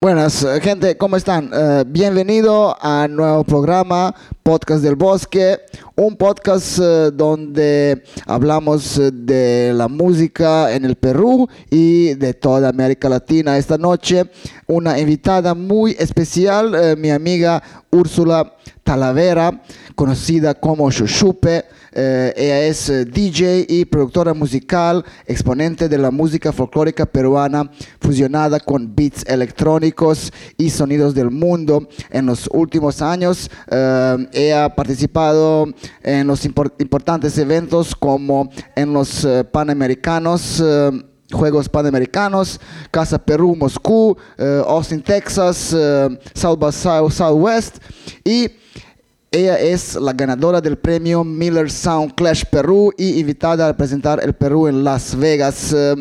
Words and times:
Buenas, 0.00 0.44
eh, 0.44 0.60
gente, 0.60 0.96
¿cómo 0.96 1.16
están? 1.16 1.50
Eh, 1.52 1.82
bienvenido 1.84 2.76
a 2.80 3.08
nuevo 3.08 3.42
programa, 3.42 4.14
Podcast 4.44 4.80
del 4.80 4.94
Bosque, 4.94 5.58
un 5.96 6.16
podcast 6.16 6.78
eh, 6.78 7.10
donde 7.12 8.04
hablamos 8.24 9.00
de 9.12 9.72
la 9.74 9.88
música 9.88 10.72
en 10.72 10.84
el 10.84 10.94
Perú 10.94 11.48
y 11.68 12.14
de 12.14 12.32
toda 12.32 12.68
América 12.68 13.08
Latina. 13.08 13.58
Esta 13.58 13.76
noche, 13.76 14.30
una 14.68 15.00
invitada 15.00 15.56
muy 15.56 15.96
especial, 15.98 16.96
mi 16.96 17.10
amiga 17.10 17.60
Úrsula 17.90 18.54
Talavera, 18.84 19.64
conocida 19.96 20.54
como 20.54 20.92
Shushupe. 20.92 21.64
Eh, 22.00 22.32
ella 22.36 22.60
es 22.62 22.88
eh, 22.90 23.04
DJ 23.04 23.66
y 23.68 23.84
productora 23.84 24.32
musical, 24.32 25.04
exponente 25.26 25.88
de 25.88 25.98
la 25.98 26.12
música 26.12 26.52
folclórica 26.52 27.06
peruana 27.06 27.68
fusionada 28.00 28.60
con 28.60 28.94
beats 28.94 29.24
electrónicos 29.26 30.32
y 30.56 30.70
sonidos 30.70 31.12
del 31.12 31.32
mundo. 31.32 31.88
En 32.10 32.26
los 32.26 32.48
últimos 32.52 33.02
años, 33.02 33.50
eh, 33.68 34.28
ella 34.32 34.66
ha 34.66 34.74
participado 34.76 35.66
en 36.04 36.28
los 36.28 36.44
importantes 36.44 37.36
eventos 37.36 37.96
como 37.96 38.48
en 38.76 38.92
los 38.92 39.26
Panamericanos. 39.50 40.62
Juegos 41.30 41.68
Panamericanos, 41.68 42.58
Casa 42.90 43.18
Perú, 43.18 43.54
Moscú, 43.54 44.16
Austin, 44.66 45.02
Texas, 45.02 45.76
South 46.34 46.58
by 46.58 46.72
Southwest 46.72 47.76
y 48.24 48.48
ella 49.30 49.58
es 49.58 49.94
la 49.94 50.14
ganadora 50.14 50.58
del 50.60 50.78
premio 50.78 51.22
Miller 51.22 51.70
Sound 51.70 52.14
Clash 52.14 52.44
Perú 52.50 52.92
y 52.96 53.20
invitada 53.20 53.68
a 53.68 53.76
presentar 53.76 54.20
el 54.24 54.32
Perú 54.32 54.68
en 54.68 54.82
Las 54.82 55.14
Vegas. 55.14 55.74
Eh, 55.74 55.94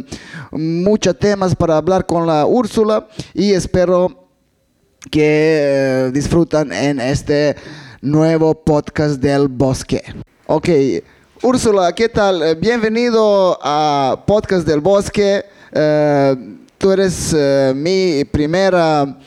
muchos 0.52 1.20
temas 1.20 1.54
para 1.54 1.76
hablar 1.76 2.06
con 2.06 2.26
la 2.26 2.46
Úrsula 2.46 3.06
y 3.34 3.52
espero 3.52 4.30
que 5.12 5.26
eh, 5.26 6.12
disfrutan 6.14 6.72
en 6.72 7.02
este 7.02 7.58
nuevo 8.02 8.56
podcast 8.56 9.20
del 9.20 9.50
bosque. 9.50 10.04
Ok, 10.46 10.70
Úrsula, 11.42 11.94
¿qué 11.94 12.08
tal? 12.08 12.42
Eh, 12.42 12.56
bienvenido 12.56 13.60
a 13.62 14.24
Podcast 14.26 14.66
del 14.66 14.80
Bosque. 14.80 15.44
tú 16.78 16.92
eres 16.92 17.36
mi 17.76 18.24
primera 18.24 19.18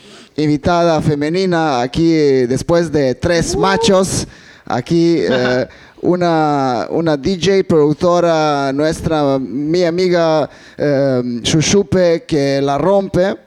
invitada 0.41 1.01
femenina 1.01 1.81
aquí 1.81 2.11
después 2.47 2.91
de 2.91 3.15
tres 3.15 3.55
machos. 3.55 4.27
Aquí 4.65 5.17
eh, 5.19 5.67
una, 6.01 6.87
una 6.89 7.17
DJ 7.17 7.63
productora 7.63 8.71
nuestra, 8.73 9.37
mi 9.39 9.83
amiga 9.83 10.49
eh, 10.77 11.21
Shushupe, 11.43 12.23
que 12.25 12.61
la 12.61 12.77
rompe. 12.77 13.37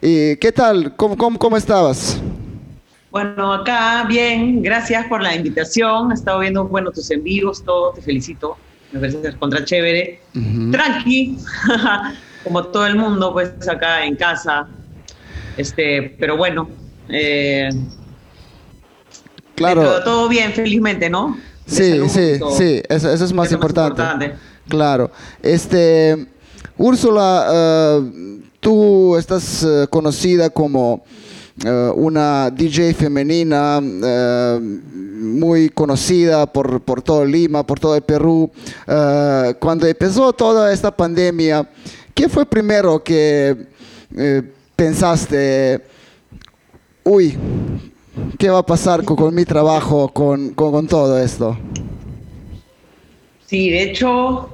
¿Y 0.00 0.36
qué 0.36 0.52
tal? 0.52 0.94
¿Cómo, 0.96 1.16
cómo, 1.16 1.56
estabas? 1.56 2.20
Bueno, 3.10 3.52
acá 3.52 4.04
bien, 4.06 4.62
gracias 4.62 5.06
por 5.06 5.22
la 5.22 5.34
invitación. 5.34 6.10
He 6.10 6.14
estado 6.14 6.40
viendo, 6.40 6.64
bueno, 6.66 6.90
tus 6.90 7.10
envíos, 7.10 7.64
todo, 7.64 7.92
te 7.92 8.02
felicito. 8.02 8.56
Me 8.92 9.00
parece 9.00 9.34
contra 9.38 9.64
chévere. 9.64 10.20
Tranqui, 10.70 11.38
como 12.44 12.64
todo 12.64 12.86
el 12.86 12.96
mundo, 12.96 13.32
pues 13.32 13.68
acá 13.68 14.04
en 14.04 14.16
casa, 14.16 14.68
este, 15.56 16.16
pero 16.18 16.36
bueno. 16.36 16.68
Eh, 17.08 17.68
claro. 19.54 20.02
Todo, 20.02 20.28
bien, 20.28 20.52
felizmente, 20.52 21.10
¿no? 21.10 21.36
sí, 21.66 22.00
sí, 22.08 22.38
sí, 22.56 22.82
eso, 22.88 23.12
es 23.12 23.32
más 23.32 23.50
importante. 23.52 24.34
Claro. 24.68 25.10
Este, 25.42 26.26
Úrsula, 26.76 27.46
eh, 27.52 28.40
tú 28.60 29.16
estás 29.16 29.62
eh, 29.62 29.86
conocida 29.90 30.50
como 30.50 31.04
una 31.94 32.50
DJ 32.50 32.94
femenina 32.94 33.80
muy 33.80 35.68
conocida 35.68 36.52
por, 36.52 36.80
por, 36.80 37.00
todo 37.00 37.24
Lima, 37.24 37.64
por 37.64 37.78
todo 37.78 37.94
el 37.94 38.02
Perú. 38.02 38.50
cuando 39.60 39.86
empezó 39.86 40.32
toda 40.32 40.72
esta 40.72 40.90
pandemia, 40.90 41.70
¿qué 42.12 42.28
fue 42.28 42.44
primero 42.44 43.04
que 43.04 43.68
pensaste, 44.84 45.80
uy, 47.04 47.38
¿qué 48.38 48.50
va 48.50 48.58
a 48.58 48.66
pasar 48.66 49.02
con, 49.02 49.34
mi 49.34 49.46
trabajo, 49.46 50.08
con, 50.12 50.54
todo 50.86 51.18
esto? 51.18 51.58
Sí, 53.46 53.70
de 53.70 53.82
hecho, 53.84 54.50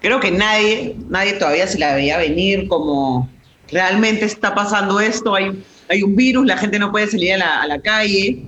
creo 0.00 0.20
que 0.20 0.30
nadie, 0.30 0.96
nadie 1.10 1.34
todavía 1.34 1.66
se 1.66 1.78
la 1.78 1.94
veía 1.94 2.16
venir 2.16 2.66
como 2.66 3.28
realmente 3.70 4.24
está 4.24 4.54
pasando 4.54 5.00
esto, 5.00 5.34
hay, 5.34 5.62
hay 5.90 6.02
un 6.02 6.16
virus, 6.16 6.46
la 6.46 6.56
gente 6.56 6.78
no 6.78 6.90
puede 6.90 7.06
salir 7.06 7.34
a 7.34 7.66
la, 7.66 7.80
calle. 7.82 8.42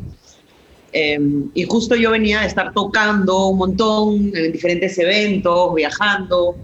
Em, 0.93 1.51
y 1.53 1.65
justo 1.65 1.97
yo 1.97 2.13
venía 2.13 2.41
de 2.41 2.47
estar 2.47 2.73
tocando 2.73 3.49
un 3.49 3.59
montón 3.59 4.33
en 4.35 4.53
diferentes 4.53 4.97
eventos, 4.99 5.75
viajando. 5.75 6.57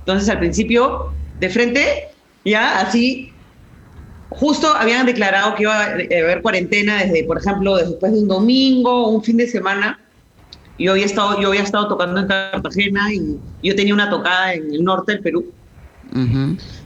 Entonces 0.00 0.28
al 0.28 0.38
principio, 0.38 1.14
de 1.38 1.48
frente, 1.48 2.09
ya 2.44 2.80
así, 2.80 3.32
justo 4.30 4.68
habían 4.74 5.06
declarado 5.06 5.54
que 5.54 5.64
iba 5.64 5.76
a 5.76 5.92
haber 5.92 6.42
cuarentena 6.42 7.02
desde, 7.02 7.24
por 7.24 7.38
ejemplo, 7.38 7.76
después 7.76 8.12
de 8.12 8.20
un 8.20 8.28
domingo 8.28 9.06
o 9.06 9.08
un 9.10 9.22
fin 9.22 9.36
de 9.36 9.46
semana. 9.46 9.98
Yo 10.78 10.92
había, 10.92 11.04
estado, 11.04 11.38
yo 11.40 11.48
había 11.48 11.62
estado 11.62 11.88
tocando 11.88 12.20
en 12.20 12.26
Cartagena 12.26 13.12
y 13.12 13.38
yo 13.62 13.74
tenía 13.74 13.92
una 13.92 14.08
tocada 14.08 14.54
en 14.54 14.72
el 14.72 14.82
norte 14.82 15.12
del 15.12 15.20
Perú 15.20 15.52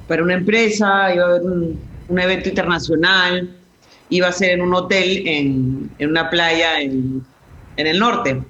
para 0.06 0.22
una 0.22 0.34
empresa, 0.34 1.14
iba 1.14 1.24
a 1.24 1.28
haber 1.28 1.42
un, 1.42 1.78
evento 2.18 2.48
internacional, 2.48 3.48
iba 4.10 4.28
a 4.28 4.32
ser 4.32 4.50
en 4.50 4.62
un 4.62 4.74
hotel 4.74 5.26
en, 5.26 5.90
en 5.98 6.10
una 6.10 6.28
playa 6.28 6.80
en, 6.80 7.24
en 7.76 7.86
el 7.86 7.98
norte. 7.98 8.42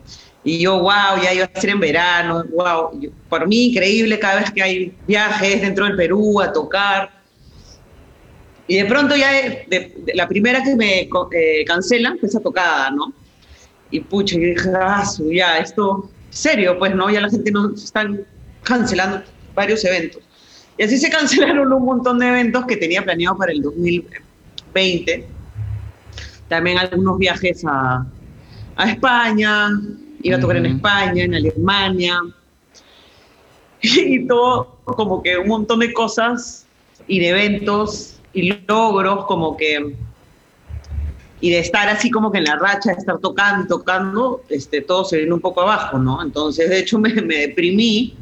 Y 0.44 0.58
yo, 0.58 0.78
wow, 0.78 1.20
ya 1.22 1.32
iba 1.32 1.46
a 1.46 1.60
ser 1.60 1.70
en 1.70 1.80
verano, 1.80 2.44
wow. 2.50 3.00
por 3.30 3.48
mí, 3.48 3.68
increíble 3.68 4.18
cada 4.18 4.40
vez 4.40 4.50
que 4.52 4.62
hay 4.62 4.94
viajes 5.06 5.62
dentro 5.62 5.86
del 5.86 5.96
Perú 5.96 6.40
a 6.40 6.52
tocar. 6.52 7.10
Y 8.66 8.76
de 8.76 8.84
pronto 8.84 9.16
ya, 9.16 9.30
la 10.14 10.28
primera 10.28 10.62
que 10.62 10.76
me 10.76 11.00
eh, 11.00 11.64
cancelan 11.66 12.18
fue 12.18 12.28
esa 12.28 12.40
tocada, 12.40 12.90
¿no? 12.90 13.12
Y 13.90 14.00
pucha, 14.00 14.34
yo 14.36 14.48
dije, 14.48 14.70
ah, 14.78 15.02
ya, 15.32 15.58
esto, 15.58 16.10
serio, 16.28 16.78
pues, 16.78 16.94
¿no? 16.94 17.08
Ya 17.08 17.22
la 17.22 17.30
gente 17.30 17.50
nos 17.50 17.82
están 17.82 18.26
cancelando 18.62 19.22
varios 19.54 19.82
eventos. 19.84 20.22
Y 20.76 20.82
así 20.82 20.98
se 20.98 21.08
cancelaron 21.16 21.72
un 21.72 21.84
montón 21.84 22.18
de 22.18 22.28
eventos 22.28 22.66
que 22.66 22.76
tenía 22.76 23.02
planeado 23.02 23.38
para 23.38 23.52
el 23.52 23.62
2020. 23.62 25.26
También 26.48 26.78
algunos 26.78 27.18
viajes 27.18 27.64
a, 27.66 28.06
a 28.76 28.90
España, 28.90 29.70
iba 30.24 30.38
a 30.38 30.40
tocar 30.40 30.56
en 30.56 30.66
España, 30.66 31.24
en 31.24 31.34
Alemania, 31.34 32.20
y 33.82 34.26
todo 34.26 34.78
como 34.84 35.22
que 35.22 35.36
un 35.36 35.48
montón 35.48 35.80
de 35.80 35.92
cosas 35.92 36.66
y 37.06 37.20
de 37.20 37.28
eventos 37.28 38.18
y 38.32 38.52
logros 38.66 39.26
como 39.26 39.56
que 39.56 39.94
y 41.40 41.50
de 41.50 41.58
estar 41.58 41.88
así 41.90 42.10
como 42.10 42.32
que 42.32 42.38
en 42.38 42.44
la 42.44 42.56
racha, 42.56 42.92
de 42.92 43.00
estar 43.00 43.18
tocando, 43.18 43.66
tocando, 43.66 44.42
este, 44.48 44.80
todo 44.80 45.04
se 45.04 45.18
viene 45.18 45.34
un 45.34 45.40
poco 45.40 45.60
abajo, 45.60 45.98
¿no? 45.98 46.22
Entonces, 46.22 46.70
de 46.70 46.78
hecho, 46.78 46.98
me, 46.98 47.10
deprimí. 47.10 48.16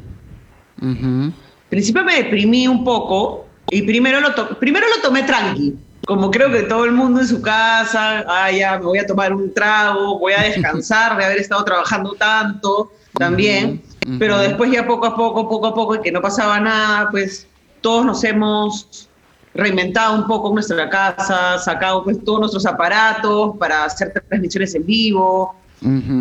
Al 0.81 1.31
principio 1.69 2.03
me 2.03 2.17
deprimí 2.17 2.67
un 2.67 2.83
poco 2.83 3.45
y 3.69 3.83
primero 3.83 4.19
lo, 4.19 4.59
primero 4.59 4.85
lo 4.93 5.01
tomé 5.01 5.23
tranqui 5.23 5.73
como 6.05 6.31
creo 6.31 6.51
que 6.51 6.63
todo 6.63 6.85
el 6.85 6.91
mundo 6.91 7.21
en 7.21 7.27
su 7.27 7.41
casa, 7.41 8.25
ah, 8.27 8.51
ya 8.51 8.77
me 8.77 8.85
voy 8.85 8.99
a 8.99 9.05
tomar 9.05 9.33
un 9.33 9.53
trago, 9.53 10.19
voy 10.19 10.33
a 10.33 10.41
descansar 10.43 11.17
de 11.17 11.25
haber 11.25 11.39
estado 11.39 11.63
trabajando 11.63 12.13
tanto 12.13 12.91
también, 13.13 13.81
pero 14.19 14.37
después 14.39 14.71
ya 14.71 14.85
poco 14.85 15.05
a 15.05 15.15
poco, 15.15 15.47
poco 15.47 15.67
a 15.67 15.73
poco, 15.73 15.95
y 15.95 16.01
que 16.01 16.11
no 16.11 16.21
pasaba 16.21 16.59
nada, 16.59 17.09
pues 17.11 17.47
todos 17.81 18.05
nos 18.05 18.23
hemos 18.23 19.07
reinventado 19.53 20.15
un 20.15 20.25
poco 20.25 20.51
nuestra 20.51 20.89
casa, 20.89 21.59
sacado 21.59 22.03
pues 22.03 22.23
todos 22.23 22.39
nuestros 22.39 22.65
aparatos 22.65 23.55
para 23.57 23.85
hacer 23.85 24.11
transmisiones 24.27 24.75
en 24.75 24.85
vivo, 24.85 25.55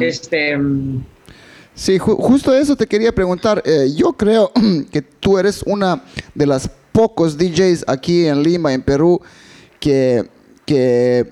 este... 0.00 0.58
Sí, 1.75 1.99
justo 1.99 2.55
eso 2.55 2.76
te 2.76 2.87
quería 2.87 3.14
preguntar. 3.14 3.62
Eh, 3.64 3.90
yo 3.96 4.12
creo 4.12 4.52
que 4.93 5.00
tú 5.00 5.38
eres 5.38 5.62
una 5.64 6.02
de 6.35 6.46
las 6.46 6.70
pocos 6.93 7.38
DJs 7.38 7.87
aquí 7.88 8.26
en 8.26 8.43
Lima, 8.43 8.75
en 8.75 8.82
Perú, 8.82 9.23
que, 9.82 10.25
que, 10.64 11.26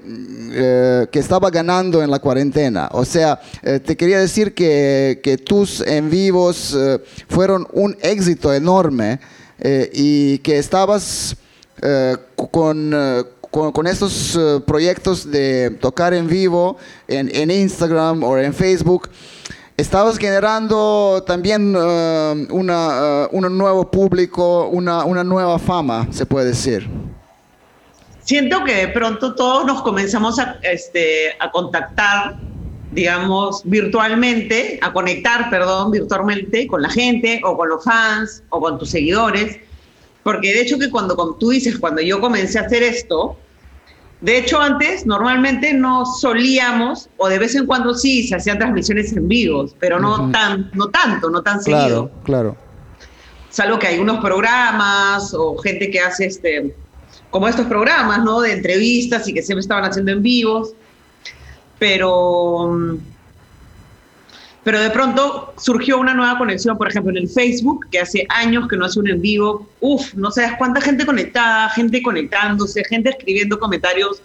eh, 0.52 1.06
que, 1.12 1.18
estaba 1.20 1.50
ganando 1.50 2.02
en 2.02 2.10
la 2.10 2.18
cuarentena. 2.18 2.88
O 2.90 3.04
sea, 3.04 3.40
eh, 3.62 3.78
te 3.78 3.96
quería 3.96 4.18
decir 4.18 4.54
que, 4.54 5.20
que 5.22 5.38
tus 5.38 5.80
en 5.82 6.10
vivos 6.10 6.76
eh, 6.76 6.98
fueron 7.28 7.64
un 7.72 7.96
éxito 8.02 8.52
enorme 8.52 9.20
y 9.92 10.38
que 10.38 10.58
estabas 10.58 11.36
con, 12.50 12.94
con, 13.50 13.72
con, 13.72 13.86
estos 13.86 14.38
proyectos 14.66 15.30
de 15.30 15.76
tocar 15.82 16.14
en 16.14 16.26
vivo 16.26 16.78
en, 17.06 17.30
en 17.34 17.50
Instagram 17.50 18.24
o 18.24 18.38
en 18.38 18.54
Facebook 18.54 19.10
estabas 19.76 20.16
generando 20.16 21.22
también 21.26 21.76
una, 21.76 23.28
un 23.30 23.58
nuevo 23.58 23.90
público, 23.90 24.68
una, 24.68 25.04
una 25.04 25.24
nueva 25.24 25.58
fama, 25.58 26.08
se 26.10 26.24
puede 26.24 26.46
decir. 26.46 26.88
Siento 28.30 28.62
que 28.62 28.76
de 28.76 28.88
pronto 28.88 29.34
todos 29.34 29.66
nos 29.66 29.82
comenzamos 29.82 30.38
a, 30.38 30.60
este, 30.62 31.32
a 31.40 31.50
contactar, 31.50 32.36
digamos, 32.92 33.62
virtualmente, 33.64 34.78
a 34.80 34.92
conectar, 34.92 35.50
perdón, 35.50 35.90
virtualmente 35.90 36.68
con 36.68 36.80
la 36.80 36.90
gente 36.90 37.40
o 37.42 37.56
con 37.56 37.68
los 37.68 37.82
fans 37.82 38.44
o 38.50 38.60
con 38.60 38.78
tus 38.78 38.90
seguidores. 38.90 39.58
Porque 40.22 40.54
de 40.54 40.60
hecho 40.60 40.78
que 40.78 40.90
cuando 40.90 41.16
como 41.16 41.34
tú 41.34 41.50
dices, 41.50 41.76
cuando 41.76 42.02
yo 42.02 42.20
comencé 42.20 42.60
a 42.60 42.62
hacer 42.62 42.84
esto, 42.84 43.36
de 44.20 44.38
hecho 44.38 44.60
antes 44.60 45.06
normalmente 45.06 45.74
no 45.74 46.06
solíamos, 46.06 47.10
o 47.16 47.28
de 47.28 47.40
vez 47.40 47.56
en 47.56 47.66
cuando 47.66 47.94
sí, 47.94 48.28
se 48.28 48.36
hacían 48.36 48.58
transmisiones 48.58 49.12
en 49.12 49.26
vivos, 49.26 49.74
pero 49.80 49.98
no, 49.98 50.30
tan, 50.30 50.70
no 50.74 50.88
tanto, 50.90 51.30
no 51.30 51.42
tan 51.42 51.60
seguido. 51.60 52.12
Claro, 52.24 52.54
claro. 52.54 52.56
Salvo 53.48 53.80
que 53.80 53.88
hay 53.88 53.98
unos 53.98 54.20
programas 54.20 55.34
o 55.34 55.58
gente 55.58 55.90
que 55.90 55.98
hace 55.98 56.26
este, 56.26 56.76
como 57.30 57.48
estos 57.48 57.66
programas, 57.66 58.24
¿no? 58.24 58.40
De 58.40 58.52
entrevistas 58.52 59.26
y 59.28 59.34
que 59.34 59.42
siempre 59.42 59.60
estaban 59.60 59.84
haciendo 59.84 60.12
en 60.12 60.22
vivos. 60.22 60.72
Pero 61.78 62.98
pero 64.62 64.80
de 64.80 64.90
pronto 64.90 65.54
surgió 65.56 65.98
una 65.98 66.12
nueva 66.12 66.36
conexión, 66.36 66.76
por 66.76 66.88
ejemplo, 66.88 67.10
en 67.10 67.16
el 67.16 67.28
Facebook, 67.28 67.86
que 67.90 67.98
hace 67.98 68.26
años 68.28 68.68
que 68.68 68.76
no 68.76 68.84
hace 68.84 69.00
un 69.00 69.08
en 69.08 69.20
vivo. 69.20 69.66
Uf, 69.80 70.14
no 70.14 70.30
sabes 70.30 70.52
cuánta 70.58 70.80
gente 70.80 71.06
conectada, 71.06 71.70
gente 71.70 72.02
conectándose, 72.02 72.84
gente 72.84 73.10
escribiendo 73.10 73.58
comentarios 73.58 74.20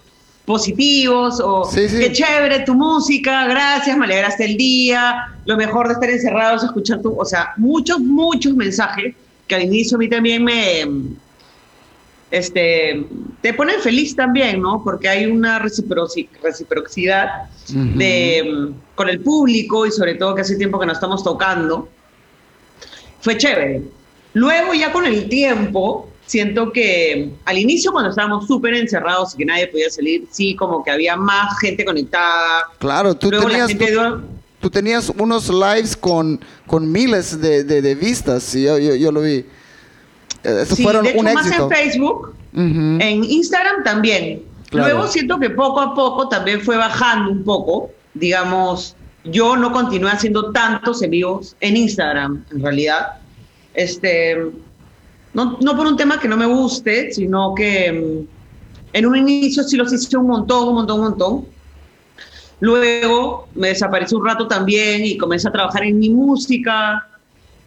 positivos 0.46 1.40
o 1.44 1.68
qué 1.74 2.12
chévere 2.12 2.60
tu 2.60 2.75
música, 2.75 3.48
gracias, 3.48 3.98
me 3.98 4.06
alegraste 4.06 4.46
el 4.46 4.57
día, 4.57 5.34
lo 5.46 5.57
mejor 5.57 5.88
de 5.88 5.94
estar 5.94 6.07
encerrados 6.07 6.62
es 6.62 6.68
escuchar 6.68 7.02
tu, 7.02 7.19
o 7.19 7.25
sea, 7.25 7.54
muchos, 7.57 8.00
muchos 8.00 8.54
mensajes 8.54 9.16
que 9.48 9.56
al 9.56 9.63
inicio 9.63 9.98
a 9.98 10.00
mí 10.00 10.07
también 10.07 10.44
me, 10.44 10.86
este, 12.36 13.06
te 13.42 13.54
ponen 13.54 13.80
feliz 13.80 14.14
también, 14.14 14.62
¿no? 14.62 14.84
Porque 14.84 15.08
hay 15.08 15.26
una 15.26 15.58
reciprocidad 15.58 17.44
de, 17.70 18.74
con 18.94 19.08
el 19.08 19.22
público 19.22 19.86
y 19.86 19.92
sobre 19.92 20.16
todo 20.16 20.36
que 20.36 20.42
hace 20.42 20.58
tiempo 20.58 20.78
que 20.78 20.86
nos 20.86 20.98
estamos 20.98 21.24
tocando. 21.24 21.88
Fue 23.22 23.38
chévere. 23.38 23.84
Luego 24.34 24.74
ya 24.74 24.92
con 24.92 25.06
el 25.06 25.30
tiempo, 25.30 26.10
siento 26.26 26.74
que 26.74 27.32
al 27.46 27.58
inicio 27.58 27.94
cuando 27.94 28.10
estábamos 28.10 28.48
súper 28.48 28.74
encerrados 28.74 29.34
y 29.34 29.38
que 29.38 29.46
nadie 29.46 29.68
podía 29.68 29.90
salir, 29.90 30.28
sí, 30.30 30.58
como 30.58 30.84
que 30.84 30.92
había 30.92 31.16
más 31.16 31.58
gente 31.62 31.86
conectada. 31.86 32.66
Claro, 32.80 33.16
tú 33.16 33.30
tenías... 33.30 33.72
Tú, 34.60 34.70
tenías 34.72 35.12
unos 35.20 35.48
lives 35.50 35.96
con, 35.96 36.40
con 36.66 36.92
miles 36.92 37.40
de, 37.40 37.64
de, 37.64 37.94
vistas, 37.94 38.56
y 38.56 38.64
yo, 38.64 38.80
yo, 38.80 38.96
yo 38.96 39.12
lo 39.12 39.22
vi. 39.22 39.46
Eso 40.45 40.75
fueron 40.75 41.03
de 41.03 41.12
hecho, 41.12 41.24
más 41.24 41.51
en 41.51 41.69
Facebook, 41.69 42.36
en 42.53 43.24
Instagram 43.24 43.83
también. 43.83 44.44
Luego 44.71 45.07
siento 45.07 45.39
que 45.39 45.50
poco 45.50 45.81
a 45.81 45.95
poco 45.95 46.27
también 46.27 46.62
fue 46.62 46.77
bajando 46.77 47.31
un 47.31 47.44
poco, 47.44 47.92
digamos, 48.13 48.95
yo 49.24 49.56
no 49.56 49.71
continué 49.71 50.12
haciendo 50.12 50.51
tantos 50.51 51.01
envíos 51.01 51.56
en 51.62 51.77
Instagram, 51.77 52.44
en 52.51 52.62
realidad. 52.62 53.13
Este, 53.74 54.38
no, 55.33 55.57
no 55.59 55.75
por 55.75 55.88
un 55.88 55.97
tema 55.97 56.19
que 56.19 56.27
no 56.27 56.38
me 56.38 56.45
guste, 56.45 57.12
sino 57.12 57.53
que 57.56 57.92
mm, 57.92 58.27
en 58.94 59.06
un 59.06 59.15
inicio 59.18 59.63
sí 59.63 59.77
los 59.77 59.92
hice 59.92 60.15
un 60.18 60.27
montón, 60.27 60.69
un 60.69 60.75
montón, 60.75 61.00
un 61.00 61.06
montón. 61.06 61.45
Luego 62.59 63.47
me 63.56 63.69
desaparecí 63.69 64.15
un 64.15 64.25
rato 64.25 64.47
también 64.47 65.06
y 65.06 65.18
comencé 65.18 65.47
a 65.47 65.51
trabajar 65.51 65.83
en 65.83 66.00
mi 66.00 66.09
música 66.09 67.07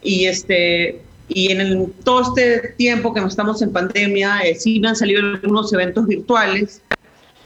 y 0.02 0.24
este 0.24 1.02
y 1.28 1.52
en 1.52 1.92
todo 2.04 2.22
este 2.22 2.74
tiempo 2.76 3.12
que 3.12 3.20
estamos 3.20 3.60
en 3.60 3.72
pandemia, 3.72 4.40
eh, 4.40 4.54
sí 4.54 4.80
me 4.80 4.88
han 4.88 4.96
salido 4.96 5.20
algunos 5.20 5.72
eventos 5.72 6.06
virtuales, 6.06 6.82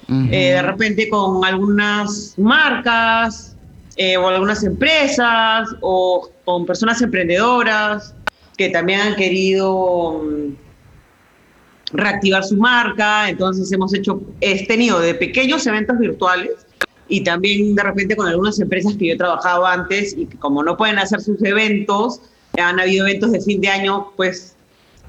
eh, 0.09 0.53
de 0.55 0.63
repente 0.63 1.09
con 1.09 1.45
algunas 1.45 2.35
marcas 2.37 3.57
eh, 3.97 4.17
o 4.17 4.29
algunas 4.29 4.63
empresas 4.63 5.69
o 5.81 6.29
con 6.45 6.67
personas 6.67 7.01
emprendedoras 7.01 8.15
que 8.57 8.69
también 8.69 9.01
han 9.01 9.17
querido 9.17 10.23
mm, 10.23 10.55
reactivar 11.93 12.45
su 12.45 12.57
marca. 12.57 13.29
Entonces 13.29 13.73
hemos 13.73 13.95
hecho, 13.95 14.23
he 14.41 14.67
tenido 14.67 15.01
de 15.01 15.15
pequeños 15.15 15.67
eventos 15.67 15.99
virtuales 15.99 16.67
y 17.09 17.23
también 17.25 17.75
de 17.75 17.83
repente 17.83 18.17
con 18.17 18.27
algunas 18.27 18.61
empresas 18.61 18.95
que 18.97 19.09
yo 19.09 19.15
he 19.15 19.19
trabajado 19.19 19.67
antes 19.67 20.15
y 20.17 20.27
que 20.27 20.39
como 20.39 20.63
no 20.63 20.77
pueden 20.77 20.99
hacer 20.99 21.21
sus 21.21 21.43
eventos, 21.43 22.21
han 22.61 22.79
habido 22.79 23.07
eventos 23.07 23.33
de 23.33 23.41
fin 23.41 23.61
de 23.61 23.69
año, 23.69 24.13
pues, 24.17 24.57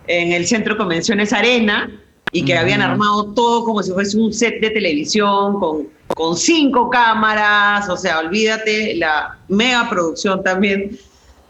en 0.07 0.31
el 0.31 0.45
Centro 0.47 0.73
de 0.73 0.77
Convenciones 0.79 1.33
Arena, 1.33 1.89
y 2.31 2.43
que 2.43 2.57
habían 2.57 2.81
armado 2.81 3.31
todo 3.33 3.63
como 3.63 3.83
si 3.83 3.91
fuese 3.91 4.17
un 4.17 4.33
set 4.33 4.59
de 4.59 4.71
televisión 4.71 5.59
con, 5.59 5.87
con 6.15 6.35
cinco 6.35 6.89
cámaras, 6.89 7.87
o 7.89 7.95
sea, 7.95 8.19
olvídate 8.19 8.95
la 8.95 9.37
mega 9.49 9.87
producción 9.87 10.43
también 10.43 10.97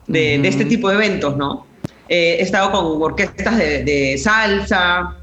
de, 0.08 0.46
este 0.46 0.66
tipo 0.66 0.90
de 0.90 0.96
eventos, 0.96 1.38
¿no? 1.38 1.66
Eh, 2.10 2.38
he 2.40 2.42
estado 2.42 2.72
con 2.72 3.02
orquestas 3.02 3.58
de, 3.58 4.16
salsa, 4.22 5.18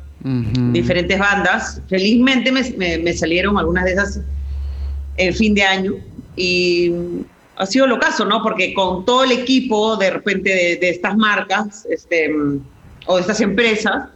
diferentes 0.73 1.19
bandas. 1.19 1.81
Felizmente 1.89 2.51
me, 2.51 2.99
me, 2.99 3.13
salieron 3.13 3.59
algunas 3.59 3.85
de 3.85 3.93
esas 3.93 4.21
el 5.19 5.35
fin 5.35 5.55
de 5.55 5.63
año 5.63 5.93
y 6.37 6.91
ha 7.61 7.67
sido 7.67 7.87
lo 7.87 7.99
caso, 7.99 8.25
¿no? 8.25 8.43
Porque 8.43 8.73
con 8.73 9.05
todo 9.05 9.23
el 9.23 9.33
equipo 9.33 9.95
de 9.97 10.11
repente 10.11 10.79
de, 10.81 10.89
estas 10.89 11.15
marcas 11.15 11.87
este, 11.91 12.31
o 13.07 13.17
de 13.17 13.21
estas 13.21 13.41
empresas, 13.43 14.09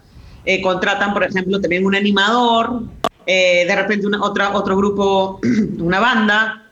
eh, 0.46 0.62
contratan, 0.62 1.12
por 1.12 1.25
ejemplo, 1.25 1.61
también 1.61 1.85
un 1.85 1.94
animador, 1.94 2.85
eh, 3.26 3.67
de 3.67 3.76
repente 3.76 4.06
una, 4.06 4.23
otra, 4.23 4.56
otro 4.56 4.79
grupo, 4.79 5.41
una 5.79 6.00
banda, 6.00 6.62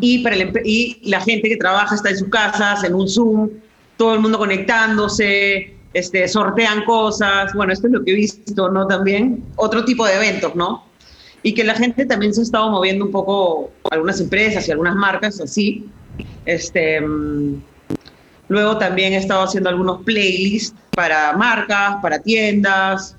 y, 0.00 0.20
para 0.20 0.36
y 0.64 1.02
la 1.04 1.20
gente 1.20 1.50
que 1.50 1.58
trabaja 1.58 1.94
está 1.94 2.08
en 2.08 2.16
sus 2.16 2.28
casas, 2.28 2.82
en 2.82 2.94
un 2.94 3.06
Zoom, 3.06 3.50
todo 3.98 4.14
el 4.14 4.20
mundo 4.20 4.38
conectándose, 4.38 5.76
este, 5.92 6.26
sortean 6.28 6.86
cosas, 6.86 7.52
bueno, 7.52 7.74
esto 7.74 7.88
es 7.88 7.92
lo 7.92 8.02
que 8.02 8.12
he 8.12 8.14
visto, 8.14 8.70
¿no? 8.70 8.86
También 8.86 9.44
otro 9.56 9.84
tipo 9.84 10.06
de 10.06 10.14
eventos, 10.14 10.54
¿no? 10.54 10.84
Y 11.44 11.52
que 11.52 11.62
la 11.62 11.74
gente 11.74 12.06
también 12.06 12.32
se 12.32 12.40
ha 12.40 12.42
estado 12.42 12.70
moviendo 12.70 13.04
un 13.04 13.12
poco, 13.12 13.70
algunas 13.90 14.18
empresas 14.18 14.66
y 14.66 14.72
algunas 14.72 14.96
marcas 14.96 15.40
así. 15.42 15.86
Este, 16.46 16.98
mm, 17.02 17.62
luego 18.48 18.78
también 18.78 19.12
he 19.12 19.18
estado 19.18 19.42
haciendo 19.42 19.68
algunos 19.68 20.02
playlists 20.04 20.74
para 20.90 21.34
marcas, 21.36 21.96
para 22.00 22.18
tiendas. 22.18 23.18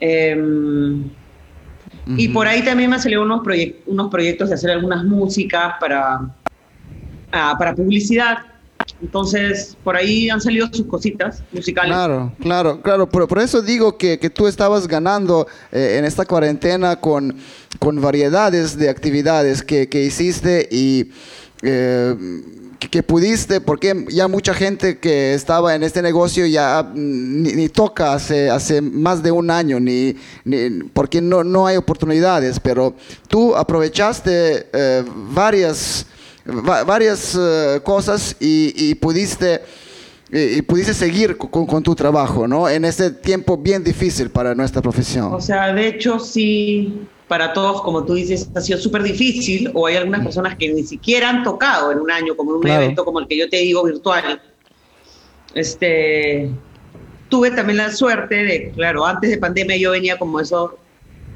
Em, 0.00 1.04
y 2.16 2.28
por 2.28 2.48
ahí 2.48 2.62
también 2.64 2.90
me 2.90 2.96
han 2.96 3.02
salido 3.02 3.22
unos, 3.22 3.40
unos 3.86 4.10
proyectos 4.10 4.48
de 4.48 4.56
hacer 4.56 4.72
algunas 4.72 5.04
músicas 5.04 5.74
para, 5.78 6.28
ah, 7.30 7.54
para 7.56 7.72
publicidad. 7.72 8.38
Entonces, 9.02 9.76
por 9.84 9.96
ahí 9.96 10.30
han 10.30 10.40
salido 10.40 10.68
sus 10.72 10.86
cositas 10.86 11.42
musicales. 11.52 11.92
Claro, 11.92 12.32
claro, 12.40 12.80
claro. 12.80 13.08
Por, 13.08 13.28
por 13.28 13.38
eso 13.38 13.60
digo 13.60 13.98
que, 13.98 14.18
que, 14.18 14.30
tú 14.30 14.46
estabas 14.46 14.86
ganando 14.88 15.46
eh, 15.72 15.96
en 15.98 16.04
esta 16.04 16.24
cuarentena 16.24 16.96
con, 16.96 17.36
con 17.78 18.00
variedades 18.00 18.78
de 18.78 18.88
actividades 18.88 19.62
que, 19.62 19.88
que 19.88 20.04
hiciste 20.04 20.68
y 20.70 21.10
eh, 21.62 22.14
que, 22.90 23.02
pudiste, 23.02 23.60
porque 23.60 24.06
ya 24.10 24.28
mucha 24.28 24.54
gente 24.54 24.98
que 24.98 25.34
estaba 25.34 25.74
en 25.74 25.82
este 25.82 26.02
negocio 26.02 26.46
ya 26.46 26.90
ni, 26.94 27.68
toca 27.68 28.12
hace, 28.12 28.50
hace 28.50 28.80
más 28.80 29.22
de 29.22 29.30
un 29.30 29.50
año, 29.50 29.80
ni, 29.80 30.14
porque 30.92 31.20
no, 31.20 31.42
no 31.42 31.66
hay 31.66 31.76
oportunidades, 31.76 32.60
pero 32.60 32.94
tú 33.28 33.56
aprovechaste 33.56 34.68
eh, 34.72 35.04
varias 35.32 36.06
varias 36.44 37.38
eh, 37.38 37.80
cosas 37.82 38.36
y, 38.40 38.94
pudiste 38.96 39.62
y, 40.30 40.62
pudiste 40.62 40.94
seguir 40.94 41.36
con, 41.36 41.82
tu 41.82 41.94
trabajo, 41.94 42.46
¿no? 42.46 42.68
En 42.68 42.84
este 42.84 43.10
tiempo 43.10 43.56
bien 43.56 43.82
difícil 43.82 44.30
para 44.30 44.54
nuestra 44.54 44.82
profesión. 44.82 45.32
O 45.32 45.40
sea, 45.40 45.72
de 45.72 45.88
hecho 45.88 46.18
sí, 46.18 47.06
para 47.28 47.52
todos, 47.52 47.82
como 47.82 48.04
tú 48.04 48.14
dices, 48.14 48.50
ha 48.54 48.60
sido 48.60 48.78
súper 48.78 49.02
difícil, 49.02 49.70
o 49.74 49.86
hay 49.86 49.96
algunas 49.96 50.22
personas 50.22 50.56
que 50.56 50.72
ni 50.72 50.82
siquiera 50.82 51.30
han 51.30 51.42
tocado 51.42 51.92
en 51.92 51.98
un 51.98 52.10
año, 52.10 52.36
como 52.36 52.52
en 52.52 52.56
un 52.58 52.68
evento 52.68 53.04
como 53.04 53.20
el 53.20 53.26
que 53.26 53.38
yo 53.38 53.48
te 53.48 53.58
digo 53.58 53.82
virtual. 53.84 54.40
Este, 55.54 56.50
tuve 57.28 57.50
también 57.52 57.78
la 57.78 57.92
suerte 57.92 58.34
de, 58.34 58.72
claro, 58.72 59.06
antes 59.06 59.30
de 59.30 59.38
pandemia 59.38 59.76
yo 59.76 59.92
venía 59.92 60.18
como 60.18 60.40
eso, 60.40 60.78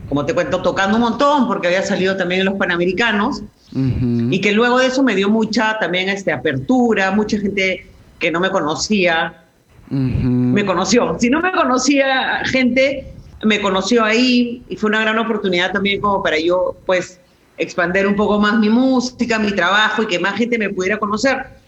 como 0.09 0.27
te 0.27 0.35
cuento, 0.35 0.61
tocando 0.61 0.97
un 0.97 1.03
montón, 1.03 1.47
porque 1.47 1.69
había 1.69 1.83
salido 1.83 2.17
también 2.17 2.41
en 2.41 2.47
los 2.47 2.55
Panamericanos, 2.55 3.43
y 3.73 4.41
que 4.41 4.53
luego 4.53 4.79
de 4.79 4.87
eso 4.87 5.03
me 5.03 5.15
dio 5.15 5.29
mucha 5.29 5.79
también 5.79 6.09
este, 6.09 6.33
apertura, 6.33 7.11
mucha 7.11 7.39
gente 7.39 7.87
que 8.19 8.31
no 8.31 8.41
me 8.41 8.51
conocía, 8.51 9.45
me 9.91 10.65
conoció. 10.65 11.17
Si 11.19 11.29
no 11.31 11.41
me 11.41 11.53
conocía 11.53 12.43
gente, 12.47 13.13
me 13.43 13.61
conoció 13.61 14.05
ahí 14.05 14.63
y 14.69 14.77
fue 14.77 14.89
una 14.89 15.01
gran 15.01 15.19
oportunidad 15.19 15.73
también 15.73 16.01
como 16.01 16.23
para 16.23 16.39
yo, 16.39 16.77
pues, 16.87 17.21
expandir 17.59 18.07
un 18.07 18.17
poco 18.17 18.39
más 18.39 18.59
mi 18.59 18.69
música, 18.69 19.39
mi 19.39 19.53
trabajo 19.53 20.03
y 20.03 20.07
que 20.07 20.19
más 20.19 20.37
gente 20.37 20.59
me 20.59 20.71
pudiera 20.71 20.99
conocer 20.99 21.59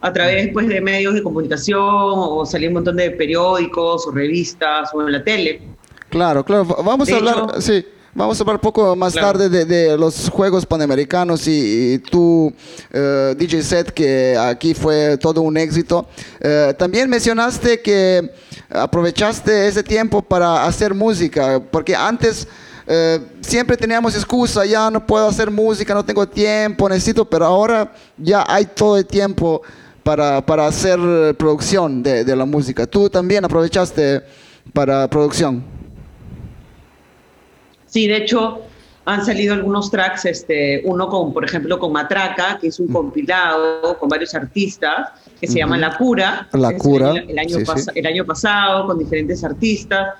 a 0.00 0.12
través 0.12 0.50
pues, 0.52 0.68
de 0.68 0.80
medios 0.80 1.14
de 1.14 1.22
comunicación 1.22 1.80
o 1.80 2.44
salir 2.44 2.68
un 2.68 2.74
montón 2.74 2.96
de 2.96 3.10
periódicos 3.12 4.06
o 4.06 4.10
revistas 4.10 4.90
o 4.92 5.02
en 5.02 5.12
la 5.12 5.24
tele. 5.24 5.62
Claro, 6.10 6.44
claro. 6.44 6.64
Vamos 6.64 7.10
a 7.10 7.16
hablar, 7.16 7.60
sí. 7.60 7.84
Vamos 8.14 8.40
a 8.40 8.42
hablar 8.42 8.56
un 8.56 8.62
poco 8.62 8.96
más 8.96 9.12
tarde 9.12 9.48
de, 9.50 9.96
los 9.98 10.30
Juegos 10.30 10.64
Panamericanos 10.64 11.46
y, 11.46 11.98
tu 12.10 12.52
eh, 12.90 13.34
DJ 13.36 13.62
set, 13.62 13.90
que 13.90 14.36
aquí 14.36 14.72
fue 14.72 15.18
todo 15.18 15.42
un 15.42 15.56
éxito. 15.58 16.08
Eh, 16.40 16.74
también 16.78 17.08
mencionaste 17.10 17.80
que 17.82 18.32
aprovechaste 18.70 19.68
ese 19.68 19.82
tiempo 19.82 20.22
para 20.22 20.64
hacer 20.64 20.94
música, 20.94 21.62
porque 21.70 21.94
antes 21.94 22.48
eh, 22.86 23.20
siempre 23.42 23.76
teníamos 23.76 24.14
excusa, 24.14 24.64
ya 24.64 24.90
no 24.90 25.06
puedo 25.06 25.28
hacer 25.28 25.50
música, 25.50 25.92
no 25.92 26.04
tengo 26.04 26.26
tiempo, 26.26 26.88
necesito, 26.88 27.26
pero 27.26 27.44
ahora 27.44 27.92
ya 28.16 28.42
hay 28.48 28.64
todo 28.64 28.96
el 28.96 29.04
tiempo 29.04 29.60
para, 30.02 30.44
para 30.44 30.66
hacer 30.66 30.98
producción 31.36 32.02
de, 32.02 32.24
de 32.24 32.34
la 32.34 32.46
música. 32.46 32.86
¿Tú 32.86 33.10
también 33.10 33.44
aprovechaste 33.44 34.22
para 34.72 35.08
producción? 35.08 35.77
Sí, 37.88 38.06
de 38.06 38.18
hecho, 38.18 38.62
han 39.08 39.24
salido 39.24 39.54
algunos 39.54 39.90
tracks, 39.90 40.26
este, 40.26 40.82
uno 40.84 41.08
con, 41.08 41.32
por 41.32 41.42
ejemplo, 41.42 41.78
con 41.78 41.92
Matraca, 41.92 42.58
que 42.60 42.68
es 42.68 42.78
un 42.78 42.88
compilado 42.88 43.96
con 43.98 44.06
varios 44.06 44.34
artistas, 44.34 45.08
que 45.40 45.46
se 45.46 45.60
llama 45.60 45.78
La 45.78 45.96
Cura. 45.96 46.46
La 46.52 46.76
Cura. 46.76 47.12
El, 47.12 47.38
año 47.38 47.56
el 47.94 48.06
año 48.06 48.26
pasado, 48.26 48.86
con 48.86 48.98
diferentes 48.98 49.42
artistas. 49.42 50.14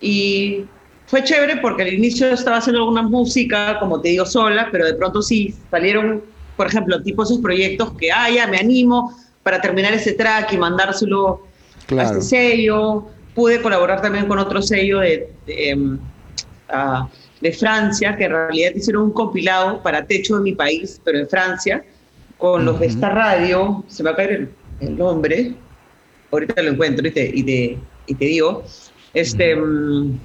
Y 0.00 0.64
fue 1.06 1.22
chévere 1.22 1.58
porque 1.58 1.82
al 1.82 1.92
inicio 1.92 2.26
estaba 2.26 2.56
haciendo 2.56 2.80
alguna 2.80 3.02
música, 3.02 3.78
como 3.78 4.00
te 4.00 4.08
digo, 4.08 4.26
sola, 4.26 4.68
pero 4.72 4.84
de 4.84 4.94
pronto 4.94 5.22
sí 5.22 5.54
salieron, 5.70 6.24
por 6.56 6.66
ejemplo, 6.66 7.00
tipo 7.04 7.22
esos 7.22 7.38
proyectos 7.38 7.92
que, 7.92 8.10
ah, 8.10 8.28
ya 8.30 8.48
me 8.48 8.56
animo 8.56 9.16
para 9.44 9.60
terminar 9.60 9.94
ese 9.94 10.12
track 10.12 10.52
y 10.52 10.58
mandárselo 10.58 11.46
a 11.96 12.02
este 12.02 12.20
sello. 12.20 13.06
Pude 13.32 13.62
colaborar 13.62 14.02
también 14.02 14.26
con 14.26 14.40
otro 14.40 14.60
sello 14.60 14.98
de 14.98 15.30
em, 15.46 15.98
de 15.98 16.04
Francia, 17.58 18.16
que 18.16 18.24
en 18.24 18.30
realidad 18.30 18.72
hicieron 18.74 19.04
un 19.04 19.12
compilado 19.12 19.82
para 19.82 20.06
Techo 20.06 20.36
de 20.36 20.42
mi 20.42 20.54
país, 20.54 21.00
pero 21.04 21.18
en 21.18 21.28
Francia, 21.28 21.84
con 22.38 22.64
los 22.64 22.80
de 22.80 22.86
esta 22.86 23.10
radio, 23.10 23.84
se 23.88 24.02
me 24.02 24.10
va 24.10 24.14
a 24.14 24.16
caer 24.16 24.48
el, 24.80 24.96
nombre, 24.96 25.54
ahorita 26.30 26.62
lo 26.62 26.70
encuentro 26.70 27.06
y 27.06 27.10
te, 27.10 27.30
y 27.34 27.42
te, 27.42 27.78
y 28.06 28.14
te 28.14 28.24
digo, 28.24 28.64
este, 29.12 29.56
mm, 29.56 30.18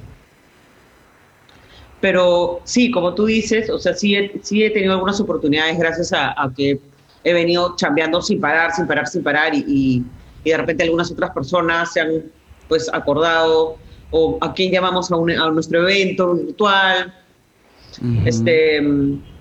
pero 2.02 2.62
sí, 2.64 2.90
como 2.92 3.14
tú 3.14 3.26
dices, 3.26 3.70
o 3.70 3.78
sea, 3.78 3.94
sí 3.94 4.16
he, 4.16 4.40
sí 4.42 4.64
he 4.64 4.70
tenido 4.70 4.94
algunas 4.94 5.20
oportunidades 5.20 5.78
gracias 5.78 6.14
a, 6.14 6.34
que 6.56 6.80
he 7.24 7.34
venido 7.34 7.76
chambeando 7.76 8.22
sin 8.22 8.40
parar, 8.40 8.74
sin 8.74 8.88
parar, 8.88 9.08
sin 9.08 9.22
parar 9.22 9.54
y, 9.54 9.66
y, 9.68 10.04
y 10.44 10.50
de 10.50 10.58
repente 10.58 10.84
algunas 10.84 11.12
otras 11.12 11.32
personas 11.32 11.92
se 11.92 12.00
han 12.00 12.24
pues 12.70 12.90
acordado 12.94 13.78
o 14.12 14.38
a 14.42 14.54
quién 14.54 14.72
llamamos 14.72 15.12
a, 15.12 15.16
a 15.16 15.52
nuestro 15.52 15.82
evento 15.88 16.34
virtual. 16.34 17.14
este, 18.26 18.82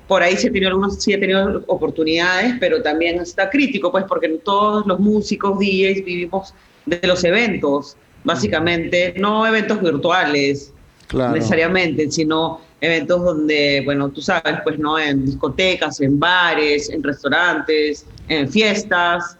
por 0.06 0.22
ahí 0.22 0.36
sí 0.36 0.46
he, 0.46 0.50
tenido 0.50 0.70
algunos, 0.70 1.02
sí 1.02 1.12
he 1.12 1.18
tenido 1.18 1.62
oportunidades, 1.66 2.54
pero 2.58 2.82
también 2.82 3.20
está 3.20 3.50
crítico, 3.50 3.92
pues 3.92 4.04
porque 4.08 4.28
todos 4.42 4.86
los 4.86 4.98
músicos, 4.98 5.58
DJs, 5.58 6.04
vivimos 6.04 6.54
de 6.86 7.00
los 7.06 7.22
eventos, 7.24 7.96
básicamente, 8.24 9.14
no 9.18 9.46
eventos 9.46 9.80
virtuales 9.82 10.72
necesariamente, 11.12 12.10
sino 12.10 12.60
eventos 12.80 13.22
donde, 13.22 13.82
bueno, 13.84 14.10
tú 14.10 14.22
sabes, 14.22 14.56
pues 14.64 14.78
no, 14.78 14.98
en 14.98 15.26
discotecas, 15.26 16.00
en 16.00 16.18
bares, 16.18 16.90
en 16.90 17.02
restaurantes, 17.02 18.06
en 18.28 18.48
fiestas, 18.48 19.36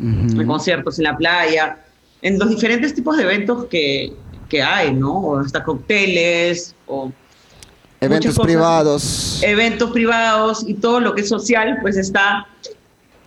en 0.00 0.46
conciertos 0.46 0.98
en 0.98 1.04
la 1.04 1.16
playa, 1.16 1.84
en 2.22 2.38
los 2.38 2.50
diferentes 2.50 2.94
tipos 2.94 3.16
de 3.16 3.24
eventos 3.24 3.66
que, 3.66 4.12
que 4.48 4.62
hay, 4.62 4.92
¿no? 4.92 5.12
O 5.18 5.38
hasta 5.38 5.62
cócteles 5.62 6.74
o... 6.86 7.12
Eventos 8.00 8.38
privados. 8.38 9.40
Eventos 9.42 9.90
privados 9.90 10.64
y 10.66 10.74
todo 10.74 11.00
lo 11.00 11.14
que 11.14 11.22
es 11.22 11.28
social, 11.28 11.78
pues 11.82 11.96
está 11.96 12.46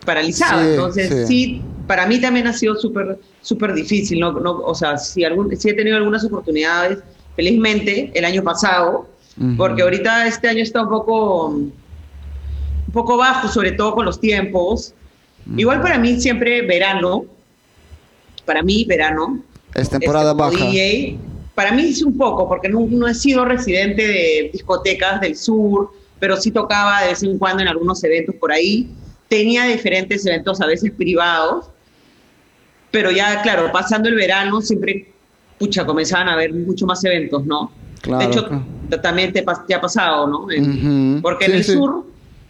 paralizado. 0.05 0.61
Entonces, 0.61 1.27
sí. 1.27 1.61
para 1.87 2.07
mí 2.07 2.21
también 2.21 2.47
ha 2.47 2.53
sido 2.53 2.75
súper 2.75 3.19
súper 3.41 3.73
difícil, 3.73 4.19
¿no? 4.19 4.31
no 4.31 4.59
o 4.59 4.75
sea, 4.75 4.97
si, 4.97 5.23
algún, 5.23 5.55
si 5.57 5.69
he 5.69 5.73
tenido 5.73 5.97
algunas 5.97 6.23
oportunidades, 6.23 6.99
felizmente, 7.35 8.11
el 8.13 8.25
año 8.25 8.43
pasado, 8.43 9.07
porque 9.57 9.81
ahorita 9.81 10.27
este 10.27 10.49
año 10.49 10.61
está 10.61 10.83
un 10.83 10.89
poco, 10.89 11.47
un 11.47 11.73
poco 12.93 13.17
bajo, 13.17 13.47
sobre 13.47 13.71
todo 13.71 13.95
con 13.95 14.05
los 14.05 14.19
tiempos. 14.19 14.93
Igual 15.57 15.81
para 15.81 15.97
mí 15.97 16.19
siempre 16.21 16.61
verano, 16.61 17.25
para 18.45 18.61
mí 18.61 18.85
verano, 18.85 19.41
es 19.75 19.89
temporada 19.89 20.33
baja. 20.33 20.57
Para 21.55 21.73
mí 21.73 21.83
es 21.89 22.01
un 22.01 22.17
poco, 22.17 22.47
porque 22.47 22.69
no, 22.69 22.87
no, 22.89 23.07
he 23.07 23.13
sido 23.13 23.45
residente 23.45 24.07
de 24.07 24.49
discotecas 24.53 25.19
del 25.21 25.35
sur, 25.35 25.91
pero 26.19 26.37
sí 26.37 26.49
tocaba 26.51 27.01
de 27.01 27.09
vez 27.09 27.23
en 27.23 27.37
cuando 27.37 27.61
en 27.61 27.67
algunos 27.67 28.03
eventos 28.03 28.35
por 28.35 28.51
ahí. 28.51 28.89
Tenía 29.27 29.65
diferentes 29.65 30.25
eventos 30.25 30.61
a 30.61 30.67
veces 30.67 30.91
privados, 30.91 31.65
pero 32.89 33.11
ya, 33.11 33.41
claro, 33.41 33.71
pasando 33.71 34.09
el 34.09 34.15
verano 34.15 34.61
siempre, 34.61 35.11
pucha, 35.57 35.85
comenzaban 35.85 36.27
a 36.29 36.33
haber 36.33 36.53
mucho 36.53 36.85
más 36.85 37.03
eventos, 37.03 37.45
¿no? 37.45 37.71
de 38.03 38.25
hecho, 38.25 38.49
también 39.01 39.31
te, 39.31 39.41
ha 39.41 39.81
pasado, 39.81 40.27
¿no? 40.27 40.47
Porque 41.21 41.45
en 41.45 41.51
el 41.51 41.63
sur 41.63 42.05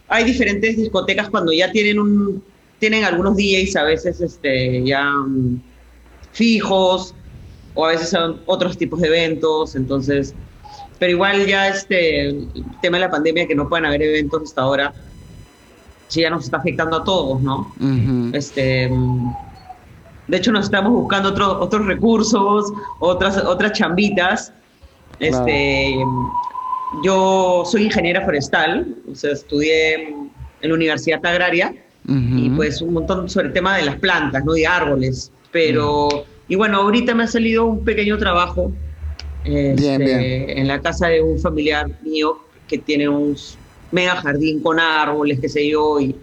hay 0.08 0.24
diferentes 0.24 0.76
discotecas 0.76 1.28
cuando 1.30 1.52
ya 1.52 1.70
tienen 1.72 1.98
un 1.98 2.42
tienen 2.78 3.04
algunos 3.04 3.36
DJs 3.36 3.76
a 3.76 3.84
veces 3.84 4.20
este 4.20 4.84
ya 4.84 5.04
mm, 5.04 5.62
fijos 6.32 7.14
o 7.74 7.86
a 7.86 7.90
veces 7.90 8.10
son 8.10 8.40
otros 8.46 8.76
tipos 8.76 9.00
de 9.00 9.08
eventos, 9.08 9.76
entonces, 9.76 10.34
pero 10.98 11.12
igual 11.12 11.46
ya 11.46 11.68
este 11.68 12.28
el 12.28 12.48
tema 12.80 12.98
de 12.98 13.04
la 13.04 13.10
pandemia 13.10 13.46
que 13.46 13.54
no 13.54 13.68
pueden 13.68 13.86
haber 13.86 14.02
eventos 14.02 14.42
hasta 14.44 14.62
ahora, 14.62 14.92
sí 16.08 16.20
ya 16.20 16.30
nos 16.30 16.44
está 16.44 16.58
afectando 16.58 16.96
a 16.96 17.04
todos, 17.04 17.40
¿no? 17.40 17.72
Este 18.32 18.90
de 20.28 20.36
hecho 20.36 20.52
nos 20.52 20.66
estamos 20.66 20.92
buscando 20.92 21.30
otros 21.30 21.56
otros 21.60 21.86
recursos, 21.86 22.72
otras 23.00 23.36
otras 23.38 23.72
chambitas. 23.72 24.52
Este 25.18 25.96
yo 27.02 27.62
soy 27.64 27.84
ingeniera 27.84 28.20
forestal, 28.22 28.94
o 29.10 29.14
sea, 29.14 29.32
estudié 29.32 30.08
en 30.60 30.68
la 30.68 30.74
Universidad 30.74 31.24
Agraria 31.24 31.74
y 32.06 32.50
pues 32.50 32.82
un 32.82 32.94
montón 32.94 33.28
sobre 33.30 33.48
el 33.48 33.52
tema 33.52 33.76
de 33.76 33.84
las 33.84 33.96
plantas, 33.96 34.44
¿no? 34.44 34.52
De 34.52 34.66
árboles. 34.66 35.32
Pero, 35.52 36.08
y 36.48 36.56
bueno, 36.56 36.78
ahorita 36.78 37.14
me 37.14 37.24
ha 37.24 37.26
salido 37.26 37.66
un 37.66 37.84
pequeño 37.84 38.18
trabajo 38.18 38.72
este, 39.44 40.58
en 40.58 40.66
la 40.66 40.80
casa 40.80 41.08
de 41.08 41.22
un 41.22 41.38
familiar 41.38 41.88
mío 42.02 42.38
que 42.66 42.78
tiene 42.78 43.08
un 43.08 43.36
mega 43.90 44.16
jardín 44.16 44.60
con 44.60 44.80
árboles, 44.80 45.38
qué 45.40 45.48
sé 45.48 45.68
yo, 45.68 46.00
y, 46.00 46.16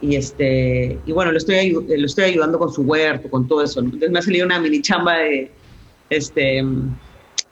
y 0.00 0.16
este 0.16 0.98
y 1.04 1.12
bueno 1.12 1.32
lo 1.32 1.38
estoy 1.38 1.72
lo 1.72 2.06
estoy 2.06 2.24
ayudando 2.24 2.56
con 2.56 2.72
su 2.72 2.82
huerto 2.82 3.28
con 3.28 3.48
todo 3.48 3.64
eso 3.64 3.80
entonces 3.80 4.10
me 4.10 4.20
ha 4.20 4.22
salido 4.22 4.46
una 4.46 4.60
mini 4.60 4.80
chamba 4.80 5.16
de 5.16 5.50
este 6.08 6.64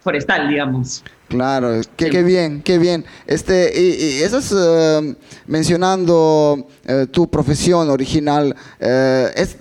forestal 0.06 0.48
digamos. 0.48 1.02
Claro 1.28 1.80
qué, 1.96 2.22
bien 2.22 2.62
qué 2.62 2.78
bien. 2.78 3.04
Este 3.26 3.72
y, 3.74 4.22
eso 4.22 4.38
es 4.38 4.54
eh, 4.56 5.16
mencionando 5.48 6.68
eh, 6.86 7.06
tu 7.10 7.28
profesión 7.28 7.90
original 7.90 8.54
eh, 8.78 9.32
es 9.34 9.56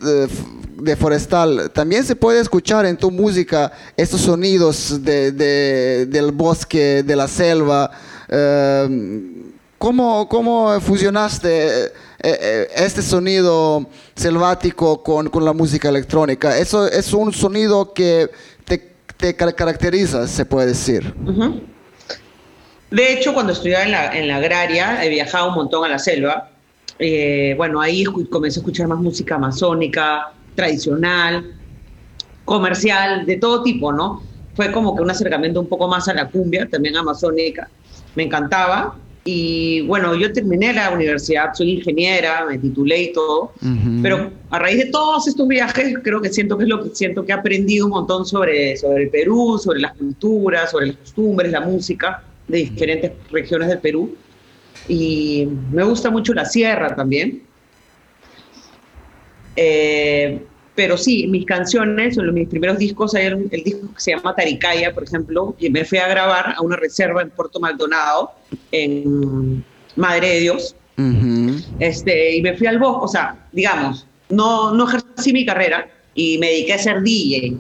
de 0.78 0.96
forestal, 0.96 1.72
también 1.72 2.04
se 2.04 2.16
puede 2.16 2.42
escuchar 2.42 2.86
en 2.86 2.98
tu 2.98 3.10
música 3.10 3.72
estos 3.96 4.22
sonidos 4.22 5.04
de, 5.04 5.32
del 6.06 6.32
bosque, 6.32 7.04
de 7.04 7.16
la 7.16 7.28
selva. 7.28 7.92
Eh, 8.28 9.44
¿cómo, 9.78 10.28
¿cómo, 10.28 10.80
fusionaste 10.82 11.86
eh, 11.86 11.92
eh, 12.24 12.68
este 12.76 13.02
sonido 13.02 13.88
selvático 14.16 15.02
con, 15.02 15.30
con, 15.30 15.46
la 15.46 15.54
música 15.54 15.90
electrónica? 15.90 16.58
Eso 16.58 16.88
es 16.88 17.14
un 17.14 17.32
sonido 17.32 17.94
que 17.94 18.30
te, 18.66 18.94
te 19.16 19.36
caracteriza, 19.36 20.28
se 20.28 20.46
puede 20.46 20.68
decir. 20.68 21.14
De 22.92 23.14
hecho, 23.14 23.34
cuando 23.34 23.54
estudiaba 23.54 23.86
en 23.86 23.92
la, 23.92 24.18
en 24.18 24.28
la 24.28 24.38
agraria, 24.38 25.04
he 25.04 25.10
viajado 25.10 25.50
un 25.50 25.56
montón 25.56 25.86
a 25.86 25.90
la 25.90 26.00
selva. 26.00 26.50
bueno, 27.56 27.80
ahí 27.80 28.04
comencé 28.04 28.60
a 28.60 28.62
escuchar 28.62 28.88
más 28.88 29.00
música 29.00 29.36
amazónica, 29.36 30.34
tradicional, 30.56 31.54
comercial, 32.46 33.26
de 33.26 33.38
todo 33.38 33.64
tipo, 33.64 33.92
¿no? 33.92 34.24
Fue 34.56 34.72
como 34.72 34.96
que 34.96 35.02
un 35.02 35.12
acercamiento 35.12 35.60
un 35.60 35.68
poco 35.68 35.88
más 35.88 36.08
a 36.08 36.14
la 36.14 36.30
cumbia, 36.30 36.68
también 36.70 36.96
amazónica. 36.96 37.70
Me 38.16 38.24
encantaba. 38.24 38.96
Y 39.28 39.82
bueno, 39.82 40.14
yo 40.14 40.32
terminé 40.32 40.72
la 40.72 40.92
universidad, 40.92 41.52
soy 41.56 41.72
ingeniera, 41.72 42.46
me 42.46 42.60
titulé 42.60 43.06
y 43.06 43.12
todo, 43.12 43.54
pero 44.04 44.32
a 44.52 44.60
raíz 44.60 44.78
de 44.78 44.92
todos 44.92 45.28
estos 45.28 45.48
viajes, 45.48 45.96
creo 46.04 46.22
que 46.22 46.30
siento 46.30 46.56
que 46.56 46.66
es 46.66 46.70
lo 46.70 46.84
que 46.84 46.90
siento 46.94 47.26
que 47.26 47.32
he 47.32 47.36
aprendido 47.36 47.88
un 47.88 47.92
montón 47.94 48.24
sobre, 48.24 48.78
sobre 48.78 49.06
el 49.06 49.10
Perú, 49.10 49.58
sobre 49.58 49.80
las 49.80 49.94
culturas, 49.94 50.70
sobre 50.70 50.88
las 50.88 50.98
costumbres, 50.98 51.52
la 51.52 51.62
música 51.62 52.22
de 52.48 52.60
diferentes 52.60 53.14
regiones 53.32 53.70
del 53.70 53.80
Perú. 53.80 54.16
Y 54.88 55.48
me 55.72 55.84
gusta 55.84 56.12
mucho 56.12 56.32
la 56.36 56.46
sierra 56.46 56.96
también. 56.96 57.42
Eh, 59.56 60.46
pero 60.76 60.98
sí, 60.98 61.26
mis 61.28 61.46
canciones, 61.46 62.18
o 62.18 62.24
mis 62.24 62.50
primeros 62.50 62.78
discos, 62.78 63.16
hay 63.16 63.28
el, 63.28 63.50
disco 63.64 63.94
que 63.94 64.02
se 64.02 64.12
llama 64.12 64.36
Taricaya, 64.36 64.94
por 64.94 65.04
ejemplo, 65.04 65.56
y 65.58 65.70
me 65.70 65.86
fui 65.86 65.98
a 65.98 66.08
grabar 66.08 66.54
a 66.56 66.62
una 66.62 66.76
reserva 66.76 67.22
en 67.22 67.30
Puerto 67.30 67.62
Maldonado, 67.62 68.32
en 68.72 69.64
Madre 69.96 70.30
de 70.32 70.40
Dios, 70.42 70.76
este, 71.80 72.36
y 72.36 72.42
me 72.42 72.58
fui 72.58 72.68
al 72.68 72.80
bosque, 72.80 73.06
o 73.06 73.08
sea, 73.08 73.48
digamos, 73.54 74.06
no, 74.30 74.74
no 74.74 74.88
ejercí 74.88 75.32
mi 75.32 75.46
carrera 75.46 75.88
y 76.14 76.38
me 76.40 76.48
dediqué 76.48 76.74
a 76.74 76.78
ser 76.78 77.02
DJ, 77.02 77.58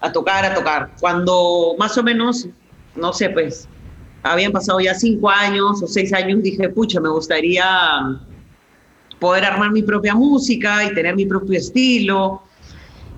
a 0.00 0.10
tocar, 0.10 0.44
a 0.44 0.54
tocar. 0.54 0.90
Cuando 1.00 1.76
más 1.78 1.96
o 1.96 2.02
menos, 2.02 2.48
no 2.96 3.12
sé, 3.12 3.30
pues, 3.30 3.68
habían 4.24 4.50
pasado 4.50 4.80
ya 4.80 4.94
cinco 4.94 5.30
años 5.30 5.82
o 5.82 5.86
seis 5.86 6.12
años, 6.12 6.42
dije, 6.42 6.68
pucha, 6.68 7.00
me 7.00 7.10
gustaría 7.10 7.64
poder 9.18 9.44
armar 9.44 9.70
mi 9.72 9.82
propia 9.82 10.14
música 10.14 10.84
y 10.84 10.94
tener 10.94 11.14
mi 11.14 11.26
propio 11.26 11.58
estilo. 11.58 12.42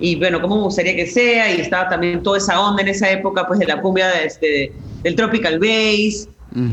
Y 0.01 0.17
bueno, 0.17 0.41
cómo 0.41 0.57
me 0.57 0.63
gustaría 0.63 0.95
que 0.95 1.07
sea. 1.07 1.55
Y 1.55 1.61
estaba 1.61 1.89
también 1.89 2.23
toda 2.23 2.39
esa 2.39 2.61
onda 2.61 2.83
en 2.83 2.89
esa 2.89 3.11
época, 3.11 3.47
pues 3.47 3.59
de 3.59 3.67
la 3.67 3.81
cumbia 3.81 4.09
de 4.09 4.25
este, 4.27 4.73
del 5.03 5.15
tropical 5.15 5.59
bass. 5.59 6.29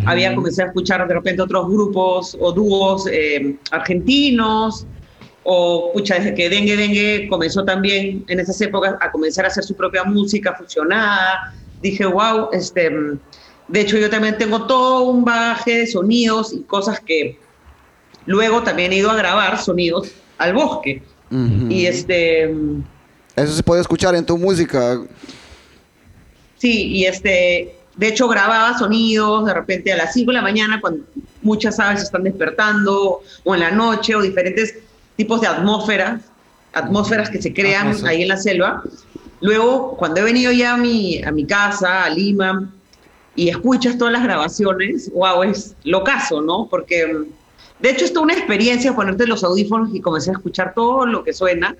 Había 0.05 0.33
comenzado 0.33 0.67
a 0.67 0.69
escuchar 0.69 1.07
de 1.07 1.13
repente 1.13 1.41
otros 1.41 1.67
grupos 1.67 2.35
o 2.39 2.51
dúos 2.51 3.07
eh, 3.11 3.55
argentinos. 3.71 4.87
O, 5.43 5.91
pucha, 5.93 6.15
desde 6.15 6.33
que 6.33 6.49
Dengue 6.49 6.75
Dengue 6.75 7.27
comenzó 7.29 7.63
también 7.63 8.25
en 8.27 8.39
esas 8.39 8.59
épocas 8.61 8.95
a 8.99 9.11
comenzar 9.11 9.45
a 9.45 9.49
hacer 9.49 9.63
su 9.63 9.75
propia 9.75 10.03
música 10.03 10.55
fusionada. 10.55 11.53
Dije, 11.83 12.03
wow, 12.05 12.49
este, 12.51 12.89
de 13.67 13.81
hecho 13.81 13.99
yo 13.99 14.09
también 14.09 14.39
tengo 14.39 14.65
todo 14.65 15.03
un 15.03 15.23
bagaje 15.23 15.79
de 15.79 15.87
sonidos 15.87 16.51
y 16.51 16.61
cosas 16.61 16.99
que 16.99 17.37
Luego 18.25 18.63
también 18.63 18.91
he 18.93 18.97
ido 18.97 19.11
a 19.11 19.15
grabar 19.15 19.61
sonidos 19.61 20.11
al 20.37 20.53
bosque. 20.53 21.01
Y 21.69 21.85
este... 21.85 22.53
Eso 23.35 23.53
se 23.53 23.63
puede 23.63 23.81
escuchar 23.81 24.15
en 24.15 24.25
tu 24.25 24.37
música. 24.37 25.01
Sí, 26.57 26.87
y 26.87 27.05
este, 27.05 27.75
de 27.95 28.07
hecho 28.07 28.27
grababa 28.27 28.77
sonidos 28.77 29.45
de 29.45 29.53
repente 29.53 29.91
a 29.91 29.97
las 29.97 30.13
5 30.13 30.31
de 30.31 30.35
la 30.35 30.41
mañana 30.41 30.79
cuando 30.79 31.03
muchas 31.41 31.79
aves 31.79 32.03
están 32.03 32.23
despertando, 32.23 33.21
o 33.43 33.53
en 33.53 33.61
la 33.61 33.71
noche, 33.71 34.15
o 34.15 34.21
diferentes 34.21 34.75
tipos 35.15 35.41
de 35.41 35.47
atmósferas, 35.47 36.21
atmósferas 36.73 37.29
que 37.29 37.41
se 37.41 37.53
crean 37.53 37.93
ahí 38.05 38.21
en 38.21 38.29
la 38.29 38.37
selva. 38.37 38.83
Luego, 39.41 39.95
cuando 39.97 40.21
he 40.21 40.23
venido 40.23 40.51
ya 40.51 40.73
a 40.73 40.77
mi, 40.77 41.21
a 41.23 41.31
mi 41.31 41.45
casa, 41.45 42.05
a 42.05 42.09
Lima, 42.09 42.71
y 43.35 43.49
escuchas 43.49 43.97
todas 43.97 44.13
las 44.13 44.23
grabaciones, 44.23 45.11
wow, 45.13 45.43
es 45.43 45.75
locazo, 45.83 46.41
¿no? 46.41 46.67
Porque 46.69 47.25
de 47.85 47.91
hecho, 47.91 48.05
es 48.05 48.13
toda 48.13 48.23
una 48.23 48.33
experiencia 48.33 48.95
ponerte 48.95 49.27
los 49.27 49.43
audífonos 49.43 49.93
y 49.93 50.01
comenzar 50.01 50.33
a 50.33 50.37
escuchar 50.39 50.73
todo 50.73 51.05
lo 51.05 51.23
que 51.23 51.33
suena. 51.33 51.75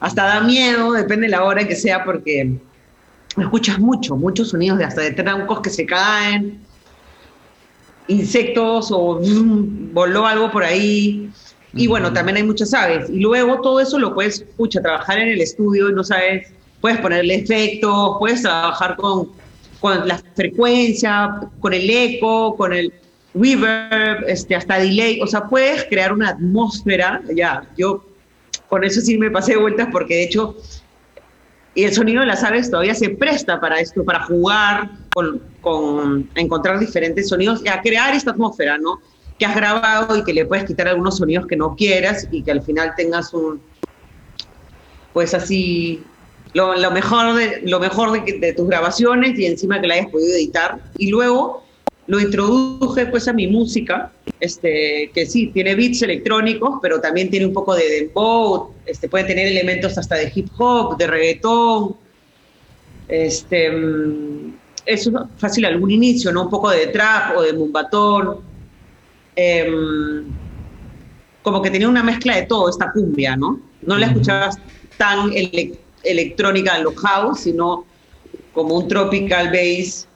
Hasta 0.00 0.24
da 0.24 0.40
miedo, 0.40 0.90
depende 0.90 1.26
de 1.26 1.30
la 1.30 1.44
hora 1.44 1.68
que 1.68 1.76
sea, 1.76 2.04
porque 2.04 2.58
escuchas 3.36 3.78
mucho, 3.78 4.16
muchos 4.16 4.48
sonidos 4.48 4.78
de 4.78 4.86
hasta 4.86 5.02
de 5.02 5.12
troncos 5.12 5.60
que 5.60 5.70
se 5.70 5.86
caen, 5.86 6.58
insectos 8.08 8.90
o 8.90 9.20
mm, 9.20 9.94
voló 9.94 10.26
algo 10.26 10.50
por 10.50 10.64
ahí. 10.64 11.30
Y 11.74 11.86
bueno, 11.86 12.12
también 12.12 12.38
hay 12.38 12.42
muchas 12.42 12.74
aves. 12.74 13.08
Y 13.08 13.20
luego 13.20 13.60
todo 13.60 13.78
eso 13.78 14.00
lo 14.00 14.12
puedes, 14.12 14.40
escuchar, 14.40 14.82
trabajar 14.82 15.20
en 15.20 15.28
el 15.28 15.40
estudio 15.40 15.90
y 15.90 15.92
no 15.92 16.02
sabes, 16.02 16.48
puedes 16.80 16.98
ponerle 16.98 17.36
efectos, 17.36 18.16
puedes 18.18 18.42
trabajar 18.42 18.96
con, 18.96 19.28
con 19.78 20.08
la 20.08 20.20
frecuencia, 20.34 21.38
con 21.60 21.72
el 21.72 21.88
eco, 21.88 22.56
con 22.56 22.72
el 22.72 22.92
reverb, 23.34 24.24
este, 24.26 24.54
hasta 24.54 24.78
delay, 24.78 25.20
o 25.20 25.26
sea, 25.26 25.46
puedes 25.46 25.84
crear 25.84 26.12
una 26.12 26.30
atmósfera, 26.30 27.22
ya, 27.34 27.64
yo 27.76 28.04
con 28.68 28.84
eso 28.84 29.00
sí 29.00 29.18
me 29.18 29.30
pasé 29.30 29.52
de 29.52 29.58
vueltas 29.58 29.88
porque 29.90 30.14
de 30.14 30.22
hecho 30.24 30.56
y 31.74 31.84
el 31.84 31.94
sonido 31.94 32.20
de 32.20 32.26
las 32.26 32.42
aves 32.42 32.70
todavía 32.70 32.94
se 32.94 33.10
presta 33.10 33.60
para 33.60 33.80
esto, 33.80 34.04
para 34.04 34.24
jugar 34.24 34.90
con, 35.14 35.40
con 35.60 36.28
encontrar 36.34 36.80
diferentes 36.80 37.28
sonidos 37.28 37.62
y 37.64 37.68
a 37.68 37.80
crear 37.80 38.14
esta 38.14 38.32
atmósfera, 38.32 38.76
¿no? 38.78 39.00
Que 39.38 39.46
has 39.46 39.54
grabado 39.54 40.16
y 40.16 40.24
que 40.24 40.34
le 40.34 40.44
puedes 40.46 40.64
quitar 40.64 40.88
algunos 40.88 41.18
sonidos 41.18 41.46
que 41.46 41.56
no 41.56 41.76
quieras 41.76 42.26
y 42.30 42.42
que 42.42 42.50
al 42.50 42.62
final 42.62 42.94
tengas 42.96 43.32
un, 43.32 43.60
pues 45.12 45.32
así, 45.32 46.02
lo, 46.54 46.76
lo 46.76 46.90
mejor, 46.90 47.34
de, 47.34 47.62
lo 47.64 47.78
mejor 47.78 48.12
de, 48.12 48.38
de 48.38 48.52
tus 48.52 48.66
grabaciones 48.66 49.38
y 49.38 49.46
encima 49.46 49.80
que 49.80 49.86
la 49.86 49.94
hayas 49.94 50.10
podido 50.10 50.34
editar. 50.34 50.80
Y 50.98 51.10
luego 51.10 51.64
lo 52.10 52.18
introduje 52.18 53.06
pues 53.06 53.28
a 53.28 53.32
mi 53.32 53.46
música, 53.46 54.10
este, 54.40 55.12
que 55.14 55.26
sí, 55.26 55.46
tiene 55.54 55.76
beats 55.76 56.02
electrónicos, 56.02 56.80
pero 56.82 57.00
también 57.00 57.30
tiene 57.30 57.46
un 57.46 57.52
poco 57.52 57.76
de 57.76 57.88
dembow, 57.88 58.74
este, 58.84 59.08
puede 59.08 59.24
tener 59.24 59.46
elementos 59.46 59.96
hasta 59.96 60.16
de 60.16 60.32
hip 60.34 60.48
hop, 60.58 60.96
de 60.96 61.06
reggaetón. 61.06 61.94
Este, 63.06 63.70
mm, 63.70 64.54
es 64.86 65.08
fácil 65.36 65.64
algún 65.66 65.92
inicio, 65.92 66.32
¿no? 66.32 66.42
Un 66.42 66.50
poco 66.50 66.70
de 66.70 66.88
trap 66.88 67.36
o 67.36 67.42
de 67.42 67.52
mumbatón. 67.52 68.38
Em, 69.36 70.24
como 71.42 71.62
que 71.62 71.70
tenía 71.70 71.88
una 71.88 72.02
mezcla 72.02 72.34
de 72.34 72.42
todo, 72.42 72.68
esta 72.68 72.90
cumbia, 72.90 73.36
¿no? 73.36 73.60
No 73.82 73.96
la 73.96 74.06
escuchabas 74.06 74.58
tan 74.98 75.30
electrónica 76.02 76.76
en 76.76 76.82
los 76.82 76.96
house, 76.96 77.38
sino 77.42 77.84
como 78.52 78.78
un 78.78 78.88
tropical 78.88 79.52
bass 79.52 80.08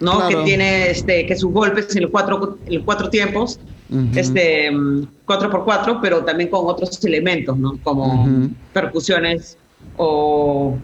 ¿no? 0.00 0.28
Que 0.28 0.36
tiene 0.36 0.90
este, 0.90 1.26
que 1.26 1.36
sus 1.36 1.52
golpes 1.52 1.94
en 1.96 2.02
los 2.02 2.10
cuatro, 2.10 2.58
en 2.66 2.82
cuatro 2.84 3.10
tiempos, 3.10 3.58
este, 4.14 4.70
cuatro 5.26 5.50
por 5.50 5.64
cuatro, 5.64 5.98
pero 6.00 6.24
también 6.24 6.48
con 6.48 6.62
otros 6.64 7.04
elementos, 7.04 7.58
¿no? 7.58 7.78
Como 7.82 8.48
percusiones 8.72 9.58
o 9.96 10.76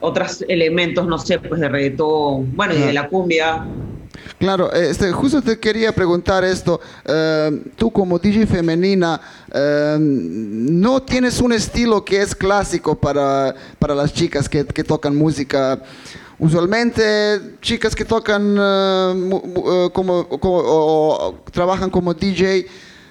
otros 0.00 0.44
elementos, 0.48 1.06
no 1.06 1.18
sé, 1.18 1.38
pues 1.38 1.60
de 1.60 1.68
reggaetón, 1.68 2.54
bueno, 2.54 2.74
y 2.74 2.78
de 2.78 2.92
la 2.92 3.08
cumbia. 3.08 3.66
Claro, 4.38 4.72
este, 4.72 5.10
justo 5.12 5.42
te 5.42 5.58
quería 5.58 5.92
preguntar 5.92 6.44
esto. 6.44 6.80
Eh, 7.04 7.62
tú 7.76 7.90
como 7.90 8.18
DJ 8.18 8.46
femenina, 8.46 9.20
eh, 9.52 9.96
¿no 9.98 11.02
tienes 11.02 11.40
un 11.40 11.52
estilo 11.52 12.04
que 12.04 12.20
es 12.20 12.34
clásico 12.34 12.94
para, 12.98 13.54
para 13.78 13.94
las 13.94 14.12
chicas 14.12 14.48
que, 14.48 14.64
que 14.64 14.84
tocan 14.84 15.16
música? 15.16 15.80
Usualmente 16.40 17.56
chicas 17.60 17.96
que 17.96 18.04
tocan 18.04 18.56
eh, 18.56 19.30
eh, 19.32 19.90
como, 19.92 20.28
o, 20.30 21.34
trabajan 21.50 21.90
como 21.90 22.14
DJ 22.14 22.64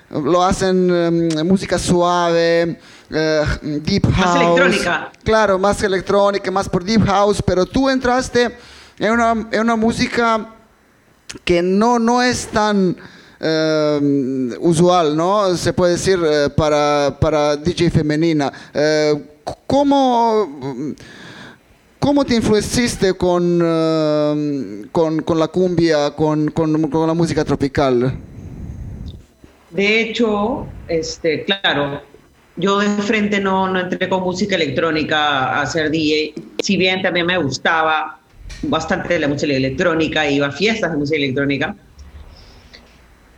lo 0.09 0.41
hacen 0.41 1.45
música 1.45 1.77
suave, 1.77 2.79
eh, 3.09 3.43
deep 3.83 4.09
house. 4.13 4.25
Más 4.25 4.35
electrónica. 4.37 5.11
Claro, 5.21 5.59
más 5.59 5.83
electrónica, 5.83 6.49
más 6.49 6.69
por 6.69 6.85
deep 6.85 7.05
house, 7.05 7.43
pero 7.45 7.65
tú 7.65 7.89
entraste 7.89 8.55
en 8.97 9.11
una, 9.11 9.31
en 9.51 9.59
una 9.59 9.75
música 9.75 10.55
que 11.43 11.61
no, 11.61 11.99
no 11.99 12.23
es 12.23 12.47
tan 12.47 12.95
usual, 14.61 15.17
¿no? 15.17 15.57
Se 15.57 15.73
puede 15.73 15.93
decir 15.93 16.17
para, 16.55 17.17
para 17.19 17.57
DJ 17.57 17.91
femenina. 17.91 18.53
¿Cómo 19.67 20.95
¿Cómo 22.07 22.23
te 22.23 22.35
influenciste 22.35 23.15
con, 23.15 23.59
eh, 23.61 24.85
con, 24.93 25.21
con, 25.23 25.39
la 25.39 25.49
cumbia, 25.49 26.11
con, 26.11 26.49
con, 26.51 27.05
la 27.05 27.13
música 27.13 27.43
tropical? 27.43 28.17
De 29.71 29.99
hecho, 29.99 30.65
este, 30.87 31.43
claro, 31.43 32.01
yo 32.55 32.79
de 32.79 32.87
frente 33.03 33.41
no, 33.41 33.67
no 33.67 33.81
entré 33.81 34.07
con 34.07 34.23
música 34.23 34.55
electrónica 34.55 35.49
a 35.49 35.63
hacer 35.63 35.91
DJ, 35.91 36.33
si 36.63 36.77
bien 36.77 37.01
también 37.01 37.25
me 37.25 37.37
gustaba 37.39 38.21
bastante 38.61 39.19
la 39.19 39.27
música 39.27 39.53
electrónica, 39.53 40.29
iba 40.29 40.47
a 40.47 40.51
fiestas 40.53 40.91
de 40.91 40.97
música 40.97 41.17
electrónica, 41.17 41.75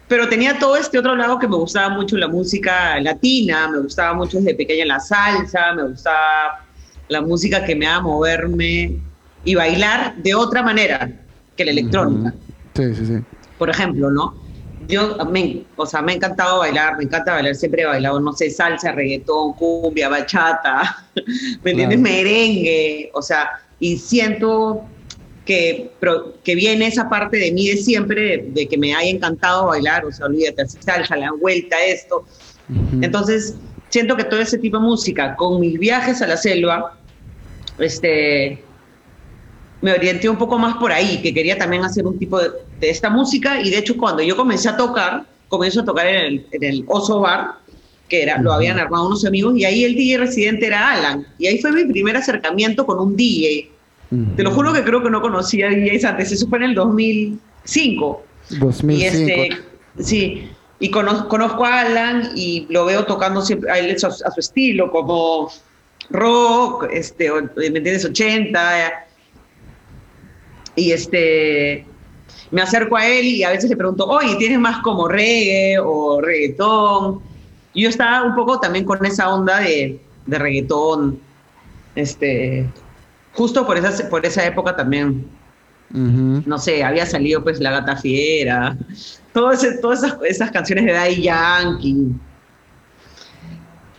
pero 0.07 0.29
tenía 0.29 0.59
todo 0.59 0.75
este 0.75 0.99
otro 0.99 1.15
lado 1.15 1.39
que 1.39 1.47
me 1.47 1.55
gustaba 1.55 1.89
mucho 1.89 2.17
la 2.17 2.27
música 2.27 2.99
latina, 2.99 3.67
me 3.67 3.79
gustaba 3.79 4.13
mucho 4.13 4.37
desde 4.37 4.53
pequeña 4.53 4.85
la 4.85 4.99
salsa, 4.99 5.73
me 5.73 5.87
gustaba 5.87 6.68
la 7.09 7.21
música 7.21 7.65
que 7.65 7.75
me 7.75 7.85
haga 7.85 8.01
moverme 8.01 8.97
y 9.43 9.55
bailar 9.55 10.15
de 10.17 10.33
otra 10.33 10.63
manera 10.63 11.11
que 11.57 11.65
la 11.65 11.71
electrónica. 11.71 12.33
Sí, 12.75 12.95
sí, 12.95 13.05
sí. 13.05 13.13
Por 13.57 13.69
ejemplo, 13.69 14.09
¿no? 14.09 14.33
Yo, 14.87 15.17
me, 15.29 15.63
o 15.75 15.85
sea, 15.85 16.01
me 16.01 16.13
ha 16.13 16.15
encantado 16.15 16.59
bailar, 16.59 16.97
me 16.97 17.03
encanta 17.03 17.33
bailar, 17.33 17.53
siempre 17.53 17.83
he 17.83 17.85
bailado, 17.85 18.19
no 18.19 18.33
sé, 18.33 18.49
salsa, 18.49 18.91
reggaetón, 18.91 19.53
cumbia, 19.53 20.09
bachata, 20.09 21.05
¿me 21.63 21.71
entiendes? 21.71 21.99
Merengue, 21.99 23.11
o 23.13 23.21
sea, 23.21 23.49
y 23.79 23.97
siento 23.97 24.83
que, 25.45 25.91
que 26.43 26.55
viene 26.55 26.87
esa 26.87 27.09
parte 27.09 27.37
de 27.37 27.51
mí 27.51 27.67
de 27.67 27.77
siempre, 27.77 28.49
de, 28.49 28.67
que 28.67 28.77
me 28.77 28.95
haya 28.95 29.09
encantado 29.09 29.67
bailar, 29.67 30.05
o 30.05 30.11
sea, 30.11 30.27
olvídate, 30.27 30.67
salsa, 30.67 31.15
la 31.17 31.31
vuelta, 31.33 31.75
esto. 31.85 32.25
Entonces, 33.01 33.55
siento 33.89 34.15
que 34.15 34.23
todo 34.23 34.39
ese 34.39 34.57
tipo 34.57 34.77
de 34.77 34.83
música, 34.83 35.35
con 35.35 35.59
mis 35.59 35.77
viajes 35.77 36.21
a 36.21 36.27
la 36.27 36.37
selva, 36.37 36.98
este, 37.79 38.63
me 39.81 39.93
orienté 39.93 40.29
un 40.29 40.37
poco 40.37 40.57
más 40.57 40.77
por 40.77 40.91
ahí, 40.91 41.21
que 41.21 41.33
quería 41.33 41.57
también 41.57 41.83
hacer 41.83 42.05
un 42.05 42.17
tipo 42.17 42.39
de, 42.39 42.51
esta 42.81 43.09
música 43.09 43.61
y 43.61 43.69
de 43.69 43.77
hecho 43.77 43.97
cuando 43.97 44.23
yo 44.23 44.35
comencé 44.35 44.69
a 44.69 44.77
tocar, 44.77 45.25
comencé 45.47 45.79
a 45.79 45.85
tocar 45.85 46.07
en 46.07 46.45
el, 46.51 46.83
Oso 46.87 47.19
Bar, 47.21 47.55
que 48.07 48.23
era, 48.23 48.41
lo 48.41 48.53
habían 48.53 48.79
armado 48.79 49.07
unos 49.07 49.25
amigos, 49.25 49.57
y 49.57 49.65
ahí 49.65 49.83
el 49.83 49.95
DJ 49.95 50.17
residente 50.17 50.65
era 50.65 50.93
Alan. 50.93 51.27
Y 51.37 51.47
ahí 51.47 51.59
fue 51.59 51.71
mi 51.71 51.85
primer 51.85 52.17
acercamiento 52.17 52.85
con 52.85 52.99
un 52.99 53.15
DJ. 53.15 53.69
Te 54.35 54.41
lo 54.41 54.49
juro 54.49 54.73
que 54.73 54.83
creo 54.83 55.03
que 55.03 55.11
no 55.11 55.21
conocía 55.21 55.69
DJs 55.69 56.03
antes, 56.05 56.31
eso 56.31 56.47
fue 56.47 56.57
en 56.59 56.63
el 56.65 56.75
2005. 56.75 58.23
2005. 58.59 58.91
Y 58.91 59.03
este, 59.03 59.49
sí, 59.99 60.49
y 60.79 60.89
conozco, 60.91 61.65
a 61.65 61.81
Alan 61.81 62.31
y 62.35 62.65
lo 62.69 62.85
veo 62.85 63.05
tocando 63.05 63.41
siempre 63.41 63.69
a, 63.69 63.77
él, 63.77 63.95
a, 63.95 64.09
su, 64.09 64.39
estilo, 64.39 64.89
como 64.91 65.51
rock, 66.09 66.87
este, 66.91 67.31
¿me 67.31 67.65
entiendes? 67.65 68.05
80. 68.05 69.07
Y 70.75 70.91
este, 70.91 71.85
me 72.51 72.61
acerco 72.61 72.95
a 72.95 73.07
él 73.07 73.25
y 73.25 73.43
a 73.43 73.49
veces 73.49 73.69
le 73.69 73.77
pregunto, 73.77 74.05
oye, 74.05 74.35
¿tienes 74.35 74.59
más 74.59 74.81
como 74.81 75.07
reggae 75.07 75.77
o 75.79 76.21
reggaetón? 76.21 77.21
Y 77.73 77.83
yo 77.83 77.89
estaba 77.89 78.23
un 78.23 78.35
poco 78.35 78.59
también 78.59 78.85
con 78.85 79.05
esa 79.05 79.33
onda 79.33 79.59
de, 79.59 79.99
de 80.25 80.39
reggaetón, 80.39 81.19
este, 81.95 82.69
justo 83.33 83.65
por 83.65 83.77
esa, 83.77 84.09
por 84.09 84.25
esa 84.25 84.45
época 84.45 84.75
también. 84.75 85.27
No 85.91 86.59
sé, 86.59 86.83
había 86.83 87.03
salido 87.07 87.43
pues 87.43 87.59
La 87.59 87.71
Gata 87.71 87.97
Fiera, 87.97 88.77
todas 89.33 89.63
esas, 89.63 90.17
esas 90.23 90.51
canciones 90.51 90.85
de 90.85 90.91
Daddy 90.91 91.23
Yankee. 91.23 92.13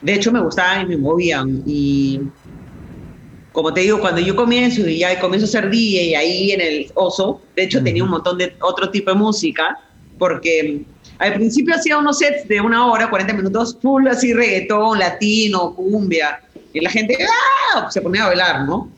De 0.02 0.14
hecho, 0.14 0.32
me 0.32 0.40
gustaban 0.40 0.82
y 0.82 0.86
me 0.86 0.96
movían. 0.96 1.62
Y 1.66 2.20
como 3.52 3.74
te 3.74 3.80
digo, 3.80 4.00
cuando 4.00 4.20
yo 4.20 4.36
comienzo 4.36 4.86
y 4.86 4.98
ya 4.98 5.18
comienzo 5.18 5.46
a 5.46 5.48
ser 5.48 5.70
DJ 5.70 6.16
ahí 6.16 6.52
en 6.52 6.60
el 6.60 6.86
Oso, 6.94 7.42
de 7.56 7.64
hecho 7.64 7.82
tenía 7.82 8.04
un 8.04 8.10
montón 8.10 8.38
de 8.38 8.56
otro 8.60 8.90
tipo 8.90 9.10
de 9.10 9.16
música, 9.16 9.76
porque 10.18 10.84
al 11.18 11.34
principio 11.34 11.74
hacía 11.74 11.98
unos 11.98 12.18
sets 12.18 12.46
de 12.48 12.60
una 12.60 12.86
hora, 12.86 13.10
40 13.10 13.32
minutos, 13.34 13.76
full 13.82 14.06
así 14.06 14.32
reggaetón, 14.32 14.98
latino, 14.98 15.74
cumbia, 15.74 16.40
y 16.72 16.80
la 16.80 16.90
gente 16.90 17.18
¡ah! 17.74 17.90
se 17.90 18.00
ponía 18.00 18.24
a 18.24 18.28
bailar, 18.28 18.64
¿no? 18.66 18.88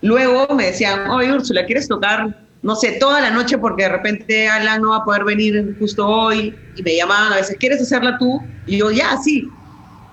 Luego 0.00 0.54
me 0.54 0.66
decían, 0.66 1.10
oye 1.10 1.32
Úrsula, 1.32 1.66
¿quieres 1.66 1.88
tocar, 1.88 2.46
no 2.62 2.76
sé, 2.76 2.92
toda 2.92 3.20
la 3.20 3.30
noche 3.30 3.58
porque 3.58 3.82
de 3.82 3.88
repente 3.88 4.48
Alan 4.48 4.80
no 4.80 4.90
va 4.90 4.98
a 4.98 5.04
poder 5.04 5.24
venir 5.24 5.74
justo 5.78 6.06
hoy? 6.06 6.54
Y 6.76 6.82
me 6.82 6.96
llamaban 6.96 7.32
a 7.32 7.36
veces, 7.36 7.56
¿quieres 7.58 7.82
hacerla 7.82 8.16
tú? 8.18 8.40
Y 8.64 8.78
yo, 8.78 8.92
ya, 8.92 9.16
sí. 9.16 9.57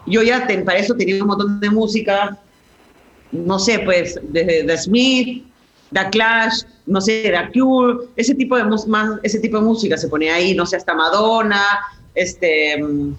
Yo 0.06 0.22
ya 0.22 0.48
para 0.66 0.80
eso 0.80 0.96
tenía 0.96 1.22
un 1.22 1.28
montón 1.28 1.60
de 1.60 1.70
música, 1.70 2.38
no 3.32 3.60
sé, 3.60 3.80
pues 3.80 4.20
desde 4.24 4.64
The 4.64 4.78
Smith, 4.78 5.46
The 5.92 6.10
Clash, 6.12 6.64
no 6.86 7.02
sé, 7.02 7.32
The 7.32 7.60
Cure, 7.60 8.08
ese 8.16 8.36
tipo 8.36 8.58
de, 8.58 8.64
más, 8.64 9.20
ese 9.24 9.40
tipo 9.40 9.58
de 9.58 9.64
música 9.64 9.98
se 9.98 10.08
ponía 10.08 10.36
ahí, 10.36 10.54
no 10.54 10.66
sé, 10.66 10.76
hasta 10.78 10.94
Madonna, 10.94 11.80
este, 12.14 12.82
mm, 12.82 13.16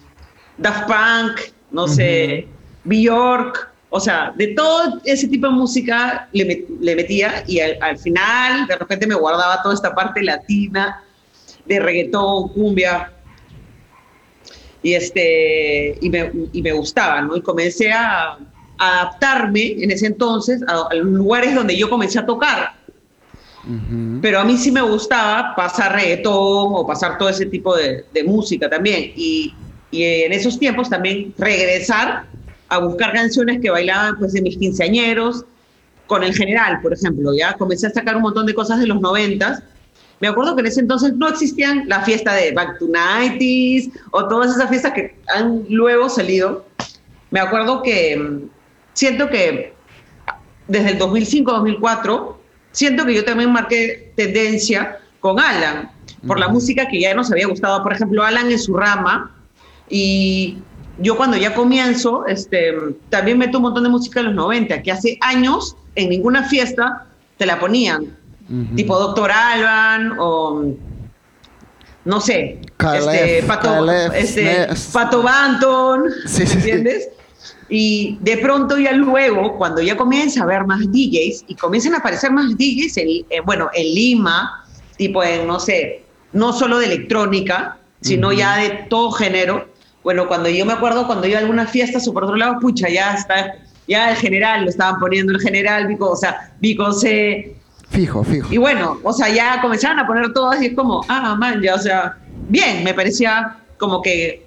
Daft 0.59 0.87
Punk, 0.87 1.41
no 1.71 1.89
sé, 1.89 2.47
Bjork, 2.85 3.71
o 3.91 4.01
sea, 4.01 4.33
de 4.37 4.49
todo 4.49 5.01
ese 5.05 5.29
tipo 5.29 5.47
de 5.47 5.53
música 5.53 6.29
le, 6.33 6.67
le 6.81 6.97
metía 6.97 7.45
y 7.47 7.61
al, 7.61 7.99
final 7.99 8.67
de 8.67 8.77
repente 8.77 9.07
me 9.07 9.15
guardaba 9.15 9.63
toda 9.63 9.75
esta 9.75 9.95
parte 9.95 10.23
latina 10.23 11.03
de 11.65 11.81
reggaetón, 11.81 12.49
cumbia. 12.49 13.13
Y, 14.87 14.95
este, 14.95 15.99
y, 16.01 16.09
me, 16.09 16.31
y 16.53 16.63
me 16.63 16.71
gustaba, 16.71 17.21
¿no? 17.21 17.37
Y 17.37 17.41
comencé 17.41 17.91
a, 17.91 18.39
adaptarme 18.79 19.83
en 19.83 19.91
ese 19.91 20.07
entonces 20.07 20.63
a, 20.69 20.95
los 20.95 21.07
lugares 21.07 21.57
donde 21.57 21.77
yo 21.77 21.91
comencé 21.91 22.21
a 22.21 22.27
tocar. 22.27 22.77
Pero 24.23 24.39
a 24.39 24.45
mí 24.45 24.57
sí 24.57 24.71
me 24.71 24.83
gustaba 24.83 25.57
pasar 25.57 25.97
reggaetón 25.97 26.69
o 26.73 26.87
pasar 26.87 27.19
todo 27.19 27.29
ese 27.29 27.47
tipo 27.47 27.75
de, 27.75 28.05
de 28.15 28.23
música 28.23 28.71
también. 28.71 29.13
Y, 29.17 29.53
y 29.91 30.05
en 30.05 30.33
esos 30.33 30.57
tiempos 30.57 30.89
también 30.89 31.35
regresar 31.37 32.27
a 32.69 32.79
buscar 32.79 33.13
canciones 33.13 33.59
que 33.61 33.71
bailaban 33.71 34.17
pues 34.21 34.35
de 34.35 34.43
mis 34.43 34.57
quinceañeros, 34.57 35.45
con 36.07 36.23
el 36.23 36.33
general, 36.33 36.81
por 36.81 36.93
ejemplo, 36.93 37.35
ya 37.37 37.55
comencé 37.55 37.89
a 37.89 37.91
sacar 37.91 38.15
un 38.15 38.23
montón 38.23 38.47
de 38.47 38.55
cosas 38.55 38.79
de 38.79 38.87
los 38.87 39.01
noventas. 39.01 39.65
Me 40.21 40.29
acuerdo 40.29 40.55
que 40.55 40.61
en 40.61 40.67
ese 40.67 40.81
entonces 40.81 41.15
no 41.15 41.29
existían 41.29 41.89
la 41.89 42.01
fiesta 42.03 42.35
de 42.35 42.53
Back 42.53 42.79
to 42.79 42.87
Nighties 42.89 43.91
o 44.13 44.27
todas 44.27 44.55
esas 44.55 44.69
fiestas 44.69 44.93
que 44.93 45.17
han 45.35 45.65
luego 45.69 46.09
salido. 46.09 46.65
Me 47.31 47.41
acuerdo 47.41 47.83
que 47.83 48.17
mm, 48.17 48.49
siento 48.95 49.29
que 49.29 49.75
desde 50.69 50.91
el 50.91 50.99
2005-2004, 50.99 52.35
siento 52.73 53.05
que 53.05 53.15
yo 53.15 53.25
también 53.25 53.53
marqué 53.53 54.13
tendencia 54.17 54.99
con 55.21 55.39
Alan, 55.39 55.91
por 56.27 56.39
la 56.39 56.49
música 56.49 56.89
que 56.89 57.01
ya 57.01 57.15
nos 57.15 57.31
había 57.31 57.47
gustado. 57.47 57.83
Por 57.83 57.93
ejemplo, 57.93 58.23
Alan 58.23 58.51
en 58.51 58.59
su 58.59 58.75
rama, 58.75 59.35
y 59.89 60.59
yo 60.99 61.17
cuando 61.17 61.37
ya 61.37 61.55
comienzo, 61.55 62.27
este, 62.27 62.75
también 63.11 63.39
meto 63.39 63.59
un 63.59 63.63
montón 63.63 63.85
de 63.85 63.91
música 63.91 64.21
de 64.21 64.27
los 64.27 64.35
90, 64.35 64.83
que 64.83 64.93
hace 64.93 65.19
años 65.21 65.77
en 65.95 66.09
ninguna 66.09 66.45
fiesta 66.45 67.07
te 67.37 67.47
la 67.47 67.61
ponían. 67.61 68.17
Tipo 68.77 68.99
Doctor 68.99 69.31
Alban 69.31 70.17
o 70.19 70.73
no 72.05 72.21
sé, 72.21 72.61
este, 72.95 73.43
Pato, 73.43 73.93
este, 74.13 74.69
Pato 74.93 75.23
Banton, 75.25 76.05
¿entiendes? 76.39 77.09
Y 77.69 78.19
de 78.21 78.39
pronto 78.39 78.79
ya 78.79 78.93
luego, 78.93 79.57
cuando 79.59 79.83
ya 79.83 79.97
comienza 79.97 80.41
a 80.41 80.45
haber 80.45 80.65
más 80.67 80.81
DJs 80.81 81.47
y 81.49 81.57
comienzan 81.57 81.95
a 81.95 81.99
aparecer 81.99 82.31
más 82.31 82.57
DJs, 82.57 82.97
en, 82.99 83.09
eh, 83.09 83.41
bueno, 83.45 83.69
en 83.75 83.95
Lima, 83.95 84.65
tipo 84.97 85.25
en, 85.25 85.49
no 85.49 85.59
sé, 85.59 86.05
no 86.33 86.53
solo 86.53 86.79
de 86.79 86.87
electrónica, 86.87 87.79
sino 88.01 88.33
ya 88.33 88.59
de 88.59 88.87
todo 88.89 89.11
género, 89.11 89.69
bueno, 90.05 90.29
cuando 90.29 90.49
yo 90.49 90.65
me 90.65 90.75
acuerdo, 90.75 91.09
cuando 91.09 91.27
iba 91.27 91.39
a 91.39 91.41
alguna 91.41 91.67
fiesta, 91.67 91.99
por 92.13 92.23
otro 92.23 92.37
lado, 92.37 92.61
pucha, 92.61 92.89
ya 92.89 93.15
está, 93.15 93.57
ya 93.89 94.13
el 94.13 94.17
general, 94.17 94.63
lo 94.63 94.71
estaban 94.71 95.01
poniendo 95.01 95.33
el 95.33 95.41
general, 95.41 95.89
Vico, 95.89 96.11
o 96.11 96.17
sea, 96.17 96.53
Vico 96.61 96.93
se... 96.93 97.57
Fijo, 97.91 98.25
fijo. 98.25 98.53
Y 98.53 98.59
bueno, 98.59 98.99
o 99.03 99.13
sea, 99.13 99.29
ya 99.29 99.61
comenzaron 99.61 99.99
a 99.99 100.07
poner 100.07 100.33
todo 100.33 100.51
así, 100.51 100.67
es 100.67 100.75
como, 100.75 101.05
ah, 101.09 101.35
man, 101.37 101.63
ya, 101.63 101.75
o 101.75 101.79
sea, 101.79 102.17
bien, 102.49 102.85
me 102.85 102.93
parecía 102.93 103.59
como 103.79 104.03
que, 104.03 104.45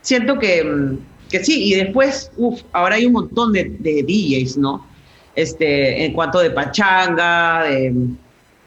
siento 0.00 0.38
que, 0.38 0.98
que 1.30 1.44
sí, 1.44 1.72
y 1.72 1.74
después, 1.74 2.30
uff, 2.36 2.60
ahora 2.72 2.96
hay 2.96 3.06
un 3.06 3.12
montón 3.12 3.52
de, 3.52 3.76
de, 3.78 4.02
DJs, 4.02 4.58
¿no? 4.58 4.86
Este, 5.34 6.04
en 6.04 6.12
cuanto 6.12 6.40
de 6.40 6.50
pachanga, 6.50 7.64
de, 7.64 7.94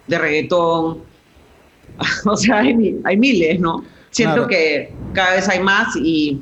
de 0.08 0.18
reggaetón, 0.18 1.02
o 2.26 2.38
sea, 2.38 2.60
hay, 2.60 3.00
hay 3.04 3.18
miles, 3.18 3.60
¿no? 3.60 3.84
Siento 4.10 4.48
que 4.48 4.94
cada 5.14 5.36
vez 5.36 5.50
hay 5.50 5.60
más 5.60 5.94
y, 5.98 6.42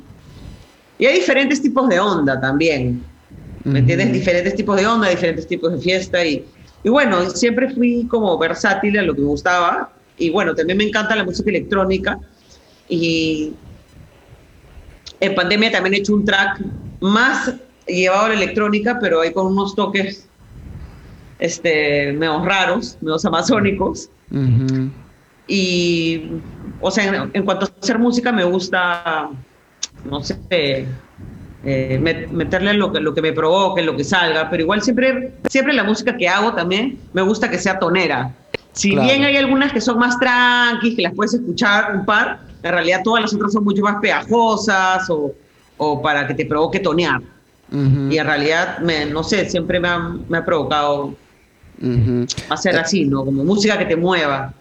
y 0.98 1.06
hay 1.06 1.14
diferentes 1.14 1.60
tipos 1.60 1.88
de 1.88 1.98
onda 1.98 2.40
también. 2.40 3.02
¿Me 3.64 3.80
entiendes? 3.80 4.12
Diferentes 4.12 4.54
tipos 4.54 4.76
de 4.76 4.86
onda, 4.86 5.08
diferentes 5.08 5.46
tipos 5.48 5.72
de 5.72 5.78
fiesta 5.78 6.24
y, 6.24 6.44
y 6.84 6.90
bueno, 6.90 7.30
siempre 7.30 7.70
fui 7.70 8.06
como 8.06 8.36
versátil 8.38 8.98
a 8.98 9.02
lo 9.02 9.14
que 9.14 9.22
me 9.22 9.28
gustaba. 9.28 9.90
Y 10.18 10.28
bueno, 10.30 10.54
también 10.54 10.76
me 10.76 10.84
encanta 10.84 11.16
la 11.16 11.24
música 11.24 11.48
electrónica. 11.48 12.18
Y 12.88 13.54
en 15.18 15.34
pandemia 15.34 15.72
también 15.72 15.94
he 15.94 15.98
hecho 15.98 16.14
un 16.14 16.26
track 16.26 16.60
más 17.00 17.54
llevado 17.86 18.26
a 18.26 18.28
la 18.28 18.34
electrónica, 18.34 18.98
pero 19.00 19.22
hay 19.22 19.32
con 19.32 19.46
unos 19.46 19.74
toques 19.74 20.28
este, 21.38 22.12
medio 22.12 22.44
raros, 22.44 22.98
medio 23.00 23.16
amazónicos. 23.24 24.10
Y 25.46 26.28
o 26.80 26.90
sea, 26.90 27.30
en, 27.32 27.44
cuanto 27.44 27.64
a 27.64 27.70
hacer 27.80 27.98
música 27.98 28.30
me 28.30 28.44
gusta, 28.44 29.30
no 30.04 30.22
sé, 30.22 30.86
eh, 31.64 31.98
meterle 32.30 32.74
lo 32.74 32.92
que, 32.92 33.00
lo 33.00 33.14
que 33.14 33.22
me 33.22 33.32
provoque, 33.32 33.82
lo 33.82 33.96
que 33.96 34.04
salga, 34.04 34.50
pero 34.50 34.62
igual 34.62 34.82
siempre, 34.82 35.32
siempre 35.48 35.72
la 35.72 35.84
música 35.84 36.16
que 36.16 36.28
hago 36.28 36.52
también 36.54 36.98
me 37.12 37.22
gusta 37.22 37.50
que 37.50 37.58
sea 37.58 37.78
tonera. 37.78 38.34
Si 38.72 38.90
bien 38.90 39.22
hay 39.22 39.36
algunas 39.36 39.72
que 39.72 39.80
son 39.80 39.98
más 39.98 40.18
tranquilas, 40.18 40.96
que 40.96 41.02
las 41.02 41.14
puedes 41.14 41.34
escuchar 41.34 41.94
un 41.96 42.04
par, 42.04 42.40
en 42.62 42.72
realidad 42.72 43.00
todas 43.04 43.22
las 43.22 43.34
otras 43.34 43.52
son 43.52 43.64
mucho 43.64 43.82
más 43.82 43.96
pegajosas 44.00 45.08
o, 45.10 45.32
o 45.76 46.02
para 46.02 46.26
que 46.26 46.34
te 46.34 46.44
provoque 46.44 46.80
tonear. 46.80 47.20
Y 47.72 48.18
en 48.18 48.26
realidad, 48.26 48.78
me, 48.78 49.06
no 49.06 49.24
sé, 49.24 49.48
siempre 49.50 49.80
me 49.80 49.88
ha, 49.88 49.98
me 50.28 50.38
ha 50.38 50.44
provocado 50.44 51.14
hacer 52.48 52.76
así, 52.76 53.04
¿no? 53.04 53.24
Como 53.24 53.42
música 53.42 53.76
que 53.78 53.86
te 53.86 53.96
mueva. 53.96 54.52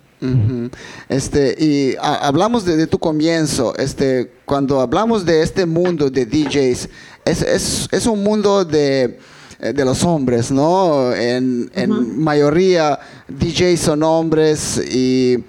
Este, 1.10 1.56
y 1.60 1.96
hablamos 2.00 2.64
de, 2.64 2.88
tu 2.88 2.98
comienzo, 2.98 3.76
este, 3.76 4.32
cuando 4.46 4.80
hablamos 4.80 5.26
de 5.26 5.42
este 5.42 5.66
mundo 5.66 6.10
de 6.10 6.26
DJs, 6.26 6.90
es, 7.26 7.90
es, 7.92 8.06
un 8.06 8.24
mundo 8.24 8.64
de, 8.64 9.20
eh, 9.60 9.74
de, 9.74 9.86
los 9.86 10.04
hombres, 10.04 10.50
¿no? 10.52 11.14
En, 11.14 11.70
en 11.74 12.20
mayoría 12.22 13.00
DJs 13.28 13.80
son 13.80 14.04
hombres 14.04 14.78
y 14.78 15.44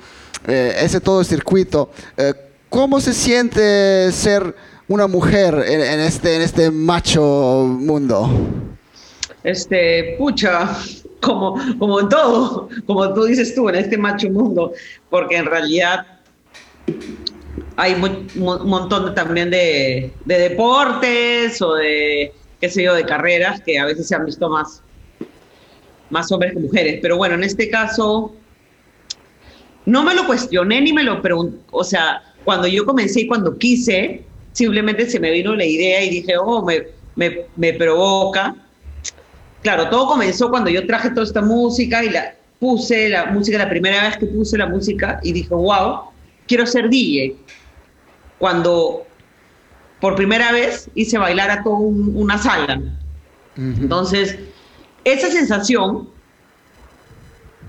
eh, 0.46 0.76
ese 0.80 1.00
todo 1.00 1.20
el 1.20 1.26
circuito. 1.26 1.90
Eh, 2.16 2.34
¿Cómo 2.68 3.00
se 3.00 3.14
siente 3.14 4.10
ser 4.12 4.54
una 4.88 5.06
mujer 5.06 5.54
en, 5.66 6.00
este, 6.00 6.36
en 6.36 6.42
este 6.42 6.70
macho 6.70 7.66
mundo? 7.68 8.28
Este, 9.42 10.16
pucha, 10.18 10.76
como, 11.24 11.58
como 11.78 12.00
en 12.00 12.08
todo, 12.08 12.68
como 12.86 13.12
tú 13.14 13.24
dices 13.24 13.54
tú, 13.54 13.68
en 13.68 13.76
este 13.76 13.96
macho 13.96 14.28
mundo, 14.30 14.72
porque 15.10 15.36
en 15.36 15.46
realidad 15.46 16.06
hay 17.76 17.94
un 17.94 18.28
montón 18.36 19.14
también 19.14 19.50
de, 19.50 20.12
de, 20.24 20.38
deportes 20.38 21.60
o 21.60 21.74
de, 21.74 22.32
qué 22.60 22.68
sé 22.68 22.82
yo, 22.82 22.94
de 22.94 23.04
carreras 23.04 23.60
que 23.62 23.78
a 23.78 23.84
veces 23.84 24.06
se 24.06 24.14
han 24.14 24.26
visto 24.26 24.48
más, 24.48 24.82
más 26.10 26.30
hombres 26.30 26.52
que 26.52 26.60
mujeres. 26.60 26.98
Pero 27.02 27.16
bueno, 27.16 27.34
en 27.34 27.44
este 27.44 27.68
caso, 27.68 28.34
no 29.86 30.02
me 30.02 30.14
lo 30.14 30.26
cuestioné 30.26 30.80
ni 30.80 30.92
me 30.92 31.02
lo 31.02 31.20
pregunté. 31.20 31.58
O 31.70 31.84
sea, 31.84 32.22
cuando 32.44 32.68
yo 32.68 32.84
comencé 32.84 33.22
y 33.22 33.26
cuando 33.26 33.58
quise, 33.58 34.22
simplemente 34.52 35.08
se 35.08 35.18
me 35.18 35.30
vino 35.30 35.54
la 35.54 35.64
idea 35.64 36.04
y 36.04 36.10
dije, 36.10 36.36
oh, 36.38 36.64
me, 36.64 36.84
me, 37.16 37.46
me 37.56 37.72
provoca. 37.72 38.54
Claro, 39.64 39.88
todo 39.88 40.08
comenzó 40.08 40.50
cuando 40.50 40.68
yo 40.68 40.86
traje 40.86 41.08
toda 41.08 41.24
esta 41.24 41.40
música 41.40 42.04
y 42.04 42.10
la 42.10 42.34
puse, 42.60 43.08
la 43.08 43.24
música, 43.26 43.56
la 43.56 43.70
primera 43.70 44.02
vez 44.02 44.18
que 44.18 44.26
puse 44.26 44.58
la 44.58 44.66
música 44.66 45.18
y 45.22 45.32
dije, 45.32 45.54
wow, 45.54 46.02
quiero 46.46 46.66
ser 46.66 46.90
DJ. 46.90 47.34
Cuando 48.38 49.06
por 50.00 50.16
primera 50.16 50.52
vez 50.52 50.90
hice 50.94 51.16
bailar 51.16 51.50
a 51.50 51.62
toda 51.62 51.78
una 51.78 52.36
sala. 52.36 52.78
Entonces, 53.56 54.38
esa 55.02 55.30
sensación 55.30 56.10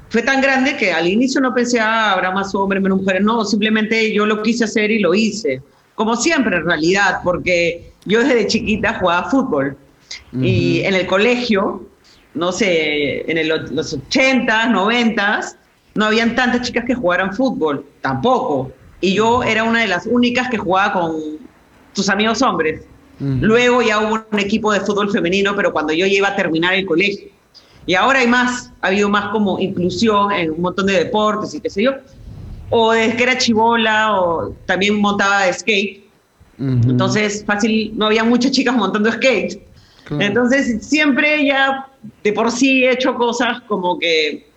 fue 0.10 0.22
tan 0.22 0.42
grande 0.42 0.76
que 0.76 0.92
al 0.92 1.08
inicio 1.08 1.40
no 1.40 1.54
pensé, 1.54 1.80
ah, 1.80 2.12
habrá 2.12 2.32
más 2.32 2.54
hombres, 2.54 2.84
menos 2.84 3.00
mujeres. 3.00 3.22
No, 3.24 3.46
simplemente 3.46 4.14
yo 4.14 4.26
lo 4.26 4.44
quise 4.44 4.66
hacer 4.66 4.92
y 4.92 5.00
lo 5.00 5.16
hice. 5.16 5.62
Como 5.94 6.18
siempre, 6.18 6.58
en 6.58 6.66
realidad, 6.66 7.22
porque 7.24 7.94
yo 8.04 8.20
desde 8.20 8.48
chiquita 8.48 9.00
jugaba 9.00 9.30
fútbol. 9.30 9.78
Y 10.34 10.82
en 10.82 10.94
el 10.96 11.08
colegio, 11.08 11.88
no 12.34 12.52
sé, 12.52 13.30
en 13.30 13.48
los 13.48 13.94
80, 13.94 14.68
90, 14.68 15.42
no 15.96 16.06
habían 16.06 16.36
tantas 16.36 16.68
chicas 16.68 16.86
que 16.86 16.94
jugaran 16.94 17.34
fútbol, 17.34 17.86
tampoco. 18.02 18.72
Y 19.02 19.14
yo 19.14 19.44
era 19.44 19.64
una 19.64 19.82
de 19.82 19.88
las 19.88 20.06
únicas 20.06 20.50
que 20.50 20.58
jugaba 20.58 20.94
con 20.94 21.16
sus 21.94 22.10
amigos 22.10 22.42
hombres. 22.42 22.82
Luego 23.20 23.82
ya 23.82 24.00
hubo 24.02 24.26
un 24.30 24.40
equipo 24.40 24.74
de 24.74 24.82
fútbol 24.82 25.10
femenino, 25.10 25.56
pero 25.56 25.72
cuando 25.72 25.94
yo 25.94 26.06
ya 26.06 26.14
iba 26.14 26.28
a 26.28 26.36
terminar 26.36 26.74
el 26.74 26.86
colegio. 26.86 27.30
Y 27.86 27.94
ahora 27.94 28.20
hay 28.20 28.28
más, 28.28 28.72
ha 28.82 28.88
habido 28.88 29.08
más 29.10 29.30
como 29.30 29.60
inclusión 29.60 30.32
en 30.32 30.52
un 30.52 30.62
montón 30.62 30.88
de 30.88 30.94
deportes 30.94 31.54
y 31.54 31.62
qué 31.62 31.70
sé 31.70 31.84
yo. 31.84 31.92
O 32.72 32.92
desde 32.92 33.16
que 33.16 33.24
era 33.24 33.38
chivola, 33.38 34.20
o 34.20 34.56
también 34.66 35.00
montaba 35.00 35.44
de 35.44 35.54
skate. 35.54 36.04
Entonces, 36.58 37.44
fácil, 37.46 37.94
no 37.96 38.08
había 38.08 38.24
muchas 38.24 38.52
chicas 38.52 38.76
montando 38.76 39.12
skate. 39.12 39.62
Entonces, 40.12 40.86
siempre 40.86 41.46
ya 41.46 41.88
de 42.24 42.34
por 42.34 42.52
sí 42.52 42.84
he 42.84 42.92
hecho 42.92 43.16
cosas 43.16 43.62
como 43.62 43.98
que 43.98 44.48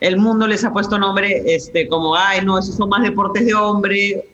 el 0.00 0.18
mundo 0.18 0.46
les 0.46 0.64
ha 0.64 0.72
puesto 0.72 0.98
nombre, 0.98 1.42
este, 1.46 1.88
como, 1.88 2.14
ay, 2.14 2.44
no, 2.44 2.58
esos 2.58 2.76
son 2.76 2.88
más 2.88 3.02
deportes 3.02 3.46
de 3.46 3.54
hombre, 3.54 4.24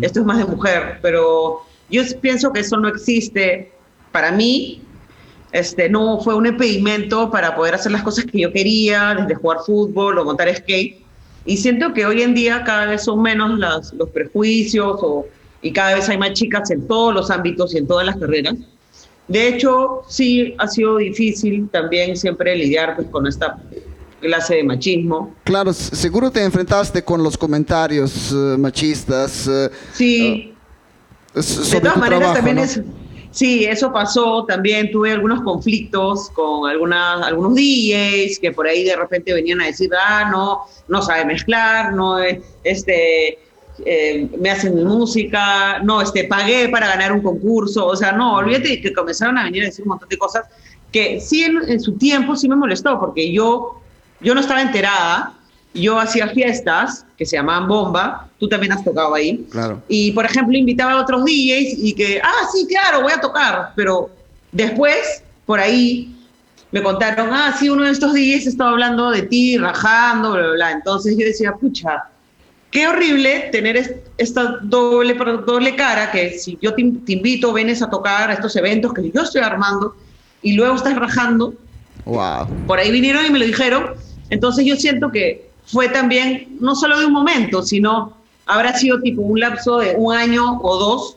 esto 0.00 0.20
es 0.20 0.26
más 0.26 0.38
de 0.38 0.44
mujer, 0.44 0.98
pero 1.02 1.60
yo 1.90 2.02
pienso 2.20 2.52
que 2.52 2.60
eso 2.60 2.76
no 2.76 2.88
existe. 2.88 3.72
Para 4.12 4.30
mí, 4.30 4.82
este, 5.52 5.88
no 5.88 6.20
fue 6.20 6.34
un 6.34 6.46
impedimento 6.46 7.30
para 7.30 7.54
poder 7.54 7.74
hacer 7.74 7.92
las 7.92 8.02
cosas 8.02 8.24
que 8.24 8.40
yo 8.40 8.52
quería, 8.52 9.14
desde 9.14 9.34
jugar 9.34 9.58
fútbol 9.66 10.18
o 10.18 10.24
montar 10.24 10.54
skate. 10.54 11.04
Y 11.44 11.56
siento 11.58 11.92
que 11.92 12.06
hoy 12.06 12.22
en 12.22 12.34
día 12.34 12.64
cada 12.64 12.86
vez 12.86 13.04
son 13.04 13.20
menos 13.20 13.58
los 13.92 14.10
prejuicios 14.10 14.98
o, 15.02 15.26
y 15.60 15.72
cada 15.72 15.94
vez 15.94 16.08
hay 16.08 16.16
más 16.16 16.32
chicas 16.32 16.70
en 16.70 16.86
todos 16.88 17.12
los 17.12 17.30
ámbitos 17.30 17.74
y 17.74 17.78
en 17.78 17.86
todas 17.86 18.06
las 18.06 18.16
carreras. 18.16 18.54
De 19.28 19.48
hecho, 19.48 20.02
sí 20.08 20.54
ha 20.58 20.68
sido 20.68 20.98
difícil 20.98 21.68
también 21.70 22.16
siempre 22.16 22.54
lidiar 22.56 22.96
pues, 22.96 23.08
con 23.08 23.26
esta 23.26 23.58
clase 24.20 24.56
de 24.56 24.64
machismo. 24.64 25.34
Claro, 25.44 25.72
seguro 25.72 26.30
te 26.30 26.42
enfrentaste 26.42 27.02
con 27.02 27.22
los 27.22 27.36
comentarios 27.36 28.32
eh, 28.32 28.56
machistas. 28.58 29.48
Eh, 29.48 29.70
sí. 29.92 30.54
Uh, 31.34 31.40
de 31.40 31.80
todas 31.80 31.96
maneras, 31.96 32.34
también 32.34 32.58
es. 32.58 32.80
Sí, 33.30 33.64
eso 33.64 33.92
pasó. 33.92 34.44
También 34.44 34.92
tuve 34.92 35.10
algunos 35.10 35.42
conflictos 35.42 36.30
con 36.30 36.70
algunas, 36.70 37.26
algunos 37.26 37.54
DJs 37.54 38.38
que 38.38 38.52
por 38.52 38.66
ahí 38.66 38.84
de 38.84 38.94
repente 38.94 39.34
venían 39.34 39.60
a 39.60 39.66
decir, 39.66 39.90
ah, 40.00 40.28
no, 40.30 40.60
no 40.86 41.02
sabe 41.02 41.24
mezclar, 41.24 41.92
no, 41.94 42.18
este, 42.62 43.38
eh, 43.84 44.28
me 44.38 44.50
hacen 44.50 44.74
mi 44.74 44.84
música, 44.84 45.80
no, 45.80 46.00
este, 46.00 46.24
pagué 46.24 46.68
para 46.68 46.86
ganar 46.88 47.12
un 47.12 47.20
concurso, 47.20 47.86
o 47.86 47.96
sea, 47.96 48.12
no, 48.12 48.36
olvídate 48.36 48.80
que 48.80 48.92
comenzaron 48.92 49.36
a 49.38 49.44
venir 49.44 49.62
a 49.62 49.66
decir 49.66 49.82
un 49.82 49.90
montón 49.90 50.08
de 50.08 50.16
cosas 50.16 50.44
que 50.92 51.20
sí 51.20 51.42
en, 51.42 51.80
su 51.80 51.96
tiempo 51.96 52.36
sí 52.36 52.48
me 52.48 52.54
molestó, 52.54 53.00
porque 53.00 53.32
yo, 53.32 53.80
yo 54.20 54.34
no 54.34 54.40
estaba 54.40 54.62
enterada, 54.62 55.34
yo 55.74 55.98
hacía 55.98 56.28
fiestas 56.28 57.04
que 57.16 57.26
se 57.26 57.36
llamaban 57.36 57.66
Bomba, 57.66 58.28
tú 58.38 58.48
también 58.48 58.72
has 58.72 58.84
tocado 58.84 59.14
ahí, 59.14 59.44
claro. 59.50 59.82
y 59.88 60.12
por 60.12 60.24
ejemplo 60.24 60.56
invitaba 60.56 60.92
a 60.92 61.02
otros 61.02 61.24
DJs 61.24 61.78
y 61.78 61.94
que, 61.94 62.20
ah, 62.22 62.48
sí, 62.52 62.66
claro, 62.68 63.02
voy 63.02 63.12
a 63.12 63.20
tocar, 63.20 63.72
pero 63.74 64.08
después, 64.52 65.24
por 65.46 65.58
ahí, 65.58 66.14
me 66.70 66.82
contaron, 66.82 67.30
ah, 67.32 67.54
sí, 67.58 67.68
uno 67.68 67.84
de 67.84 67.90
estos 67.90 68.12
DJs 68.12 68.46
estaba 68.46 68.70
hablando 68.70 69.10
de 69.10 69.22
ti, 69.22 69.56
rajando, 69.58 70.32
bla, 70.32 70.42
bla, 70.42 70.52
bla. 70.54 70.72
Entonces 70.72 71.16
yo 71.16 71.24
decía, 71.24 71.52
pucha, 71.52 72.04
Qué 72.74 72.88
horrible 72.88 73.50
tener 73.52 74.02
esta 74.18 74.58
doble, 74.60 75.14
doble 75.14 75.76
cara 75.76 76.10
que 76.10 76.36
si 76.40 76.58
yo 76.60 76.74
te, 76.74 76.82
invito, 76.82 77.52
vienes 77.52 77.80
a 77.82 77.88
tocar 77.88 78.28
a 78.28 78.34
estos 78.34 78.56
eventos 78.56 78.92
que 78.92 79.12
yo 79.12 79.22
estoy 79.22 79.42
armando 79.42 79.94
y 80.42 80.54
luego 80.54 80.74
estás 80.74 80.96
rajando. 80.96 81.54
Wow. 82.04 82.48
Por 82.66 82.80
ahí 82.80 82.90
vinieron 82.90 83.26
y 83.26 83.30
me 83.30 83.38
lo 83.38 83.46
dijeron. 83.46 83.94
Entonces 84.28 84.64
yo 84.66 84.74
siento 84.74 85.12
que 85.12 85.50
fue 85.66 85.88
también, 85.88 86.56
no 86.58 86.74
solo 86.74 86.98
de 86.98 87.06
un 87.06 87.12
momento, 87.12 87.62
sino 87.62 88.16
habrá 88.44 88.76
sido 88.76 89.00
tipo 89.00 89.22
un 89.22 89.38
lapso 89.38 89.78
de 89.78 89.94
un 89.96 90.12
año 90.12 90.58
o 90.60 90.76
dos 90.76 91.16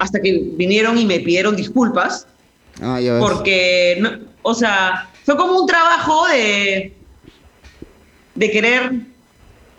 hasta 0.00 0.20
que 0.20 0.50
vinieron 0.54 0.98
y 0.98 1.06
me 1.06 1.20
pidieron 1.20 1.54
disculpas. 1.54 2.26
Ah, 2.82 3.00
ya 3.00 3.12
ves. 3.12 3.22
Porque, 3.22 4.18
o 4.42 4.52
sea, 4.52 5.08
fue 5.24 5.36
como 5.36 5.60
un 5.60 5.66
trabajo 5.68 6.26
de, 6.26 6.92
de 8.34 8.50
querer 8.50 8.94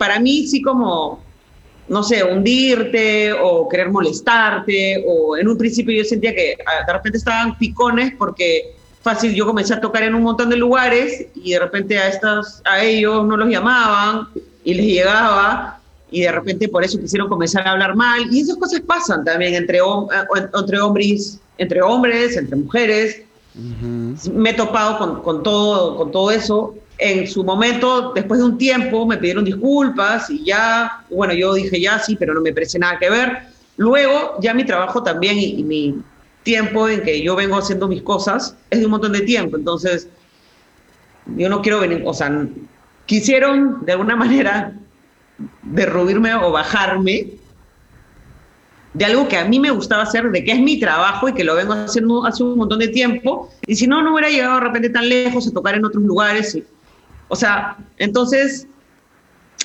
para 0.00 0.18
mí 0.18 0.46
sí 0.46 0.62
como, 0.62 1.22
no 1.86 2.02
sé, 2.02 2.24
hundirte 2.24 3.34
o 3.34 3.68
querer 3.68 3.90
molestarte, 3.90 5.04
o 5.06 5.36
en 5.36 5.46
un 5.46 5.58
principio 5.58 5.94
yo 5.94 6.08
sentía 6.08 6.34
que 6.34 6.56
ah, 6.64 6.86
de 6.86 6.92
repente 6.94 7.18
estaban 7.18 7.58
picones 7.58 8.14
porque 8.16 8.76
fácil 9.02 9.34
yo 9.34 9.44
comencé 9.44 9.74
a 9.74 9.80
tocar 9.80 10.04
en 10.04 10.14
un 10.14 10.22
montón 10.22 10.48
de 10.48 10.56
lugares 10.56 11.26
y 11.34 11.50
de 11.50 11.58
repente 11.58 11.98
a, 11.98 12.08
estas, 12.08 12.62
a 12.64 12.82
ellos 12.82 13.26
no 13.26 13.36
los 13.36 13.46
llamaban 13.50 14.28
y 14.64 14.72
les 14.72 14.86
llegaba 14.86 15.78
y 16.10 16.22
de 16.22 16.32
repente 16.32 16.66
por 16.70 16.82
eso 16.82 16.98
quisieron 16.98 17.28
comenzar 17.28 17.68
a 17.68 17.72
hablar 17.72 17.94
mal. 17.94 18.22
Y 18.32 18.40
esas 18.40 18.56
cosas 18.56 18.80
pasan 18.80 19.22
también 19.22 19.54
entre, 19.54 19.80
entre 20.54 20.80
hombres, 20.80 21.38
entre 21.58 21.82
hombres, 21.82 22.38
entre 22.38 22.56
mujeres. 22.56 23.20
Me 24.32 24.48
he 24.48 24.54
topado 24.54 24.96
con, 24.96 25.22
con, 25.22 25.42
todo, 25.42 25.94
con 25.98 26.10
todo 26.10 26.30
eso 26.30 26.74
en 27.00 27.26
su 27.26 27.42
momento, 27.42 28.12
después 28.14 28.40
de 28.40 28.46
un 28.46 28.58
tiempo, 28.58 29.06
me 29.06 29.16
pidieron 29.16 29.44
disculpas 29.44 30.28
y 30.28 30.44
ya, 30.44 31.04
bueno, 31.08 31.32
yo 31.32 31.54
dije 31.54 31.80
ya 31.80 31.98
sí, 31.98 32.14
pero 32.14 32.34
no 32.34 32.42
me 32.42 32.52
parece 32.52 32.78
nada 32.78 32.98
que 32.98 33.08
ver. 33.08 33.38
Luego, 33.78 34.36
ya 34.40 34.52
mi 34.52 34.64
trabajo 34.64 35.02
también 35.02 35.38
y, 35.38 35.62
mi 35.62 36.02
tiempo 36.42 36.88
en 36.88 37.02
que 37.02 37.22
yo 37.22 37.36
vengo 37.36 37.56
haciendo 37.56 37.88
mis 37.88 38.02
cosas 38.02 38.56
es 38.70 38.80
de 38.80 38.84
un 38.84 38.92
montón 38.92 39.12
de 39.12 39.22
tiempo. 39.22 39.56
Entonces, 39.56 40.08
yo 41.36 41.48
no 41.48 41.62
quiero 41.62 41.80
venir, 41.80 42.02
o 42.04 42.12
sea, 42.12 42.46
quisieron 43.06 43.84
de 43.84 43.92
alguna 43.92 44.16
manera 44.16 44.74
derruirme 45.62 46.34
o 46.34 46.52
bajarme 46.52 47.28
de 48.92 49.04
algo 49.04 49.28
que 49.28 49.36
a 49.36 49.44
mí 49.44 49.58
me 49.58 49.70
gustaba 49.70 50.02
hacer, 50.02 50.30
de 50.30 50.44
que 50.44 50.52
es 50.52 50.60
mi 50.60 50.78
trabajo 50.78 51.28
y 51.28 51.32
que 51.32 51.44
lo 51.44 51.54
vengo 51.54 51.72
haciendo 51.72 52.26
hace 52.26 52.42
un 52.42 52.58
montón 52.58 52.78
de 52.78 52.88
tiempo. 52.88 53.48
Y 53.66 53.76
si 53.76 53.86
no, 53.86 54.02
no 54.02 54.12
hubiera 54.12 54.28
llegado 54.28 54.56
de 54.56 54.60
repente 54.60 54.90
tan 54.90 55.08
lejos 55.08 55.46
a 55.46 55.52
tocar 55.52 55.76
en 55.76 55.84
otros 55.84 56.02
lugares. 56.02 56.54
Y, 56.54 56.64
o 57.30 57.36
sea, 57.36 57.76
entonces, 57.96 58.66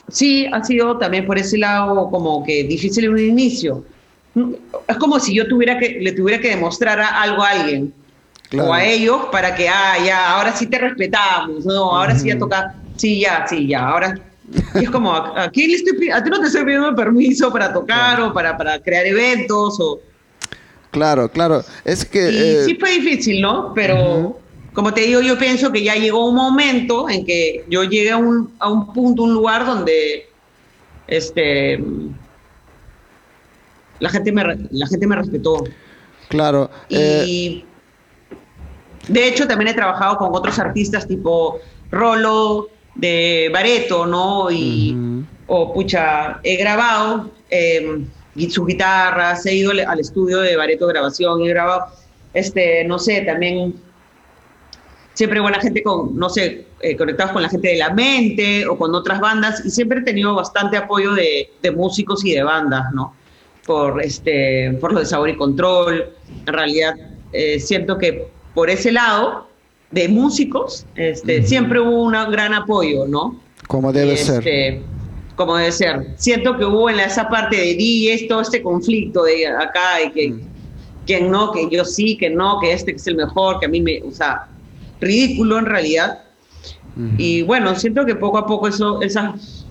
sí, 0.07 0.45
ha 0.53 0.63
sido 0.63 0.97
también 0.99 1.25
por 1.25 1.37
ese 1.37 1.57
lado 1.57 2.09
como 2.11 2.43
que 2.45 2.63
difícil 2.63 3.05
en 3.05 3.11
un 3.11 3.19
inicio. 3.19 3.83
Es 4.87 4.97
como 4.97 5.19
si 5.19 5.33
yo 5.33 5.47
tuviera 5.47 5.79
que, 5.79 5.97
le 5.99 6.11
tuviera 6.11 6.39
que 6.39 6.49
demostrar 6.49 6.99
algo 6.99 7.41
a 7.41 7.49
alguien 7.49 7.91
o 8.55 8.71
a 8.71 8.85
ellos 8.85 9.25
para 9.31 9.55
que, 9.55 9.67
ah, 9.67 9.95
ya, 10.05 10.33
ahora 10.33 10.55
sí 10.55 10.67
te 10.67 10.77
respetamos, 10.77 11.65
no, 11.65 11.97
ahora 11.97 12.15
sí 12.15 12.27
ya 12.27 12.37
toca, 12.37 12.75
sí, 12.95 13.21
ya, 13.21 13.47
sí, 13.49 13.67
ya, 13.67 13.87
ahora. 13.87 14.19
es 14.75 14.89
como, 14.91 15.11
¿a, 15.11 15.49
quién 15.49 15.71
le 15.71 15.77
estoy, 15.77 16.11
a 16.11 16.23
ti 16.23 16.29
no 16.29 16.39
te 16.39 16.45
estoy 16.45 16.65
pidiendo 16.65 16.95
permiso 16.95 17.51
para 17.51 17.73
tocar 17.73 18.21
o 18.21 18.31
para, 18.31 18.55
para 18.55 18.79
crear 18.79 19.07
eventos 19.07 19.79
o... 19.79 19.99
Claro, 20.91 21.29
claro. 21.29 21.63
Es 21.83 22.05
que... 22.05 22.31
Y 22.31 22.37
eh, 22.37 22.63
sí 22.63 22.75
fue 22.75 22.91
difícil, 22.91 23.41
¿no? 23.41 23.73
Pero 23.73 24.39
como 24.75 24.93
te 24.93 25.01
digo, 25.01 25.21
yo 25.21 25.37
pienso 25.37 25.71
que 25.71 25.83
ya 25.83 25.95
llegó 25.95 26.27
un 26.27 26.35
momento 26.35 27.09
en 27.09 27.25
que 27.25 27.63
yo 27.69 27.83
llegué 27.85 28.11
a 28.11 28.17
un, 28.17 28.53
a 28.59 28.69
un 28.69 28.93
punto, 28.93 29.23
un 29.23 29.33
lugar 29.33 29.65
donde 29.65 30.27
este, 31.07 31.81
la, 33.99 34.09
gente 34.09 34.33
me, 34.33 34.43
la 34.71 34.87
gente 34.87 35.07
me 35.07 35.15
respetó. 35.15 35.63
Claro. 36.27 36.69
Y 36.89 36.97
eh, 36.97 37.65
de 39.07 39.27
hecho 39.29 39.47
también 39.47 39.69
he 39.69 39.73
trabajado 39.73 40.17
con 40.17 40.35
otros 40.35 40.59
artistas 40.59 41.07
tipo 41.07 41.59
Rolo, 41.89 42.67
de 42.95 43.49
bareto, 43.53 44.05
¿no? 44.05 44.51
Y, 44.51 45.23
o 45.47 45.73
pucha, 45.73 46.39
he 46.43 46.57
grabado 46.57 47.31
eh, 47.49 48.03
sus 48.49 48.67
guitarras, 48.67 49.45
he 49.45 49.55
ido 49.55 49.71
al 49.71 49.99
estudio 49.99 50.41
de 50.41 50.57
bareto 50.57 50.87
grabación, 50.87 51.43
he 51.43 51.49
grabado, 51.49 51.85
este, 52.33 52.83
no 52.85 52.99
sé, 52.99 53.21
también 53.21 53.84
siempre 55.15 55.39
buena 55.39 55.59
gente 55.59 55.81
con, 55.81 56.15
no 56.15 56.29
sé, 56.29 56.65
eh, 56.81 56.95
conectados 56.95 57.31
con 57.31 57.41
la 57.41 57.49
gente 57.49 57.69
de 57.69 57.77
la 57.77 57.93
mente 57.93 58.67
o 58.67 58.77
con 58.77 58.93
otras 58.93 59.19
bandas 59.19 59.65
y 59.65 59.71
siempre 59.71 59.99
he 59.99 60.03
tenido 60.03 60.35
bastante 60.35 60.77
apoyo 60.77 61.13
de, 61.13 61.49
de 61.63 61.71
músicos 61.71 62.23
y 62.23 62.33
de 62.33 62.43
bandas, 62.43 62.93
¿no? 62.93 63.15
Por, 63.65 64.03
este, 64.03 64.77
por 64.79 64.93
lo 64.93 64.99
de 64.99 65.05
sabor 65.05 65.29
y 65.29 65.37
control. 65.37 66.09
En 66.45 66.53
realidad, 66.53 66.93
eh, 67.31 67.59
siento 67.59 67.97
que 67.97 68.27
por 68.53 68.69
ese 68.69 68.91
lado 68.91 69.47
de 69.91 70.07
músicos, 70.09 70.85
este, 70.95 71.41
siempre 71.43 71.79
hubo 71.79 72.03
un 72.03 72.13
gran 72.31 72.53
apoyo, 72.53 73.07
¿no? 73.07 73.39
Como 73.67 73.93
debe 73.93 74.17
ser. 74.17 74.39
Este, 74.39 74.81
como 75.35 75.55
debe 75.55 75.71
ser. 75.71 76.07
Siento 76.17 76.57
que 76.57 76.65
hubo 76.65 76.89
en 76.89 76.99
esa 76.99 77.29
parte 77.29 77.55
de 77.55 77.75
DJs 77.75 78.27
todo 78.27 78.41
este 78.41 78.61
conflicto 78.61 79.23
de 79.23 79.47
acá, 79.47 80.01
y 80.05 80.11
que, 80.11 80.35
que 81.05 81.21
no, 81.21 81.51
que 81.51 81.69
yo 81.69 81.85
sí, 81.85 82.17
que 82.17 82.29
no, 82.29 82.59
que 82.59 82.73
este 82.73 82.91
es 82.91 83.07
el 83.07 83.15
mejor, 83.15 83.59
que 83.59 83.65
a 83.65 83.69
mí 83.69 83.81
me, 83.81 84.01
o 84.03 84.11
sea, 84.11 84.47
ridículo 84.99 85.59
en 85.59 85.65
realidad. 85.65 86.19
Y 87.17 87.41
bueno, 87.41 87.75
siento 87.75 88.05
que 88.05 88.15
poco 88.15 88.37
a 88.37 88.45
poco 88.47 88.69
eso, 88.69 89.01
esas, 89.01 89.65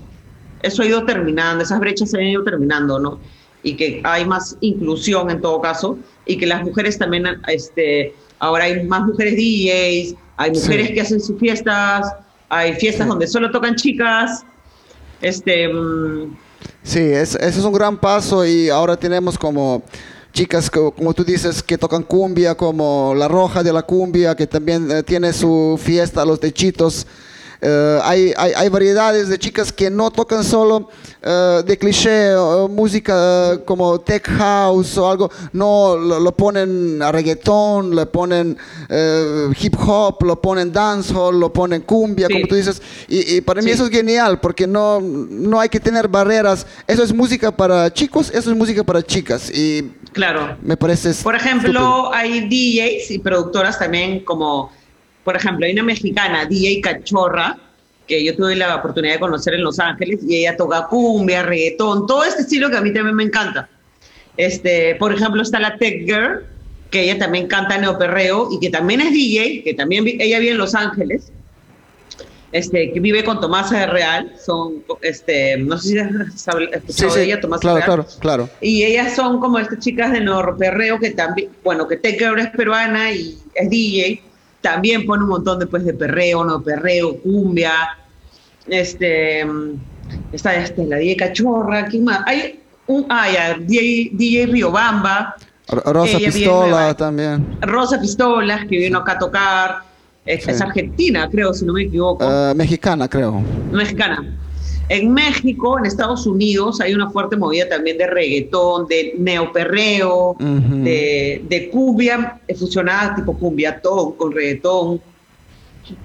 eso 0.62 0.82
ha 0.82 0.86
ido 0.86 1.06
terminando, 1.06 1.64
esas 1.64 1.80
brechas 1.80 2.10
se 2.10 2.18
han 2.18 2.24
ido 2.24 2.44
terminando, 2.44 2.98
¿no? 2.98 3.18
Y 3.62 3.76
que 3.76 4.02
hay 4.04 4.26
más 4.26 4.58
inclusión 4.60 5.30
en 5.30 5.40
todo 5.40 5.58
caso, 5.62 5.98
y 6.26 6.36
que 6.36 6.46
las 6.46 6.62
mujeres 6.62 6.98
también, 6.98 7.24
este, 7.48 8.14
ahora 8.40 8.64
hay 8.64 8.84
más 8.86 9.06
mujeres 9.06 9.36
DJs, 9.36 10.16
hay 10.36 10.50
mujeres 10.50 10.90
que 10.90 11.00
hacen 11.00 11.18
sus 11.18 11.38
fiestas, 11.38 12.12
hay 12.50 12.74
fiestas 12.74 13.08
donde 13.08 13.26
solo 13.26 13.50
tocan 13.50 13.74
chicas. 13.74 14.44
Este, 15.22 15.72
mm, 15.72 16.36
sí, 16.82 17.00
ese 17.00 17.38
es 17.38 17.64
un 17.64 17.72
gran 17.72 17.96
paso 17.96 18.44
y 18.44 18.68
ahora 18.68 18.98
tenemos 18.98 19.38
como 19.38 19.82
chicas, 20.34 20.68
como 20.68 21.14
tú 21.14 21.24
dices, 21.24 21.62
que 21.62 21.78
tocan 21.78 22.02
cumbia, 22.02 22.56
como 22.56 23.14
La 23.16 23.28
Roja 23.28 23.62
de 23.62 23.72
la 23.72 23.82
Cumbia, 23.82 24.34
que 24.34 24.48
también 24.48 24.90
eh, 24.90 25.02
tiene 25.04 25.32
su 25.32 25.78
fiesta, 25.80 26.24
los 26.24 26.40
techitos. 26.40 27.06
Eh, 27.62 28.00
hay, 28.02 28.34
hay, 28.36 28.52
hay, 28.54 28.68
variedades 28.68 29.28
de 29.28 29.38
chicas 29.38 29.72
que 29.72 29.88
no 29.88 30.10
tocan 30.10 30.44
solo 30.44 30.90
uh, 31.24 31.62
de 31.62 31.78
cliché, 31.78 32.36
uh, 32.36 32.68
música 32.68 33.58
como 33.64 33.98
tech 34.00 34.28
house 34.28 34.98
o 34.98 35.08
algo, 35.08 35.30
no, 35.52 35.96
lo, 35.96 36.20
lo 36.20 36.32
ponen 36.32 37.00
a 37.00 37.10
reggaetón, 37.10 37.94
le 37.96 38.04
ponen 38.04 38.58
hip 39.58 39.76
hop, 39.78 40.24
lo 40.24 40.42
ponen 40.42 40.72
dancehall, 40.72 41.40
lo 41.40 41.52
ponen 41.52 41.82
cumbia, 41.82 42.26
sí. 42.26 42.34
como 42.34 42.48
tú 42.48 42.56
dices. 42.56 42.82
Y, 43.08 43.36
y 43.36 43.40
para 43.40 43.62
sí. 43.62 43.66
mí 43.66 43.70
eso 43.72 43.84
es 43.84 43.90
genial, 43.90 44.40
porque 44.40 44.66
no, 44.66 45.00
no 45.00 45.60
hay 45.60 45.68
que 45.68 45.80
tener 45.80 46.08
barreras. 46.08 46.66
Eso 46.88 47.04
es 47.04 47.14
música 47.14 47.56
para 47.56 47.90
chicos, 47.92 48.30
eso 48.34 48.50
es 48.50 48.56
música 48.56 48.82
para 48.82 49.00
chicas. 49.00 49.48
Y 49.48 49.92
claro. 50.14 50.56
Me 50.62 50.76
parece... 50.76 51.12
Por 51.22 51.34
ejemplo, 51.34 51.68
estúpido. 51.68 52.14
hay 52.14 52.40
DJs 52.48 53.10
y 53.10 53.18
productoras 53.18 53.78
también 53.78 54.20
como 54.20 54.72
por 55.24 55.36
ejemplo, 55.36 55.66
hay 55.66 55.72
una 55.72 55.82
mexicana, 55.82 56.44
DJ 56.44 56.82
Cachorra, 56.82 57.56
que 58.06 58.22
yo 58.22 58.36
tuve 58.36 58.54
la 58.54 58.76
oportunidad 58.76 59.14
de 59.14 59.20
conocer 59.20 59.54
en 59.54 59.64
Los 59.64 59.80
Ángeles, 59.80 60.20
y 60.22 60.36
ella 60.36 60.56
toca 60.56 60.86
cumbia, 60.86 61.42
reggaetón, 61.42 62.06
todo 62.06 62.22
este 62.24 62.42
estilo 62.42 62.70
que 62.70 62.76
a 62.76 62.82
mí 62.82 62.92
también 62.92 63.16
me 63.16 63.24
encanta. 63.24 63.68
Este, 64.36 64.94
por 64.96 65.14
ejemplo, 65.14 65.40
está 65.40 65.58
la 65.58 65.78
Tech 65.78 66.04
Girl, 66.04 66.44
que 66.90 67.04
ella 67.04 67.18
también 67.18 67.46
canta 67.48 67.78
neoperreo 67.78 68.48
y 68.52 68.60
que 68.60 68.68
también 68.68 69.00
es 69.00 69.12
DJ, 69.12 69.62
que 69.64 69.72
también 69.72 70.04
ella 70.06 70.38
vive 70.38 70.52
en 70.52 70.58
Los 70.58 70.74
Ángeles, 70.74 71.32
este, 72.54 72.92
que 72.92 73.00
vive 73.00 73.24
con 73.24 73.40
Tomás 73.40 73.68
de 73.70 73.84
Real, 73.84 74.32
son, 74.38 74.84
este, 75.02 75.56
no 75.56 75.76
sé 75.76 75.88
si 75.88 75.98
has 75.98 76.08
escuchado 76.08 77.10
sí, 77.10 77.18
de 77.18 77.24
ella, 77.24 77.40
Tomás 77.40 77.60
claro, 77.60 77.78
Real. 77.78 77.86
Claro, 77.86 78.06
claro. 78.20 78.48
Y 78.60 78.84
ellas 78.84 79.16
son 79.16 79.40
como 79.40 79.58
estas 79.58 79.80
chicas 79.80 80.12
de 80.12 80.20
neoperreo 80.20 81.00
que 81.00 81.10
también, 81.10 81.50
bueno, 81.64 81.88
que 81.88 81.98
Girl 82.16 82.38
es 82.38 82.50
peruana 82.50 83.10
y 83.10 83.36
es 83.56 83.68
DJ, 83.68 84.22
también 84.60 85.04
pone 85.04 85.24
un 85.24 85.30
montón 85.30 85.58
después 85.58 85.84
de 85.84 85.94
perreo, 85.94 86.44
no 86.44 86.62
perreo, 86.62 87.18
cumbia, 87.18 87.98
este, 88.68 89.44
está 90.30 90.54
este, 90.54 90.86
la 90.86 90.98
DJ 90.98 91.16
Cachorra, 91.16 91.86
¿quién 91.86 92.04
más? 92.04 92.20
Hay 92.24 92.60
un, 92.86 93.04
ah, 93.08 93.32
ya, 93.32 93.54
DJ, 93.58 94.10
DJ 94.12 94.46
Riobamba. 94.46 95.34
Rosa 95.66 96.18
Pistola 96.18 96.94
también. 96.94 97.58
Rosa 97.62 98.00
Pistolas, 98.00 98.60
que 98.66 98.78
vino 98.78 99.00
acá 99.00 99.12
a 99.14 99.18
tocar. 99.18 99.93
Es, 100.26 100.44
sí. 100.44 100.50
es 100.50 100.60
argentina, 100.60 101.28
creo, 101.30 101.52
si 101.52 101.64
no 101.64 101.74
me 101.74 101.82
equivoco. 101.82 102.24
Uh, 102.26 102.54
mexicana, 102.54 103.08
creo. 103.08 103.42
Mexicana. 103.72 104.24
En 104.88 105.12
México, 105.12 105.78
en 105.78 105.86
Estados 105.86 106.26
Unidos, 106.26 106.80
hay 106.80 106.94
una 106.94 107.10
fuerte 107.10 107.36
movida 107.36 107.68
también 107.68 107.96
de 107.96 108.06
reggaetón, 108.06 108.86
de 108.86 109.14
neoperreo, 109.18 110.30
uh 110.32 110.36
-huh. 110.38 110.82
de, 110.82 111.42
de, 111.48 111.70
cumbia 111.70 112.38
fusionada 112.56 113.14
tipo 113.14 113.36
cumbiatón 113.38 114.12
con 114.12 114.32
reggaetón. 114.32 115.00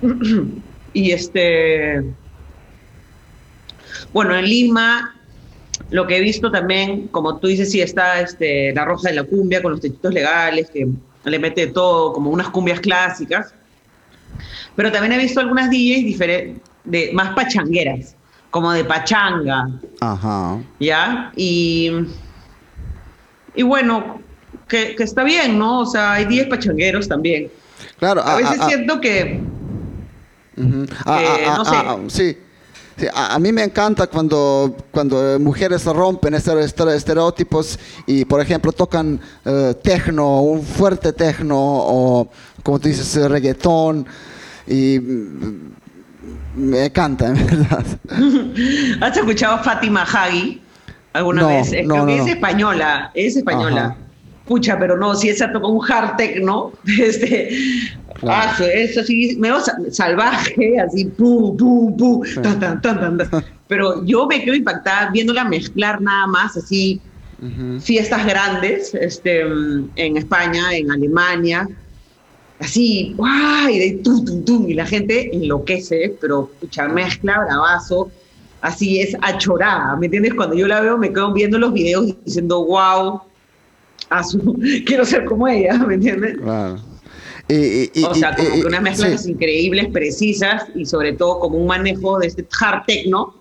y 0.94 1.12
este. 1.12 2.04
Bueno, 4.14 4.36
en 4.36 4.46
Lima, 4.46 5.16
lo 5.92 6.08
que 6.08 6.18
he 6.18 6.22
visto 6.22 6.50
también, 6.50 7.08
como 7.08 7.38
tú 7.38 7.48
dices, 7.48 7.72
sí 7.72 7.82
está 7.82 8.22
este, 8.22 8.74
la 8.74 8.86
roja 8.86 9.10
de 9.10 9.16
la 9.16 9.24
cumbia 9.24 9.62
con 9.62 9.72
los 9.74 9.82
techitos 9.82 10.14
legales, 10.14 10.70
que 10.70 10.88
le 11.26 11.40
mete 11.40 11.68
todo, 11.68 12.14
como 12.14 12.30
unas 12.30 12.50
cumbias 12.50 12.80
clásicas. 12.80 13.54
Pero 14.76 14.92
también 14.92 15.14
he 15.14 15.18
visto 15.18 15.40
algunas 15.40 15.70
DJs 15.70 16.20
de, 16.86 17.12
más 17.14 17.34
pachangueras 17.36 18.16
como 18.52 18.72
de 18.72 18.84
pachanga. 18.84 19.70
Ajá. 20.02 20.60
¿Ya? 20.80 21.32
Y, 21.36 21.92
y 23.56 23.64
bueno, 23.64 24.22
que, 24.68 24.96
que, 24.96 25.04
está 25.04 25.24
bien, 25.24 25.58
¿no? 25.60 25.82
O 25.82 25.86
sea, 25.86 26.14
hay 26.14 26.26
10 26.26 26.48
pachangueros 26.48 27.08
también. 27.08 27.50
Claro. 27.98 28.22
A, 28.22 28.34
a 28.34 28.38
veces 28.38 28.60
a, 28.60 28.68
siento 28.68 29.00
que... 29.00 29.42
Uh 30.58 30.62
-huh. 30.62 31.98
no 31.98 32.10
sé. 32.10 32.34
sí. 32.34 32.38
Sí, 33.00 33.08
a, 33.14 33.36
a, 33.36 33.40
mí 33.40 33.54
me 33.54 33.64
encanta 33.64 34.08
cuando, 34.08 34.76
cuando 34.92 35.40
mujeres 35.40 35.86
rompen 35.86 36.34
estos 36.34 36.62
estereotipos 36.94 37.80
y, 38.06 38.26
por 38.26 38.42
ejemplo, 38.42 38.74
tocan 38.74 39.20
uh, 39.46 39.74
tecno, 39.76 40.42
un 40.42 40.62
fuerte 40.62 41.14
tecno 41.14 41.58
o, 41.58 42.30
como 42.62 42.78
tú 42.78 42.90
dices, 42.90 43.16
reggaetón. 43.30 44.06
Y 44.68 45.00
me 46.56 46.86
encanta, 46.86 47.28
en 47.28 47.36
verdad. 47.48 47.86
¿Has 49.00 49.16
escuchado 49.18 49.56
a 49.56 49.60
Fátima 49.60 50.04
Hagi 50.04 50.62
alguna 51.14 51.42
no, 51.42 51.48
vez? 51.48 51.72
No, 51.72 51.72
Creo 51.72 51.86
no, 51.88 52.06
que 52.06 52.18
no. 52.18 52.24
es 52.24 52.30
española, 52.30 53.12
es 53.14 53.38
española. 53.38 53.86
Ajá. 53.86 54.09
Pucha, 54.50 54.80
pero 54.80 54.98
no, 54.98 55.14
si 55.14 55.30
esa 55.30 55.52
tocó 55.52 55.68
un 55.68 55.92
hard 55.92 56.16
techno, 56.16 56.72
este, 57.00 57.50
claro. 58.16 58.52
ah, 58.60 58.66
eso 58.74 59.04
sí, 59.04 59.38
medio 59.40 59.58
salvaje, 59.92 60.80
así, 60.80 61.06
pum, 61.06 61.56
pum, 61.56 61.96
pum, 61.96 62.26
sí. 62.26 62.42
tan, 62.42 62.60
tan, 62.60 62.82
tan, 62.82 63.18
tan, 63.20 63.46
Pero 63.68 64.04
yo 64.06 64.26
me 64.26 64.44
quedo 64.44 64.56
impactada 64.56 65.12
viéndola 65.12 65.44
mezclar 65.44 66.02
nada 66.02 66.26
más, 66.26 66.58
así, 66.58 67.00
uh 67.44 67.46
-huh. 67.46 67.80
fiestas 67.80 68.26
grandes, 68.26 68.96
este, 68.96 69.42
en 69.42 70.18
España, 70.18 70.76
en 70.76 70.90
Alemania, 70.90 71.70
así, 72.60 73.14
¡guay! 73.18 73.78
De 73.78 73.92
tum, 74.04 74.26
tum, 74.26 74.46
tum, 74.46 74.68
y 74.68 74.74
la 74.74 74.88
gente 74.88 75.30
enloquece, 75.32 76.18
pero 76.20 76.50
pucha, 76.60 76.88
mezcla, 76.88 77.38
bravazo, 77.46 78.10
así 78.62 79.00
es 79.00 79.16
achorada, 79.22 79.96
¿me 79.96 80.08
entiendes? 80.08 80.34
Cuando 80.34 80.56
yo 80.56 80.66
la 80.66 80.82
veo 80.82 80.98
me 80.98 81.10
quedo 81.14 81.32
viendo 81.34 81.60
los 81.60 81.72
videos 81.72 82.16
diciendo, 82.26 82.66
wow, 82.66 83.29
asu, 84.10 84.58
quiero 84.86 85.06
ser 85.06 85.26
como 85.26 85.48
ella, 85.48 85.74
¿me 85.80 85.96
entiendes? 85.96 86.38
Claro. 86.38 86.80
O 88.08 88.14
sea, 88.14 88.36
como 88.36 88.56
y, 88.56 88.62
que 88.62 88.68
unas 88.68 88.82
mezclas 88.82 89.24
sí. 89.24 89.32
increíbles, 89.32 89.88
precisas, 89.92 90.66
y 90.76 90.86
sobre 90.86 91.14
todo 91.14 91.40
como 91.40 91.58
un 91.58 91.66
manejo 91.66 92.20
de 92.20 92.28
este 92.28 92.48
hard 92.60 92.86
techno, 92.86 93.34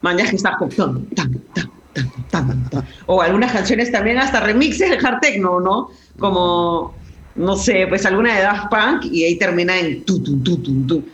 mañas 0.00 0.30
que 0.30 0.36
está 0.36 0.56
tan, 0.58 1.06
tan, 1.10 1.40
tan, 1.54 1.70
tan, 2.30 2.70
tan, 2.70 2.88
o 3.06 3.22
algunas 3.22 3.52
canciones 3.52 3.92
también 3.92 4.18
hasta 4.18 4.40
remixes 4.40 4.90
de 4.90 4.96
hard 4.96 5.20
techno, 5.20 5.60
¿no? 5.60 5.90
Como 6.18 6.94
no 7.34 7.56
sé, 7.56 7.86
pues 7.88 8.04
alguna 8.04 8.36
de 8.36 8.42
Daft 8.42 8.70
Punk 8.70 9.04
y 9.04 9.24
ahí 9.24 9.38
termina 9.38 9.78
en 9.78 10.04
tu, 10.04 10.22
tu, 10.22 10.42
tu, 10.42 10.56
tu, 10.58 10.86
tu. 10.86 11.04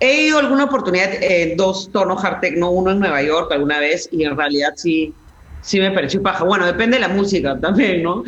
He 0.00 0.26
ido 0.26 0.38
alguna 0.38 0.64
oportunidad 0.64 1.10
en 1.22 1.56
dos 1.56 1.90
tonos 1.92 2.24
hard 2.24 2.40
techno, 2.40 2.70
uno 2.70 2.90
en 2.90 3.00
Nueva 3.00 3.22
York 3.22 3.50
alguna 3.52 3.78
vez 3.78 4.08
y 4.12 4.24
en 4.24 4.36
realidad 4.36 4.72
sí, 4.76 5.14
sí 5.62 5.80
me 5.80 5.90
pareció 5.90 6.22
paja. 6.22 6.44
Bueno, 6.44 6.66
depende 6.66 6.96
de 6.96 7.00
la 7.00 7.08
música 7.08 7.58
también, 7.58 8.02
¿no? 8.02 8.24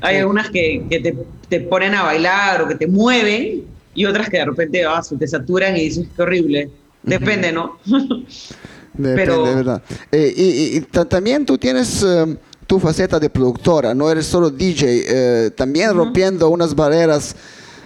Hay 0.00 0.14
sí. 0.14 0.20
algunas 0.20 0.50
que, 0.50 0.84
que 0.88 1.00
te, 1.00 1.16
te, 1.48 1.60
ponen 1.60 1.94
a 1.94 2.02
bailar 2.02 2.62
o 2.62 2.68
que 2.68 2.74
te 2.76 2.86
mueven 2.86 3.64
y 3.94 4.04
otras 4.04 4.28
que 4.28 4.38
de 4.38 4.44
repente 4.44 4.86
oh, 4.86 5.00
te 5.18 5.26
saturan 5.26 5.76
y 5.76 5.80
dices, 5.80 6.06
qué 6.14 6.22
horrible. 6.22 6.70
Depende, 7.02 7.52
¿no? 7.52 7.78
Depende, 8.94 9.16
Pero, 9.16 9.44
de 9.44 9.54
verdad. 9.56 9.82
Eh, 10.12 10.32
y, 10.36 10.76
y, 10.76 10.80
también 10.80 11.44
tú 11.44 11.58
tienes... 11.58 12.02
Uh 12.02 12.36
tu 12.66 12.80
faceta 12.80 13.20
de 13.20 13.30
productora, 13.30 13.94
no 13.94 14.10
eres 14.10 14.26
solo 14.26 14.50
DJ, 14.50 15.04
eh, 15.06 15.50
también 15.50 15.90
uh 15.90 15.92
-huh. 15.92 15.96
rompiendo 15.96 16.48
unas 16.48 16.74
barreras 16.74 17.36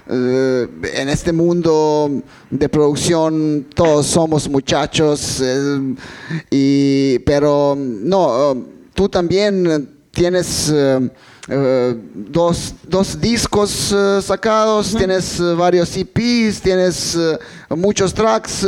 eh, 0.09 0.69
en 0.95 1.09
este 1.09 1.33
mundo 1.33 2.23
de 2.51 2.69
producción 2.69 3.67
todos 3.75 4.07
somos 4.07 4.49
muchachos, 4.49 5.41
eh, 5.43 5.95
y, 6.51 7.19
pero 7.21 7.77
no, 7.77 8.65
tú 8.95 9.09
también 9.09 9.97
tienes 10.11 10.73
dos, 11.49 12.75
dos, 12.87 13.21
discos 13.21 13.95
sacados, 14.23 14.95
tienes 14.97 15.41
varios 15.57 15.97
EPs, 15.97 16.61
tienes 16.61 17.17
muchos 17.71 18.13
tracks. 18.13 18.67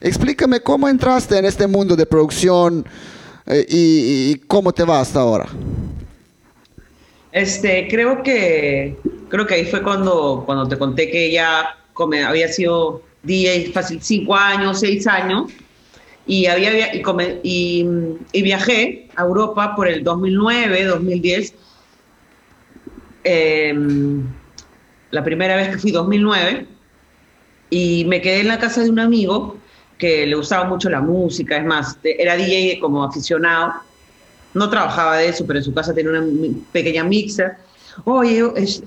explícame 0.00 0.60
cómo 0.60 0.88
entraste 0.88 1.38
en 1.38 1.44
este 1.46 1.66
mundo 1.66 1.96
de 1.96 2.04
producción 2.04 2.84
y, 3.68 4.30
y 4.30 4.42
cómo 4.46 4.72
te 4.72 4.84
va 4.84 5.00
hasta 5.00 5.20
ahora. 5.20 5.48
Este, 7.38 7.86
creo 7.86 8.20
que, 8.24 8.96
creo 9.28 9.46
que 9.46 9.54
ahí 9.54 9.64
fue 9.64 9.80
cuando, 9.80 10.42
cuando 10.44 10.66
te 10.66 10.76
conté 10.76 11.08
que 11.08 11.30
ya 11.30 11.76
había 12.26 12.48
sido 12.48 13.00
DJ 13.22 13.70
fácil 13.72 14.02
cinco 14.02 14.34
años, 14.34 14.80
seis 14.80 15.06
años, 15.06 15.52
y, 16.26 16.46
había, 16.46 16.90
y, 17.44 17.86
viajé 18.32 19.08
a 19.14 19.22
Europa 19.22 19.76
por 19.76 19.86
el 19.86 20.02
2009, 20.02 20.84
2010. 20.84 21.54
Em, 23.22 24.24
la 25.12 25.22
primera 25.22 25.54
vez 25.54 25.68
que 25.68 25.78
fui 25.78 25.92
2009 25.92 26.66
y 27.70 28.04
me 28.06 28.20
quedé 28.20 28.40
en 28.40 28.48
la 28.48 28.58
casa 28.58 28.82
de 28.82 28.90
un 28.90 28.98
amigo 28.98 29.56
que 29.96 30.26
le 30.26 30.34
gustaba 30.34 30.64
mucho 30.64 30.90
la 30.90 31.00
música, 31.00 31.56
es 31.56 31.64
más, 31.64 31.98
era 32.02 32.36
DJ 32.36 32.80
como 32.80 33.04
aficionado 33.04 33.74
no 34.58 34.68
trabajaba 34.68 35.16
de 35.16 35.28
eso, 35.28 35.46
pero 35.46 35.58
en 35.58 35.64
su 35.64 35.72
casa 35.72 35.94
tenía 35.94 36.10
una 36.10 36.26
pequeña 36.72 37.04
mixer. 37.04 37.56
Oye, 38.04 38.42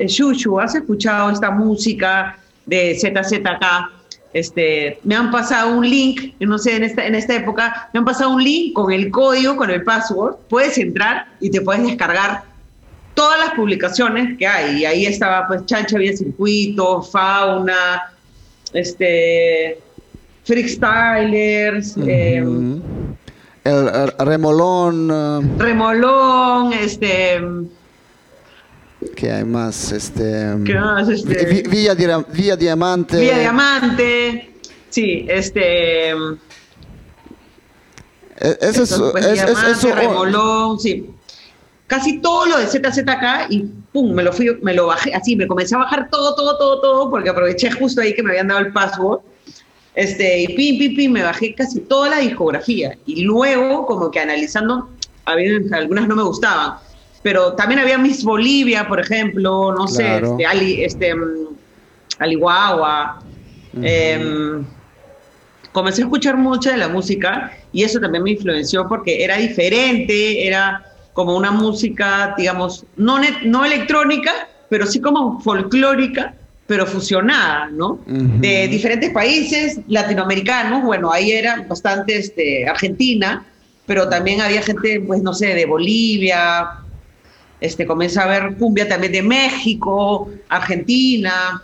Shushu, 0.05 0.59
¿has 0.59 0.75
escuchado 0.75 1.31
esta 1.31 1.51
música 1.51 2.37
de 2.65 2.95
ZZK? 2.95 4.01
Este, 4.33 4.99
me 5.03 5.15
han 5.15 5.29
pasado 5.29 5.75
un 5.75 5.89
link, 5.89 6.33
no 6.39 6.57
sé, 6.57 6.77
en 6.77 6.83
esta, 6.83 7.05
en 7.05 7.15
esta 7.15 7.35
época, 7.35 7.89
me 7.93 7.99
han 7.99 8.05
pasado 8.05 8.31
un 8.31 8.43
link 8.43 8.73
con 8.73 8.91
el 8.91 9.11
código, 9.11 9.57
con 9.57 9.69
el 9.69 9.83
password, 9.83 10.35
puedes 10.49 10.77
entrar 10.77 11.27
y 11.41 11.49
te 11.49 11.59
puedes 11.59 11.83
descargar 11.83 12.43
todas 13.13 13.39
las 13.39 13.51
publicaciones 13.55 14.37
que 14.37 14.47
hay. 14.47 14.81
Y 14.81 14.85
ahí 14.85 15.05
estaba, 15.05 15.47
pues, 15.47 15.65
Chancha 15.65 15.97
Vía 15.97 16.15
Circuito, 16.15 17.01
Fauna, 17.01 18.13
este, 18.71 19.79
Freakstylers, 20.45 21.97
el, 23.63 24.11
remolón. 24.17 25.11
Uh, 25.11 25.59
remolón, 25.59 26.73
este. 26.73 27.41
¿Qué 29.15 29.31
hay 29.31 29.43
más? 29.43 29.91
Este. 29.91 30.55
¿Qué 30.65 30.75
más? 30.75 31.09
Este 31.09 31.63
Villa, 31.69 31.93
Villa 31.93 32.55
Diamante. 32.55 33.19
Villa 33.19 33.39
Diamante. 33.39 34.53
Sí, 34.89 35.25
este. 35.29 36.11
E, 38.41 38.57
eso 38.61 38.83
es, 38.83 39.01
pues, 39.11 39.25
es, 39.25 39.43
eso, 39.43 39.93
remolón, 39.93 40.79
sí. 40.79 41.09
Casi 41.85 42.19
todo 42.19 42.45
lo 42.47 42.57
de 42.57 42.67
ZZK 42.67 43.49
y 43.49 43.69
pum, 43.91 44.13
me 44.13 44.23
lo 44.23 44.33
fui, 44.33 44.57
me 44.61 44.73
lo 44.73 44.87
bajé, 44.87 45.13
así, 45.13 45.35
me 45.35 45.45
comencé 45.45 45.75
a 45.75 45.79
bajar 45.79 46.09
todo, 46.09 46.33
todo, 46.35 46.57
todo, 46.57 46.81
todo, 46.81 47.09
porque 47.09 47.29
aproveché 47.29 47.69
justo 47.71 48.01
ahí 48.01 48.15
que 48.15 48.23
me 48.23 48.31
habían 48.31 48.47
dado 48.47 48.61
el 48.61 48.71
password 48.71 49.19
este, 49.95 50.41
y 50.41 50.47
pim, 50.55 50.79
pim, 50.79 50.95
pim, 50.95 51.11
me 51.11 51.23
bajé 51.23 51.53
casi 51.53 51.81
toda 51.81 52.09
la 52.09 52.19
discografía. 52.19 52.97
Y 53.05 53.23
luego, 53.23 53.85
como 53.85 54.09
que 54.09 54.19
analizando, 54.19 54.89
había, 55.25 55.59
algunas 55.73 56.07
no 56.07 56.15
me 56.15 56.23
gustaban. 56.23 56.75
Pero 57.23 57.53
también 57.53 57.81
había 57.81 57.97
Miss 57.97 58.23
Bolivia, 58.23 58.87
por 58.87 58.99
ejemplo, 58.99 59.73
no 59.73 59.87
sé, 59.87 60.17
este, 60.17 60.45
Ali, 60.45 60.83
este, 60.83 61.13
mm, 61.13 61.57
em, 63.83 64.65
comencé 65.71 66.01
a 66.01 66.05
escuchar 66.05 66.37
mucha 66.37 66.71
de 66.71 66.77
la 66.77 66.87
música 66.87 67.51
y 67.71 67.83
eso 67.83 67.99
también 67.99 68.23
me 68.23 68.31
influenció 68.31 68.87
porque 68.87 69.23
era 69.23 69.37
diferente, 69.37 70.47
era 70.47 70.83
como 71.13 71.35
una 71.35 71.51
música, 71.51 72.33
digamos, 72.37 72.85
no, 72.95 73.19
no 73.43 73.65
electrónica, 73.65 74.31
pero 74.69 74.87
sí 74.87 74.99
como 74.99 75.39
folclórica, 75.41 76.33
pero 76.71 76.87
fusionada, 76.87 77.67
¿no? 77.69 77.99
De 78.05 78.65
diferentes 78.69 79.09
países 79.09 79.81
latinoamericanos, 79.89 80.85
bueno, 80.85 81.11
ahí 81.11 81.31
era 81.31 81.65
bastante 81.67 82.15
este, 82.15 82.65
Argentina, 82.65 83.45
pero 83.85 84.07
también 84.07 84.39
había 84.39 84.61
gente, 84.61 85.01
pues 85.01 85.21
no 85.21 85.33
sé, 85.33 85.47
de 85.47 85.65
Bolivia, 85.65 86.69
este, 87.59 87.85
comienza 87.85 88.23
a 88.23 88.27
ver 88.27 88.55
cumbia 88.55 88.87
también 88.87 89.11
de 89.11 89.21
México, 89.21 90.29
Argentina, 90.47 91.61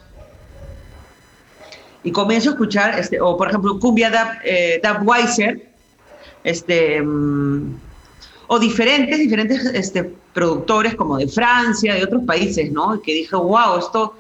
y 2.04 2.12
comienzo 2.12 2.50
a 2.50 2.52
escuchar, 2.52 3.00
este, 3.00 3.22
o 3.22 3.38
por 3.38 3.48
ejemplo, 3.48 3.80
cumbia 3.80 4.10
Dab, 4.10 4.40
eh, 4.44 4.82
Weiser, 5.06 5.70
este, 6.44 7.02
mm, 7.02 7.78
o 8.48 8.60
diferentes, 8.60 9.18
diferentes 9.20 9.64
este, 9.68 10.04
productores 10.34 10.96
como 10.96 11.18
de 11.18 11.30
Francia, 11.30 11.96
de 11.96 12.04
otros 12.04 12.24
países, 12.26 12.70
¿no? 12.74 13.02
Que 13.02 13.14
dije, 13.14 13.38
wow, 13.38 13.80
esto 13.80 14.14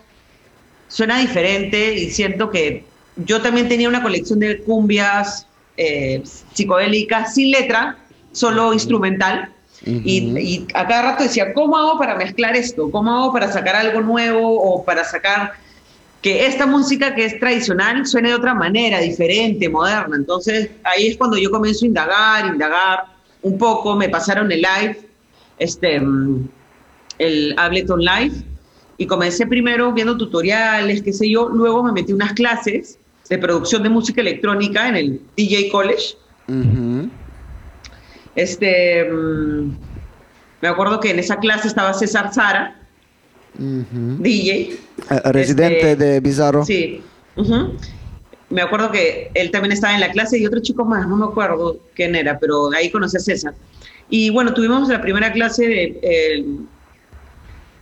suena 0.87 1.19
diferente 1.19 1.93
y 1.93 2.09
siento 2.09 2.49
que 2.49 2.83
yo 3.17 3.41
también 3.41 3.67
tenía 3.67 3.89
una 3.89 4.01
colección 4.01 4.39
de 4.39 4.59
cumbias 4.59 5.47
eh, 5.75 6.21
psicodélicas 6.53 7.33
sin 7.33 7.51
letra, 7.51 7.97
solo 8.31 8.73
instrumental. 8.73 9.53
y, 9.85 10.65
a 10.73 10.87
cada 10.87 11.11
rato 11.11 11.23
decía, 11.23 11.53
¿cómo 11.53 11.77
hago 11.77 11.99
para 11.99 12.15
mezclar 12.15 12.55
esto? 12.55 12.89
¿Cómo 12.89 13.15
hago 13.15 13.33
para 13.33 13.51
sacar 13.51 13.75
algo 13.75 14.01
nuevo 14.01 14.59
o 14.59 14.83
para 14.83 15.03
sacar 15.03 15.53
que 16.21 16.47
esta 16.47 16.65
música 16.65 17.13
que 17.13 17.25
es 17.25 17.39
tradicional 17.39 18.05
suene 18.07 18.29
de 18.29 18.35
otra 18.35 18.53
manera, 18.53 18.99
diferente, 18.99 19.69
moderna? 19.69 20.15
Entonces 20.15 20.71
ahí 20.83 21.07
es 21.07 21.17
cuando 21.17 21.37
yo 21.37 21.51
comienzo 21.51 21.85
a 21.85 21.87
indagar, 21.87 22.45
indagar 22.47 23.03
un 23.43 23.57
poco. 23.57 23.95
Me 23.95 24.09
pasaron 24.09 24.51
el 24.51 24.61
live, 24.61 24.99
este, 25.59 25.99
mm, 25.99 26.49
el 27.19 27.53
Ableton 27.57 28.01
Live 28.01 28.33
y 28.97 29.05
comencé 29.05 29.45
primero 29.45 29.93
viendo 29.93 30.17
tutoriales, 30.17 31.01
qué 31.01 31.13
sé 31.13 31.29
yo, 31.29 31.49
luego 31.49 31.83
me 31.83 31.91
metí 31.91 32.13
unas 32.13 32.33
clases 32.33 32.97
de 33.29 33.37
producción 33.37 33.83
de 33.83 33.89
música 33.89 34.21
electrónica 34.21 34.87
en 34.89 34.95
el 34.95 35.21
DJ 35.35 35.69
College. 35.69 36.15
Este, 38.35 39.03
mm, 39.03 39.71
me 40.61 40.67
acuerdo 40.67 40.99
que 40.99 41.11
en 41.11 41.19
esa 41.19 41.37
clase 41.37 41.67
estaba 41.67 41.93
César 41.93 42.33
Sara, 42.33 42.79
DJ. 43.57 44.77
residente 45.25 45.91
este, 45.91 45.95
de 45.95 46.19
Bizarro. 46.19 46.65
Sí. 46.65 47.01
Me 48.49 48.61
acuerdo 48.61 48.91
que 48.91 49.29
él 49.33 49.51
también 49.51 49.73
estaba 49.73 49.93
en 49.93 49.99
la 49.99 50.11
clase 50.11 50.37
y 50.39 50.45
otro 50.45 50.61
chico 50.61 50.85
más, 50.85 51.07
no 51.07 51.17
me 51.17 51.25
acuerdo 51.25 51.79
quién 51.95 52.15
era, 52.15 52.39
pero 52.39 52.71
ahí 52.71 52.89
conocí 52.89 53.17
a 53.17 53.19
César. 53.19 53.53
Y 54.09 54.29
bueno, 54.29 54.53
tuvimos 54.53 54.87
la 54.87 55.01
primera 55.01 55.33
clase 55.33 55.67
de 55.67 56.39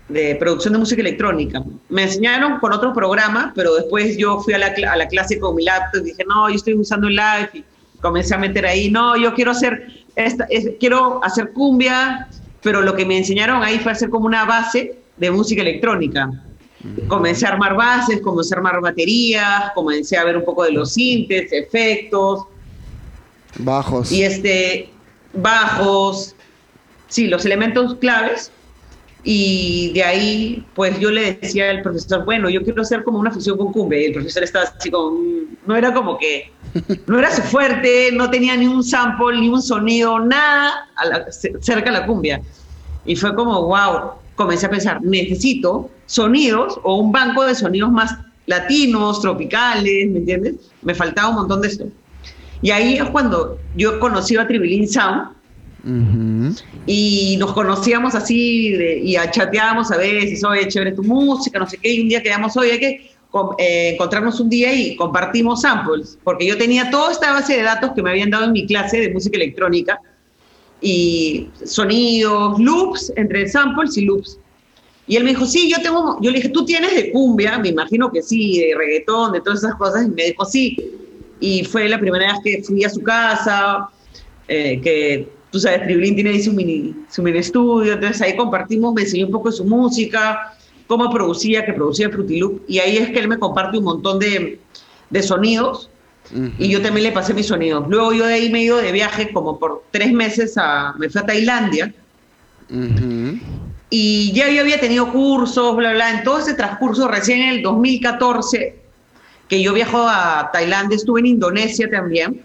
de 0.08 0.36
producción 0.36 0.74
de 0.74 0.80
música 0.80 1.02
electrónica. 1.02 1.64
Me 1.90 2.04
enseñaron 2.04 2.60
con 2.60 2.72
otro 2.72 2.94
programa, 2.94 3.52
pero 3.56 3.74
después 3.76 4.18
yo 4.18 4.40
fui 4.40 4.54
a 4.54 4.60
la, 4.60 4.68
a 4.68 4.96
la 4.96 5.08
clase 5.08 5.40
con 5.40 5.56
mi 5.56 5.64
laptop 5.64 6.02
y 6.02 6.12
dije, 6.12 6.24
no, 6.28 6.50
yo 6.50 6.56
estoy 6.56 6.76
usando 6.76 7.08
el 7.08 7.16
live 7.16 7.50
y 7.54 7.64
comencé 8.02 8.36
a 8.36 8.38
meter 8.38 8.66
ahí, 8.66 8.92
no, 8.92 9.18
yo 9.18 9.34
quiero 9.34 9.52
hacer, 9.52 10.06
esta, 10.16 10.48
quiero 10.80 11.24
hacer 11.24 11.52
cumbia, 11.54 12.28
pero 12.62 12.82
lo 12.82 12.96
que 12.96 13.06
me 13.06 13.18
enseñaron 13.18 13.64
ahí 13.64 13.80
fue 13.80 13.92
hacer 13.92 14.10
como 14.10 14.28
una 14.28 14.46
base 14.46 15.00
de 15.18 15.32
música 15.32 15.62
electrónica. 15.62 16.30
Comencé 17.08 17.48
a 17.48 17.50
armar 17.50 17.76
bases, 17.76 18.22
comencé 18.22 18.54
a 18.54 18.58
armar 18.58 18.80
baterías, 18.80 19.72
comencé 19.74 20.18
a 20.18 20.24
ver 20.24 20.38
un 20.38 20.46
poco 20.46 20.64
de 20.64 20.72
los 20.72 20.94
sintes, 20.94 21.52
efectos. 21.52 22.44
Bajos. 23.58 24.12
Y 24.12 24.22
este, 24.22 24.90
bajos, 25.34 26.36
sí, 27.08 27.28
los 27.28 27.44
elementos 27.44 27.96
claves 27.96 28.52
y 29.28 29.92
de 29.94 30.04
ahí, 30.04 30.66
pues 30.76 31.00
yo 31.00 31.10
le 31.10 31.34
decía 31.34 31.72
al 31.72 31.82
profesor, 31.82 32.24
bueno, 32.26 32.48
yo 32.48 32.62
quiero 32.62 32.84
hacer 32.84 33.04
como 33.04 33.18
una 33.18 33.32
fusión 33.32 33.58
con 33.58 33.74
cumbia. 33.74 34.00
Y 34.00 34.06
el 34.06 34.14
profesor 34.14 34.44
estaba 34.44 34.66
así 34.66 34.92
como, 34.92 35.18
no 35.66 35.76
era 35.76 35.92
como 35.96 36.20
que, 36.20 36.52
no 37.08 37.18
era 37.18 37.32
su 37.32 37.42
fuerte, 37.42 38.12
no 38.14 38.30
tenía 38.30 38.56
ni 38.56 38.68
un 38.68 38.84
sample, 38.84 39.40
ni 39.40 39.50
un 39.50 39.64
sonido, 39.64 40.20
nada 40.20 40.88
cerca 41.60 41.92
de 41.92 42.00
la 42.00 42.06
cumbia. 42.06 42.40
Y 43.04 43.16
fue 43.16 43.34
como, 43.34 43.64
wow, 43.64 44.12
comencé 44.36 44.68
a 44.68 44.70
pensar, 44.70 45.02
necesito 45.02 45.90
sonidos 46.06 46.80
o 46.84 46.98
un 46.98 47.12
banco 47.12 47.46
de 47.46 47.56
sonidos 47.56 47.92
más 47.92 48.16
latinos, 48.46 49.22
tropicales, 49.22 50.08
¿me 50.08 50.20
entiendes? 50.20 50.54
Me 50.84 50.94
faltaba 50.94 51.30
un 51.30 51.36
montón 51.36 51.62
de 51.62 51.70
esto. 51.70 51.86
Y 52.62 52.70
ahí 52.70 52.98
es 52.98 53.10
cuando 53.10 53.58
yo 53.76 54.00
conocí 54.00 54.38
a 54.38 54.46
Tribilín 54.46 54.88
Sound, 54.88 55.35
y 56.88 57.38
nos 57.38 57.54
conocíamos 57.54 58.16
así 58.16 58.76
y 59.04 59.16
chateábamos 59.32 59.92
a 59.92 59.98
veces, 59.98 60.44
oye, 60.44 60.68
chévere 60.68 60.94
tu 60.94 61.04
música, 61.04 61.60
no 61.60 61.68
sé 61.68 61.78
qué, 61.78 61.94
y 61.94 62.02
un 62.02 62.10
día 62.10 62.24
quedamos, 62.24 62.58
oye, 62.58 62.72
hay 62.72 62.80
que 62.80 63.12
eh, 63.60 63.90
encontrarnos 63.94 64.40
un 64.40 64.50
día 64.50 64.74
y 64.74 64.96
compartimos 64.96 65.62
samples, 65.62 66.18
porque 66.24 66.48
yo 66.48 66.58
tenía 66.58 66.90
toda 66.90 67.12
esta 67.12 67.34
base 67.34 67.58
de 67.58 67.64
datos 67.64 67.92
que 67.94 68.02
me 68.02 68.10
habían 68.10 68.30
dado 68.30 68.46
en 68.46 68.54
mi 68.54 68.66
clase 68.66 69.00
de 69.00 69.14
música 69.14 69.38
electrónica, 69.38 70.00
y 70.82 71.50
sonidos, 71.66 72.60
loops, 72.60 73.12
entre 73.16 73.48
samples 73.48 73.98
y 73.98 74.02
loops. 74.06 74.38
Y 75.08 75.16
él 75.16 75.24
me 75.24 75.32
dijo, 75.32 75.46
sí, 75.46 75.70
yo 75.70 75.82
tengo, 75.82 76.18
yo 76.22 76.32
le 76.32 76.38
dije, 76.38 76.50
¿tú 76.50 76.66
tienes 76.66 76.96
de 76.96 77.12
cumbia? 77.12 77.58
Me 77.60 77.70
imagino 77.70 78.12
que 78.12 78.22
sí, 78.22 78.60
de 78.60 78.76
reggaetón, 78.76 79.34
de 79.34 79.42
todas 79.42 79.60
esas 79.60 79.76
cosas. 79.76 80.06
Y 80.06 80.10
me 80.10 80.24
dijo, 80.26 80.46
sí. 80.46 80.78
Y 81.40 81.64
fue 81.64 81.88
la 81.90 82.00
primera 82.00 82.34
vez 82.34 82.42
que 82.44 82.64
fui 82.64 82.84
a 82.84 82.90
su 82.90 83.02
casa, 83.02 83.90
eh, 84.48 84.80
que 84.82 85.28
tú 85.56 85.62
sabes, 85.62 85.84
Triblín 85.84 86.16
tiene 86.16 86.32
ahí 86.32 86.44
su 86.44 86.52
mini, 86.52 86.94
su 87.10 87.24
mini 87.24 87.38
estudio, 87.38 87.94
entonces 87.94 88.22
ahí 88.22 88.36
compartimos, 88.36 88.94
me 88.94 89.04
enseñó 89.04 89.28
un 89.28 89.32
poco 89.32 89.50
de 89.50 89.56
su 89.56 89.64
música, 89.64 90.54
cómo 90.86 91.10
producía, 91.10 91.66
que 91.66 91.72
producía 91.72 92.10
Fruity 92.10 92.42
y 92.68 92.80
ahí 92.80 92.98
es 92.98 93.12
que 93.12 93.20
él 93.20 93.30
me 93.30 93.40
comparte 93.40 93.78
un 93.78 93.86
montón 93.86 94.20
de, 94.20 94.60
de 95.10 95.24
sonidos, 95.24 95.90
y 96.60 96.68
yo 96.68 96.82
también 96.82 97.06
le 97.06 97.14
pasé 97.14 97.34
mis 97.34 97.46
sonidos. 97.46 97.86
Luego 97.88 98.12
yo 98.12 98.26
de 98.26 98.34
ahí 98.34 98.50
me 98.50 98.60
he 98.60 98.64
ido 98.64 98.76
de 98.76 98.92
viaje 98.92 99.32
como 99.32 99.58
por 99.58 99.86
tres 99.92 100.12
meses, 100.12 100.58
a, 100.58 100.94
me 100.98 101.10
fui 101.10 101.22
a 101.22 101.26
Tailandia, 101.26 101.94
y 103.90 104.34
ya 104.34 104.50
yo 104.50 104.60
había 104.60 104.82
tenido 104.82 105.10
cursos, 105.10 105.74
bla, 105.78 105.94
bla, 105.94 106.18
en 106.18 106.24
todo 106.26 106.40
ese 106.40 106.56
transcurso, 106.56 107.08
recién 107.08 107.44
en 107.44 107.50
el 107.52 107.62
2014, 107.62 108.78
que 109.48 109.64
yo 109.64 109.74
viajo 109.74 110.06
a 110.06 110.50
Tailandia, 110.52 110.98
estuve 110.98 111.22
en 111.22 111.28
Indonesia 111.28 111.90
también, 111.90 112.44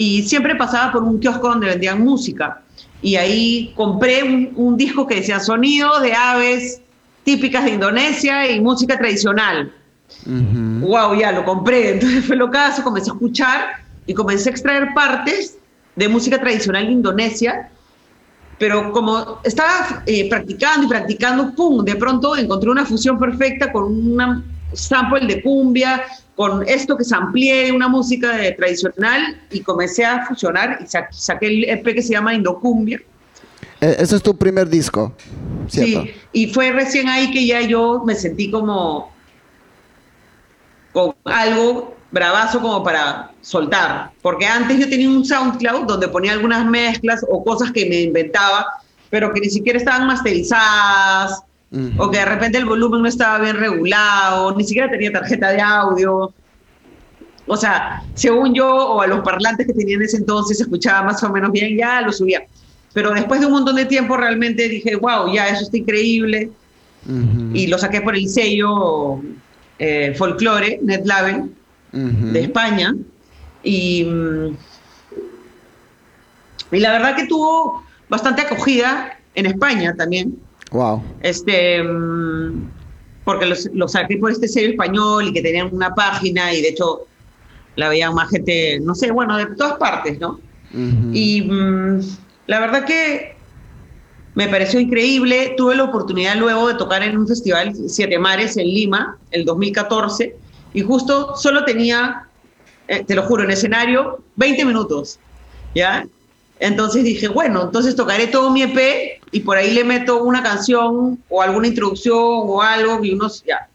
y 0.00 0.22
siempre 0.22 0.54
pasaba 0.54 0.92
por 0.92 1.02
un 1.02 1.18
kiosco 1.18 1.46
donde 1.46 1.66
vendían 1.66 2.02
música. 2.02 2.62
Y 3.02 3.16
ahí 3.16 3.70
compré 3.76 4.50
un, 4.56 4.74
disco 4.74 5.06
que 5.06 5.16
decía 5.16 5.38
sonido 5.40 6.00
de 6.00 6.14
aves 6.14 6.80
típicas 7.22 7.66
de 7.66 7.72
Indonesia 7.72 8.50
y 8.50 8.62
música 8.62 8.96
tradicional. 8.96 9.70
Wow, 10.24 11.20
ya 11.20 11.32
lo 11.32 11.44
compré. 11.44 11.90
Entonces 11.96 12.24
fue 12.24 12.36
lo 12.36 12.50
caso, 12.50 12.82
comencé 12.82 13.10
a 13.10 13.12
escuchar 13.12 13.60
y 14.06 14.14
comencé 14.14 14.48
a 14.48 14.52
extraer 14.52 14.94
partes 14.94 15.58
de 15.96 16.08
música 16.08 16.40
tradicional 16.40 16.86
de 16.86 16.92
Indonesia. 16.92 17.68
Pero 18.58 18.92
como 18.92 19.40
estaba 19.44 20.02
eh, 20.06 20.30
practicando 20.30 20.86
y 20.86 20.88
practicando, 20.88 21.54
¡pum! 21.54 21.84
De 21.84 21.96
pronto 21.96 22.34
encontré 22.38 22.70
una 22.70 22.86
fusión 22.86 23.18
perfecta 23.18 23.70
con 23.70 23.84
un 23.84 24.44
sample 24.72 25.26
de 25.26 25.42
cumbia, 25.42 26.02
con 26.36 26.66
esto 26.68 26.96
que 26.96 27.04
se 27.04 27.14
amplié 27.14 27.72
una 27.72 27.88
música 27.88 28.36
de, 28.36 28.52
tradicional 28.52 29.40
y 29.50 29.60
comencé 29.60 30.04
a 30.04 30.24
fusionar 30.26 30.78
y 30.82 30.86
saqué 31.10 31.46
el 31.46 31.64
EP 31.64 31.94
que 31.94 32.02
se 32.02 32.12
llama 32.12 32.34
Indocumbia. 32.34 33.00
E, 33.80 33.96
ese 33.98 34.16
es 34.16 34.22
tu 34.22 34.36
primer 34.36 34.68
disco, 34.68 35.12
¿cierto? 35.68 36.02
Sí, 36.02 36.14
y 36.32 36.46
fue 36.48 36.70
recién 36.72 37.08
ahí 37.08 37.30
que 37.30 37.46
ya 37.46 37.60
yo 37.62 38.02
me 38.04 38.14
sentí 38.14 38.50
como 38.50 39.12
con 40.92 41.14
algo 41.24 41.96
bravazo 42.10 42.60
como 42.60 42.82
para 42.82 43.32
soltar, 43.40 44.10
porque 44.22 44.46
antes 44.46 44.78
yo 44.78 44.88
tenía 44.88 45.08
un 45.08 45.24
SoundCloud 45.24 45.86
donde 45.86 46.08
ponía 46.08 46.32
algunas 46.32 46.66
mezclas 46.66 47.24
o 47.28 47.44
cosas 47.44 47.70
que 47.72 47.86
me 47.86 48.00
inventaba, 48.02 48.66
pero 49.08 49.32
que 49.32 49.40
ni 49.40 49.48
siquiera 49.48 49.78
estaban 49.78 50.06
masterizadas, 50.06 51.42
o 51.98 52.10
que 52.10 52.18
de 52.18 52.24
repente 52.24 52.58
el 52.58 52.64
volumen 52.64 53.02
no 53.02 53.08
estaba 53.08 53.38
bien 53.38 53.56
regulado, 53.56 54.56
ni 54.56 54.64
siquiera 54.64 54.90
tenía 54.90 55.12
tarjeta 55.12 55.50
de 55.52 55.60
audio. 55.60 56.32
O 57.46 57.56
sea, 57.56 58.02
según 58.14 58.54
yo 58.54 58.68
o 58.68 59.00
a 59.00 59.06
los 59.06 59.20
parlantes 59.20 59.66
que 59.66 59.72
tenía 59.72 59.96
en 59.96 60.02
ese 60.02 60.16
entonces, 60.16 60.58
se 60.58 60.64
escuchaba 60.64 61.02
más 61.02 61.22
o 61.22 61.30
menos 61.30 61.52
bien, 61.52 61.76
ya 61.76 62.00
lo 62.00 62.12
subía. 62.12 62.42
Pero 62.92 63.12
después 63.12 63.40
de 63.40 63.46
un 63.46 63.52
montón 63.52 63.76
de 63.76 63.84
tiempo 63.84 64.16
realmente 64.16 64.68
dije, 64.68 64.96
wow, 64.96 65.32
ya 65.32 65.48
eso 65.48 65.62
está 65.62 65.76
increíble. 65.76 66.50
Y 67.54 67.66
lo 67.68 67.78
saqué 67.78 68.00
por 68.02 68.14
el 68.14 68.28
sello 68.28 69.22
eh, 69.78 70.14
Folklore, 70.16 70.80
NetLabel, 70.82 71.50
de 71.92 72.40
España. 72.40 72.94
Y, 73.62 74.06
y 76.72 76.78
la 76.78 76.92
verdad 76.92 77.16
que 77.16 77.26
tuvo 77.26 77.84
bastante 78.08 78.42
acogida 78.42 79.18
en 79.34 79.46
España 79.46 79.94
también. 79.96 80.36
Wow. 80.70 81.02
Este, 81.20 81.82
mm, 81.82 82.70
porque 83.24 83.46
los, 83.46 83.92
saqué 83.92 84.16
por 84.16 84.30
este 84.30 84.48
sello 84.48 84.70
español 84.70 85.28
y 85.28 85.32
que 85.32 85.42
tenían 85.42 85.68
una 85.72 85.94
página 85.94 86.52
y 86.52 86.62
de 86.62 86.68
hecho 86.68 87.06
la 87.76 87.88
veían 87.88 88.14
más 88.14 88.30
gente, 88.30 88.80
no 88.80 88.94
sé, 88.94 89.10
bueno, 89.10 89.36
de 89.36 89.46
todas 89.56 89.74
partes, 89.74 90.18
¿no? 90.18 90.40
Y 91.12 91.42
mm, 91.42 92.00
la 92.46 92.60
verdad 92.60 92.84
que 92.84 93.34
me 94.34 94.48
pareció 94.48 94.80
increíble. 94.80 95.54
Tuve 95.56 95.76
la 95.76 95.84
oportunidad 95.84 96.36
luego 96.36 96.68
de 96.68 96.74
tocar 96.74 97.02
en 97.02 97.16
un 97.16 97.26
festival 97.26 97.74
Siete 97.88 98.18
Mares 98.18 98.56
en 98.56 98.66
Lima, 98.66 99.18
el 99.30 99.44
2014, 99.44 100.36
y 100.72 100.82
justo 100.82 101.36
solo 101.36 101.64
tenía, 101.64 102.28
eh, 102.88 103.04
te 103.04 103.14
lo 103.14 103.22
juro, 103.22 103.44
en 103.44 103.50
escenario 103.50 104.22
20 104.36 104.64
minutos, 104.64 105.18
¿ya? 105.74 106.06
Entonces 106.60 107.04
dije, 107.04 107.26
bueno, 107.26 107.62
entonces 107.62 107.96
tocaré 107.96 108.26
todo 108.26 108.50
mi 108.50 108.62
EP 108.62 109.18
y 109.32 109.40
por 109.40 109.56
ahí 109.56 109.72
le 109.72 109.82
meto 109.82 110.22
una 110.22 110.42
canción 110.42 111.18
o 111.30 111.42
alguna 111.42 111.66
introducción 111.66 112.14
o 112.18 112.60
algo 112.60 113.02
y 113.02 113.14
unos, 113.14 113.42
ya. 113.44 113.66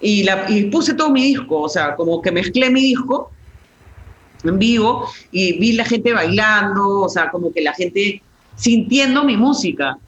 Y, 0.00 0.24
la, 0.24 0.46
y 0.50 0.64
puse 0.64 0.94
todo 0.94 1.10
mi 1.10 1.22
disco, 1.22 1.60
o 1.60 1.68
sea, 1.68 1.94
como 1.94 2.22
que 2.22 2.32
mezclé 2.32 2.70
mi 2.70 2.80
disco 2.80 3.30
en 4.42 4.58
vivo 4.58 5.06
y 5.32 5.58
vi 5.58 5.72
la 5.72 5.84
gente 5.84 6.14
bailando, 6.14 7.02
o 7.02 7.08
sea, 7.10 7.30
como 7.30 7.52
que 7.52 7.60
la 7.60 7.74
gente 7.74 8.22
sintiendo 8.56 9.22
mi 9.24 9.36
música. 9.36 9.98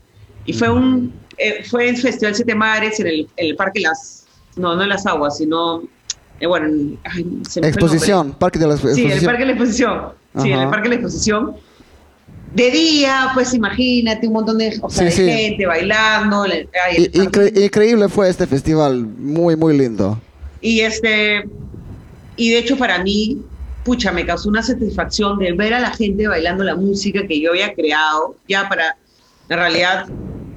Y 0.46 0.54
fue 0.54 0.70
un, 0.70 1.12
eh, 1.36 1.64
fue 1.68 1.90
el 1.90 1.98
Festival 1.98 2.34
Siete 2.34 2.54
Mares 2.54 2.98
en 2.98 3.08
el, 3.08 3.28
el, 3.36 3.56
Parque 3.56 3.80
Las, 3.80 4.26
no, 4.56 4.74
no 4.74 4.82
en 4.82 4.88
Las 4.88 5.06
Aguas, 5.06 5.36
sino, 5.36 5.82
eh, 6.40 6.46
bueno, 6.46 6.66
en, 6.66 6.98
exposición, 7.62 8.32
Parque 8.32 8.58
de 8.58 8.68
la 8.68 8.74
Exposición. 8.74 9.10
Sí, 9.10 9.18
el 9.18 9.24
Parque 9.24 9.40
de 9.40 9.46
la 9.46 9.52
Exposición. 9.52 10.02
Sí, 10.38 10.50
en 10.50 10.60
el 10.60 10.68
Parque 10.70 10.88
de 10.88 10.94
la 10.96 11.00
Exposición 11.02 11.56
de 12.54 12.70
día, 12.70 13.30
pues 13.34 13.52
imagínate 13.54 14.26
un 14.26 14.32
montón 14.34 14.58
de, 14.58 14.78
gente 15.10 15.66
bailando. 15.66 16.44
increíble 17.54 18.08
fue 18.08 18.30
este 18.30 18.46
festival, 18.46 19.06
muy, 19.06 19.56
muy 19.56 19.76
lindo. 19.76 20.20
Y 20.60 20.80
este, 20.80 21.44
y 22.36 22.50
de 22.50 22.58
hecho 22.58 22.76
para 22.76 23.02
mí, 23.02 23.42
pucha, 23.84 24.10
me 24.12 24.24
causó 24.24 24.48
una 24.48 24.62
satisfacción 24.62 25.38
de 25.38 25.52
ver 25.52 25.74
a 25.74 25.80
la 25.80 25.90
gente 25.90 26.26
bailando 26.26 26.64
la 26.64 26.76
música 26.76 27.26
que 27.26 27.40
yo 27.40 27.50
había 27.50 27.74
creado, 27.74 28.36
ya 28.48 28.68
para, 28.68 28.96
en 29.48 29.56
realidad, 29.58 30.06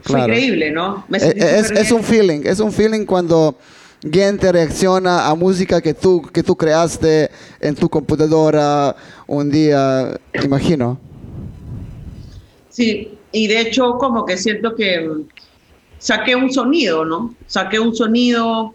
fue 0.01 0.21
increíble, 0.21 0.71
¿no? 0.71 1.05
Eh, 1.13 1.33
es, 1.37 1.71
es 1.71 1.91
un 1.91 2.03
feeling, 2.03 2.41
es 2.45 2.59
un 2.59 2.71
feeling 2.71 3.05
cuando 3.05 3.57
gente 4.01 4.51
reacciona 4.51 5.27
a 5.27 5.35
música 5.35 5.81
que 5.81 5.93
tú, 5.93 6.21
que 6.21 6.43
tú 6.43 6.55
creaste 6.55 7.29
en 7.59 7.75
tu 7.75 7.89
computadora 7.89 8.95
un 9.27 9.51
día, 9.51 10.17
imagino. 10.43 11.08
Sí, 12.79 13.11
y 13.33 13.47
de 13.47 13.59
hecho 13.59 13.97
como 13.97 14.25
que 14.25 14.37
siento 14.37 14.73
que 14.73 15.05
saqué 15.97 16.33
un 16.33 16.49
sonido, 16.49 17.03
¿no? 17.03 17.35
Saqué 17.45 17.77
un 17.77 17.93
sonido. 17.93 18.73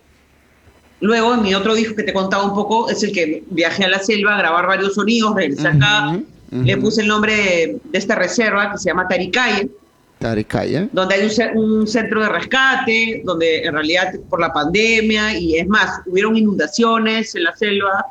Luego 1.01 1.33
en 1.33 1.43
mi 1.43 1.55
otro 1.55 1.75
disco 1.75 1.97
que 1.97 2.03
te 2.03 2.13
contaba 2.13 2.45
un 2.45 2.55
poco 2.55 2.91
es 2.91 3.03
el 3.03 3.13
que 3.13 3.45
viajé 3.49 3.85
a 3.85 3.89
la 3.89 3.99
selva 4.01 4.35
a 4.35 4.39
grabar 4.41 4.67
varios 4.67 4.93
sonidos, 4.93 5.35
regresé 5.35 5.69
acá, 5.69 6.21
le 6.51 6.77
puse 6.77 7.01
el 7.01 7.09
nombre 7.09 7.35
de, 7.35 7.81
esta 7.95 8.15
reserva 8.15 8.73
que 8.73 8.77
se 8.77 8.91
llama 8.91 9.09
Taricaye. 9.09 9.71
Taricaye. 10.19 10.91
Donde 10.93 11.15
hay 11.15 11.31
un, 11.55 11.87
centro 11.87 12.21
de 12.21 12.29
rescate, 12.29 13.23
donde 13.25 13.65
en 13.65 13.73
realidad 13.73 14.13
por 14.29 14.39
la 14.39 14.53
pandemia 14.53 15.39
y 15.39 15.57
es 15.57 15.67
más, 15.67 16.03
hubieron 16.05 16.37
inundaciones 16.37 17.35
en 17.35 17.45
la 17.45 17.57
selva, 17.57 18.05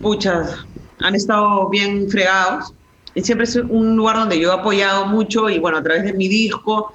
muchas, 0.00 0.64
han 1.00 1.14
estado 1.14 1.68
bien 1.68 2.08
fregados 2.08 2.72
siempre 3.16 3.44
es 3.44 3.56
un 3.56 3.96
lugar 3.96 4.16
donde 4.16 4.38
yo 4.38 4.50
he 4.50 4.54
apoyado 4.54 5.06
mucho 5.06 5.48
y 5.48 5.58
bueno, 5.58 5.78
a 5.78 5.82
través 5.82 6.04
de 6.04 6.12
mi 6.12 6.28
disco 6.28 6.94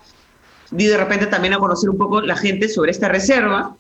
di 0.71 0.85
de 0.87 0.97
repente 0.97 1.27
también 1.27 1.53
a 1.53 1.59
conocer 1.59 1.89
un 1.89 1.97
poco 1.97 2.21
la 2.21 2.35
gente 2.35 2.69
sobre 2.69 2.91
esta 2.91 3.09
reserva 3.09 3.75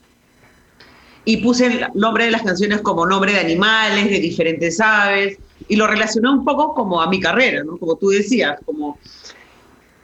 y 1.23 1.37
puse 1.37 1.65
el 1.65 1.87
nombre 1.95 2.25
de 2.25 2.31
las 2.31 2.43
canciones 2.43 2.81
como 2.81 3.05
nombre 3.05 3.33
de 3.33 3.39
animales, 3.39 4.09
de 4.09 4.19
diferentes 4.19 4.79
aves 4.79 5.37
y 5.67 5.75
lo 5.75 5.87
relacioné 5.87 6.29
un 6.29 6.45
poco 6.45 6.73
como 6.73 7.01
a 7.01 7.09
mi 7.09 7.19
carrera, 7.19 7.63
¿no? 7.63 7.77
Como 7.77 7.95
tú 7.95 8.09
decías, 8.09 8.59
como, 8.63 8.99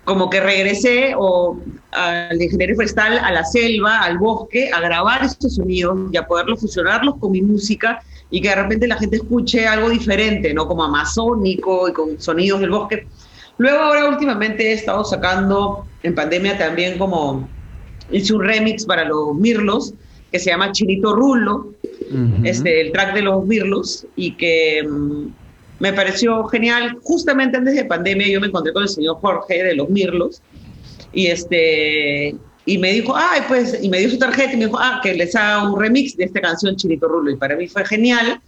como 0.04 0.30
que 0.30 0.40
regresé 0.40 1.14
o 1.16 1.60
al 1.92 2.42
ingeniero 2.42 2.76
forestal, 2.76 3.20
a 3.20 3.32
la 3.32 3.44
selva, 3.46 4.00
al 4.00 4.18
bosque, 4.18 4.72
a 4.72 4.80
grabar 4.80 5.24
estos 5.24 5.56
sonidos 5.56 6.00
y 6.12 6.18
a 6.18 6.26
poderlos 6.26 6.62
fusionarlos 6.62 7.18
con 7.20 7.32
mi 7.32 7.42
música 7.42 8.02
y 8.32 8.42
que 8.42 8.50
de 8.50 8.56
repente 8.56 8.88
la 8.88 8.98
gente 8.98 9.18
escuche 9.18 9.68
algo 9.68 9.90
diferente, 9.90 10.54
¿no? 10.54 10.66
Como 10.66 10.84
amazónico 10.84 11.90
y 11.90 11.94
con 11.94 12.20
sonidos 12.20 12.62
del 12.62 12.72
bosque. 12.72 13.06
Luego 13.58 13.80
ahora 13.80 14.08
últimamente 14.10 14.70
he 14.70 14.74
estado 14.74 15.04
sacando 15.04 15.86
en 16.02 16.16
pandemia 16.16 16.58
también 16.58 16.98
como 16.98 17.48
hice 18.10 18.34
un 18.34 18.44
remix 18.44 18.86
para 18.86 19.06
los 19.06 19.36
Mirlos 19.36 19.94
que 20.32 20.40
se 20.40 20.50
llama 20.50 20.72
Chinito 20.72 21.14
Rulo, 21.14 21.74
este, 22.44 22.82
el 22.82 22.92
track 22.92 23.14
de 23.14 23.22
los 23.22 23.46
Mirlos 23.46 24.08
y 24.16 24.36
que 24.36 24.82
mm, 24.82 25.26
me 25.80 25.94
pareció 25.94 26.46
genial. 26.46 26.98
Justamente 27.04 27.58
antes 27.58 27.76
de 27.76 27.86
pandemia 27.86 28.28
yo 28.28 28.40
me 28.40 28.48
encontré 28.48 28.72
con 28.72 28.84
el 28.84 28.90
señor 28.90 29.18
Jorge 29.18 29.62
de 29.62 29.76
los 29.76 29.90
Mirlos 29.90 30.42
y 31.14 31.28
este 31.28 32.36
y 32.66 32.78
me 32.78 32.94
dijo, 32.94 33.16
ay, 33.16 33.42
pues, 33.48 33.78
y 33.82 33.90
me 33.90 34.00
dio 34.00 34.10
su 34.10 34.20
tarjeta 34.20 34.54
y 34.54 34.58
me 34.58 34.66
dijo, 34.66 34.78
ah, 34.80 35.00
que 35.02 35.14
les 35.14 35.36
haga 35.36 35.70
un 35.70 35.80
remix 35.80 36.16
de 36.16 36.26
esta 36.26 36.42
canción 36.42 36.76
Chinito 36.76 37.08
Rulo. 37.08 37.32
Y 37.32 37.36
para 37.36 37.56
mí 37.56 37.68
fue 37.68 37.86
genial, 37.86 38.40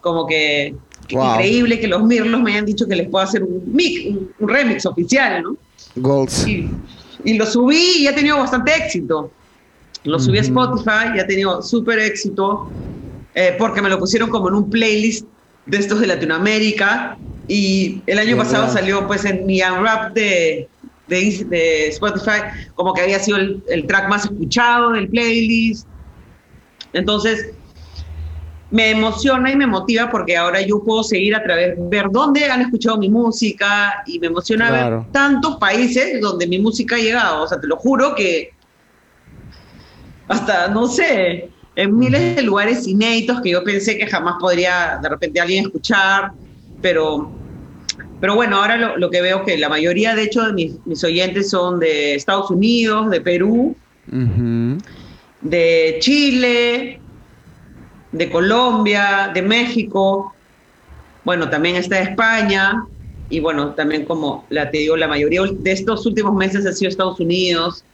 como 0.00 0.26
que 0.26 0.74
increíble 1.08 1.78
que 1.80 1.88
los 1.88 2.02
Mirlos 2.02 2.40
me 2.40 2.52
hayan 2.52 2.66
dicho 2.66 2.86
que 2.86 2.96
les 2.96 3.08
puedo 3.08 3.24
hacer 3.24 3.42
un 3.42 3.62
mix, 3.72 4.06
un, 4.38 4.48
remix 4.48 4.86
oficial, 4.86 5.42
¿no? 5.42 5.56
Goals. 5.96 6.46
Y, 6.46 7.34
lo 7.34 7.46
subí 7.46 7.98
y 7.98 8.06
ha 8.06 8.14
tenido 8.14 8.38
bastante 8.38 8.74
éxito. 8.74 9.30
Lo 10.04 10.18
subí 10.18 10.38
a 10.38 10.40
Spotify 10.40 11.16
y 11.16 11.18
ha 11.18 11.26
tenido 11.26 11.60
súper 11.60 11.98
éxito 11.98 12.70
eh, 13.34 13.54
porque 13.58 13.82
me 13.82 13.90
lo 13.90 13.98
pusieron 13.98 14.30
como 14.30 14.48
en 14.48 14.54
un 14.54 14.70
playlist 14.70 15.26
de 15.66 15.76
estos 15.76 16.00
de 16.00 16.06
Latinoamérica 16.06 17.18
y 17.46 18.00
el 18.06 18.18
año 18.18 18.36
pasado 18.36 18.72
salió 18.72 19.06
pues 19.06 19.24
en 19.24 19.44
mi 19.44 19.60
unwrap 19.60 20.14
de, 20.14 20.68
de, 21.10 21.44
de, 21.48 21.88
Spotify 21.88 22.70
como 22.74 22.94
que 22.94 23.02
había 23.02 23.18
sido 23.18 23.36
el, 23.36 23.62
el 23.68 23.86
track 23.86 24.08
más 24.08 24.24
escuchado 24.24 24.92
del 24.92 25.08
playlist. 25.08 25.86
Entonces, 26.94 27.52
me 28.70 28.90
emociona 28.90 29.50
y 29.50 29.56
me 29.56 29.66
motiva 29.66 30.08
porque 30.10 30.36
ahora 30.36 30.60
yo 30.62 30.82
puedo 30.82 31.02
seguir 31.02 31.34
a 31.34 31.42
través, 31.42 31.74
ver 31.76 32.06
dónde 32.10 32.44
han 32.44 32.60
escuchado 32.62 32.98
mi 32.98 33.08
música 33.08 34.02
y 34.06 34.18
me 34.18 34.28
emociona 34.28 34.70
ver 34.70 35.12
tantos 35.12 35.56
países 35.56 36.20
donde 36.20 36.46
mi 36.46 36.58
música 36.58 36.96
ha 36.96 36.98
llegado. 37.00 37.42
O 37.42 37.48
sea, 37.48 37.60
te 37.60 37.66
lo 37.66 37.76
juro 37.76 38.14
que 38.14 38.52
hasta, 40.28 40.68
no 40.68 40.86
sé, 40.86 41.50
en 41.74 41.98
miles 41.98 42.36
de 42.36 42.42
lugares 42.42 42.86
inéditos 42.86 43.40
que 43.40 43.50
yo 43.50 43.64
pensé 43.64 43.98
que 43.98 44.06
jamás 44.06 44.36
podría 44.38 45.00
de 45.02 45.08
repente 45.08 45.40
alguien 45.40 45.64
escuchar, 45.64 46.30
pero, 46.80 47.32
pero 48.20 48.34
bueno, 48.34 48.56
ahora 48.56 48.96
lo, 48.96 49.10
que 49.10 49.22
veo 49.22 49.38
es 49.38 49.44
que 49.44 49.58
la 49.58 49.68
mayoría, 49.68 50.14
de 50.14 50.24
hecho, 50.24 50.42
de 50.44 50.52
mis, 50.84 51.04
oyentes 51.04 51.50
son 51.50 51.80
de 51.80 52.14
Estados 52.14 52.50
Unidos, 52.50 53.10
de 53.10 53.20
Perú, 53.20 53.74
de 55.40 55.96
Chile, 56.00 57.00
de 58.12 58.30
Colombia, 58.30 59.30
de 59.32 59.40
México, 59.42 60.34
bueno, 61.24 61.48
también 61.48 61.76
está 61.76 62.00
España, 62.00 62.84
y 63.30 63.40
bueno, 63.40 63.74
también 63.74 64.04
como 64.04 64.44
la, 64.50 64.70
te 64.70 64.78
digo, 64.78 64.96
la 64.96 65.08
mayoría 65.08 65.42
de 65.42 65.72
estos 65.72 66.04
últimos 66.04 66.34
meses 66.34 66.66
ha 66.66 66.72
sido 66.72 66.90
Estados 66.90 67.20
Unidos, 67.20 67.84